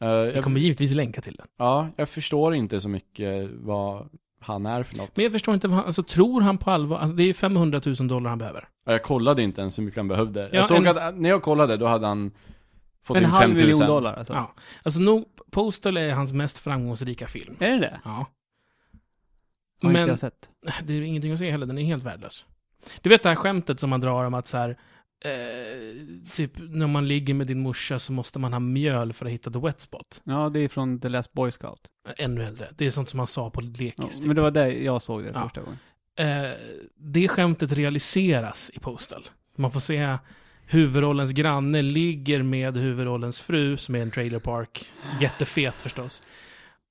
Eh, 0.00 0.08
Jag 0.08 0.44
kommer 0.44 0.60
givetvis 0.60 0.92
länka 0.92 1.20
till 1.20 1.34
den. 1.36 1.46
ja, 1.58 1.88
jag 1.96 2.08
förstår 2.08 2.54
inte 2.54 2.80
så 2.80 2.88
mycket 2.88 3.50
vad 3.54 4.08
han 4.40 4.66
är 4.66 4.82
för 4.82 4.96
något. 4.96 5.16
Men 5.16 5.22
jag 5.22 5.32
förstår 5.32 5.54
inte, 5.54 5.68
vad 5.68 5.76
han- 5.76 5.86
alltså 5.86 6.02
tror 6.02 6.40
han 6.40 6.58
på 6.58 6.70
allvar? 6.70 6.98
Alltså, 6.98 7.16
det 7.16 7.22
är 7.22 7.34
500 7.34 7.80
000 7.86 8.08
dollar 8.08 8.30
han 8.30 8.38
behöver. 8.38 8.68
Ja, 8.84 8.92
Jag 8.92 9.02
kollade 9.02 9.42
inte 9.42 9.60
ens 9.60 9.78
hur 9.78 9.82
mycket 9.84 9.96
han 9.96 10.08
behövde. 10.08 10.40
Ja, 10.40 10.48
jag 10.52 10.66
såg 10.66 10.86
en- 10.86 10.98
att 10.98 11.18
när 11.18 11.28
jag 11.28 11.42
kollade, 11.42 11.76
då 11.76 11.86
hade 11.86 12.06
han 12.06 12.30
fått 13.02 13.16
En 13.16 13.22
in 13.22 13.28
halv 13.28 13.40
5 13.42 13.50
000. 13.50 13.58
miljon 13.60 13.80
dollar 13.80 14.14
alltså? 14.14 14.32
Ja. 14.32 14.54
Alltså 14.82 15.00
nog, 15.00 15.24
Postal 15.50 15.96
är 15.96 16.10
hans 16.14 16.32
mest 16.32 16.58
framgångsrika 16.58 17.26
film. 17.26 17.56
Är 17.58 17.70
det 17.70 17.78
det? 17.78 18.00
Ja. 18.04 18.10
Har 19.82 19.88
inte 19.90 20.00
Men 20.00 20.08
jag 20.08 20.18
sett. 20.18 20.48
det 20.84 20.94
är 20.94 21.02
ingenting 21.02 21.32
att 21.32 21.38
se 21.38 21.50
heller, 21.50 21.66
den 21.66 21.78
är 21.78 21.82
helt 21.84 22.02
värdelös. 22.04 22.46
Du 23.02 23.08
vet 23.10 23.22
det 23.22 23.28
här 23.28 23.36
skämtet 23.36 23.80
som 23.80 23.90
man 23.90 24.00
drar 24.00 24.24
om 24.24 24.34
att 24.34 24.46
så 24.46 24.56
här, 24.56 24.76
eh, 25.24 26.30
typ 26.32 26.52
när 26.58 26.86
man 26.86 27.08
ligger 27.08 27.34
med 27.34 27.46
din 27.46 27.60
morsa 27.60 27.98
så 27.98 28.12
måste 28.12 28.38
man 28.38 28.52
ha 28.52 28.60
mjöl 28.60 29.12
för 29.12 29.26
att 29.26 29.32
hitta 29.32 29.50
the 29.50 29.58
wet 29.58 29.80
spot. 29.80 30.20
Ja, 30.24 30.48
det 30.48 30.60
är 30.60 30.68
från 30.68 31.00
The 31.00 31.08
Last 31.08 31.32
Boy 31.32 31.50
Scout. 31.50 31.80
Ännu 32.16 32.42
äldre. 32.44 32.68
Det 32.76 32.86
är 32.86 32.90
sånt 32.90 33.08
som 33.08 33.16
man 33.16 33.26
sa 33.26 33.50
på 33.50 33.60
Ja, 33.62 33.68
lekis. 33.78 34.16
typ. 34.16 34.26
men 34.26 34.36
det 34.36 34.42
var 34.42 34.50
där 34.50 34.66
jag 34.66 35.02
såg 35.02 35.22
det 35.22 35.30
Ja. 35.34 35.42
första 35.42 35.60
gången. 35.60 35.78
eh, 36.16 36.50
det 36.96 37.28
skämtet 37.28 37.72
realiseras 37.72 38.70
i 38.74 38.78
Postal. 38.78 39.22
Man 39.56 39.72
får 39.72 39.80
se 39.80 40.16
huvudrollens 40.66 41.32
granne 41.32 41.82
ligger 41.82 42.42
med 42.42 42.76
huvudrollens 42.76 43.40
fru, 43.40 43.76
som 43.76 43.94
är 43.94 44.02
en 44.02 44.10
trailer 44.10 44.38
park. 44.38 44.92
Jättefet 45.20 45.80
förstås. 45.82 46.22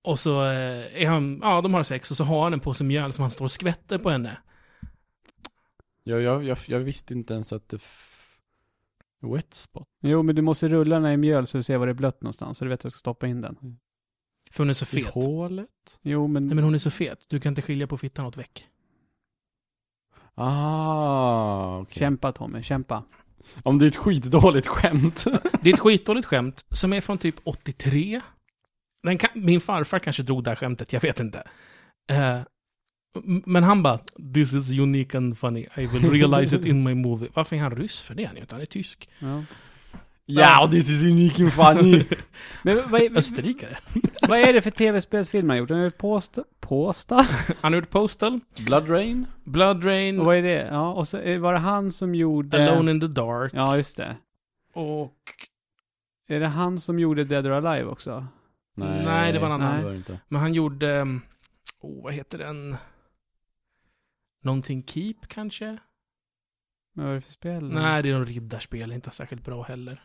Och 0.04 0.20
så 0.20 0.42
eh, 0.46 1.02
är 1.04 1.06
han, 1.08 1.40
ja 1.44 1.62
de 1.62 1.74
har 1.74 1.84
sex 1.84 2.12
och 2.12 2.18
så 2.18 2.24
har 2.24 2.44
han 2.44 2.54
en 2.54 2.60
påse 2.60 2.84
mjöl 2.84 3.12
som 3.14 3.22
han 3.22 3.32
står 3.32 3.46
och 3.46 3.52
skvätter 3.52 3.98
på 3.98 4.10
henne. 4.10 4.38
Jag, 6.10 6.22
jag, 6.22 6.44
jag, 6.44 6.58
jag 6.66 6.80
visste 6.80 7.14
inte 7.14 7.34
ens 7.34 7.54
att 7.54 7.70
det... 7.70 7.76
F... 7.76 8.06
Wet 9.22 9.54
spot. 9.54 9.88
Jo, 10.02 10.24
men 10.24 10.36
du 10.36 10.42
måste 10.42 10.70
rulla 10.70 10.96
den 10.96 11.06
här 11.06 11.12
i 11.14 11.18
mjöl 11.18 11.48
så 11.48 11.58
du 11.58 11.64
ser 11.64 11.78
var 11.78 11.86
det 11.88 11.92
är 11.92 11.94
blött 11.94 12.22
någonstans, 12.22 12.58
så 12.58 12.66
du 12.66 12.70
vet 12.70 12.80
att 12.80 12.84
du 12.84 12.90
ska 12.92 13.00
stoppa 13.00 13.28
in 13.28 13.42
den. 13.42 13.80
För 14.52 14.64
hon 14.64 14.70
är 14.70 14.74
så 14.74 14.84
I 14.84 15.04
fet. 15.04 15.14
hålet? 15.14 15.70
Jo, 16.02 16.28
men... 16.28 16.48
Nej 16.48 16.56
men 16.56 16.64
hon 16.64 16.74
är 16.74 16.78
så 16.78 16.92
fet. 16.92 17.26
Du 17.28 17.40
kan 17.40 17.52
inte 17.52 17.62
skilja 17.62 17.88
på 17.88 17.98
fittan 17.98 18.26
åt 18.26 18.38
väck. 18.38 18.68
Ah, 20.36 21.78
okej. 21.80 22.00
Kämpa 22.00 22.32
Tommy, 22.32 22.64
kämpa. 22.64 23.04
Om 23.64 23.80
det 23.80 23.86
är 23.86 23.88
ett 23.88 23.96
skitdåligt 23.96 24.68
skämt. 24.68 25.24
Det 25.62 25.70
är 25.70 25.74
ett 25.74 25.80
skitdåligt 25.80 26.28
skämt 26.28 26.66
som 26.72 26.94
är 26.94 27.02
från 27.02 27.18
typ 27.18 27.36
83. 27.44 28.22
Den 29.04 29.18
kan, 29.18 29.30
min 29.34 29.62
farfar 29.62 30.00
kanske 30.00 30.24
drog 30.24 30.44
det 30.44 30.50
här 30.50 30.56
skämtet, 30.56 30.94
jag 30.94 31.02
vet 31.02 31.20
inte. 31.20 31.48
M- 32.08 32.44
men 33.46 33.64
han 33.64 33.84
bara, 33.84 34.00
this 34.34 34.54
is 34.54 34.80
unique 34.80 35.18
and 35.18 35.38
funny, 35.38 35.68
I 35.76 35.86
will 35.88 36.12
realize 36.12 36.56
it 36.56 36.66
in 36.66 36.84
my 36.84 36.96
movie. 36.96 37.30
Varför 37.34 37.56
är 37.56 37.60
han 37.60 37.76
ryss 37.76 38.02
för 38.02 38.16
det? 38.16 38.24
Han 38.24 38.36
är 38.36 38.38
ju 38.38 38.42
inte, 38.42 38.56
han 38.56 38.62
är 38.62 38.66
tysk. 38.66 39.10
Ja. 39.20 39.44
Ja, 40.26 40.68
this 40.72 40.90
is 40.90 41.04
unique 41.04 41.44
and 41.44 41.54
funny. 41.54 42.04
Men 42.64 42.90
vad 42.90 43.02
är, 43.02 43.18
Österrikare. 43.18 43.78
vad 44.28 44.40
är 44.40 44.54
det 44.54 44.62
för 44.62 44.70
tv-spelsfilm 44.72 45.50
han 45.50 45.50
har 45.50 45.58
gjort? 45.58 45.70
Han 45.70 45.78
har 45.80 45.84
gjort 45.86 45.98
Påsta? 45.98 46.44
Påsta? 46.60 47.16
Han 47.62 47.74
har 47.74 47.80
gjort 47.80 47.90
Postal, 47.90 48.40
Blood 48.66 48.90
Rain? 48.90 49.26
Blood 49.44 49.86
Rain, 49.86 50.20
Och 50.20 50.26
vad 50.26 50.36
är 50.38 50.42
det? 50.44 50.68
Ja, 50.72 50.94
och 50.94 51.08
så 51.08 51.18
är- 51.18 51.38
var 51.38 51.54
det 51.54 51.60
han 51.60 51.92
som 51.92 52.16
gjorde... 52.16 52.72
Alone 52.72 52.92
in 52.92 53.00
the 53.00 53.08
Dark 53.08 53.52
Ja, 53.56 53.78
just 53.78 53.98
det. 53.98 54.16
och... 54.74 55.14
Är 56.28 56.40
det 56.40 56.48
han 56.48 56.80
som 56.80 57.00
gjorde 57.00 57.24
Dead 57.24 57.46
or 57.48 57.52
Alive 57.52 57.86
också? 57.90 58.28
Nej, 58.76 59.32
det 59.34 59.40
var 59.40 59.46
en 59.48 59.52
annan. 59.62 60.04
Men 60.28 60.42
han 60.42 60.54
gjorde... 60.54 61.02
um, 61.02 61.22
Oh, 61.82 62.04
vad 62.04 62.14
heter 62.14 62.38
den? 62.38 62.78
Någonting 64.42 64.84
Keep 64.84 65.16
kanske? 65.28 65.78
Vad 66.94 67.06
var 67.06 67.14
det 67.14 67.22
för 67.22 67.32
spel? 67.32 67.64
Nej, 67.70 68.04
det 68.04 68.10
är 68.10 68.20
något 68.20 68.28
riddarspel, 68.28 68.92
inte 68.92 69.10
särskilt 69.12 69.44
bra 69.46 69.64
heller. 69.64 70.04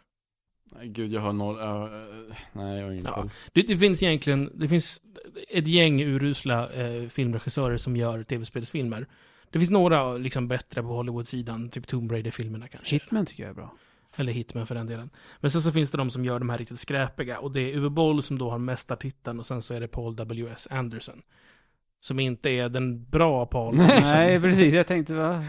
Nej, 0.72 0.88
gud, 0.88 1.12
jag 1.12 1.20
har 1.20 1.32
noll... 1.32 1.56
Uh, 1.58 2.34
nej, 2.52 2.76
jag 2.78 2.84
har 2.84 2.92
ingen 2.92 3.04
Ja. 3.04 3.12
koll. 3.14 3.30
Det, 3.52 3.62
det 3.62 3.78
finns 3.78 4.02
egentligen, 4.02 4.50
det 4.54 4.68
finns 4.68 5.02
ett 5.48 5.66
gäng 5.68 6.02
urusla 6.02 6.70
eh, 6.72 7.08
filmregissörer 7.08 7.76
som 7.76 7.96
gör 7.96 8.22
tv-spelsfilmer. 8.22 9.06
Det 9.50 9.58
finns 9.58 9.70
några 9.70 10.12
liksom 10.16 10.48
bättre 10.48 10.82
på 10.82 10.88
Hollywood-sidan, 10.88 11.68
typ 11.70 11.86
Tomb 11.86 12.12
Raider-filmerna 12.12 12.68
kanske. 12.68 12.94
Hitman 12.96 13.26
tycker 13.26 13.42
jag 13.42 13.50
är 13.50 13.54
bra. 13.54 13.74
Eller 14.16 14.32
Hitman 14.32 14.66
för 14.66 14.74
den 14.74 14.86
delen. 14.86 15.10
Men 15.40 15.50
sen 15.50 15.62
så 15.62 15.72
finns 15.72 15.90
det 15.90 15.98
de 15.98 16.10
som 16.10 16.24
gör 16.24 16.38
de 16.38 16.48
här 16.50 16.58
riktigt 16.58 16.78
skräpiga. 16.78 17.38
Och 17.38 17.52
det 17.52 17.60
är 17.60 17.76
Uwe 17.76 17.90
Boll 17.90 18.22
som 18.22 18.38
då 18.38 18.50
har 18.50 18.58
mästartiteln 18.58 19.38
och 19.40 19.46
sen 19.46 19.62
så 19.62 19.74
är 19.74 19.80
det 19.80 19.88
Paul 19.88 20.16
W.S. 20.16 20.68
Anderson. 20.70 21.22
Som 22.04 22.18
inte 22.18 22.50
är 22.50 22.68
den 22.68 23.04
bra 23.04 23.46
Paul 23.46 23.74
Anderson. 23.80 24.02
Nej, 24.02 24.40
precis. 24.40 24.74
Jag 24.74 24.86
tänkte, 24.86 25.14
va? 25.14 25.44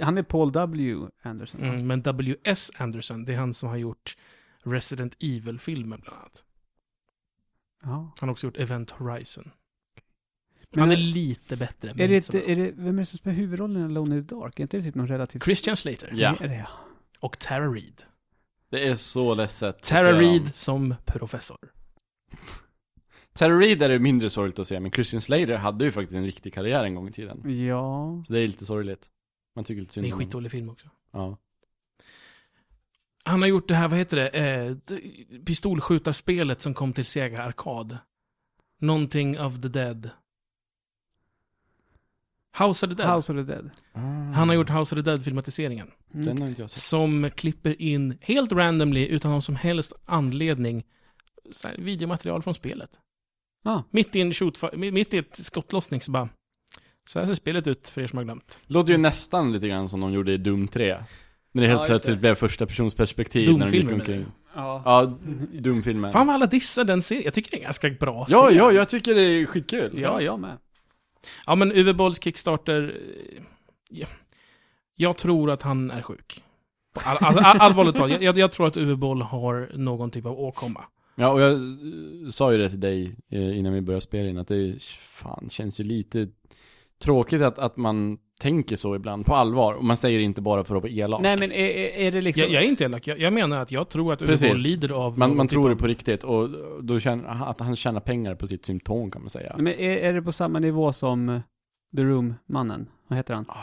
Han 0.00 0.18
är 0.18 0.22
Paul 0.22 0.52
W. 0.52 1.06
Anderson. 1.22 1.60
Mm, 1.62 1.86
men 1.86 2.02
W.S. 2.02 2.70
Anderson, 2.76 3.24
det 3.24 3.32
är 3.32 3.36
han 3.36 3.54
som 3.54 3.68
har 3.68 3.76
gjort 3.76 4.16
Resident 4.64 5.16
Evil-filmen 5.20 6.00
bland 6.02 6.18
annat. 6.18 6.44
Ja. 7.82 8.12
Han 8.20 8.28
har 8.28 8.30
också 8.30 8.46
gjort 8.46 8.56
Event 8.56 8.90
Horizon. 8.90 9.50
Men 10.70 10.80
han 10.80 10.92
är 10.92 10.96
lite 10.96 11.56
bättre. 11.56 11.90
Är 11.90 12.08
det, 12.08 12.16
inte 12.16 12.50
är 12.50 12.56
det, 12.56 12.72
vem 12.76 12.98
är 12.98 13.02
det 13.02 13.06
som 13.06 13.18
spelar 13.18 13.36
huvudrollen 13.36 13.82
i 13.82 13.84
Alone 13.84 14.16
in 14.16 14.26
the 14.26 14.34
Dark? 14.34 14.58
Är 14.58 14.62
inte 14.62 14.76
det 14.76 14.82
typ 14.82 14.94
någon 14.94 15.08
relativt... 15.08 15.44
Christian 15.44 15.76
Slater. 15.76 16.12
Ja. 16.14 16.36
Det. 16.40 16.66
Och 17.20 17.38
Tara 17.38 17.68
Reid. 17.68 18.02
Det 18.70 18.88
är 18.88 18.94
så 18.94 19.34
ledset. 19.34 19.82
Tara. 19.82 20.18
Reid 20.20 20.54
som 20.54 20.94
professor. 21.04 21.58
Tara 23.36 23.58
Reid 23.58 23.82
är 23.82 23.88
det 23.88 23.98
mindre 23.98 24.30
sorgligt 24.30 24.58
att 24.58 24.68
se, 24.68 24.80
men 24.80 24.90
Christian 24.90 25.20
Slater 25.20 25.56
hade 25.56 25.84
ju 25.84 25.92
faktiskt 25.92 26.16
en 26.16 26.24
riktig 26.24 26.54
karriär 26.54 26.84
en 26.84 26.94
gång 26.94 27.08
i 27.08 27.12
tiden. 27.12 27.66
Ja. 27.66 28.22
Så 28.26 28.32
det 28.32 28.40
är 28.40 28.46
lite 28.46 28.66
sorgligt. 28.66 29.06
Man 29.54 29.64
tycker 29.64 29.80
lite 29.80 29.90
Det 29.90 29.94
synd 29.94 30.06
är 30.06 30.10
en 30.10 30.18
skitdålig 30.18 30.50
film 30.50 30.68
också. 30.68 30.88
Ja. 31.12 31.38
Han 33.24 33.42
har 33.42 33.48
gjort 33.48 33.68
det 33.68 33.74
här, 33.74 33.88
vad 33.88 33.98
heter 33.98 34.16
det? 34.16 34.28
Eh, 34.28 34.76
pistolskjutarspelet 35.44 36.60
som 36.60 36.74
kom 36.74 36.92
till 36.92 37.04
Sega 37.04 37.42
Arkad. 37.42 37.98
Någonting 38.80 39.40
of 39.40 39.60
the 39.60 39.68
Dead. 39.68 40.10
House 42.58 42.86
of 42.86 42.90
the 42.90 43.02
Dead. 43.02 43.14
House 43.14 43.32
of 43.32 43.46
the 43.46 43.52
Dead. 43.52 43.70
Han 44.34 44.48
har 44.48 44.54
gjort 44.54 44.70
House 44.70 44.94
of 44.94 45.04
the 45.04 45.10
Dead-filmatiseringen. 45.10 45.90
Mm. 46.14 46.26
Den 46.26 46.42
har 46.42 46.48
jag 46.48 46.56
sett. 46.56 46.70
Som 46.70 47.30
klipper 47.36 47.82
in, 47.82 48.18
helt 48.20 48.52
randomly, 48.52 49.06
utan 49.06 49.30
någon 49.30 49.42
som 49.42 49.56
helst 49.56 49.92
anledning, 50.04 50.84
så 51.50 51.68
här, 51.68 51.76
videomaterial 51.78 52.42
från 52.42 52.54
spelet. 52.54 52.90
Ah. 53.66 53.82
Mitt 53.90 54.16
i 54.16 54.20
en 54.20 54.32
shoot, 54.34 54.62
mitt 54.76 55.14
i 55.14 55.18
ett 55.18 55.36
skottlossning 55.36 56.00
så 56.00 56.10
bara, 56.10 56.28
så 57.08 57.18
här 57.18 57.26
ser 57.26 57.34
spelet 57.34 57.66
ut 57.68 57.88
för 57.88 58.00
er 58.02 58.06
som 58.06 58.16
har 58.16 58.24
glömt. 58.24 58.58
Låter 58.66 58.92
ju 58.92 58.98
nästan 58.98 59.52
lite 59.52 59.68
grann 59.68 59.88
som 59.88 60.00
de 60.00 60.12
gjorde 60.12 60.32
i 60.32 60.36
Doom 60.36 60.68
3. 60.68 60.96
När 61.52 61.62
det 61.62 61.68
Ja, 61.68 61.70
helt 61.78 61.80
just 61.80 61.86
plötsligt 61.88 62.16
det. 62.16 62.20
blev 62.20 62.34
första 62.34 62.66
persons 62.66 62.94
perspektiv 62.94 63.58
när 63.58 63.70
de 63.70 63.76
gick 63.76 63.92
omkring. 63.92 64.26
Ja. 64.54 64.82
Ja, 64.84 65.16
Doom-filmen. 65.60 66.12
Fan 66.12 66.26
vad 66.26 66.34
alla 66.34 66.46
dissar 66.46 66.84
den 66.84 67.02
serien. 67.02 67.24
Jag 67.24 67.34
tycker 67.34 67.50
det 67.50 67.56
är 67.56 67.58
en 67.60 67.64
ganska 67.64 67.90
bra 67.90 68.26
Ja, 68.28 68.42
serie. 68.46 68.58
ja, 68.58 68.72
jag 68.72 68.88
tycker 68.88 69.14
det 69.14 69.22
är 69.22 69.46
skitkul. 69.46 69.98
Ja, 70.00 70.20
jag 70.20 70.40
med. 70.40 70.58
Ja, 71.46 71.54
men 71.54 71.72
Uwe 71.72 71.94
Bolls 71.94 72.22
Kickstarter... 72.22 72.96
eh, 73.36 73.42
ja. 73.90 74.06
Jag 74.96 75.16
tror 75.16 75.50
att 75.50 75.62
han 75.62 75.90
är 75.90 76.02
sjuk. 76.02 76.42
All, 77.04 77.16
all, 77.20 77.38
all, 77.38 77.60
allvarligt 77.60 77.96
talat, 77.96 78.22
jag, 78.22 78.38
jag 78.38 78.52
tror 78.52 78.66
att 78.66 78.76
Uwe 78.76 78.96
Boll 78.96 79.22
har 79.22 79.70
någon 79.74 80.10
typ 80.10 80.26
av 80.26 80.40
åkomma. 80.40 80.84
Ja, 81.18 81.28
och 81.28 81.40
jag 81.40 81.52
eh, 81.52 82.28
sa 82.30 82.52
ju 82.52 82.58
det 82.58 82.70
till 82.70 82.80
dig 82.80 83.16
eh, 83.30 83.58
innan 83.58 83.72
vi 83.72 83.80
började 83.80 84.00
spela 84.00 84.28
in, 84.28 84.38
att 84.38 84.48
det 84.48 84.82
fan 84.82 85.48
känns 85.50 85.80
ju 85.80 85.84
lite 85.84 86.28
tråkigt 87.02 87.42
att, 87.42 87.58
att 87.58 87.76
man 87.76 88.18
tänker 88.40 88.76
så 88.76 88.96
ibland, 88.96 89.26
på 89.26 89.34
allvar. 89.34 89.74
Och 89.74 89.84
man 89.84 89.96
säger 89.96 90.18
det 90.18 90.24
inte 90.24 90.40
bara 90.40 90.64
för 90.64 90.76
att 90.76 90.82
vara 90.82 90.92
elak. 90.92 91.22
Nej, 91.22 91.36
men 91.40 91.52
är, 91.52 91.68
är, 92.06 92.12
det 92.12 92.20
liksom... 92.20 92.42
Jag, 92.42 92.52
jag 92.52 92.62
är 92.62 92.66
inte 92.66 92.84
elak, 92.84 93.06
jag, 93.06 93.18
jag 93.18 93.32
menar 93.32 93.58
att 93.58 93.72
jag 93.72 93.88
tror 93.88 94.12
att. 94.12 94.18
Boll 94.18 94.56
lider 94.56 94.88
av... 94.88 95.18
man, 95.18 95.36
man 95.36 95.48
typ 95.48 95.52
tror 95.52 95.68
det 95.68 95.76
på 95.76 95.86
riktigt, 95.86 96.24
och 96.24 96.48
då 96.82 97.00
känner 97.00 97.50
att 97.50 97.60
han 97.60 97.76
tjänar 97.76 98.00
pengar 98.00 98.34
på 98.34 98.46
sitt 98.46 98.64
symptom 98.64 99.10
kan 99.10 99.22
man 99.22 99.30
säga. 99.30 99.54
Men 99.58 99.72
är, 99.72 99.96
är 99.96 100.12
det 100.12 100.22
på 100.22 100.32
samma 100.32 100.58
nivå 100.58 100.92
som 100.92 101.40
The 101.96 102.02
Room-mannen? 102.02 102.88
Vad 103.08 103.16
heter 103.16 103.34
han? 103.34 103.44
Vad 103.48 103.56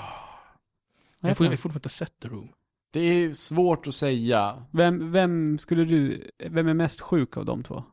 Jag 1.22 1.30
heter 1.30 1.36
får, 1.36 1.46
jag 1.46 1.52
han? 1.52 1.58
får 1.58 1.62
fortfarande 1.62 1.78
inte 1.78 1.90
sett 1.90 2.20
The 2.20 2.28
Room. 2.28 2.50
Det 2.94 3.00
är 3.00 3.34
svårt 3.34 3.88
att 3.88 3.96
säga. 3.96 4.64
Vem, 4.72 5.12
vem 5.12 5.58
skulle 5.58 5.86
du... 5.86 6.28
Vem 6.50 6.68
är 6.68 6.74
mest 6.74 7.02
sjuk 7.02 7.38
av 7.38 7.46
de 7.46 7.64
två? 7.64 7.84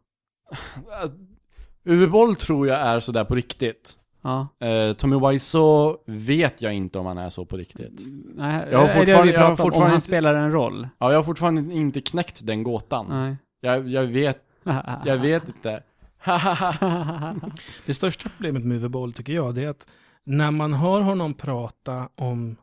Uwe 1.84 2.07
Boll 2.07 2.36
tror 2.36 2.68
jag 2.68 2.80
är 2.80 3.01
sådär 3.01 3.24
på 3.24 3.34
riktigt. 3.34 3.96
Ja. 4.22 4.48
Eh, 4.66 4.92
Tommy 4.92 5.28
Wiseau 5.28 5.96
vet 6.07 6.62
jag 6.62 6.74
inte 6.74 6.98
om 6.98 7.07
han 7.07 7.18
är 7.18 7.30
så 7.30 7.44
på 7.44 7.57
riktigt. 7.57 8.03
Nej, 8.34 8.68
Jag 8.70 8.78
har 8.78 8.86
det 8.86 8.94
fortfarande- 8.94 9.32
jag 9.32 9.40
har 9.40 9.46
pratar 9.46 9.46
om, 9.46 9.51
om 9.51 9.57
fortfarande 9.57 9.88
han 9.88 9.94
inte- 9.94 10.07
spelar 10.07 10.34
en 10.34 10.53
roll? 10.53 10.88
Ja, 10.98 11.11
jag 11.11 11.18
har 11.18 11.24
fortfarande 11.24 11.74
inte 11.74 12.01
knäckt 12.01 12.46
den 12.46 12.62
gåtan. 12.62 13.07
Nej. 13.09 13.36
Jag, 13.61 13.88
jag 13.88 14.03
vet, 14.07 14.38
jag 15.05 15.18
vet 15.18 15.48
inte. 15.48 15.82
Det 17.86 17.94
största 17.94 18.28
problemet 18.28 18.64
med 18.64 18.76
Uwe 18.76 18.88
Boll 18.88 19.12
tycker 19.12 19.32
jag, 19.32 19.55
det 19.55 19.64
är 19.64 19.68
att 19.68 19.88
när 20.24 20.51
man 20.51 20.72
hör 20.72 21.01
honom 21.01 21.34
prata 21.34 22.09
om 22.14 22.57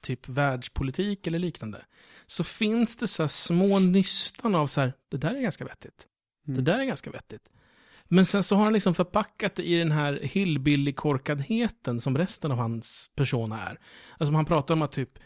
typ 0.00 0.28
världspolitik 0.28 1.26
eller 1.26 1.38
liknande, 1.38 1.84
så 2.26 2.44
finns 2.44 2.96
det 2.96 3.08
så 3.08 3.22
här 3.22 3.28
små 3.28 3.78
nystan 3.78 4.54
av 4.54 4.66
så 4.66 4.80
här, 4.80 4.92
det 5.10 5.16
där 5.16 5.34
är 5.34 5.40
ganska 5.40 5.64
vettigt. 5.64 6.06
Det 6.46 6.52
Mm. 6.52 6.64
där 6.64 6.78
är 6.78 6.84
ganska 6.84 7.10
vettigt. 7.10 7.50
Men 8.04 8.26
sen 8.26 8.42
så 8.42 8.56
har 8.56 8.64
han 8.64 8.72
liksom 8.72 8.94
förpackat 8.94 9.54
det 9.54 9.62
i 9.62 9.78
den 9.78 9.92
här 9.92 10.20
hillbilly-korkadheten 10.22 12.00
som 12.00 12.18
resten 12.18 12.52
av 12.52 12.58
hans 12.58 13.10
persona 13.16 13.68
är. 13.68 13.78
Alltså 14.18 14.34
han 14.34 14.44
pratar 14.44 14.74
om 14.74 14.82
att 14.82 14.92
typ 14.92 15.18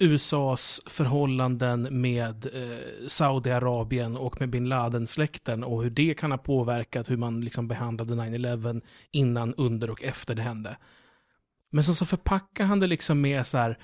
USAs 0.00 0.80
förhållanden 0.86 2.00
med 2.00 2.46
eh, 2.46 3.06
Saudiarabien 3.06 4.16
och 4.16 4.40
med 4.40 4.50
bin 4.50 4.68
Laden-släkten 4.68 5.64
och 5.64 5.82
hur 5.82 5.90
det 5.90 6.14
kan 6.14 6.30
ha 6.30 6.38
påverkat 6.38 7.10
hur 7.10 7.16
man 7.16 7.40
liksom 7.40 7.68
behandlade 7.68 8.14
9-11 8.14 8.80
innan, 9.10 9.54
under 9.54 9.90
och 9.90 10.02
efter 10.02 10.34
det 10.34 10.42
hände. 10.42 10.76
Men 11.72 11.84
sen 11.84 11.94
så 11.94 12.06
förpackar 12.06 12.64
han 12.64 12.80
det 12.80 12.86
liksom 12.86 13.20
med 13.20 13.46
så 13.46 13.58
här, 13.58 13.78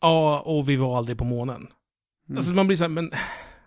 ja, 0.00 0.40
och 0.40 0.68
vi 0.68 0.76
var 0.76 0.98
aldrig 0.98 1.18
på 1.18 1.24
månen. 1.24 1.66
Mm. 2.28 2.36
Alltså 2.38 2.52
man 2.52 2.66
blir 2.66 2.76
så 2.76 2.84
här, 2.84 2.88
men 2.88 3.10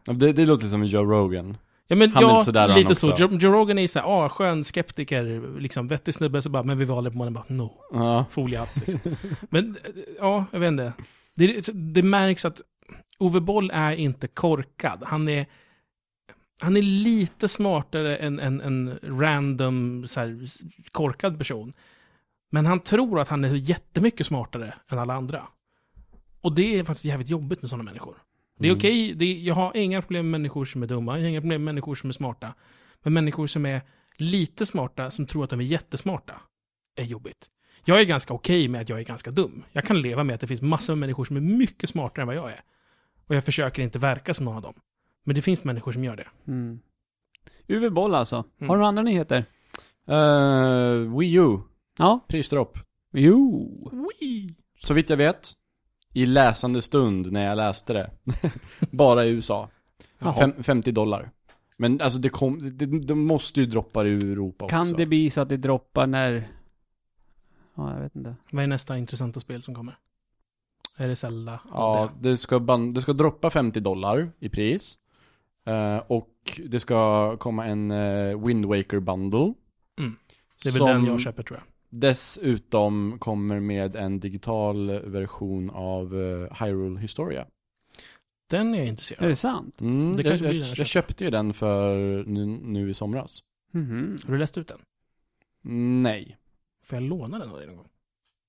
Det, 0.05 0.33
det 0.33 0.45
låter 0.45 0.67
som 0.67 0.83
Joe 0.83 1.03
Rogan. 1.05 1.57
Ja 1.87 1.95
men 1.95 2.11
Han 2.11 2.23
är 2.23 2.27
ja, 2.27 2.33
lite 2.33 2.45
sådär 2.45 2.69
han 2.69 2.79
lite 2.79 2.95
så. 2.95 3.15
Joe, 3.17 3.29
Joe 3.31 3.51
Rogan 3.51 3.77
är 3.77 3.81
ju 3.81 3.87
såhär, 3.87 4.07
ah, 4.25 4.29
skön 4.29 4.63
skeptiker, 4.63 5.59
liksom 5.59 5.87
vettig 5.87 6.13
snubbe, 6.13 6.41
så 6.41 6.49
bara, 6.49 6.63
men 6.63 6.77
vi 6.77 6.85
var 6.85 6.97
aldrig 6.97 7.13
på 7.13 7.17
månen, 7.17 7.33
bara, 7.33 7.45
no, 7.47 7.71
Ja. 7.91 8.25
foliehatt 8.29 8.75
liksom. 8.87 9.15
Men, 9.49 9.75
eh, 9.83 9.91
ja, 10.19 10.45
jag 10.51 10.59
vet 10.59 10.67
inte. 10.67 10.93
Det, 11.35 11.67
det 11.73 12.03
märks 12.03 12.45
att 12.45 12.61
Ove 13.17 13.39
Boll 13.41 13.71
är 13.73 13.91
inte 13.91 14.27
korkad. 14.27 15.03
Han 15.05 15.27
är, 15.29 15.45
han 16.61 16.77
är 16.77 16.81
lite 16.81 17.47
smartare 17.47 18.17
än 18.17 18.39
en, 18.39 18.61
en 18.61 18.99
random, 19.03 20.07
så 20.07 20.19
här, 20.19 20.39
korkad 20.91 21.37
person. 21.37 21.73
Men 22.51 22.65
han 22.65 22.79
tror 22.79 23.19
att 23.19 23.27
han 23.27 23.43
är 23.45 23.55
jättemycket 23.55 24.25
smartare 24.25 24.73
än 24.91 24.99
alla 24.99 25.13
andra. 25.13 25.43
Och 26.41 26.55
det 26.55 26.79
är 26.79 26.83
faktiskt 26.83 27.05
jävligt 27.05 27.29
jobbigt 27.29 27.61
med 27.61 27.69
sådana 27.69 27.83
människor. 27.83 28.15
Det 28.59 28.67
är 28.67 28.71
Mm. 28.71 28.77
okej, 28.77 29.11
är- 29.31 29.47
jag 29.47 29.55
har 29.55 29.77
inga 29.77 30.01
problem 30.01 30.25
med 30.31 30.39
människor 30.41 30.65
som 30.65 30.83
är 30.83 30.87
dumma, 30.87 31.17
jag 31.17 31.23
har 31.23 31.29
inga 31.29 31.41
problem 31.41 31.63
med 31.63 31.73
människor 31.73 31.95
som 31.95 32.09
är 32.09 32.13
smarta. 32.13 32.53
Men 33.03 33.13
människor 33.13 33.47
som 33.47 33.65
är 33.65 33.81
lite 34.17 34.65
smarta, 34.65 35.11
som 35.11 35.25
tror 35.25 35.43
att 35.43 35.49
de 35.49 35.59
är 35.59 35.63
jättesmarta, 35.63 36.41
är 36.95 37.03
jobbigt. 37.03 37.49
Jag 37.85 37.99
är 37.99 38.03
ganska 38.03 38.33
okej 38.33 38.67
med 38.67 38.81
att 38.81 38.89
jag 38.89 38.99
är 38.99 39.03
ganska 39.03 39.31
dum. 39.31 39.63
Jag 39.71 39.83
kan 39.85 40.01
leva 40.01 40.23
med 40.23 40.33
att 40.35 40.41
det 40.41 40.47
finns 40.47 40.61
massor 40.61 40.93
med 40.95 40.99
människor 40.99 41.25
som 41.25 41.35
är 41.37 41.41
mycket 41.41 41.89
smartare 41.89 42.21
än 42.23 42.27
vad 42.27 42.35
jag 42.35 42.51
är. 42.51 42.61
Och 43.27 43.35
jag 43.35 43.43
försöker 43.45 43.83
inte 43.83 43.99
verka 43.99 44.33
som 44.33 44.45
någon 44.45 44.55
av 44.55 44.61
dem. 44.61 44.73
Men 45.23 45.35
det 45.35 45.41
finns 45.41 45.63
människor 45.63 45.91
som 45.91 46.03
gör 46.03 46.15
det. 46.15 46.27
Mm. 46.47 46.79
Uwe 47.67 47.89
Boll 47.89 48.15
alltså. 48.15 48.35
Mm. 48.35 48.69
Har 48.69 48.75
du 48.75 48.79
några 48.79 48.87
andra 48.87 49.03
nyheter? 49.03 49.45
Uh, 50.09 51.17
Wii 51.19 51.33
U, 51.33 51.57
Ja. 51.97 52.19
prisdropp. 52.27 52.79
Jo. 53.13 53.69
Wee. 54.21 54.49
Så 54.79 54.93
vitt 54.93 55.09
jag 55.09 55.17
vet, 55.17 55.51
i 56.13 56.25
läsande 56.25 56.81
stund 56.81 57.31
när 57.31 57.45
jag 57.45 57.55
läste 57.57 57.93
det, 57.93 58.11
bara 58.91 59.25
i 59.25 59.29
USA. 59.29 59.69
Fem, 60.37 60.63
50 60.63 60.91
dollar. 60.91 61.31
Men 61.77 62.01
alltså 62.01 62.19
det 62.19 62.29
kom, 62.29 62.77
det, 62.77 62.85
det 62.85 63.15
måste 63.15 63.59
ju 63.59 63.65
droppa 63.65 64.05
i 64.05 64.13
Europa 64.13 64.69
Kan 64.69 64.81
också. 64.81 64.95
det 64.95 65.05
bli 65.05 65.29
så 65.29 65.41
att 65.41 65.49
det 65.49 65.57
droppar 65.57 66.07
när... 66.07 66.47
Ja, 67.75 67.93
jag 67.93 68.01
vet 68.01 68.15
inte. 68.15 68.35
Vad 68.51 68.63
är 68.63 68.67
nästa 68.67 68.97
intressanta 68.97 69.39
spel 69.39 69.61
som 69.61 69.75
kommer? 69.75 69.97
Är 70.97 71.07
det 71.07 71.15
Zelda? 71.15 71.59
Ja, 71.69 72.09
det 72.19 72.37
ska, 72.37 72.59
ban- 72.59 72.93
det 72.93 73.01
ska 73.01 73.13
droppa 73.13 73.49
50 73.49 73.79
dollar 73.79 74.31
i 74.39 74.49
pris. 74.49 74.97
Eh, 75.65 75.97
och 75.97 76.61
det 76.65 76.79
ska 76.79 77.37
komma 77.37 77.65
en 77.65 77.91
uh, 77.91 78.45
Wind 78.45 78.65
Waker 78.65 78.99
bundle. 78.99 79.53
Mm. 79.99 80.15
Det 80.63 80.69
är 80.69 80.79
väl 80.79 80.87
den 80.87 81.05
jag 81.05 81.21
köper 81.21 81.43
tror 81.43 81.59
jag. 81.59 81.65
Dessutom 81.89 83.19
kommer 83.19 83.59
med 83.59 83.95
en 83.95 84.19
digital 84.19 84.87
version 84.99 85.69
av 85.69 86.13
uh, 86.15 86.53
Hyrule 86.63 86.99
Historia. 86.99 87.45
Den 88.49 88.73
är 88.73 88.77
jag 88.77 88.85
Är 88.85 88.89
intresserad 88.89 89.23
det 89.23 89.31
av. 89.31 89.35
sant? 89.35 89.81
Mm, 89.81 90.13
Det 90.15 90.21
jag, 90.23 90.31
kanske 90.31 90.45
jag, 90.45 90.55
jag 90.55 90.77
jag 90.77 90.87
köpte 90.87 91.23
ju 91.23 91.29
den 91.29 91.53
för 91.53 91.95
nu, 92.23 92.45
nu 92.45 92.89
i 92.89 92.93
somras. 92.93 93.43
Mhm. 93.71 94.15
Har 94.25 94.33
du 94.33 94.39
läst 94.39 94.57
ut 94.57 94.67
den? 94.67 94.79
Nej. 96.03 96.37
Får 96.85 96.95
jag 96.95 97.03
låna 97.03 97.39
den 97.39 97.49
av 97.49 97.57
dig 97.57 97.67
någon 97.67 97.75
gång? 97.77 97.87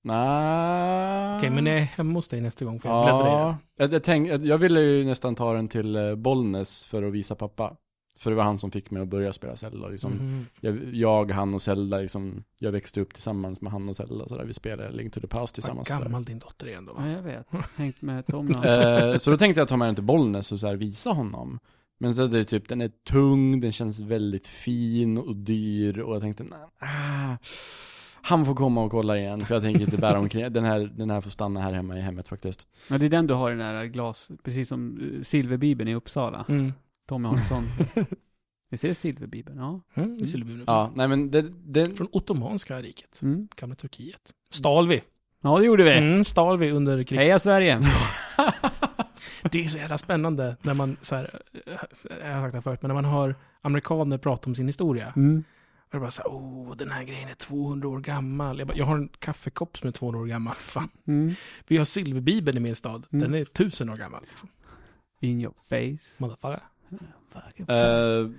Nej. 0.03 1.37
Okej, 1.37 1.49
men 1.49 1.63
när 1.63 1.71
jag 1.71 1.79
är 1.81 1.85
hemma 1.85 2.13
hos 2.13 2.27
dig 2.27 2.41
nästa 2.41 2.65
gång 2.65 2.79
får 2.79 2.91
jag 2.91 3.05
bläddra 3.05 3.19
i 3.27 3.31
den. 3.31 3.39
Ja, 3.41 3.57
jag, 3.75 3.93
jag, 3.93 4.03
tänk, 4.03 4.29
jag 4.45 4.57
ville 4.57 4.81
ju 4.81 5.05
nästan 5.05 5.35
ta 5.35 5.53
den 5.53 5.67
till 5.67 5.95
eh, 5.95 6.15
Bollnäs 6.15 6.85
för 6.85 7.03
att 7.03 7.13
visa 7.13 7.35
pappa. 7.35 7.75
För 8.21 8.29
det 8.29 8.35
var 8.35 8.43
han 8.43 8.57
som 8.57 8.71
fick 8.71 8.91
mig 8.91 9.01
att 9.01 9.07
börja 9.07 9.33
spela 9.33 9.55
Zelda 9.55 9.87
liksom. 9.87 10.11
Mhm. 10.11 10.45
jag, 10.59 10.93
jag, 10.93 11.31
han 11.31 11.53
och 11.53 11.61
Zelda 11.61 11.97
liksom, 11.97 12.43
jag 12.59 12.71
växte 12.71 13.01
upp 13.01 13.13
tillsammans 13.13 13.61
med 13.61 13.71
han 13.71 13.89
och 13.89 13.95
Zelda 13.95 14.27
så 14.27 14.37
där. 14.37 14.45
Vi 14.45 14.53
spelade 14.53 14.91
Link 14.91 15.13
to 15.13 15.19
the 15.19 15.27
Past 15.27 15.39
Vad 15.41 15.53
tillsammans. 15.53 15.87
där. 15.87 15.99
gammal 15.99 16.23
din 16.23 16.39
dotter 16.39 16.67
är 16.67 16.77
ändå 16.77 16.93
Ja, 16.97 17.01
va? 17.01 17.09
jag 17.11 17.21
vet. 17.21 17.47
Hängt 17.75 18.01
med 18.01 18.27
Tommy. 18.27 18.51
Eh, 18.53 19.17
så 19.17 19.31
då 19.31 19.37
tänkte 19.37 19.61
jag 19.61 19.67
ta 19.67 19.77
med 19.77 19.87
den 19.87 19.95
till 19.95 20.03
Bollnäs 20.03 20.51
och 20.51 20.59
så 20.59 20.67
här 20.67 20.75
visa 20.75 21.09
honom. 21.09 21.59
Men 21.99 22.15
så 22.15 22.23
är 22.23 22.27
det 22.27 22.43
typ, 22.45 22.69
den 22.69 22.81
är 22.81 22.91
tung, 23.09 23.59
den 23.59 23.71
känns 23.71 23.99
väldigt 23.99 24.47
fin 24.47 25.17
och 25.17 25.35
dyr 25.35 25.99
och 25.99 26.15
jag 26.15 26.21
tänkte, 26.21 26.43
nej, 26.43 26.59
ah, 26.79 27.37
han 28.21 28.45
får 28.45 28.55
komma 28.55 28.83
och 28.83 28.91
kolla 28.91 29.17
igen 29.17 29.45
för 29.45 29.55
jag 29.55 29.63
tänker 29.63 29.81
inte 29.81 29.97
bära 29.97 30.19
omkring, 30.19 30.53
den 30.53 30.63
här, 30.65 30.79
den 30.97 31.09
här 31.09 31.21
får 31.21 31.29
stanna 31.29 31.61
här 31.61 31.71
hemma 31.73 31.97
i 31.97 32.01
hemmet 32.01 32.27
faktiskt. 32.27 32.67
Ja, 32.89 32.97
det 32.97 33.05
är 33.05 33.09
den 33.09 33.27
du 33.27 33.33
har 33.33 33.51
i 33.51 33.55
den 33.55 33.65
här 33.65 33.85
glas, 33.85 34.31
precis 34.43 34.69
som 34.69 34.99
eh, 35.15 35.21
Silverbibeln 35.23 35.89
i 35.89 35.95
Uppsala. 35.95 36.45
Mm. 36.49 36.73
Tommy 37.11 37.37
sån. 37.49 37.67
Visst 38.69 38.83
är 38.83 38.87
det 38.87 38.95
Silverbibeln? 38.95 39.57
Ja. 39.57 39.81
Mm, 39.93 40.17
det 40.17 40.27
skulle 40.27 40.45
bli 40.45 40.63
Ja, 40.67 40.91
nej 40.95 41.07
men 41.07 41.31
det, 41.31 41.41
den, 41.63 41.95
Från 41.95 42.07
Ottomanska 42.11 42.81
riket, 42.81 43.19
Mm. 43.21 43.47
gamla 43.55 43.75
Turkiet. 43.75 44.33
Stal 44.49 44.87
vi. 44.87 45.01
Ja, 45.41 45.57
det 45.59 45.65
gjorde 45.65 45.83
vi. 45.83 45.97
Mm, 45.97 46.23
stal 46.23 46.57
vi 46.57 46.71
under 46.71 47.03
krigs... 47.03 47.19
Heja 47.19 47.39
Sverige! 47.39 47.79
Det 49.51 49.63
är 49.63 49.67
så 49.67 49.77
jävla 49.77 49.97
spännande 49.97 50.55
när 50.61 50.73
man, 50.73 50.97
så 51.01 51.15
här, 51.15 51.39
eh, 51.65 51.73
jag 52.27 52.33
har 52.35 52.41
sagt 52.41 52.53
det 52.55 52.61
förut, 52.61 52.81
men 52.81 52.89
när 52.89 52.93
man 53.01 53.05
hör 53.05 53.35
amerikaner 53.61 54.17
prata 54.17 54.49
om 54.49 54.55
sin 54.55 54.67
historia. 54.67 55.13
Mm. 55.15 55.43
Och 55.79 55.89
det 55.91 55.99
bara 55.99 56.11
så 56.11 56.21
här, 56.21 56.29
oh, 56.29 56.75
den 56.75 56.91
här 56.91 57.03
grejen 57.03 57.29
är 57.29 57.33
200 57.33 57.87
år 57.87 57.99
gammal. 57.99 58.59
Jag, 58.59 58.67
bara, 58.67 58.77
jag 58.77 58.85
har 58.85 58.97
en 58.97 59.07
kaffekopp 59.19 59.77
som 59.77 59.87
är 59.87 59.91
200 59.91 60.19
år 60.21 60.25
gammal. 60.25 60.55
Fan. 60.59 60.89
Mm. 61.07 61.33
Vi 61.67 61.77
har 61.77 61.85
silverbibeln 61.85 62.57
i 62.57 62.61
min 62.61 62.75
stad. 62.75 63.05
Den 63.09 63.21
Mm. 63.23 63.33
är 63.33 63.41
1000 63.41 63.89
år 63.89 63.95
gammal. 63.97 64.21
Liksom. 64.29 64.49
In 65.19 65.41
your 65.41 65.53
face. 65.69 66.15
Motherfucker. 66.23 66.63
Uh, 67.69 68.31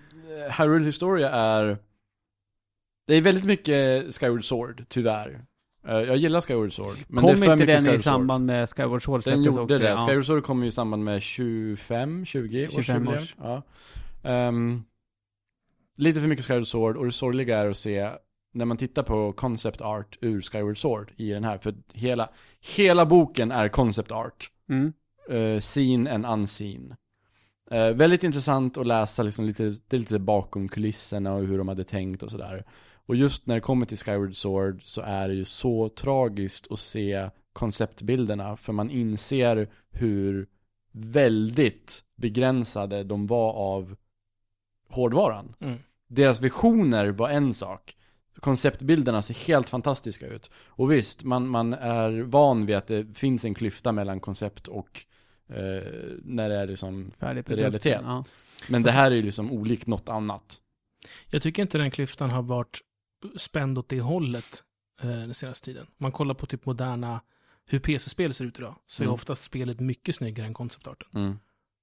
Hyrule 0.59 0.85
Historia 0.85 1.31
är, 1.31 1.79
det 3.07 3.15
är 3.15 3.23
väldigt 3.23 3.45
mycket 3.45 4.15
Skyward 4.15 4.45
Sword, 4.45 4.85
tyvärr. 4.89 5.45
Eh, 5.89 5.95
jag 5.95 6.17
gillar 6.17 6.41
Skyward 6.41 6.73
Sword. 6.73 6.97
Men 7.09 7.21
Kom 7.21 7.27
det 7.31 7.33
är 7.33 7.47
för 7.47 7.53
inte 7.53 7.67
den 7.67 7.77
i 7.77 7.79
Skyward 7.79 8.01
Sword. 8.01 8.13
samband 8.13 8.47
med 8.47 8.69
Skyward 8.71 9.03
Sword 9.03 9.25
Den 9.25 9.43
gjorde 9.43 9.61
också? 9.61 9.79
det. 9.79 9.89
Ja. 9.89 9.97
Skyward 9.97 10.27
Sword 10.27 10.45
kom 10.45 10.63
ju 10.63 10.69
i 10.69 10.71
samband 10.71 11.05
med 11.05 11.23
25, 11.23 12.25
20 12.25 12.69
25 12.71 12.79
årsjubileum. 12.79 13.23
års. 13.23 13.37
Ja. 13.39 13.63
Ehm, 14.23 14.85
lite 15.99 16.21
för 16.21 16.29
mycket 16.29 16.45
Skyward 16.45 16.67
Sword 16.67 16.97
och 16.97 17.05
det 17.05 17.13
sorgliga 17.13 17.59
är 17.59 17.69
att 17.69 17.77
se 17.77 18.11
när 18.55 18.65
man 18.65 18.77
tittar 18.77 19.03
på 19.03 19.33
concept 19.33 19.81
art 19.81 20.19
ur 20.21 20.41
Skyward 20.41 20.79
Sword 20.79 21.13
i 21.17 21.31
den 21.31 21.45
här, 21.45 21.59
för 21.59 21.75
hela, 21.93 22.29
hela 22.77 23.07
boken 23.07 23.53
är 23.53 23.69
concept 23.69 24.11
art. 24.11 24.51
Mm. 24.69 24.93
Uh, 25.31 25.61
seen 25.61 26.07
and 26.07 26.27
unseen. 26.27 26.95
Eh, 27.73 27.95
väldigt 27.95 28.25
intressant 28.25 28.77
att 28.77 28.87
läsa 28.87 29.23
liksom 29.23 29.45
lite, 29.45 29.75
lite 29.91 30.19
bakom 30.19 30.69
kulisserna 30.69 31.35
och 31.35 31.45
hur 31.45 31.59
de 31.59 31.69
hade 31.69 31.85
tänkt 31.85 32.23
och 32.23 32.31
sådär. 32.31 32.65
Och 33.07 33.17
just 33.17 33.47
när 33.47 33.55
det 33.55 33.61
kommer 33.61 33.87
till 33.87 33.99
Skyward 33.99 34.37
Sword 34.37 34.81
så 34.85 35.01
är 35.01 35.29
det 35.29 35.35
ju 35.35 35.45
så 35.45 35.89
tragiskt 35.89 36.73
att 36.73 36.81
se 36.81 37.31
konceptbilderna, 37.53 38.57
för 38.57 38.73
man 38.73 38.91
inser 38.91 39.69
hur 39.91 40.47
väldigt 40.93 42.05
begränsade 42.17 43.05
de 43.05 43.27
var 43.27 43.53
av 43.53 43.97
hårdvaran. 44.89 45.55
Mm. 45.61 45.79
Deras 46.09 46.41
visioner 46.41 47.09
var 47.09 47.29
en 47.29 47.55
sak. 47.55 47.97
Konceptbilderna 48.41 49.23
ser 49.23 49.47
helt 49.47 49.69
fantastiska 49.69 50.27
ut. 50.27 50.51
Och 50.67 50.93
visst, 50.93 51.25
man, 51.25 51.49
man 51.49 51.73
är 51.75 52.21
van 52.21 52.67
vid 52.67 52.77
att 52.77 52.87
det 52.87 53.17
finns 53.17 53.45
en 53.45 53.55
klyfta 53.55 53.93
mellan 53.93 54.21
koncept 54.21 54.69
och 54.69 55.07
när 56.23 56.49
det 56.49 56.55
är 56.55 56.67
liksom 56.67 57.11
Färdig 57.19 57.45
Realitet. 57.47 58.01
Ja. 58.05 58.25
Men 58.69 58.83
det 58.83 58.91
här 58.91 59.11
är 59.11 59.15
ju 59.15 59.23
liksom 59.23 59.53
olikt 59.53 59.87
något 59.87 60.09
annat. 60.09 60.61
Jag 61.31 61.43
tycker 61.43 61.63
inte 61.63 61.79
den 61.79 61.91
klyftan 61.91 62.31
har 62.31 62.43
varit 62.43 62.81
spänd 63.37 63.79
åt 63.79 63.89
det 63.89 64.01
hållet 64.01 64.65
eh, 65.01 65.09
den 65.09 65.35
senaste 65.35 65.65
tiden. 65.65 65.87
Man 65.99 66.13
kollar 66.13 66.35
på 66.35 66.47
typ 66.47 66.67
moderna, 66.67 67.21
hur 67.67 67.79
PC-spel 67.79 68.35
ser 68.35 68.45
ut 68.45 68.59
idag, 68.59 68.75
så 68.87 69.03
är 69.03 69.05
Mm. 69.05 69.15
oftast 69.15 69.43
spelet 69.43 69.81
mycket 69.81 70.15
snyggare 70.15 70.47
än 70.47 70.55
konceptarten. 70.55 71.09
Mm. 71.15 71.39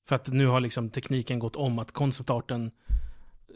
För 0.08 0.16
att 0.16 0.28
nu 0.28 0.46
har 0.48 0.60
liksom 0.60 0.90
tekniken 0.90 1.40
gått 1.40 1.56
om 1.56 1.80
att 1.80 1.92
konceptarten, 1.92 2.72
eh, 3.48 3.56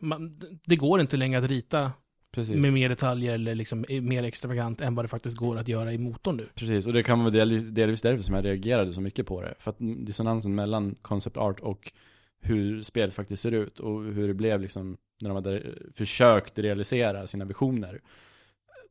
man, 0.00 0.40
det 0.64 0.76
går 0.76 1.00
inte 1.00 1.16
längre 1.16 1.38
att 1.38 1.44
rita 1.44 1.92
Precis. 2.36 2.56
med 2.56 2.72
mer 2.72 2.88
detaljer 2.88 3.34
eller 3.34 3.54
liksom 3.54 3.84
är 3.88 4.00
mer 4.00 4.22
extravagant 4.22 4.80
än 4.80 4.94
vad 4.94 5.04
det 5.04 5.08
faktiskt 5.08 5.36
går 5.36 5.58
att 5.58 5.68
göra 5.68 5.92
i 5.92 5.98
motorn 5.98 6.36
nu. 6.36 6.46
Precis, 6.54 6.86
och 6.86 6.92
det 6.92 7.02
kan 7.02 7.20
vara 7.20 7.30
delvis, 7.30 7.64
delvis 7.64 8.02
därför 8.02 8.22
som 8.22 8.34
jag 8.34 8.44
reagerade 8.44 8.92
så 8.92 9.00
mycket 9.00 9.26
på 9.26 9.42
det. 9.42 9.54
För 9.58 9.70
att 9.70 9.76
dissonansen 9.78 10.54
mellan 10.54 10.94
concept 11.02 11.36
art 11.36 11.60
och 11.60 11.92
hur 12.40 12.82
spelet 12.82 13.14
faktiskt 13.14 13.42
ser 13.42 13.52
ut 13.52 13.80
och 13.80 14.04
hur 14.04 14.28
det 14.28 14.34
blev 14.34 14.60
liksom 14.60 14.96
när 15.20 15.28
de 15.30 15.34
hade 15.34 15.62
försökt 15.94 16.58
realisera 16.58 17.26
sina 17.26 17.44
visioner. 17.44 18.00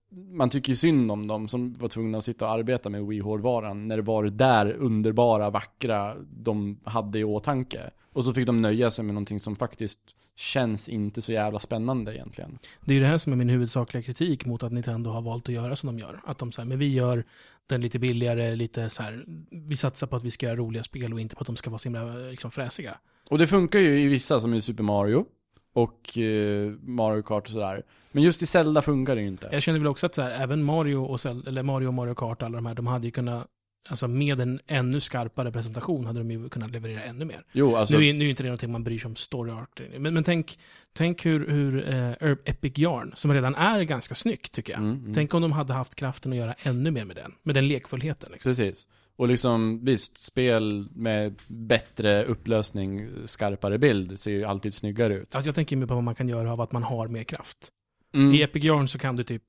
Man 0.10 0.50
tycker 0.50 0.70
ju 0.70 0.76
synd 0.76 1.12
om 1.12 1.28
dem 1.28 1.48
som 1.48 1.74
var 1.74 1.88
tvungna 1.88 2.18
att 2.18 2.26
sitta 2.26 2.46
och 2.46 2.52
arbeta 2.52 2.90
med 2.90 3.06
Wii-hårdvaran 3.06 3.88
när 3.88 3.96
det 3.96 4.04
var 4.04 4.24
det 4.24 4.30
där 4.30 4.74
underbara, 4.74 5.50
vackra 5.50 6.16
de 6.30 6.80
hade 6.84 7.20
i 7.20 7.24
åtanke. 7.24 7.92
Och 8.14 8.24
så 8.24 8.34
fick 8.34 8.46
de 8.46 8.62
nöja 8.62 8.92
sig 8.92 9.06
med 9.06 9.14
någonting 9.14 9.40
som 9.40 9.56
faktiskt 9.56 10.16
känns 10.36 10.90
inte 10.90 11.22
så 11.22 11.32
jävla 11.32 11.60
spännande 11.60 12.16
egentligen. 12.16 12.60
Det 12.86 12.92
är 12.92 12.96
ju 12.96 13.02
det 13.02 13.08
här 13.08 13.18
som 13.18 13.34
är 13.34 13.38
min 13.38 13.50
huvudsakliga 13.50 14.02
kritik 14.02 14.46
mot 14.46 14.64
att 14.64 14.72
Nintendo 14.72 15.10
har 15.10 15.22
valt 15.22 15.50
att 15.50 15.56
göra 15.56 15.76
som 15.76 15.88
de 15.88 16.00
gör. 16.00 16.22
Att 16.26 16.38
de 16.38 16.52
säger, 16.52 16.70
men 16.70 16.80
vi 16.80 16.94
gör 16.94 17.24
den 17.68 17.82
lite 17.82 18.00
billigare, 18.00 18.56
lite 18.56 18.90
så 18.90 19.04
här, 19.04 19.26
vi 19.52 19.78
satsar 19.78 20.08
på 20.08 20.16
att 20.16 20.24
vi 20.24 20.32
ska 20.32 20.46
göra 20.46 20.56
roliga 20.56 20.84
spel 20.84 21.14
och 21.14 21.20
inte 21.20 21.36
på 21.36 21.42
att 21.42 21.48
de 21.48 21.56
ska 21.56 21.70
vara 21.70 21.80
så 21.80 21.90
himla 21.90 22.16
liksom, 22.16 22.52
fräsiga. 22.52 22.98
Och 23.30 23.38
det 23.38 23.48
funkar 23.48 23.80
ju 23.80 24.00
i 24.02 24.08
vissa 24.08 24.40
som 24.40 24.54
i 24.54 24.62
Super 24.62 24.84
Mario 24.84 25.26
och 25.74 26.18
eh, 26.18 26.72
Mario 26.82 27.22
Kart 27.22 27.44
och 27.44 27.50
sådär. 27.50 27.84
Men 28.12 28.24
just 28.24 28.42
i 28.42 28.46
Zelda 28.46 28.82
funkar 28.82 29.16
det 29.16 29.22
ju 29.22 29.28
inte. 29.28 29.50
Jag 29.52 29.62
känner 29.62 29.80
väl 29.80 29.88
också 29.88 30.06
att 30.06 30.16
så 30.16 30.22
här, 30.22 30.32
även 30.32 30.64
Mario 30.64 30.96
och, 30.96 31.18
Zel- 31.18 31.48
eller 31.48 31.64
Mario 31.64 31.88
och 31.88 31.94
Mario 31.94 32.16
Kart, 32.16 32.44
alla 32.44 32.56
de 32.56 32.66
här, 32.66 32.76
de 32.76 32.88
hade 32.88 33.08
ju 33.08 33.12
kunnat, 33.12 33.48
alltså 33.88 34.08
med 34.08 34.42
en 34.42 34.60
ännu 34.68 35.00
skarpare 35.00 35.52
presentation 35.52 36.06
hade 36.06 36.20
de 36.20 36.32
ju 36.32 36.50
kunnat 36.50 36.72
leverera 36.72 37.04
ännu 37.04 37.26
mer. 37.26 37.44
Jo, 37.52 37.76
alltså. 37.76 37.98
nu, 37.98 38.06
är, 38.06 38.14
nu 38.14 38.26
är 38.26 38.30
inte 38.30 38.44
det 38.44 38.48
någonting 38.48 38.72
man 38.72 38.84
bryr 38.84 39.00
sig 39.00 39.08
om 39.08 39.16
story 39.16 39.52
arc. 39.52 40.00
Men, 40.00 40.14
men 40.14 40.24
tänk, 40.24 40.60
tänk 40.94 41.26
hur, 41.26 41.48
hur 41.48 41.90
eh, 41.90 42.32
Epic 42.32 42.78
Yarn, 42.78 43.12
som 43.16 43.34
redan 43.34 43.56
är 43.56 43.84
ganska 43.84 44.16
snyggt 44.16 44.52
tycker 44.52 44.74
jag. 44.74 44.82
Mm, 44.82 44.98
mm. 44.98 45.14
Tänk 45.14 45.34
om 45.34 45.42
de 45.42 45.52
hade 45.52 45.74
haft 45.74 45.96
kraften 45.96 46.32
att 46.32 46.38
göra 46.38 46.56
ännu 46.60 46.92
mer 46.92 47.06
med 47.06 47.16
den. 47.16 47.32
Med 47.44 47.56
den 47.56 47.68
lekfullheten. 47.68 48.32
Liksom. 48.32 48.50
Precis. 48.50 48.88
Och 49.18 49.28
liksom, 49.28 49.86
visst, 49.86 50.18
spel 50.18 50.88
med 50.96 51.42
bättre 51.48 52.26
upplösning, 52.26 53.10
skarpare 53.26 53.78
bild 53.78 54.20
ser 54.20 54.32
ju 54.32 54.46
alltid 54.46 54.74
snyggare 54.74 55.16
ut. 55.16 55.36
Alltså 55.36 55.48
jag 55.48 55.56
tänker 55.56 55.76
mer 55.76 55.86
på 55.86 55.94
vad 55.94 56.04
man 56.04 56.16
kan 56.16 56.30
göra 56.30 56.52
av 56.52 56.62
att 56.62 56.72
man 56.72 56.84
har 56.84 57.08
mer 57.08 57.24
kraft. 57.24 57.72
Mm. 58.14 58.34
I 58.34 58.42
Epic 58.42 58.64
Yarn 58.64 58.88
så 58.88 59.00
kan 59.00 59.16
du 59.16 59.24
typ, 59.24 59.44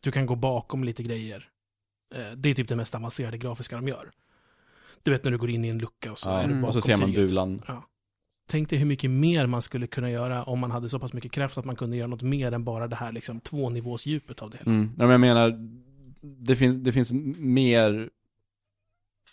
du 0.00 0.12
kan 0.12 0.26
gå 0.26 0.34
bakom 0.34 0.84
lite 0.84 1.02
grejer. 1.02 1.48
Eh, 2.14 2.32
det 2.36 2.50
är 2.50 2.54
typ 2.54 2.68
det 2.68 2.76
mest 2.76 2.94
avancerade 2.94 3.38
grafiska 3.38 3.76
de 3.76 3.88
gör. 3.88 4.10
Du 5.02 5.10
vet 5.10 5.24
när 5.24 5.30
du 5.30 5.38
går 5.38 5.50
in 5.50 5.64
i 5.64 5.68
en 5.68 5.78
lucka 5.78 6.12
och 6.12 6.18
så 6.18 6.28
Ja, 6.28 6.42
är 6.42 6.48
du 6.48 6.54
bakom 6.54 6.64
och 6.64 6.74
så 6.74 6.80
ser 6.80 6.96
man 6.96 7.08
tyget. 7.08 7.28
bulan. 7.28 7.62
Tänk 8.46 8.70
dig 8.70 8.78
hur 8.78 8.86
mycket 8.86 9.10
mer 9.10 9.46
man 9.46 9.62
skulle 9.62 9.86
kunna 9.86 10.10
göra 10.10 10.44
om 10.44 10.58
man 10.58 10.70
hade 10.70 10.88
så 10.88 10.98
pass 10.98 11.12
mycket 11.12 11.32
kraft 11.32 11.58
att 11.58 11.64
man 11.64 11.76
kunde 11.76 11.96
göra 11.96 12.08
något 12.08 12.22
mer 12.22 12.52
än 12.52 12.64
bara 12.64 12.86
det 12.88 12.96
här 12.96 13.12
liksom 13.12 13.40
tvånivåsdjupet 13.40 14.42
av 14.42 14.50
det 14.50 14.56
hela. 14.56 14.70
Mm. 14.70 14.90
Ja, 14.98 15.02
men 15.02 15.10
jag 15.10 15.20
menar, 15.20 15.68
det 16.20 16.56
finns, 16.56 16.76
det 16.76 16.92
finns 16.92 17.12
mer, 17.38 18.10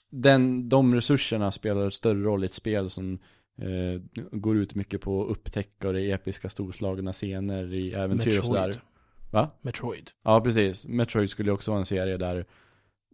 den, 0.10 0.70
de 0.70 0.96
resurserna 0.96 1.52
spelar 1.52 1.90
större 1.90 2.22
roll 2.22 2.44
i 2.44 2.46
ett 2.46 2.54
spel 2.54 2.90
som 2.90 3.20
eh, 3.58 4.02
går 4.32 4.58
ut 4.58 4.76
mycket 4.76 5.02
på 5.02 5.24
att 5.24 5.32
upptäcka 5.32 5.88
och 5.88 5.94
det 5.94 6.02
är 6.02 6.16
episka 6.16 6.50
storslagna 6.50 7.14
scener 7.14 7.74
i 7.74 7.92
äventyr 7.92 8.40
och 8.40 8.46
sådär. 8.46 8.82
Va? 9.32 9.50
Metroid. 9.62 10.10
Ja, 10.24 10.42
precis. 10.42 10.88
Metroid 10.88 11.30
skulle 11.30 11.52
också 11.52 11.72
vara 11.72 11.80
en 11.80 11.86
serie 11.86 12.18
där 12.18 12.46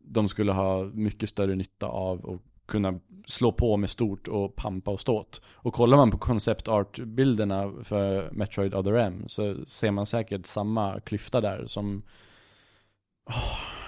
de 0.07 0.29
skulle 0.29 0.51
ha 0.51 0.83
mycket 0.83 1.29
större 1.29 1.55
nytta 1.55 1.87
av 1.87 2.29
att 2.29 2.41
kunna 2.65 2.99
slå 3.25 3.51
på 3.51 3.77
med 3.77 3.89
stort 3.89 4.27
och 4.27 4.55
pampa 4.55 4.91
och 4.91 4.99
ståt. 4.99 5.41
Och 5.47 5.73
kollar 5.73 5.97
man 5.97 6.11
på 6.11 6.17
concept 6.17 6.67
art-bilderna 6.67 7.73
för 7.83 8.31
Metroid 8.31 8.75
Other 8.75 8.93
M 8.93 9.23
så 9.27 9.65
ser 9.65 9.91
man 9.91 10.05
säkert 10.05 10.45
samma 10.45 10.99
klyfta 10.99 11.41
där 11.41 11.65
som 11.67 12.03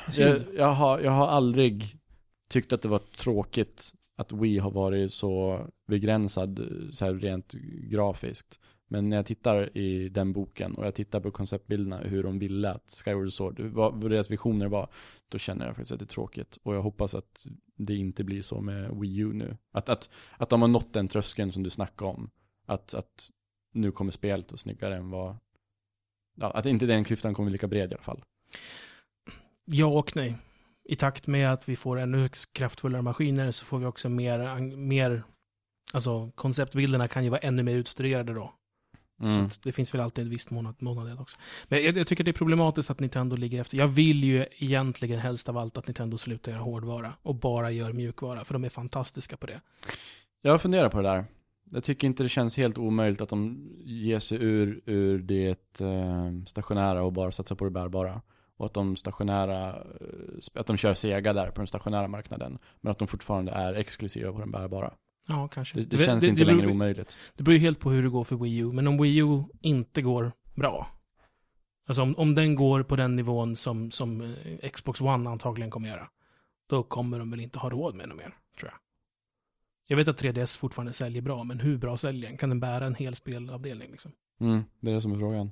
Synd. 0.09 0.29
jag, 0.29 0.41
jag, 0.55 0.73
har, 0.73 0.99
jag 0.99 1.11
har 1.11 1.27
aldrig 1.27 1.83
tyckt 2.49 2.73
att 2.73 2.81
det 2.81 2.87
var 2.87 2.99
tråkigt 2.99 3.93
att 4.15 4.31
Wii 4.31 4.59
har 4.59 4.71
varit 4.71 5.13
så 5.13 5.61
begränsad 5.87 6.59
så 6.91 7.05
här 7.05 7.13
rent 7.13 7.53
grafiskt. 7.91 8.59
Men 8.87 9.09
när 9.09 9.17
jag 9.17 9.25
tittar 9.25 9.77
i 9.77 10.09
den 10.09 10.33
boken 10.33 10.75
och 10.75 10.85
jag 10.85 10.95
tittar 10.95 11.19
på 11.19 11.31
konceptbilderna, 11.31 11.97
hur 11.97 12.23
de 12.23 12.39
ville 12.39 12.71
att 12.71 13.03
Skyward 13.05 13.33
Sword, 13.33 13.59
vad, 13.59 14.01
vad 14.01 14.11
deras 14.11 14.31
visioner 14.31 14.67
var, 14.67 14.89
då 15.29 15.37
känner 15.37 15.65
jag 15.65 15.75
faktiskt 15.75 15.91
att 15.91 15.99
det 15.99 16.05
är 16.05 16.07
tråkigt. 16.07 16.57
Och 16.63 16.75
jag 16.75 16.81
hoppas 16.81 17.15
att 17.15 17.45
det 17.75 17.95
inte 17.95 18.23
blir 18.23 18.41
så 18.41 18.61
med 18.61 18.91
Wii 18.99 19.17
U 19.17 19.33
nu. 19.33 19.57
Att, 19.71 19.89
att, 19.89 20.09
att 20.37 20.49
de 20.49 20.61
har 20.61 20.67
nått 20.67 20.93
den 20.93 21.07
tröskeln 21.07 21.51
som 21.51 21.63
du 21.63 21.69
snackade 21.69 22.11
om. 22.11 22.29
Att, 22.65 22.93
att 22.93 23.31
nu 23.73 23.91
kommer 23.91 24.11
spelet 24.11 24.51
och 24.51 24.59
snyggare 24.59 24.95
än 24.95 25.09
vad, 25.09 25.37
ja, 26.35 26.51
att 26.51 26.65
inte 26.65 26.85
den 26.85 27.03
klyftan 27.03 27.33
kommer 27.33 27.45
bli 27.45 27.51
lika 27.51 27.67
bred 27.67 27.91
i 27.91 27.95
alla 27.95 28.03
fall. 28.03 28.23
Ja 29.65 29.85
och 29.85 30.15
nej. 30.15 30.37
I 30.89 30.95
takt 30.95 31.27
med 31.27 31.53
att 31.53 31.69
vi 31.69 31.75
får 31.75 31.99
ännu 31.99 32.29
kraftfullare 32.51 33.01
maskiner 33.01 33.51
så 33.51 33.65
får 33.65 33.79
vi 33.79 33.85
också 33.85 34.09
mer, 34.09 34.59
mer 34.77 35.23
Alltså 35.93 36.31
konceptbilderna 36.35 37.07
kan 37.07 37.23
ju 37.23 37.29
vara 37.29 37.39
ännu 37.39 37.63
mer 37.63 37.75
utstuderade 37.75 38.33
då. 38.33 38.53
Så 39.19 39.25
Mm. 39.25 39.45
att 39.45 39.63
det 39.63 39.71
finns 39.71 39.93
väl 39.93 40.01
alltid 40.01 40.25
ett 40.25 40.31
visst 40.31 40.51
månad, 40.51 40.75
månad 40.79 41.19
också. 41.19 41.37
Men 41.67 41.83
jag, 41.83 41.97
jag 41.97 42.07
tycker 42.07 42.23
det 42.23 42.31
är 42.31 42.33
problematiskt 42.33 42.89
att 42.89 42.99
Nintendo 42.99 43.35
ligger 43.35 43.61
efter. 43.61 43.77
Jag 43.77 43.87
vill 43.87 44.23
ju 44.23 44.45
egentligen 44.57 45.19
helst 45.19 45.49
av 45.49 45.57
allt 45.57 45.77
att 45.77 45.87
Nintendo 45.87 46.17
slutar 46.17 46.51
göra 46.51 46.61
hårdvara 46.61 47.13
och 47.21 47.35
bara 47.35 47.71
gör 47.71 47.93
mjukvara, 47.93 48.45
för 48.45 48.53
de 48.53 48.63
är 48.63 48.69
fantastiska 48.69 49.37
på 49.37 49.45
det. 49.47 49.61
Jag 50.41 50.61
funderar 50.61 50.89
på 50.89 51.01
det 51.01 51.07
där. 51.09 51.25
Jag 51.71 51.83
tycker 51.83 52.07
inte 52.07 52.23
det 52.23 52.29
känns 52.29 52.57
helt 52.57 52.77
omöjligt 52.77 53.21
att 53.21 53.29
de 53.29 53.69
ger 53.85 54.19
sig 54.19 54.37
ur, 54.41 54.81
ur 54.85 55.19
det 55.19 55.81
eh, 55.81 56.31
stationära 56.45 57.03
och 57.03 57.13
bara 57.13 57.31
satsar 57.31 57.55
på 57.55 57.65
det 57.65 57.71
bärbara. 57.71 58.21
Och 58.57 58.65
att 58.65 58.73
de 58.73 58.95
stationära, 58.95 59.69
eh, 59.69 60.59
att 60.59 60.67
de 60.67 60.77
kör 60.77 60.93
Sega 60.93 61.33
där 61.33 61.49
på 61.51 61.61
den 61.61 61.67
stationära 61.67 62.07
marknaden. 62.07 62.59
Men 62.81 62.91
att 62.91 62.99
de 62.99 63.07
fortfarande 63.07 63.51
är 63.51 63.73
exklusiva 63.73 64.31
på 64.31 64.39
den 64.39 64.51
bärbara. 64.51 64.93
Ja, 65.27 65.47
kanske. 65.47 65.79
Det, 65.79 65.97
det 65.97 66.05
känns 66.05 66.23
inte 66.23 66.41
det 66.41 66.45
längre 66.45 66.61
beror, 66.61 66.71
omöjligt. 66.71 67.17
Det 67.35 67.43
beror 67.43 67.53
ju 67.53 67.59
helt 67.59 67.79
på 67.79 67.91
hur 67.91 68.03
det 68.03 68.09
går 68.09 68.23
för 68.23 68.35
Wii 68.35 68.57
U, 68.57 68.71
men 68.71 68.87
om 68.87 68.97
Wii 69.01 69.17
U 69.17 69.43
inte 69.61 70.01
går 70.01 70.31
bra, 70.55 70.87
alltså 71.87 72.01
om, 72.01 72.15
om 72.15 72.35
den 72.35 72.55
går 72.55 72.83
på 72.83 72.95
den 72.95 73.15
nivån 73.15 73.55
som, 73.55 73.91
som 73.91 74.21
eh, 74.21 74.69
Xbox 74.69 75.01
One 75.01 75.29
antagligen 75.29 75.71
kommer 75.71 75.89
göra, 75.89 76.07
då 76.69 76.83
kommer 76.83 77.19
de 77.19 77.31
väl 77.31 77.39
inte 77.39 77.59
ha 77.59 77.69
råd 77.69 77.95
med 77.95 78.09
något 78.09 78.17
mer, 78.17 78.35
tror 78.59 78.71
jag. 78.71 78.79
Jag 79.89 79.97
vet 79.97 80.07
att 80.07 80.21
3DS 80.21 80.57
fortfarande 80.57 80.93
säljer 80.93 81.21
bra, 81.21 81.43
men 81.43 81.59
hur 81.59 81.77
bra 81.77 81.97
säljer 81.97 82.29
den? 82.29 82.37
Kan 82.37 82.49
den 82.49 82.59
bära 82.59 82.85
en 82.85 82.95
hel 82.95 83.15
spelavdelning 83.15 83.91
liksom? 83.91 84.11
Mm, 84.39 84.63
det 84.79 84.91
är 84.91 84.95
det 84.95 85.01
som 85.01 85.11
är 85.11 85.19
frågan. 85.19 85.51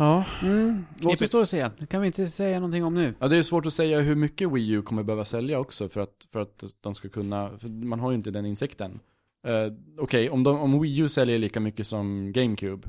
Ja. 0.00 0.24
Mm, 0.42 0.84
återstår 1.04 1.42
att 1.42 1.48
se. 1.48 1.70
Det 1.78 1.86
kan 1.86 2.00
vi 2.00 2.06
inte 2.06 2.28
säga 2.28 2.56
någonting 2.60 2.84
om 2.84 2.94
nu. 2.94 3.12
Ja, 3.18 3.28
det 3.28 3.36
är 3.36 3.42
svårt 3.42 3.66
att 3.66 3.72
säga 3.72 4.00
hur 4.00 4.14
mycket 4.14 4.52
Wii 4.52 4.70
U 4.70 4.82
kommer 4.82 5.02
behöva 5.02 5.24
sälja 5.24 5.58
också 5.58 5.88
för 5.88 6.00
att, 6.00 6.26
för 6.32 6.40
att 6.40 6.64
de 6.80 6.94
ska 6.94 7.08
kunna, 7.08 7.58
för 7.58 7.68
man 7.68 8.00
har 8.00 8.10
ju 8.10 8.16
inte 8.16 8.30
den 8.30 8.46
insikten. 8.46 9.00
Uh, 9.48 9.72
Okej, 9.98 10.30
om, 10.30 10.42
de- 10.42 10.58
om 10.60 10.80
Wii 10.80 10.98
U 10.98 11.08
säljer 11.08 11.38
lika 11.38 11.60
mycket 11.60 11.86
som 11.86 12.32
GameCube, 12.32 12.88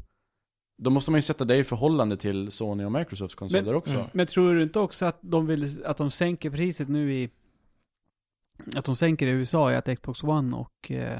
då 0.77 0.89
måste 0.89 1.11
man 1.11 1.17
ju 1.17 1.21
sätta 1.21 1.45
det 1.45 1.55
i 1.57 1.63
förhållande 1.63 2.17
till 2.17 2.51
Sony 2.51 2.83
och 2.85 2.91
Microsofts 2.91 3.35
konsoler 3.35 3.63
Men- 3.63 3.75
också. 3.75 3.93
mm. 3.93 4.05
Men 4.13 4.27
tror 4.27 4.55
du 4.55 4.63
inte 4.63 4.79
också 4.79 5.05
att 5.05 5.17
de 5.21 5.47
vill, 5.47 5.85
att 5.85 5.97
de 5.97 6.11
sänker 6.11 6.49
priset 6.49 6.87
nu 6.89 7.13
i, 7.13 7.29
att 8.75 8.85
de 8.85 8.95
sänker 8.95 9.27
i 9.27 9.29
USA 9.29 9.71
i 9.71 9.75
att 9.75 9.97
Xbox 9.97 10.23
One 10.23 10.57
och 10.57 10.91
eh, 10.91 11.19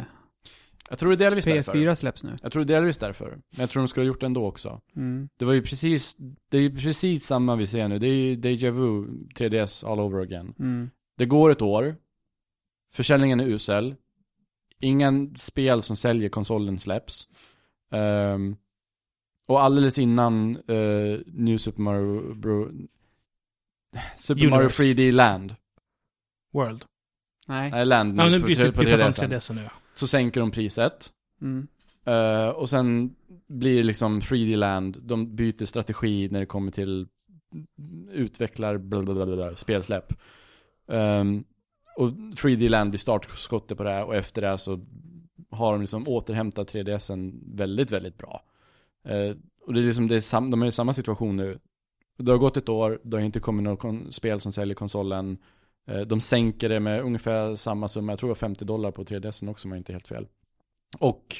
Jag 0.89 0.99
tror 0.99 1.09
det 1.09 1.25
är 1.25 1.29
delvis 1.29 1.45
därför. 1.45 1.71
PS4 1.71 1.95
släpps 1.95 2.23
nu? 2.23 2.37
Jag 2.41 2.51
tror 2.51 2.63
det 2.63 2.73
är 2.73 2.75
delvis 2.75 2.97
därför. 2.97 3.29
Men 3.29 3.41
jag 3.59 3.69
tror 3.69 3.81
de 3.81 3.87
skulle 3.87 4.03
ha 4.03 4.07
gjort 4.07 4.19
det 4.19 4.25
ändå 4.25 4.45
också. 4.45 4.81
Mm. 4.95 5.29
Det 5.37 5.45
var 5.45 5.53
ju 5.53 5.61
precis, 5.61 6.17
det 6.49 6.57
är 6.57 6.61
ju 6.61 6.75
precis 6.75 7.25
samma 7.25 7.55
vi 7.55 7.67
ser 7.67 7.87
nu. 7.87 7.99
Det 7.99 8.07
är 8.07 8.13
ju 8.13 8.35
Deja 8.35 8.71
Vu 8.71 9.05
3DS 9.35 9.91
all 9.91 9.99
over 9.99 10.21
again. 10.21 10.53
Mm. 10.59 10.89
Det 11.17 11.25
går 11.25 11.49
ett 11.49 11.61
år. 11.61 11.95
Försäljningen 12.93 13.39
är 13.39 13.47
usel. 13.47 13.95
Ingen 14.79 15.37
spel 15.37 15.81
som 15.81 15.95
säljer 15.95 16.29
konsolen 16.29 16.79
släpps. 16.79 17.27
Ehm, 17.91 18.55
och 19.45 19.61
alldeles 19.61 19.97
innan 19.97 20.57
uh, 20.69 21.19
New 21.25 21.57
Super 21.57 21.81
Mario 21.81 22.33
Bro... 22.33 22.71
Super 24.15 24.49
Mario 24.49 24.55
Universe. 24.55 24.83
3D 24.83 25.11
Land. 25.11 25.55
World. 26.53 26.85
Nej. 27.49 27.71
Nej, 27.71 27.85
Land 27.85 28.19
Ja, 28.19 28.29
nu 28.29 28.39
byter 28.39 28.63
vi 28.65 28.71
på 28.71 28.81
vi 28.81 28.87
pratar 28.87 29.05
om 29.05 29.11
3DS. 29.11 29.29
3DS 29.29 29.53
nu 29.53 29.61
ja. 29.61 29.71
Så 29.93 30.07
sänker 30.07 30.39
de 30.41 30.51
priset. 30.51 31.11
Mm. 31.41 31.67
Eh, 32.05 32.49
och 32.49 32.69
sen 32.69 33.15
blir 33.47 33.83
liksom 33.83 34.21
3D 34.21 34.55
Land, 34.55 34.97
de 35.01 35.35
byter 35.35 35.65
strategi 35.65 36.29
när 36.31 36.39
det 36.39 36.45
kommer 36.45 36.71
till 36.71 37.07
utvecklar 38.11 38.77
bla 38.77 39.01
bla 39.01 39.13
bla 39.13 39.25
bla, 39.25 39.35
bla, 39.35 39.55
spelsläpp. 39.55 40.13
Ehm, 40.87 41.43
och 41.97 42.09
3D 42.11 42.69
Land 42.69 42.89
blir 42.89 42.97
startskottet 42.99 43.77
på 43.77 43.83
det 43.83 43.89
här 43.91 44.03
och 44.05 44.15
efter 44.15 44.41
det 44.41 44.57
så 44.57 44.79
har 45.49 45.71
de 45.71 45.81
liksom 45.81 46.07
återhämtat 46.07 46.73
3DSen 46.73 47.39
väldigt, 47.55 47.91
väldigt 47.91 48.17
bra. 48.17 48.43
Eh, 49.07 49.35
och 49.65 49.73
det 49.73 49.79
är 49.79 49.83
liksom, 49.83 50.07
det 50.07 50.15
är 50.15 50.21
sam, 50.21 50.51
de 50.51 50.61
är 50.61 50.67
i 50.67 50.71
samma 50.71 50.93
situation 50.93 51.35
nu. 51.37 51.59
Det 52.17 52.31
har 52.31 52.37
gått 52.37 52.57
ett 52.57 52.69
år, 52.69 52.99
det 53.03 53.17
har 53.17 53.21
inte 53.21 53.39
kommit 53.39 53.63
något 53.63 53.79
kon- 53.79 54.11
spel 54.11 54.39
som 54.39 54.51
säljer 54.51 54.75
konsolen. 54.75 55.37
Eh, 55.87 56.01
de 56.01 56.21
sänker 56.21 56.69
det 56.69 56.79
med 56.79 57.01
ungefär 57.01 57.55
samma 57.55 57.87
summa, 57.87 58.11
jag 58.11 58.19
tror 58.19 58.27
det 58.27 58.31
var 58.31 58.35
50 58.35 58.65
dollar 58.65 58.91
på 58.91 59.03
3DSen 59.03 59.49
också 59.49 59.67
om 59.67 59.71
jag 59.71 59.79
inte 59.79 59.91
är 59.91 59.93
helt 59.93 60.07
fel. 60.07 60.27
Och 60.99 61.35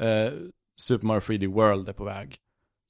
eh, 0.00 0.32
Super 0.76 1.06
Mario 1.06 1.20
3D 1.20 1.46
World 1.46 1.88
är 1.88 1.92
på 1.92 2.04
väg. 2.04 2.38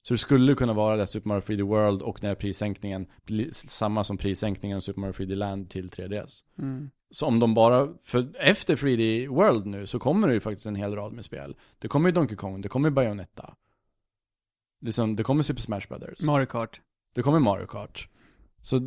Så 0.01 0.13
det 0.13 0.17
skulle 0.17 0.55
kunna 0.55 0.73
vara 0.73 0.97
det 0.97 1.07
Super 1.07 1.27
Mario 1.27 1.41
3D 1.41 1.61
World 1.61 2.01
och 2.01 2.17
den 2.21 2.27
här 2.27 2.35
prissänkningen 2.35 3.07
blir 3.25 3.51
samma 3.51 4.03
som 4.03 4.17
prissänkningen 4.17 4.77
av 4.77 4.81
Super 4.81 5.01
Mario 5.01 5.13
3D 5.13 5.35
Land 5.35 5.69
till 5.69 5.89
3DS. 5.89 6.43
Mm. 6.59 6.89
Så 7.11 7.25
om 7.25 7.39
de 7.39 7.53
bara, 7.53 7.93
för 8.03 8.27
efter 8.39 8.75
3D 8.75 9.27
World 9.27 9.65
nu 9.65 9.87
så 9.87 9.99
kommer 9.99 10.27
det 10.27 10.33
ju 10.33 10.39
faktiskt 10.39 10.65
en 10.65 10.75
hel 10.75 10.95
rad 10.95 11.13
med 11.13 11.25
spel. 11.25 11.55
Det 11.79 11.87
kommer 11.87 12.09
ju 12.09 12.13
Donkey 12.13 12.37
Kong, 12.37 12.61
det 12.61 12.69
kommer 12.69 12.89
ju 12.89 12.95
Bayonetta. 12.95 13.55
Liksom, 14.81 15.15
det 15.15 15.23
kommer 15.23 15.43
Super 15.43 15.61
Smash 15.61 15.87
Brothers. 15.89 16.23
Mario 16.23 16.45
Kart. 16.45 16.81
det 17.13 17.21
kommer 17.21 17.39
Mario 17.39 17.67
Kart. 17.67 18.09
Så, 18.65 18.77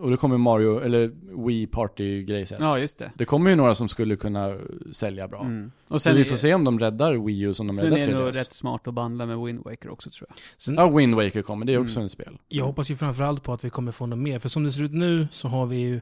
och 0.00 0.10
det 0.10 0.16
kommer 0.16 0.38
Mario, 0.38 0.80
eller 0.80 1.10
Wii 1.46 1.66
Party-grejset. 1.66 2.56
Ja, 2.60 2.78
just 2.78 2.98
det. 2.98 3.12
Det 3.14 3.24
kommer 3.24 3.50
ju 3.50 3.56
några 3.56 3.74
som 3.74 3.88
skulle 3.88 4.16
kunna 4.16 4.56
sälja 4.92 5.28
bra. 5.28 5.40
Mm. 5.40 5.72
Och 5.88 5.88
Så 5.88 5.98
sen, 5.98 6.16
vi 6.16 6.24
får 6.24 6.36
se 6.36 6.54
om 6.54 6.64
de 6.64 6.78
räddar 6.78 7.14
Wii 7.26 7.40
U 7.40 7.54
som 7.54 7.66
de 7.66 7.76
sen 7.76 7.84
räddar 7.84 7.96
är 7.98 8.06
det 8.06 8.12
3DS. 8.12 8.24
nog 8.24 8.36
rätt 8.36 8.52
smart 8.52 8.88
att 8.88 8.94
bandla 8.94 9.26
med 9.26 9.38
Wind 9.38 9.58
Waker 9.64 9.88
också 9.90 10.10
tror 10.10 10.26
jag. 10.30 10.38
Sen, 10.56 10.74
Ja, 10.74 10.88
Wind 10.90 11.14
Waker 11.14 11.42
kommer, 11.42 11.66
det 11.66 11.74
är 11.74 11.78
också 11.78 11.96
Mm. 11.96 12.02
en 12.04 12.10
spel. 12.10 12.38
Jag 12.48 12.64
hoppas 12.64 12.90
ju 12.90 12.96
framförallt 12.96 13.42
på 13.42 13.52
att 13.52 13.64
vi 13.64 13.70
kommer 13.70 13.92
få 13.92 14.06
något 14.06 14.18
mer, 14.18 14.38
för 14.38 14.48
som 14.48 14.64
det 14.64 14.72
ser 14.72 14.82
ut 14.82 14.92
nu 14.92 15.28
så 15.32 15.48
har 15.48 15.66
vi 15.66 15.76
ju 15.76 16.00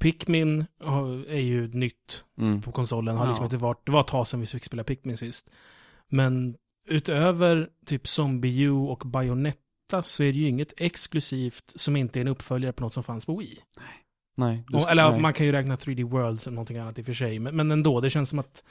Pikmin 0.00 0.64
är 1.28 1.40
ju 1.40 1.68
nytt 1.68 2.24
Mm. 2.38 2.62
på 2.62 2.72
konsolen, 2.72 3.16
har 3.16 3.26
liksom 3.26 3.42
Ja. 3.42 3.46
inte 3.46 3.56
varit, 3.56 3.86
det 3.86 3.92
var 3.92 4.00
ett 4.00 4.06
tag 4.06 4.26
sedan 4.26 4.40
vi 4.40 4.46
fick 4.46 4.64
spela 4.64 4.84
Pikmin 4.84 5.16
sist. 5.16 5.50
Men 6.08 6.56
utöver 6.88 7.68
typ 7.86 8.06
Zombie 8.08 8.60
U 8.62 8.70
och 8.70 9.02
Bayonetta 9.06 9.58
så 10.02 10.22
är 10.22 10.32
det 10.32 10.38
ju 10.38 10.48
inget 10.48 10.72
exklusivt 10.76 11.72
som 11.76 11.96
inte 11.96 12.18
är 12.18 12.20
en 12.20 12.28
uppföljare 12.28 12.72
på 12.72 12.82
något 12.84 12.92
som 12.94 13.02
fanns 13.04 13.26
på 13.26 13.36
Wii. 13.36 13.58
Nej. 14.36 14.64
det 14.68 14.76
Och, 14.76 14.90
eller 14.90 15.10
nej. 15.10 15.20
man 15.20 15.32
kan 15.32 15.46
ju 15.46 15.52
räkna 15.52 15.76
3D 15.76 16.04
World 16.04 16.40
som 16.40 16.54
någonting 16.54 16.78
annat 16.78 16.98
i 16.98 17.02
och 17.02 17.06
för 17.06 17.12
sig, 17.14 17.38
men, 17.38 17.56
men 17.56 17.70
ändå, 17.70 18.00
det 18.00 18.10
känns 18.10 18.28
som 18.30 18.38
att 18.38 18.64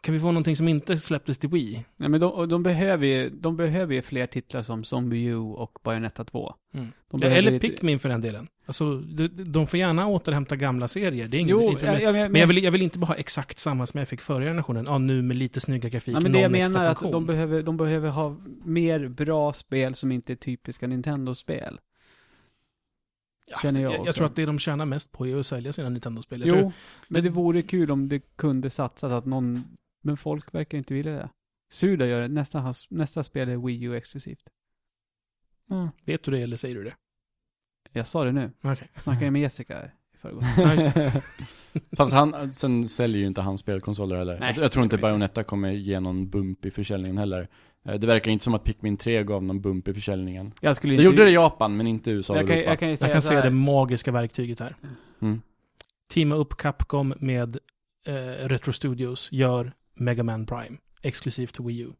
kan 0.00 0.14
vi 0.14 0.20
få 0.20 0.26
någonting 0.26 0.56
som 0.56 0.68
inte 0.68 0.98
släpptes 0.98 1.38
till 1.38 1.48
Wii? 1.48 1.84
Nej 1.96 2.08
men 2.08 2.20
de, 2.20 2.48
de, 2.48 2.62
behöver 2.62 3.06
ju, 3.06 3.30
de 3.30 3.56
behöver 3.56 3.94
ju 3.94 4.02
fler 4.02 4.26
titlar 4.26 4.62
som 4.62 4.84
Zombie 4.84 5.24
U 5.24 5.36
och 5.36 5.78
Bayonetta 5.84 6.24
2. 6.24 6.54
Mm. 6.74 6.88
De 7.10 7.26
Eller 7.26 7.50
lite- 7.50 7.68
Pikmin 7.68 7.98
för 7.98 8.08
den 8.08 8.20
delen. 8.20 8.48
Alltså, 8.70 8.96
de, 9.00 9.28
de 9.28 9.66
får 9.66 9.78
gärna 9.78 10.06
återhämta 10.06 10.56
gamla 10.56 10.88
serier. 10.88 11.28
Det 11.28 11.36
är 11.36 11.38
inget, 11.40 11.50
Jo, 11.50 11.76
jag, 11.82 12.02
jag, 12.02 12.30
Men 12.30 12.40
jag 12.40 12.46
vill, 12.48 12.64
jag 12.64 12.72
vill 12.72 12.82
inte 12.82 12.98
bara 12.98 13.06
ha 13.06 13.14
exakt 13.14 13.58
samma 13.58 13.86
som 13.86 13.98
jag 13.98 14.08
fick 14.08 14.20
förra 14.20 14.44
generationen. 14.44 14.84
Ja, 14.86 14.98
nu 14.98 15.22
med 15.22 15.36
lite 15.36 15.60
snyggare 15.60 15.90
grafik, 15.90 16.16
ja, 16.16 16.20
men 16.20 16.32
det 16.32 16.40
jag 16.40 16.50
menar 16.50 16.84
är 16.84 16.88
att 16.88 17.00
de 17.12 17.26
behöver, 17.26 17.62
de 17.62 17.76
behöver 17.76 18.08
ha 18.10 18.36
mer 18.64 19.08
bra 19.08 19.52
spel 19.52 19.94
som 19.94 20.12
inte 20.12 20.32
är 20.32 20.36
typiska 20.36 20.86
Nintendo-spel. 20.86 21.80
Känner 23.62 23.80
jag 23.80 23.92
jag, 23.92 24.06
jag 24.06 24.14
tror 24.14 24.26
att 24.26 24.36
det 24.36 24.46
de 24.46 24.58
tjänar 24.58 24.86
mest 24.86 25.12
på 25.12 25.26
är 25.26 25.36
att 25.36 25.46
sälja 25.46 25.72
sina 25.72 25.88
Nintendo-spel. 25.88 26.40
Jag 26.40 26.50
tror- 26.50 26.62
Jo, 26.62 26.72
men 27.08 27.22
det 27.22 27.28
vore 27.30 27.62
kul 27.62 27.90
om 27.90 28.08
det 28.08 28.36
kunde 28.36 28.70
satsas 28.70 29.12
att 29.12 29.26
någon, 29.26 29.64
men 30.02 30.16
folk 30.16 30.54
verkar 30.54 30.78
inte 30.78 30.94
vilja 30.94 31.12
det. 31.12 31.28
Suda 31.70 32.06
gör 32.06 32.20
det, 32.20 32.28
nästa, 32.28 32.74
nästa 32.90 33.22
spel 33.22 33.48
är 33.48 33.56
Wii 33.56 33.82
U 33.84 33.96
exklusivt. 33.96 34.48
Vet 36.04 36.22
du 36.22 36.30
det 36.30 36.38
eller 36.42 36.56
säger 36.56 36.74
du 36.74 36.84
det? 36.84 36.94
Jag 37.92 38.06
sa 38.06 38.24
det 38.24 38.32
nu. 38.32 38.50
Okej. 38.62 38.88
Jag 38.92 39.02
snackade 39.02 39.30
med 39.30 39.42
Jessica 39.42 39.74
här 39.74 39.94
i 40.14 40.16
förrgår. 40.18 40.42
Fast 41.96 42.14
han, 42.14 42.52
sen 42.52 42.88
säljer 42.88 43.20
ju 43.20 43.26
inte 43.26 43.40
han 43.40 43.58
spelkonsoler 43.58 44.16
heller. 44.16 44.40
Nej, 44.40 44.52
jag, 44.56 44.64
jag 44.64 44.72
tror 44.72 44.84
inte. 44.84 44.96
Bayonetta 44.98 45.44
kommer 45.44 45.70
ge 45.70 46.00
någon 46.00 46.30
bump 46.30 46.64
i 46.64 46.70
försäljningen 46.70 47.18
heller. 47.18 47.48
Eh, 47.84 47.94
Det 47.94 48.06
verkar 48.06 48.30
inte 48.30 48.44
som 48.44 48.54
att 48.54 48.64
Pikmin 48.64 48.96
3 48.96 49.24
gav 49.24 49.42
någon 49.42 49.60
bump 49.60 49.88
i 49.88 49.94
försäljningen. 49.94 50.52
Jag 50.60 50.76
skulle 50.76 50.96
Det 50.96 51.02
gjorde 51.02 51.24
det 51.24 51.30
i 51.30 51.34
Japan, 51.34 51.76
men 51.76 51.86
inte 51.86 52.10
i 52.10 52.14
USA 52.14 52.32
och 52.32 52.38
jag 52.38 52.46
kan, 52.46 52.56
Europa. 52.56 52.70
jag 52.70 52.78
kan 52.78 52.88
Jag 52.88 53.12
kan 53.12 53.22
se 53.22 53.40
det 53.40 53.50
magiska 53.50 54.12
verktyget 54.12 54.60
här. 54.60 54.76
Mm. 55.22 55.40
Teama 56.12 56.34
upp 56.34 56.56
Capcom 56.56 57.14
med 57.18 57.56
eh, 58.06 58.12
Retro 58.48 58.72
Studios, 58.72 59.28
gör 59.32 59.72
Mega 59.94 60.22
Man 60.22 60.46
Prime. 60.46 60.76
Exklusivt 61.02 61.54
till 61.54 61.64
Wii 61.64 61.80
U. 61.80 61.92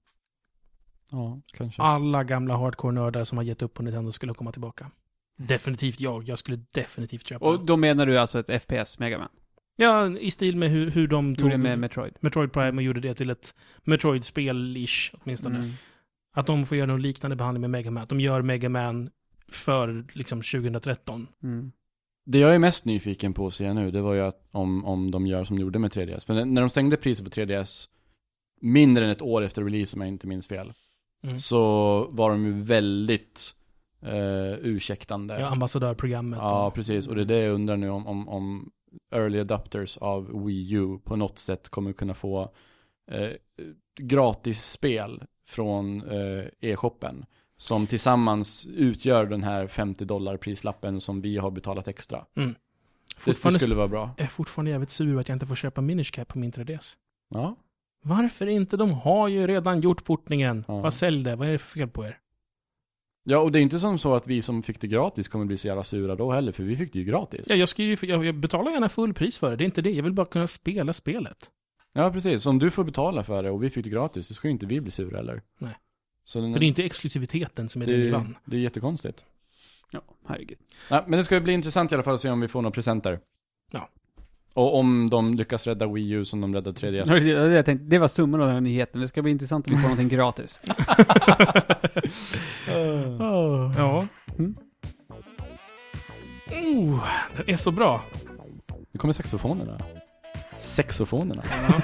Ja, 1.10 1.40
kanske. 1.54 1.82
Alla 1.82 2.24
gamla 2.24 2.56
hardcore-nördar 2.56 3.24
som 3.24 3.38
har 3.38 3.44
gett 3.44 3.62
upp 3.62 3.74
på 3.74 3.82
Nintendo 3.82 4.12
skulle 4.12 4.34
komma 4.34 4.52
tillbaka. 4.52 4.90
Definitivt 5.48 6.00
jag. 6.00 6.28
Jag 6.28 6.38
skulle 6.38 6.60
definitivt 6.70 7.26
köpa 7.26 7.46
Och 7.46 7.64
då 7.64 7.76
menar 7.76 8.06
du 8.06 8.18
alltså 8.18 8.38
ett 8.38 8.62
FPS 8.62 8.98
Megaman? 8.98 9.28
Ja, 9.76 10.18
i 10.18 10.30
stil 10.30 10.56
med 10.56 10.70
hur, 10.70 10.90
hur 10.90 11.08
de 11.08 11.36
Tog 11.36 11.50
det 11.50 11.58
med 11.58 11.78
Metroid? 11.78 12.14
Metroid 12.20 12.52
Prime 12.52 12.76
och 12.76 12.82
gjorde 12.82 13.00
det 13.00 13.14
till 13.14 13.30
ett 13.30 13.54
Metroid-spel-ish 13.84 15.14
åtminstone. 15.22 15.58
Mm. 15.58 15.70
Att 16.36 16.46
de 16.46 16.66
får 16.66 16.78
göra 16.78 16.86
någon 16.86 17.02
liknande 17.02 17.36
behandling 17.36 17.60
med 17.60 17.70
Mega 17.70 17.90
Man. 17.90 18.02
Att 18.02 18.08
de 18.08 18.20
gör 18.20 18.42
Mega 18.42 18.68
Man 18.68 19.10
för 19.48 20.04
liksom 20.12 20.42
2013. 20.42 21.26
Mm. 21.42 21.72
Det 22.26 22.38
jag 22.38 22.54
är 22.54 22.58
mest 22.58 22.84
nyfiken 22.84 23.32
på 23.34 23.46
att 23.46 23.54
se 23.54 23.72
nu, 23.74 23.90
det 23.90 24.00
var 24.00 24.14
ju 24.14 24.20
att 24.20 24.48
om, 24.50 24.84
om 24.84 25.10
de 25.10 25.26
gör 25.26 25.44
som 25.44 25.56
de 25.56 25.62
gjorde 25.62 25.78
med 25.78 25.90
3DS. 25.92 26.26
För 26.26 26.44
när- 26.44 26.60
de 26.60 26.70
stängde 26.70 26.96
priset 26.96 27.24
på 27.24 27.30
3DS, 27.30 27.88
mindre 28.60 29.04
än 29.04 29.10
ett 29.10 29.22
år 29.22 29.42
efter 29.42 29.64
release 29.64 29.96
om 29.96 30.00
jag 30.00 30.08
inte 30.08 30.26
minns 30.26 30.46
fel, 30.48 30.72
Mm. 31.24 31.38
så 31.38 31.60
var 32.10 32.30
de 32.30 32.44
ju 32.46 32.52
väldigt 32.62 33.54
uh, 34.06 34.54
ursäktande. 34.62 35.40
Ja, 35.40 35.46
ambassadörprogrammet. 35.46 36.38
Ja, 36.42 36.70
precis. 36.70 37.08
Och 37.08 37.14
det 37.14 37.20
är 37.20 37.26
det 37.26 37.38
jag 37.38 37.54
undrar 37.54 37.76
nu 37.76 37.90
om, 37.90 38.06
om, 38.06 38.28
om 38.28 38.70
early 39.10 39.40
adopters 39.40 39.96
av 39.96 40.44
Wii 40.44 40.72
U 40.72 40.98
på 41.04 41.16
något 41.16 41.38
sätt 41.38 41.68
kommer 41.68 41.92
kunna 41.92 42.14
få 42.14 42.52
eh, 43.10 43.30
gratis 44.00 44.70
spel 44.70 45.22
från 45.46 46.02
eh, 46.10 46.44
e-shoppen. 46.60 47.24
Som 47.56 47.86
tillsammans 47.86 48.66
utgör 48.66 49.26
den 49.26 49.42
här 49.42 49.66
50 49.66 50.04
dollar 50.04 50.36
prislappen 50.36 51.00
som 51.00 51.20
vi 51.20 51.36
har 51.36 51.50
betalat 51.50 51.88
extra. 51.88 52.24
Mm. 52.36 52.54
Det, 53.24 53.42
det 53.42 53.50
skulle 53.50 53.74
vara 53.74 53.88
bra. 53.88 54.10
jag 54.16 54.24
är 54.24 54.28
fortfarande 54.28 54.70
jävligt 54.70 54.90
sur 54.90 55.20
att 55.20 55.28
jag 55.28 55.36
inte 55.36 55.46
får 55.46 55.54
köpa 55.54 55.80
Minish 55.80 56.10
Cap 56.12 56.28
på 56.28 56.38
min 56.38 56.52
3DS. 56.52 56.96
Ja. 57.28 57.56
Varför 58.02 58.46
inte? 58.46 58.76
De 58.76 58.92
har 58.92 59.28
ju 59.28 59.46
redan 59.46 59.80
gjort 59.80 60.04
portningen. 60.04 60.64
Ja. 60.68 60.80
Vad 60.80 60.94
sälj 60.94 61.24
det? 61.24 61.36
Vad 61.36 61.48
är 61.48 61.52
det 61.52 61.58
för 61.58 61.70
fel 61.70 61.88
på 61.88 62.04
er? 62.04 62.19
Ja, 63.24 63.38
och 63.38 63.52
det 63.52 63.58
är 63.58 63.62
inte 63.62 63.78
som 63.78 63.98
så 63.98 64.14
att 64.14 64.26
vi 64.26 64.42
som 64.42 64.62
fick 64.62 64.80
det 64.80 64.86
gratis 64.86 65.28
kommer 65.28 65.44
bli 65.44 65.56
så 65.56 65.66
jävla 65.68 65.84
sura 65.84 66.14
då 66.16 66.32
heller, 66.32 66.52
för 66.52 66.62
vi 66.62 66.76
fick 66.76 66.92
det 66.92 66.98
ju 66.98 67.04
gratis. 67.04 67.46
Ja, 67.50 67.54
jag, 67.56 67.68
ska 67.68 67.82
ju, 67.82 67.96
jag, 68.02 68.24
jag 68.24 68.34
betalar 68.34 68.70
gärna 68.72 68.88
full 68.88 69.14
pris 69.14 69.38
för 69.38 69.50
det. 69.50 69.56
Det 69.56 69.64
är 69.64 69.66
inte 69.66 69.82
det. 69.82 69.90
Jag 69.90 70.02
vill 70.02 70.12
bara 70.12 70.26
kunna 70.26 70.48
spela 70.48 70.92
spelet. 70.92 71.50
Ja, 71.92 72.10
precis. 72.12 72.46
Om 72.46 72.58
du 72.58 72.70
får 72.70 72.84
betala 72.84 73.24
för 73.24 73.42
det 73.42 73.50
och 73.50 73.62
vi 73.62 73.70
fick 73.70 73.84
det 73.84 73.90
gratis, 73.90 74.26
så 74.26 74.34
ska 74.34 74.48
ju 74.48 74.52
inte 74.52 74.66
vi 74.66 74.80
bli 74.80 74.90
sura 74.90 75.18
eller? 75.18 75.42
Nej. 75.58 75.74
Så 76.24 76.40
den, 76.40 76.52
För 76.52 76.60
det 76.60 76.66
är 76.66 76.68
inte 76.68 76.84
exklusiviteten 76.84 77.68
som 77.68 77.82
är 77.82 77.86
det, 77.86 77.96
det, 77.96 78.08
är, 78.08 78.12
vann. 78.12 78.36
det 78.44 78.56
är 78.56 78.60
jättekonstigt. 78.60 79.24
Ja, 79.90 80.00
herregud. 80.26 80.58
Nej, 80.90 81.04
men 81.06 81.16
det 81.16 81.24
ska 81.24 81.34
ju 81.34 81.40
bli 81.40 81.52
intressant 81.52 81.92
i 81.92 81.94
alla 81.94 82.04
fall 82.04 82.14
att 82.14 82.20
se 82.20 82.30
om 82.30 82.40
vi 82.40 82.48
får 82.48 82.62
några 82.62 82.74
presenter. 82.74 83.20
Ja. 83.70 83.88
Och 84.54 84.78
om 84.78 85.10
de 85.10 85.34
lyckas 85.34 85.66
rädda 85.66 85.86
Wii 85.86 86.10
U 86.10 86.24
som 86.24 86.40
de 86.40 86.54
räddade 86.54 86.80
3DS. 86.80 87.06
Det, 87.20 87.26
jag 87.54 87.64
tänkte, 87.66 87.84
det 87.86 87.98
var 87.98 88.08
summan 88.08 88.40
av 88.40 88.46
den 88.46 88.54
här 88.54 88.60
nyheten. 88.60 89.00
Det 89.00 89.08
ska 89.08 89.22
bli 89.22 89.30
intressant 89.32 89.66
om 89.66 89.70
vi 89.74 89.76
får 89.76 89.88
någonting 89.88 90.08
gratis. 90.08 90.60
Ja. 93.76 94.06
Mm. 94.38 94.54
Oh, 96.52 97.04
den 97.36 97.48
är 97.48 97.56
så 97.56 97.70
bra. 97.70 98.04
Nu 98.92 98.98
kommer 98.98 99.12
saxofonerna. 99.12 99.78
Saxofonerna. 100.58 101.42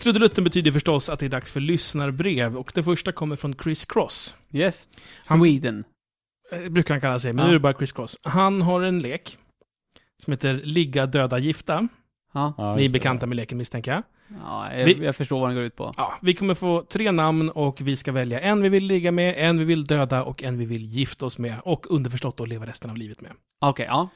Trudelutten 0.00 0.44
betyder 0.44 0.72
förstås 0.72 1.08
att 1.08 1.18
det 1.18 1.26
är 1.26 1.30
dags 1.30 1.50
för 1.52 1.60
lyssnarbrev 1.60 2.56
och 2.56 2.72
det 2.74 2.82
första 2.82 3.12
kommer 3.12 3.36
från 3.36 3.54
Chris 3.62 3.84
Cross. 3.84 4.36
Yes. 4.52 4.88
Han- 5.26 5.40
Sweden. 5.40 5.84
Eh, 6.52 6.68
brukar 6.68 6.94
han 6.94 7.00
kalla 7.00 7.18
sig, 7.18 7.32
men 7.32 7.38
Ja. 7.42 7.46
nu 7.46 7.50
är 7.50 7.54
det 7.54 7.60
bara 7.60 7.74
Chris 7.74 7.92
Cross. 7.92 8.18
Han 8.22 8.62
har 8.62 8.82
en 8.82 8.98
lek 8.98 9.38
som 10.24 10.32
heter 10.32 10.54
Ligga, 10.64 11.06
döda, 11.06 11.38
gifta. 11.38 11.88
Ja. 12.32 12.74
Ni 12.76 12.84
är 12.84 12.92
bekanta 12.92 13.26
med 13.26 13.36
leken 13.36 13.58
misstänker 13.58 13.90
jag. 13.92 14.02
Ja, 14.44 14.74
jag, 14.74 14.84
Vi- 14.84 15.04
jag 15.04 15.16
förstår 15.16 15.40
vad 15.40 15.48
den 15.48 15.56
går 15.56 15.64
ut 15.64 15.76
på. 15.76 15.92
Ja, 15.96 16.14
vi 16.22 16.34
kommer 16.34 16.54
få 16.54 16.82
tre 16.82 17.12
namn 17.12 17.50
och 17.50 17.80
vi 17.80 17.96
ska 17.96 18.12
välja 18.12 18.40
en 18.40 18.62
vi 18.62 18.68
vill 18.68 18.84
ligga 18.84 19.12
med, 19.12 19.34
en 19.38 19.58
vi 19.58 19.64
vill 19.64 19.84
döda 19.84 20.22
och 20.24 20.42
en 20.42 20.58
vi 20.58 20.64
vill 20.64 20.84
gifta 20.84 21.26
oss 21.26 21.38
med. 21.38 21.54
Och 21.64 21.86
underförstått 21.90 22.40
att 22.40 22.48
leva 22.48 22.66
resten 22.66 22.90
av 22.90 22.96
livet 22.96 23.20
med. 23.20 23.32
Okej, 23.60 23.86
ja. 23.88 24.08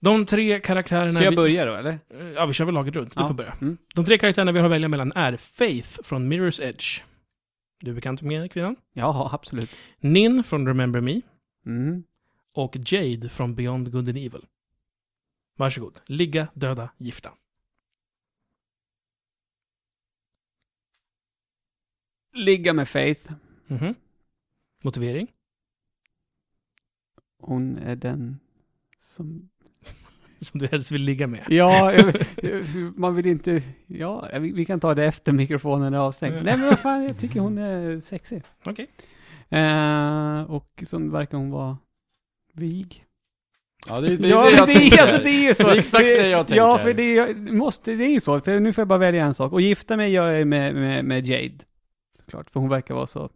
De 0.00 0.26
tre 0.26 0.60
karaktärerna... 0.60 1.12
Ska 1.12 1.24
jag 1.24 1.36
börja 1.36 1.64
då, 1.64 1.74
eller? 1.74 1.98
Ja, 2.34 2.46
vi 2.46 2.52
kör 2.52 2.64
väl 2.64 2.74
laget 2.74 2.96
runt. 2.96 3.14
Du 3.16 3.20
Ja. 3.22 3.26
får 3.26 3.34
börja. 3.34 3.52
Mm. 3.60 3.76
De 3.94 4.04
tre 4.04 4.18
karaktärerna 4.18 4.52
vi 4.52 4.58
har 4.58 4.66
att 4.66 4.72
välja 4.72 4.88
mellan 4.88 5.12
är 5.14 5.36
Faith 5.36 5.88
från 6.02 6.32
Mirror's 6.32 6.62
Edge. 6.62 7.00
Du 7.80 7.90
är 7.90 7.94
bekant 7.94 8.22
med 8.22 8.52
kvinnan? 8.52 8.76
Ja, 8.92 9.30
absolut. 9.32 9.70
Nin 10.00 10.44
från 10.44 10.66
Remember 10.66 11.00
Me. 11.00 11.20
Mm. 11.66 12.02
Och 12.54 12.76
Jade 12.86 13.28
från 13.28 13.54
Beyond 13.54 13.92
Good 13.92 14.08
and 14.08 14.18
Evil. 14.18 14.40
Varsågod. 15.60 16.00
Ligga, 16.06 16.48
döda, 16.54 16.90
gifta. 16.98 17.32
Ligga 22.32 22.72
med 22.72 22.88
Faith. 22.88 23.32
Mhm. 23.66 23.94
Motivering? 24.82 25.26
Hon 27.38 27.78
är 27.78 27.96
den 27.96 28.40
som... 28.98 29.50
Som 30.40 30.60
du 30.60 30.66
helst 30.66 30.90
vill 30.90 31.02
ligga 31.02 31.26
med. 31.26 31.46
Ja, 31.48 31.92
man 32.96 33.14
vill 33.14 33.26
inte... 33.26 33.62
Ja, 33.86 34.28
vi, 34.40 34.64
kan 34.64 34.80
ta 34.80 34.94
det 34.94 35.04
efter 35.04 35.32
mikrofonen 35.32 35.94
är 35.94 35.98
avstängd. 35.98 36.34
Nej, 36.34 36.56
men 36.56 36.66
vad 36.66 36.78
fan, 36.78 37.02
jag 37.02 37.18
tycker 37.18 37.40
hon 37.40 37.58
är 37.58 38.00
sexig. 38.00 38.42
Okej. 38.64 38.90
Eh, 39.48 40.42
och 40.42 40.82
så 40.86 40.98
verkar 40.98 41.38
hon 41.38 41.50
vara 41.50 41.78
vig. 42.52 43.06
Ja, 43.88 44.00
det, 44.00 44.16
det, 44.16 44.28
ja, 44.28 44.50
det 44.50 44.66
det, 44.66 44.72
är, 44.72 45.02
alltså, 45.02 45.18
det 45.22 45.30
är 45.30 45.48
ju 45.48 45.54
så. 45.54 45.62
Det 45.62 45.70
är 45.70 45.78
exakt 45.78 46.04
det 46.04 46.28
jag 46.28 46.46
tänker. 46.46 46.62
Ja, 46.62 46.78
för 46.78 46.94
det 46.94 47.34
måste, 47.52 47.94
det 47.94 48.04
är 48.04 48.12
ju 48.12 48.20
så. 48.20 48.40
För 48.40 48.60
nu 48.60 48.72
får 48.72 48.82
jag 48.82 48.88
bara 48.88 48.98
välja 48.98 49.24
en 49.24 49.34
sak. 49.34 49.52
Och 49.52 49.60
gifta 49.60 49.96
mig 49.96 50.10
gör 50.12 50.32
jag 50.32 50.46
med, 50.46 50.74
med, 50.74 51.04
med 51.04 51.26
Jade. 51.26 51.64
Såklart, 52.18 52.50
för 52.50 52.60
hon 52.60 52.68
verkar 52.68 52.94
vara 52.94 53.06
så 53.06 53.30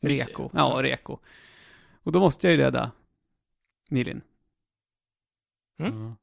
reko. 0.00 0.50
Ja, 0.52 0.78
reko. 0.82 1.18
Och 2.02 2.12
då 2.12 2.20
måste 2.20 2.46
jag 2.46 2.52
ju 2.56 2.62
döda 2.62 2.90
Nilin. 3.90 4.20
Mm. 5.80 6.14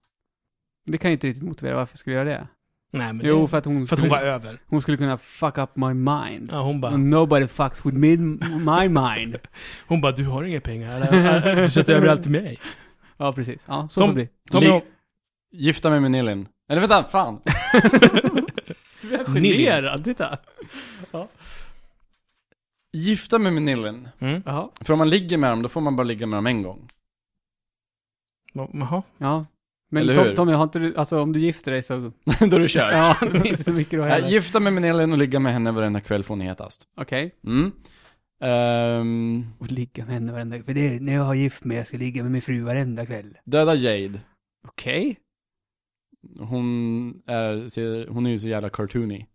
Det 0.85 0.97
kan 0.97 1.11
jag 1.11 1.15
inte 1.15 1.27
riktigt 1.27 1.43
motivera 1.43 1.75
varför 1.75 1.93
jag 1.93 1.99
skulle 1.99 2.15
göra 2.15 2.29
det. 2.29 2.47
Nej, 2.91 3.13
men 3.13 3.25
Jo, 3.25 3.47
för 3.47 3.57
att 3.57 3.65
hon 3.65 3.87
för 3.87 3.95
att 3.95 3.99
skulle, 3.99 4.13
hon 4.13 4.19
var 4.19 4.25
över. 4.25 4.61
hon 4.67 4.81
skulle 4.81 4.97
kunna 4.97 5.17
fuck 5.17 5.57
up 5.57 5.75
my 5.75 5.93
mind. 5.93 6.49
Ja, 6.51 6.61
hon 6.61 6.81
bara, 6.81 6.97
nobody 6.97 7.47
fucks 7.47 7.85
with 7.85 7.97
me, 7.97 8.17
my 8.17 8.89
mind. 8.89 9.37
hon 9.87 10.01
bara, 10.01 10.11
du 10.11 10.25
har 10.25 10.43
inga 10.43 10.61
pengar. 10.61 11.01
eller? 11.01 11.55
Du 11.61 11.69
sätter 11.69 11.93
över 11.95 12.07
allt 12.07 12.23
till 12.23 12.31
mig. 12.31 12.59
Ja, 13.19 13.33
precis. 13.33 13.63
Ja, 13.67 13.87
så 13.91 13.99
Tom- 14.01 14.07
får 14.09 14.15
det 14.15 14.25
bli. 14.25 14.29
Tommy, 14.51 14.67
Lig- 14.67 14.81
Gifta 15.51 15.89
mig 15.89 15.99
med 15.99 16.11
Nilin. 16.11 16.47
Eller 16.69 16.81
vänta, 16.81 17.03
fan. 17.03 17.41
Du 19.01 19.15
är 19.15 19.25
generad, 19.57 20.03
titta. 20.03 20.37
Gifta 22.93 23.39
mig 23.39 23.51
med 23.51 23.61
Nilin. 23.63 24.07
mm. 24.19 24.43
Jaha. 24.45 24.69
För 24.81 24.93
om 24.93 24.99
man 24.99 25.09
ligger 25.09 25.37
med 25.37 25.49
dem, 25.51 25.61
då 25.61 25.69
får 25.69 25.81
man 25.81 25.95
bara 25.95 26.03
ligga 26.03 26.25
med 26.27 26.37
dem 26.37 26.47
en 26.47 26.63
gång. 26.63 26.89
Jaha. 28.53 29.03
Ja. 29.17 29.45
Men 29.91 30.03
Eller 30.03 30.15
Tom, 30.15 30.25
hur? 30.27 30.35
Tommy, 30.35 30.51
har 30.53 30.63
inte 30.63 30.79
du, 30.79 30.95
alltså 30.97 31.21
om 31.21 31.33
du 31.33 31.39
gifter 31.39 31.71
dig 31.71 31.83
så, 31.83 31.95
då 32.39 32.55
är 32.55 32.59
det 32.59 32.67
kört. 32.67 32.91
ja, 32.93 33.17
det 33.21 33.37
är 33.37 33.47
inte 33.47 33.63
så 33.63 33.73
mycket 33.73 33.99
då 33.99 34.05
Ja, 34.05 34.09
heller. 34.09 34.29
gifta 34.29 34.59
mig 34.59 34.71
med 34.73 34.81
Nilin 34.81 35.11
och 35.11 35.17
ligga 35.17 35.39
med 35.39 35.53
henne 35.53 35.71
varenda 35.71 36.01
kväll 36.01 36.23
får 36.23 36.33
hon 36.35 36.41
hetast. 36.41 36.87
Okej. 36.97 37.35
Mm. 37.45 37.71
Ehm, 38.39 39.45
Och 39.59 39.71
ligga 39.71 40.05
med 40.05 40.13
henne 40.13 40.31
varenda, 40.31 40.63
för 40.63 40.73
det 40.73 40.95
är 40.95 40.99
när 40.99 41.13
jag 41.13 41.23
har 41.23 41.33
gift 41.35 41.63
mig, 41.63 41.77
jag 41.77 41.87
ska 41.87 41.97
ligga 41.97 42.23
med 42.23 42.31
min 42.31 42.41
fru 42.41 42.61
varenda 42.61 43.05
kväll. 43.05 43.37
döda 43.45 43.75
Jade. 43.75 44.19
Okej. 44.67 45.17
Hon 46.39 47.09
är, 47.25 47.69
ser, 47.69 48.07
hon 48.07 48.25
är 48.25 48.29
ju 48.29 48.39
så 48.39 48.47
jävla 48.47 48.69
cartoony. 48.69 49.25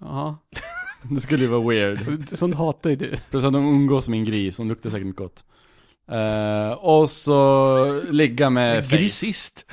Jaha. 0.00 0.36
Det 1.10 1.20
skulle 1.20 1.42
ju 1.42 1.48
vara 1.48 1.68
weird. 1.68 2.28
Sånt 2.38 2.54
hatar 2.54 2.90
ju 2.90 2.96
du. 2.96 3.16
Plus 3.30 3.44
att 3.44 3.54
hon 3.54 3.64
umgås 3.64 4.08
med 4.08 4.18
en 4.18 4.24
gris, 4.24 4.58
hon 4.58 4.68
luktar 4.68 4.90
säkert 4.90 5.16
gott. 5.16 5.44
Eh, 6.10 6.70
och 6.70 7.10
så 7.10 8.02
ligga 8.10 8.50
med 8.50 8.84
Faith. 8.84 8.96
Grisist. 8.96 9.66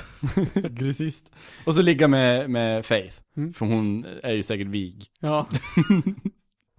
Grisist. 0.69 1.31
Och 1.65 1.75
så 1.75 1.81
ligga 1.81 2.07
med, 2.07 2.49
med 2.49 2.85
Faith. 2.85 3.17
Mm. 3.37 3.53
För 3.53 3.65
hon 3.65 4.05
är 4.23 4.33
ju 4.33 4.43
säkert 4.43 4.67
vig. 4.67 5.05
Ja. 5.19 5.47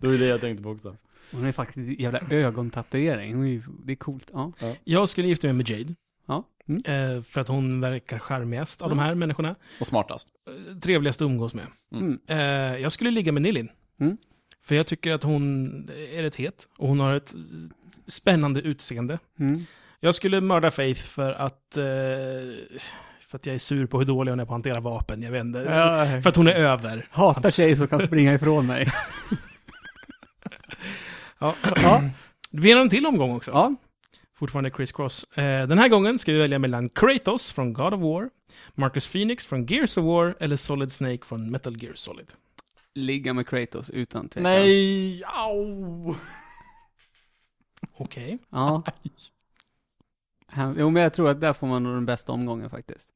Det 0.01 0.07
var 0.07 0.15
det 0.15 0.27
jag 0.27 0.41
tänkte 0.41 0.63
på 0.63 0.71
också. 0.71 0.97
Hon 1.33 1.45
är 1.45 1.53
faktiskt 1.53 1.89
en 1.89 1.95
jävla 1.95 2.21
ögontatuering. 2.31 3.35
Hon 3.35 3.45
är 3.45 3.49
ju, 3.49 3.63
det 3.85 3.93
är 3.93 3.97
coolt. 3.97 4.31
Ja. 4.33 4.53
Jag 4.85 5.09
skulle 5.09 5.29
gifta 5.29 5.47
mig 5.47 5.55
med 5.55 5.69
Jade. 5.71 5.95
Ja. 6.27 6.45
Mm. 6.69 7.17
Eh, 7.17 7.23
för 7.23 7.41
att 7.41 7.49
hon 7.49 7.81
verkar 7.81 8.19
charmigast 8.19 8.83
av 8.83 8.89
de 8.89 8.99
här 8.99 9.15
människorna. 9.15 9.55
Och 9.81 9.87
smartast. 9.87 10.29
Eh, 10.49 10.79
trevligast 10.79 11.23
att 11.23 11.27
umgås 11.27 11.55
med. 11.55 11.67
Mm. 11.93 12.19
Eh, 12.27 12.81
jag 12.83 12.93
skulle 12.93 13.11
ligga 13.11 13.33
med 13.33 13.43
Nilin. 13.43 13.69
Mm. 14.01 14.17
För 14.63 14.75
jag 14.75 14.87
tycker 14.87 15.13
att 15.13 15.23
hon 15.23 15.67
är 16.13 16.23
rätt 16.23 16.37
het. 16.37 16.69
Och 16.79 16.89
hon 16.89 17.01
har 17.01 17.15
ett 17.15 17.35
spännande 18.07 18.61
utseende. 18.61 19.19
Mm. 19.39 19.65
Jag 20.01 20.15
skulle 20.15 20.41
mörda 20.41 20.71
Faith 20.71 21.03
för 21.03 21.33
att... 21.33 21.77
Eh, 21.77 21.85
för 23.21 23.37
att 23.39 23.47
jag 23.47 23.55
är 23.55 23.59
sur 23.59 23.87
på 23.87 23.99
hur 23.99 24.05
dålig 24.05 24.33
hon 24.33 24.41
är 24.41 24.45
på 24.45 24.51
att 24.53 24.55
hantera 24.55 24.81
vapen. 24.81 25.23
Jag 25.23 25.31
vet 25.31 25.41
inte. 25.41 25.59
Ja. 25.59 26.23
För 26.23 26.29
att 26.29 26.37
hon 26.37 26.49
är 26.49 26.55
över. 26.55 27.09
Hatar 27.11 27.51
tjejer 27.51 27.77
som 27.77 27.89
kan 27.89 28.01
springa 28.01 28.35
ifrån 28.35 28.67
mig. 28.67 28.93
Ja. 31.45 31.55
Ja. 31.77 32.03
Vi 32.51 32.73
har 32.73 32.81
en 32.81 32.89
till 32.91 33.07
omgång 33.07 33.37
också. 33.37 33.51
Ja. 33.51 33.75
Fortfarande 34.37 34.71
Chris 34.71 34.93
Cross. 34.93 35.25
Eh, 35.25 35.67
den 35.69 35.79
här 35.79 35.89
gången 35.89 36.19
ska 36.19 36.33
vi 36.33 36.39
välja 36.39 36.59
mellan 36.59 36.89
Kratos 36.89 37.53
från 37.53 37.73
God 37.73 37.95
of 37.95 38.01
War, 38.01 38.31
Marcus 38.75 39.09
Phoenix 39.13 39.47
från 39.47 39.67
Gears 39.67 39.97
of 39.99 40.05
War 40.05 40.37
eller 40.41 40.57
Solid 40.57 40.93
Snake 40.93 41.25
från 41.25 41.51
Metal 41.51 41.83
Gear 41.83 41.95
Solid. 41.95 42.33
Ligga 42.95 43.33
med 43.33 43.49
Kratos 43.49 43.91
utan 43.91 44.29
tvekan. 44.29 44.43
Nej, 44.43 45.25
au! 45.25 46.15
Okej. 47.97 48.39
Ja. 48.51 48.83
Han- 50.47 50.77
Jo, 50.79 50.91
men 50.91 51.03
jag 51.03 51.15
tror 51.15 51.29
att 51.31 51.41
där 51.41 51.53
får 51.53 51.67
man 51.67 51.83
nog 51.83 51.95
den 51.95 52.07
bästa 52.07 52.33
omgången 52.33 52.71
faktiskt. 52.71 53.09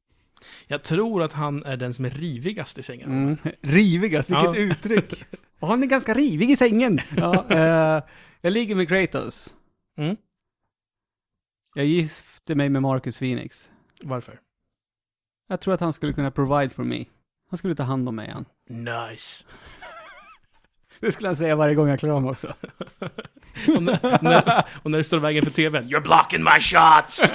Jag 0.67 0.83
tror 0.83 1.23
att 1.23 1.33
han 1.33 1.63
är 1.65 1.77
den 1.77 1.93
som 1.93 2.05
är 2.05 2.09
rivigast 2.09 2.77
i 2.77 2.83
sängen. 2.83 3.11
Mm. 3.11 3.37
Rivigast, 3.61 4.29
vilket 4.29 4.45
Ja. 4.45 4.55
uttryck. 4.55 5.23
Och 5.59 5.67
han 5.67 5.83
är 5.83 5.87
ganska 5.87 6.13
rivig 6.13 6.51
i 6.51 6.55
sängen. 6.55 6.99
Ja, 7.17 7.45
eh, 7.49 8.03
jag 8.41 8.53
ligger 8.53 8.75
med 8.75 8.87
Kratos. 8.87 9.55
Mm. 9.97 10.15
Jag 11.75 11.85
gifte 11.85 12.55
mig 12.55 12.69
med 12.69 12.81
Marcus 12.81 13.19
Phoenix. 13.19 13.69
Varför? 14.03 14.39
Jag 15.47 15.61
tror 15.61 15.73
att 15.73 15.79
han 15.81 15.93
skulle 15.93 16.13
kunna 16.13 16.31
provide 16.31 16.69
for 16.73 16.83
me. 16.83 17.05
Han 17.49 17.57
skulle 17.57 17.75
ta 17.75 17.83
hand 17.83 18.09
om 18.09 18.15
mig 18.15 18.29
han. 18.29 18.45
Nice. 18.69 19.45
Det 21.01 21.11
skulle 21.11 21.29
han 21.29 21.35
säga 21.35 21.55
varje 21.55 21.75
gång 21.75 21.87
jag 21.89 21.99
klär 21.99 22.09
om 22.09 22.25
också. 22.27 22.47
Och 23.75 23.83
när, 23.83 24.23
när, 24.23 24.63
och 24.83 24.91
när 24.91 24.97
det 24.97 25.03
står 25.03 25.19
i 25.19 25.21
vägen 25.21 25.45
för 25.45 25.51
tvn. 25.51 25.83
You're 25.89 26.01
blocking 26.03 26.43
my 26.43 26.59
shots! 26.59 27.23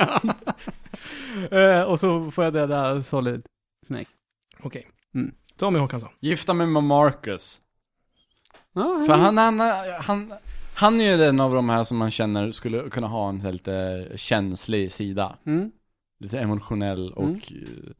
Eh, 1.50 1.82
och 1.82 2.00
så 2.00 2.30
får 2.30 2.44
jag 2.44 2.52
döda 2.52 3.02
Solid 3.02 3.46
Snake. 3.86 4.06
Okej. 4.62 4.86
Mm. 5.14 5.34
Tommy 5.56 5.78
Håkansson. 5.78 6.10
Gifta 6.20 6.54
mig 6.54 6.66
med 6.66 6.82
Marcus. 6.82 7.60
Ja, 8.72 9.04
För 9.06 9.12
han, 9.14 9.38
han, 9.38 9.60
han, 10.00 10.32
han 10.74 11.00
är 11.00 11.10
ju 11.10 11.16
den 11.16 11.40
av 11.40 11.54
de 11.54 11.68
här 11.68 11.84
som 11.84 11.96
man 11.98 12.10
känner 12.10 12.52
skulle 12.52 12.90
kunna 12.90 13.06
ha 13.06 13.28
en 13.28 13.38
lite 13.38 14.06
känslig 14.16 14.92
sida. 14.92 15.38
Mm. 15.46 15.70
Lite 16.20 16.38
emotionell 16.40 17.12
och 17.12 17.24
Mm. 17.24 17.36
eh, 17.38 17.92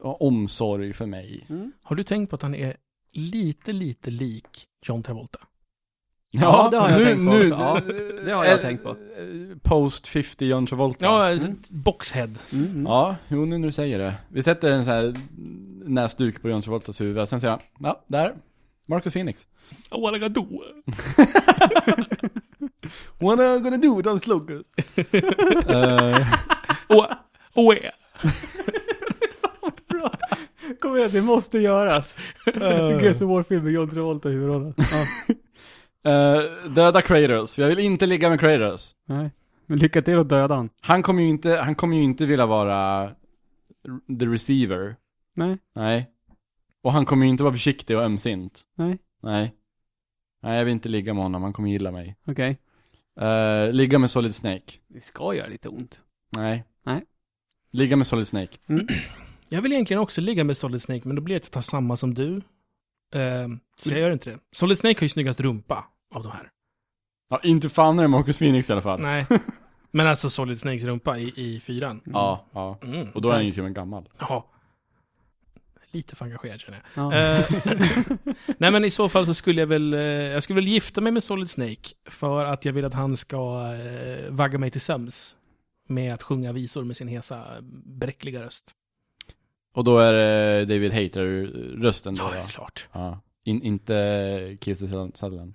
och 0.00 0.22
omsorg 0.26 0.92
för 0.92 1.06
mig. 1.06 1.46
Mm. 1.50 1.72
Har 1.82 1.96
du 1.96 2.02
tänkt 2.02 2.30
på 2.30 2.36
att 2.36 2.42
han 2.42 2.54
är 2.54 2.76
lite, 3.12 3.72
lite 3.72 4.10
lik 4.10 4.64
John 4.88 5.02
Travolta? 5.02 5.38
Ja, 6.30 6.68
det 6.70 6.76
har 6.78 6.90
jag 6.90 6.98
nu, 6.98 7.04
tänkt 7.04 7.16
på 7.16 7.22
nu, 7.32 7.40
också. 7.52 7.54
Ja, 7.64 7.80
det 8.24 8.30
har 8.30 8.44
jag 8.44 8.60
tänkt 8.60 8.82
på. 8.82 8.88
eh, 8.90 8.96
Post 9.62 10.06
50 10.08 10.46
John 10.46 10.66
Travolta. 10.66 11.04
Ja, 11.04 11.30
Mm. 11.30 11.56
boxhead. 11.70 12.30
Mm. 12.52 12.64
Mm. 12.70 12.86
Ja, 12.86 13.16
jo 13.28 13.44
nu 13.44 13.58
när 13.58 13.66
du 13.66 13.72
säger 13.72 13.98
det. 13.98 14.14
Vi 14.28 14.42
sätter 14.42 14.72
en 14.72 14.84
sån 14.84 14.94
här 14.94 15.14
näsduk 15.88 16.42
på 16.42 16.48
John 16.48 16.62
Travoltas 16.62 17.00
huvud, 17.00 17.18
och 17.18 17.28
sen 17.28 17.40
säger 17.40 17.52
jag, 17.52 17.62
ja, 17.90 18.04
där. 18.06 18.34
Marcus 18.88 19.12
Phoenix. 19.12 19.48
Oh, 19.90 20.00
what 20.02 20.14
I 20.16 20.18
gotta 20.18 20.28
do? 20.40 20.46
What 23.18 23.40
I 23.40 23.60
gonna 23.60 23.76
do 23.76 23.94
without 23.96 24.22
slogans? 24.22 24.70
uh, 25.68 26.18
Oh, 26.88 27.06
oh 27.54 27.74
yeah. 27.74 27.92
Bra. 29.98 30.12
Kom 30.80 30.96
igen, 30.96 31.10
det 31.12 31.22
måste 31.22 31.58
göras. 31.58 32.16
Gears 32.54 33.22
of 33.22 33.28
War-film 33.30 33.64
med 33.64 33.72
John 33.72 33.90
Travolta 33.90 34.28
i 34.28 34.32
huvudrollen. 34.32 34.74
Ja. 34.76 36.10
eh, 36.10 36.70
döda 36.70 37.02
Kratos, 37.02 37.58
jag 37.58 37.68
vill 37.68 37.78
inte 37.78 38.06
ligga 38.06 38.30
med 38.30 38.40
Kratos. 38.40 38.94
Nej. 39.08 39.30
Men 39.66 39.78
lycka 39.78 40.02
till 40.02 40.18
att 40.18 40.28
döda 40.28 40.54
han. 40.54 40.70
Han 40.80 41.02
kommer 41.02 41.22
ju 41.22 41.28
inte, 41.28 41.56
han 41.56 41.74
kommer 41.74 41.96
ju 41.96 42.02
inte 42.02 42.26
vilja 42.26 42.46
vara 42.46 43.10
the 44.20 44.26
receiver. 44.26 44.96
Nej. 45.34 45.58
Nej. 45.74 46.10
Och 46.82 46.92
han 46.92 47.04
kommer 47.04 47.24
ju 47.26 47.30
inte 47.30 47.44
vara 47.44 47.54
försiktig 47.54 47.96
och 47.96 48.02
ömsint. 48.02 48.62
Nej. 48.74 48.98
Nej. 49.22 49.54
Nej, 50.42 50.58
jag 50.58 50.64
vill 50.64 50.72
inte 50.74 50.88
ligga 50.88 51.14
med 51.14 51.22
honom, 51.22 51.42
han 51.42 51.52
kommer 51.52 51.68
gilla 51.68 51.90
mig. 51.90 52.16
Okej. 52.26 52.58
Eh, 53.20 53.72
ligga 53.72 53.98
med 53.98 54.10
Solid 54.10 54.34
Snake. 54.34 54.72
Det 54.88 55.00
ska 55.00 55.34
göra 55.34 55.46
lite 55.46 55.68
ont. 55.68 56.00
Nej. 56.36 56.64
Nej. 56.82 57.04
Ligga 57.70 57.96
med 57.96 58.06
Solid 58.06 58.28
Snake. 58.28 58.58
Jag 59.48 59.62
vill 59.62 59.72
egentligen 59.72 60.02
också 60.02 60.20
ligga 60.20 60.44
med 60.44 60.56
Solid 60.56 60.82
Snake, 60.82 61.02
men 61.04 61.16
då 61.16 61.22
blir 61.22 61.34
det 61.34 61.36
att 61.38 61.44
jag 61.46 61.52
tar 61.52 61.60
samma 61.60 61.96
som 61.96 62.14
du. 62.14 62.42
Ehm, 63.14 63.60
så 63.78 63.90
jag 63.90 64.00
gör 64.00 64.10
inte 64.10 64.30
det. 64.30 64.38
Solid 64.52 64.78
Snake 64.78 64.98
har 64.98 65.02
ju 65.04 65.08
snyggast 65.08 65.40
rumpa 65.40 65.84
av 66.14 66.22
de 66.22 66.32
här. 66.32 66.50
Ja, 67.30 67.40
inte 67.42 67.68
fan 67.68 67.98
är 67.98 68.02
det 68.02 68.08
Marcus 68.08 68.38
Phoenix 68.38 68.70
i 68.70 68.72
alla 68.72 68.82
fall. 68.82 69.00
Nej. 69.00 69.26
Men 69.90 70.06
alltså 70.06 70.30
Solid 70.30 70.60
Snakes 70.60 70.84
rumpa 70.84 71.18
i, 71.18 71.32
i 71.36 71.60
fyran. 71.60 72.00
Ja, 72.04 72.46
ja. 72.52 72.78
Mm, 72.82 73.08
Och 73.10 73.22
då 73.22 73.28
är 73.28 73.32
han 73.34 73.44
ju 73.44 73.50
till 73.50 73.60
och 73.60 73.64
med 73.64 73.74
gammal. 73.74 74.08
Ja. 74.18 74.46
Lite 75.90 76.16
för 76.16 76.24
engagerad 76.24 76.60
känner 76.60 76.82
jag. 76.94 77.12
Ja. 77.12 77.18
Eh, 77.18 77.50
Nej 78.58 78.70
men 78.70 78.84
i 78.84 78.90
så 78.90 79.08
fall 79.08 79.26
så 79.26 79.34
skulle 79.34 79.60
jag 79.62 79.66
väl, 79.66 79.94
eh, 79.94 80.00
jag 80.00 80.42
skulle 80.42 80.54
väl 80.54 80.68
gifta 80.68 81.00
mig 81.00 81.12
med 81.12 81.22
Solid 81.24 81.50
Snake 81.50 81.90
för 82.04 82.44
att 82.44 82.64
jag 82.64 82.72
vill 82.72 82.84
att 82.84 82.94
han 82.94 83.16
ska 83.16 83.72
eh, 83.74 84.30
vagga 84.30 84.58
mig 84.58 84.70
till 84.70 84.80
sömns. 84.80 85.36
Med 85.88 86.14
att 86.14 86.22
sjunga 86.22 86.52
visor 86.52 86.84
med 86.84 86.96
sin 86.96 87.08
hesa, 87.08 87.44
bräckliga 87.84 88.42
röst. 88.42 88.72
Och 89.76 89.84
då 89.84 89.98
är 89.98 90.12
det 90.12 90.64
David 90.64 90.92
Hater-rösten 90.92 92.14
då? 92.14 92.30
Ja, 92.34 92.46
klart. 92.46 92.88
ja. 92.92 93.20
In, 93.44 93.62
inte 93.62 94.58
Keith 94.60 94.80
Sutherland. 94.80 95.54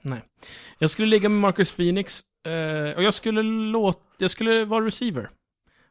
Jag 0.80 0.90
skulle 0.90 1.08
ligga 1.08 1.30
med 1.30 1.40
Marcus 1.42 1.76
Phoenix 1.76 2.22
eh, 2.46 2.96
och 2.96 3.04
jag 3.04 3.14
skulle 3.14 3.42
låta, 3.44 4.00
jag 4.18 4.32
skulle 4.32 4.66
vara 4.66 4.86
receiver. 4.86 5.30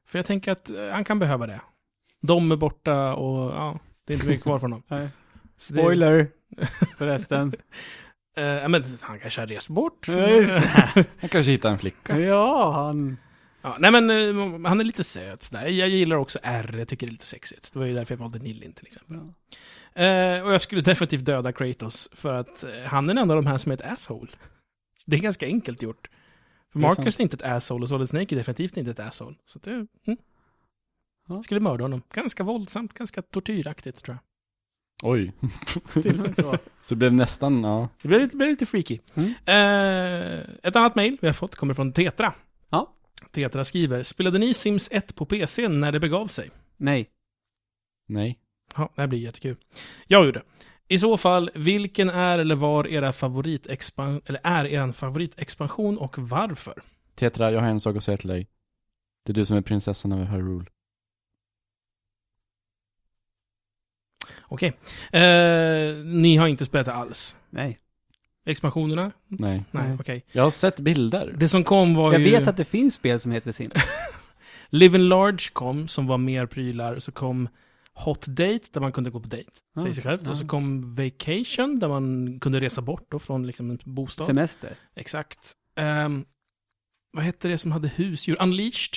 För 0.07 0.19
jag 0.19 0.27
tänker 0.27 0.53
att 0.53 0.71
eh, 0.71 0.89
han 0.89 1.05
kan 1.05 1.19
behöva 1.19 1.47
det. 1.47 1.61
De 2.23 2.53
är 2.53 2.57
borta 2.57 3.15
och 3.15 3.51
ja, 3.51 3.79
det 4.07 4.13
är 4.13 4.15
inte 4.15 4.27
mycket 4.27 4.43
kvar 4.43 4.59
från 4.59 4.73
honom. 4.73 4.85
Nej. 4.89 5.09
Spoiler. 5.59 6.29
Förresten. 6.99 7.53
Eh, 8.37 8.69
men 8.69 8.85
han 9.01 9.21
kanske 9.21 9.41
har 9.41 9.47
rest 9.47 9.69
bort. 9.69 10.09
Ja, 10.09 10.45
Han 11.21 11.29
kanske 11.29 11.53
hittar 11.53 11.71
en 11.71 11.79
flicka. 11.79 12.21
ja, 12.21 12.73
han... 12.73 13.17
Ja, 13.63 13.77
nej 13.79 13.91
men 13.91 14.11
eh, 14.11 14.69
han 14.69 14.81
är 14.81 14.85
lite 14.85 15.05
söt 15.05 15.43
sådär. 15.43 15.67
Jag 15.67 15.89
gillar 15.89 16.17
också 16.17 16.39
R, 16.43 16.75
jag 16.79 16.89
tycker 16.89 17.07
det 17.07 17.11
är 17.11 17.13
lite 17.13 17.27
sexigt. 17.27 17.73
Det 17.73 17.79
var 17.79 17.87
ju 17.87 17.95
därför 17.95 18.15
jag 18.15 18.19
valde 18.19 18.39
Nilin 18.39 18.73
till 18.73 18.87
exempel. 18.87 19.17
Eh, 19.95 20.43
och 20.47 20.55
jag 20.55 20.63
skulle 20.63 20.81
definitivt 20.81 21.25
döda 21.25 21.53
Kratos 21.53 22.09
för 22.13 22.35
att 22.35 22.65
eh, 22.65 22.71
han 22.87 23.09
är 23.09 23.11
enda 23.11 23.35
av 23.35 23.43
de 23.43 23.47
här 23.47 23.59
som 23.59 23.73
är 23.73 23.77
ett 23.77 23.93
asshole. 23.93 24.31
Det 25.07 25.17
är 25.17 25.21
ganska 25.21 25.47
enkelt 25.47 25.83
gjort. 25.83 26.11
För 26.73 26.79
är 26.79 26.83
Marcus 26.83 26.97
sant. 26.97 27.21
är 27.21 27.23
inte 27.23 27.37
ett 27.37 27.43
asshole 27.43 27.83
och 27.83 27.89
Solid 27.89 28.09
Snake 28.09 28.35
är 28.35 28.37
definitivt 28.37 28.77
inte 28.77 28.91
ett 28.91 29.01
asshole. 29.01 29.37
Så 29.47 29.59
det, 29.59 29.71
mm. 29.71 30.19
Ja. 31.29 31.43
Skulle 31.43 31.61
mörda 31.61 31.85
honom. 31.85 32.03
Ganska 32.13 32.43
våldsamt, 32.43 32.95
ganska 32.95 33.23
tortyraktigt 33.23 34.05
tror 34.05 34.17
jag. 34.17 34.23
Oj. 35.03 35.33
Så. 36.37 36.57
Så 36.81 36.95
det 36.95 36.97
blev 36.97 37.13
nästan, 37.13 37.65
ja. 37.65 37.89
Det 38.03 38.09
blev 38.09 38.21
lite, 38.21 38.37
blev 38.37 38.51
lite 38.51 38.67
freaky. 38.67 38.99
Mm. 39.15 39.35
Ett 40.63 40.77
annat 40.77 40.95
mail 40.95 41.19
vi 41.21 41.29
har 41.29 41.35
fått 41.35 41.57
kommer 41.57 41.75
från 41.75 41.93
Tetra. 41.93 42.35
Ja. 42.71 42.95
Tetra 43.31 43.65
skriver, 43.65 44.03
spelade 44.03 44.39
ni 44.39 44.55
Sims 44.55 44.89
1 44.93 45.15
på 45.15 45.27
PC 45.27 45.69
när 45.69 45.93
det 45.93 46.01
begav 46.01 46.27
sig? 46.27 46.51
Nej. 46.77 47.11
Nej. 48.07 48.39
Ja, 48.77 48.93
det 48.95 49.01
här 49.01 49.09
blir 49.09 49.19
jättekul. 49.19 49.57
Jag 50.07 50.27
gjorde. 50.27 50.43
I 50.89 50.99
så 50.99 51.17
fall, 51.17 51.51
vilken 51.55 52.11
är 52.11 52.39
eller 52.39 52.55
var 52.55 52.87
era 52.87 53.13
favoritexpan 53.13 54.23
eller 54.27 54.41
är 54.45 54.65
er 54.65 54.93
favoritexpansion 54.93 55.99
och 55.99 56.19
varför? 56.19 56.83
Tetra, 57.15 57.51
jag 57.51 57.61
har 57.61 57.69
en 57.69 57.81
sak 57.81 57.97
att 57.97 58.05
säga 58.05 58.17
till 58.17 58.29
dig. 58.29 58.47
Det 59.25 59.33
är 59.33 59.35
du 59.35 59.45
som 59.45 59.57
är 59.57 59.63
prinsessan 59.63 60.13
över 60.13 60.25
Hyrule. 60.25 60.67
Okej. 64.43 64.73
Eh, 65.13 65.95
ni 66.05 66.37
har 66.37 66.49
inte 66.49 66.65
spelat 66.65 66.87
det 66.87 66.93
alls? 66.93 67.37
Nej. 67.51 67.79
Expansionerna? 68.51 69.13
Nej. 69.29 69.65
Nej, 69.71 69.97
okej. 70.01 70.25
Jag 70.33 70.43
har 70.43 70.51
sett 70.51 70.81
bilder. 70.81 71.35
Det 71.39 71.49
som 71.49 71.65
kom 71.65 71.95
var 71.95 72.13
Jag 72.13 72.21
ju... 72.23 72.31
vet 72.31 72.49
att 72.49 72.57
det 72.57 72.65
finns 72.65 72.95
spel 72.95 73.21
som 73.21 73.33
heter 73.33 73.53
Sim. 73.53 73.71
Live 74.69 74.99
in 74.99 75.09
Large 75.09 75.51
kom, 75.53 75.89
som 75.89 76.07
var 76.07 76.19
mer 76.19 76.47
prylar. 76.47 76.99
Så 76.99 77.13
kom 77.13 77.49
Hot 77.95 78.27
Date, 78.27 78.61
där 78.73 78.81
man 78.81 78.93
kunde 78.93 79.11
gå 79.11 79.21
på 79.21 79.29
dejt. 79.29 79.51
Ja, 79.75 79.81
Säger 79.83 79.95
sig 79.95 80.05
självt. 80.05 80.23
ja. 80.25 80.31
Och 80.31 80.37
så 80.37 80.47
kom 80.47 80.95
Vacation, 80.95 81.79
där 81.79 81.89
man 81.89 82.39
kunde 82.41 82.61
resa 82.61 82.83
bort 82.83 83.07
då 83.11 83.19
från 83.19 83.47
liksom 83.47 83.71
en 83.71 83.79
bostad. 83.85 84.27
Semester. 84.27 84.71
Exakt. 84.97 85.53
Ehm, 85.77 86.25
vad 87.13 87.25
hette 87.25 87.49
det 87.49 87.59
som 87.59 87.73
hade 87.73 87.89
husdjur? 87.89 88.37
Unleashed? 88.43 88.95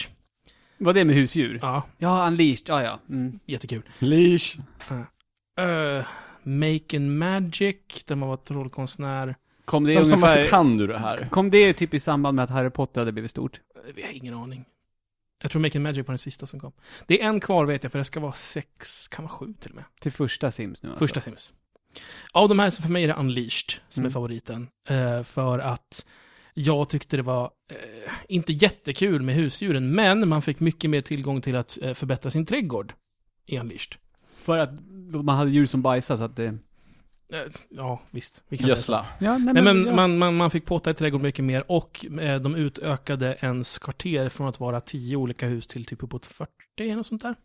Vad 0.77 0.95
det 0.95 1.05
med 1.05 1.15
husdjur? 1.15 1.59
Ja, 1.61 1.83
Ja, 1.97 2.27
Unleashed. 2.27 2.65
Ja, 2.69 2.83
ja. 2.83 2.99
Mm. 3.09 3.39
jättekul. 3.45 3.81
Leash. 3.99 4.57
Uh, 5.61 6.05
Make 6.43 6.97
and 6.97 7.17
Magic, 7.17 7.77
där 8.05 8.15
man 8.15 8.29
var 8.29 8.37
trollkonstnär. 8.37 9.35
Kom 9.65 9.85
det 9.85 9.93
Som, 9.93 10.05
som 10.05 10.21
varför 10.21 10.35
ungefär... 10.35 10.49
kan 10.49 10.77
du 10.77 10.87
det 10.87 10.97
här? 10.99 11.27
Kom 11.31 11.49
det 11.49 11.73
typ 11.73 11.93
i 11.93 11.99
samband 11.99 12.35
med 12.35 12.43
att 12.43 12.49
Harry 12.49 12.69
Potter 12.69 13.01
hade 13.01 13.11
blivit 13.11 13.31
stort? 13.31 13.61
Vi 13.95 14.01
har 14.03 14.09
ingen 14.09 14.33
aning. 14.33 14.65
Jag 15.41 15.51
tror 15.51 15.61
Make 15.61 15.77
and 15.77 15.83
Magic 15.83 16.07
var 16.07 16.11
den 16.13 16.17
sista 16.17 16.45
som 16.47 16.59
kom. 16.59 16.71
Det 17.07 17.21
är 17.21 17.27
en 17.29 17.39
kvar 17.39 17.65
vet 17.65 17.83
jag, 17.83 17.91
för 17.91 17.99
det 17.99 18.05
ska 18.05 18.19
vara 18.19 18.33
sex, 18.33 19.07
kan 19.07 19.25
vara 19.25 19.33
sju 19.33 19.53
till 19.59 19.69
och 19.69 19.75
med. 19.75 19.85
Till 19.99 20.11
första 20.11 20.51
Sims 20.51 20.83
nu 20.83 20.89
alltså. 20.89 21.03
Första 21.05 21.21
Sims. 21.21 21.53
Av 22.31 22.49
de 22.49 22.59
här 22.59 22.69
så 22.69 22.81
för 22.81 22.89
mig 22.89 23.03
är 23.03 23.07
det 23.07 23.13
Unleashed 23.13 23.73
som 23.89 24.01
Mm. 24.01 24.09
är 24.09 24.11
favoriten. 24.13 24.67
Eh, 24.89 25.23
för 25.23 25.59
att 25.59 26.05
jag 26.53 26.89
tyckte 26.89 27.17
det 27.17 27.23
var, 27.23 27.43
eh, 27.71 28.11
inte 28.27 28.53
jättekul 28.53 29.21
med 29.21 29.35
husdjuren, 29.35 29.91
men 29.91 30.29
man 30.29 30.41
fick 30.41 30.59
mycket 30.59 30.89
mer 30.89 31.01
tillgång 31.01 31.41
till 31.41 31.55
att 31.55 31.77
eh, 31.81 31.93
förbättra 31.93 32.31
sin 32.31 32.45
trädgård 32.45 32.93
i 33.45 33.59
Unleashed. 33.59 33.95
För 34.35 34.57
att 34.57 34.69
man 35.23 35.37
hade 35.37 35.51
djur 35.51 35.65
som 35.65 35.81
bajsade 35.81 36.17
så 36.17 36.23
att 36.23 36.35
det... 36.35 36.57
Eh, 37.29 37.39
ja, 37.69 38.01
visst. 38.11 38.43
Vi 38.49 38.57
kan. 38.57 38.67
Gödsla. 38.67 39.05
Ja, 39.19 39.37
Nej 39.37 39.63
men 39.63 39.85
ja. 39.85 39.95
man, 39.95 40.17
man, 40.17 40.35
man 40.35 40.51
fick 40.51 40.65
påta 40.65 40.91
i 40.91 40.93
trädgården 40.93 41.23
mycket 41.23 41.45
mer 41.45 41.71
och 41.71 42.05
eh, 42.19 42.41
de 42.41 42.55
utökade 42.55 43.37
ens 43.41 43.79
kvarter 43.79 44.29
från 44.29 44.47
att 44.47 44.59
vara 44.59 44.81
10 44.81 45.15
olika 45.15 45.47
hus 45.47 45.67
till 45.67 45.85
typ 45.85 46.03
uppåt 46.03 46.25
40 46.25 46.51
eller 46.77 46.95
något 46.95 47.07
sånt 47.07 47.21
där. 47.21 47.35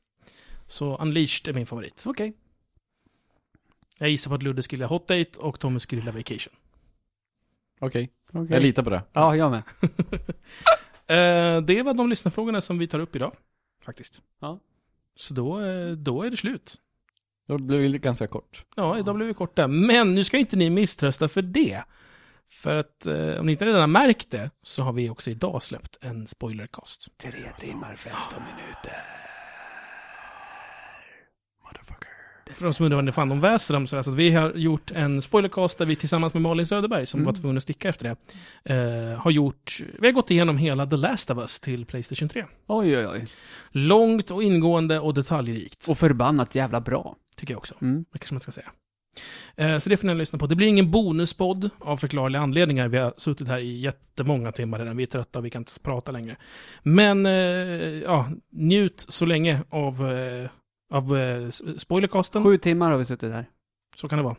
Så 0.66 0.96
Unleashed 0.96 1.48
är 1.48 1.52
min 1.52 1.66
favorit. 1.66 2.02
Okej. 2.06 2.32
Jag 3.98 4.10
gissar 4.10 4.28
på 4.28 4.34
att 4.34 4.42
Ludde 4.42 4.62
skulle 4.62 4.84
Hot 4.84 5.08
Date 5.08 5.38
och 5.38 5.60
Tommy 5.60 5.78
skulle 5.78 6.10
Vacation. 6.10 6.52
Okej. 7.80 8.10
Okej. 8.32 8.46
Jag 8.50 8.62
litar 8.62 8.82
på 8.82 8.90
det. 8.90 9.02
Ja, 9.12 9.36
jag 9.36 9.50
med. 9.50 9.62
Eh, 11.10 11.60
det 11.60 11.82
var 11.82 11.94
de 11.94 12.08
lyssnarfrågorna 12.08 12.60
som 12.60 12.78
vi 12.78 12.88
tar 12.88 12.98
upp 12.98 13.16
idag. 13.16 13.36
Faktiskt. 13.84 14.22
Ja. 14.40 14.60
Så 15.16 15.34
då, 15.34 15.60
då 15.94 16.22
är 16.22 16.30
det 16.30 16.36
slut. 16.36 16.78
Då 17.48 17.58
blev 17.58 17.92
det 17.92 17.98
ganska 17.98 18.26
kort. 18.26 18.64
Ja, 18.76 18.98
idag 18.98 19.14
blev 19.16 19.28
vi 19.28 19.34
korta. 19.34 19.68
Men 19.68 20.12
nu 20.12 20.24
ska 20.24 20.36
inte 20.38 20.56
ni 20.56 20.70
misströsta 20.70 21.28
för 21.28 21.42
det. 21.42 21.82
För 22.50 22.76
att 22.76 23.06
eh, 23.06 23.40
om 23.40 23.46
ni 23.46 23.52
inte 23.52 23.64
redan 23.66 23.80
har 23.80 23.86
märkt 23.86 24.30
det 24.30 24.50
så 24.62 24.82
har 24.82 24.92
vi 24.92 25.10
också 25.10 25.30
idag 25.30 25.62
släppt 25.62 25.96
en 26.00 26.26
spoilercast. 26.26 27.08
Tre 27.22 27.32
timmar, 27.60 27.94
15 27.96 28.42
minuter. 28.42 28.92
Motherfucker. 31.64 32.08
för 32.54 32.64
de 32.64 32.74
som 32.74 32.84
undrar 32.84 33.02
vad 33.02 33.14
fan 33.14 33.28
de 33.28 33.40
väser 33.40 33.74
dem, 33.74 33.86
så 33.86 33.96
alltså 33.96 34.10
att 34.10 34.16
vi 34.16 34.30
har 34.30 34.52
gjort 34.52 34.90
en 34.90 35.22
spoilercast 35.22 35.78
där 35.78 35.86
vi 35.86 35.96
tillsammans 35.96 36.34
med 36.34 36.42
Malin 36.42 36.66
Söderberg, 36.66 37.06
som 37.06 37.20
Mm. 37.20 37.26
var 37.26 37.32
tvungen 37.40 37.56
att 37.56 37.62
sticka 37.62 37.88
efter 37.88 38.04
det, 38.64 38.74
eh, 38.74 39.18
har 39.20 39.30
gjort, 39.30 39.80
vi 40.00 40.06
har 40.06 40.12
gått 40.12 40.30
igenom 40.30 40.58
hela 40.58 40.86
The 40.86 40.96
Last 40.96 41.30
of 41.30 41.38
Us 41.38 41.60
till 41.60 41.86
Playstation 41.86 42.28
3. 42.28 42.44
Oj, 42.66 42.96
oj, 42.98 43.06
oj. 43.06 43.26
Långt 43.70 44.30
och 44.30 44.42
ingående 44.42 44.98
och 45.00 45.14
detaljrikt, 45.14 45.86
Och 45.88 45.98
förbannat 45.98 46.54
jävla 46.54 46.80
bra. 46.80 47.16
Tycker 47.38 47.54
jag 47.54 47.58
också. 47.58 47.74
Mm. 47.80 48.04
Det 48.12 48.18
kanske 48.18 48.34
man 48.34 48.40
ska 48.40 48.52
säga. 48.52 48.70
Eh, 49.56 49.78
Så 49.78 49.90
det 49.90 49.96
får 49.96 50.06
ni 50.06 50.14
lyssna 50.14 50.38
på. 50.38 50.46
Det 50.46 50.56
blir 50.56 50.66
ingen 50.66 50.90
bonuspodd 50.90 51.70
av 51.78 51.96
förklarliga 51.96 52.42
anledningar. 52.42 52.88
Vi 52.88 52.98
har 52.98 53.14
suttit 53.16 53.48
här 53.48 53.58
i 53.58 53.80
jättemånga 53.80 54.52
timmar 54.52 54.78
redan. 54.78 54.96
Vi 54.96 55.02
är 55.02 55.06
trötta 55.06 55.38
och 55.38 55.44
vi 55.44 55.50
kan 55.50 55.60
inte 55.60 55.80
prata 55.82 56.12
längre. 56.12 56.36
Men 56.82 57.26
eh, 57.26 57.32
ja, 58.02 58.30
njut 58.50 59.04
så 59.08 59.26
länge 59.26 59.60
av, 59.70 60.12
eh, 60.12 60.50
av 60.92 61.16
spoilercasten. 61.78 62.44
Sju 62.44 62.58
timmar 62.58 62.90
har 62.90 62.98
vi 62.98 63.04
suttit 63.04 63.32
här. 63.32 63.46
Så 63.96 64.08
kan 64.08 64.16
det 64.18 64.22
vara. 64.24 64.36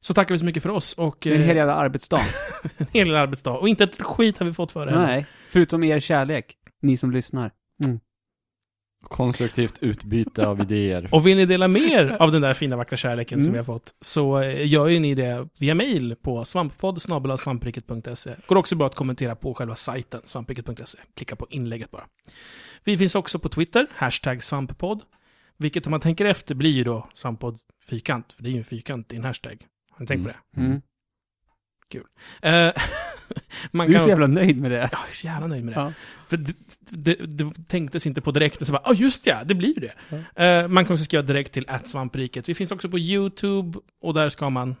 Så 0.00 0.14
tackar 0.14 0.34
vi 0.34 0.38
så 0.38 0.44
mycket 0.44 0.62
för 0.62 0.70
oss 0.70 0.92
och 0.92 1.26
En 1.26 1.42
hel 1.42 1.56
jävla 1.56 1.74
arbetsdag. 1.74 2.20
en 2.76 2.86
hel 2.92 3.14
arbetsdag. 3.14 3.52
Och 3.58 3.68
inte 3.68 3.84
ett 3.84 4.02
skit 4.02 4.38
har 4.38 4.46
vi 4.46 4.52
fått 4.54 4.72
för 4.72 4.86
det. 4.86 4.92
Nej, 5.00 5.26
förutom 5.50 5.84
er 5.84 6.00
kärlek. 6.00 6.56
Ni 6.82 6.96
som 6.96 7.10
lyssnar. 7.10 7.50
Konstruktivt 9.08 9.78
utbyte 9.80 10.46
av 10.46 10.60
idéer. 10.60 11.08
Och 11.12 11.26
vill 11.26 11.36
ni 11.36 11.46
dela 11.46 11.68
mer 11.68 12.16
av 12.20 12.32
den 12.32 12.42
där 12.42 12.54
fina 12.54 12.76
vackra 12.76 12.96
kärleken 12.96 13.38
som 13.38 13.42
Mm. 13.44 13.52
vi 13.52 13.58
har 13.58 13.64
fått 13.64 13.94
så 14.00 14.42
eh, 14.42 14.66
gör 14.66 14.86
ju 14.86 14.98
ni 15.00 15.14
det 15.14 15.48
via 15.60 15.74
mail 15.74 16.16
på 16.22 16.44
svamppodd 16.44 17.02
svampriket.se. 17.02 18.34
Går 18.46 18.56
också 18.56 18.76
bra 18.76 18.86
att 18.86 18.94
kommentera 18.94 19.36
på 19.36 19.54
själva 19.54 19.76
sajten 19.76 20.20
svampriket.se. 20.24 20.98
Klicka 21.16 21.36
på 21.36 21.46
inlägget 21.50 21.90
bara. 21.90 22.04
Vi 22.84 22.98
finns 22.98 23.14
också 23.14 23.38
på 23.38 23.48
Twitter, 23.48 23.86
hashtag 23.94 24.42
svamppodd. 24.44 25.02
Vilket 25.58 25.86
om 25.86 25.90
man 25.90 26.00
tänker 26.00 26.24
efter 26.24 26.54
blir 26.54 26.70
ju 26.70 26.84
då 26.84 27.08
svamppodd 27.14 27.58
fyrkant, 27.88 28.32
för 28.32 28.42
det 28.42 28.48
är 28.48 28.50
ju 28.50 28.58
en 28.58 28.64
fyrkant 28.64 29.12
i 29.12 29.16
en 29.16 29.24
hashtag. 29.24 29.66
Har 29.90 30.00
ni 30.00 30.06
tänkt 30.06 30.22
på 30.22 30.28
det? 30.28 30.60
Mm. 30.60 30.80
Eh, 32.42 32.72
man 33.72 33.86
Du 33.86 33.92
är 33.92 33.98
kan- 33.98 34.04
så 34.04 34.08
jävla 34.10 34.26
nöjd 34.26 34.56
med 34.60 34.70
det. 34.70 34.76
Ja, 34.76 34.88
jag 34.92 35.08
är 35.08 35.14
så 35.14 35.26
jävla 35.26 35.46
nöjd 35.46 35.64
med 35.64 35.74
det. 35.74 35.80
Ja. 35.80 35.92
För 36.28 36.36
det, 36.36 36.54
det, 36.90 37.14
det 37.14 37.68
tänktes 37.68 38.06
inte 38.06 38.20
på 38.20 38.30
direkt, 38.30 38.60
och 38.60 38.66
så 38.66 38.72
bara, 38.72 38.82
ja 38.84 38.92
just 38.94 39.26
ja, 39.26 39.44
det 39.44 39.54
blir 39.54 39.74
det. 39.80 40.44
Eh, 40.44 40.68
man 40.68 40.84
kan 40.84 40.94
också 40.94 41.04
skriva 41.04 41.22
direkt 41.22 41.52
till 41.52 41.66
svampriket. 41.84 42.48
Vi 42.48 42.54
finns 42.54 42.72
också 42.72 42.88
på 42.88 42.98
YouTube, 42.98 43.78
och 44.02 44.14
där 44.14 44.28
ska 44.28 44.50
man, 44.50 44.76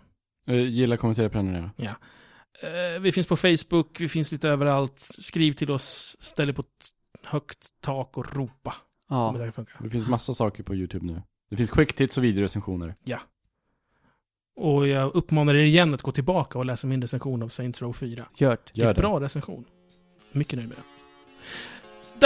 Eh, 0.48 0.56
Gilla, 0.56 0.96
kommentera, 0.96 1.28
prenumerera. 1.28 1.70
eh, 2.62 3.00
vi 3.00 3.12
finns 3.12 3.26
på 3.26 3.36
Facebook, 3.36 4.00
vi 4.00 4.08
finns 4.08 4.32
lite 4.32 4.48
överallt. 4.48 4.98
Skriv 5.18 5.52
till 5.52 5.70
oss, 5.70 6.16
ställ 6.20 6.48
er 6.48 6.52
på 6.52 6.64
högt 7.24 7.68
tak 7.80 8.16
och 8.18 8.36
ropa. 8.36 8.74
Ja. 9.08 9.34
Det. 9.38 9.64
Det 9.80 9.90
finns 9.90 10.06
massa 10.06 10.34
saker 10.34 10.62
på 10.62 10.74
YouTube 10.74 11.06
nu. 11.06 11.22
Det 11.50 11.56
finns 11.56 11.70
quicktits 11.70 12.16
och 12.18 12.24
videorecensioner. 12.24 12.94
Och 14.56 14.88
jag 14.88 15.14
uppmanar 15.14 15.54
er 15.54 15.64
igen 15.64 15.94
att 15.94 16.02
gå 16.02 16.12
tillbaka 16.12 16.58
och 16.58 16.64
läsa 16.64 16.86
min 16.86 17.02
recension 17.02 17.42
av 17.42 17.48
Saints 17.48 17.82
Row 17.82 17.92
4. 17.92 18.24
Gjort. 18.36 18.38
Det 18.38 18.44
är 18.44 18.54
Gör 18.82 18.88
en 18.88 18.94
det. 18.94 19.00
bra 19.00 19.20
recension. 19.20 19.64
Mycket 20.32 20.56
nöjd 20.56 20.68
med 20.68 20.76
det. 20.78 20.82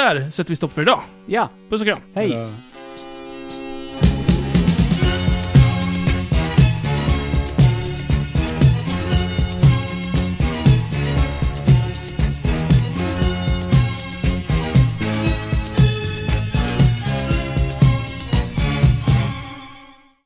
Där 0.01 0.31
sätter 0.31 0.51
vi 0.51 0.57
stopp 0.57 0.73
för 0.73 0.83
idag. 0.83 1.01
Ja, 1.27 1.49
Puss 1.69 1.81
och 1.81 1.87
kram! 1.87 1.99
hej. 2.15 2.31
Ja. 2.31 2.45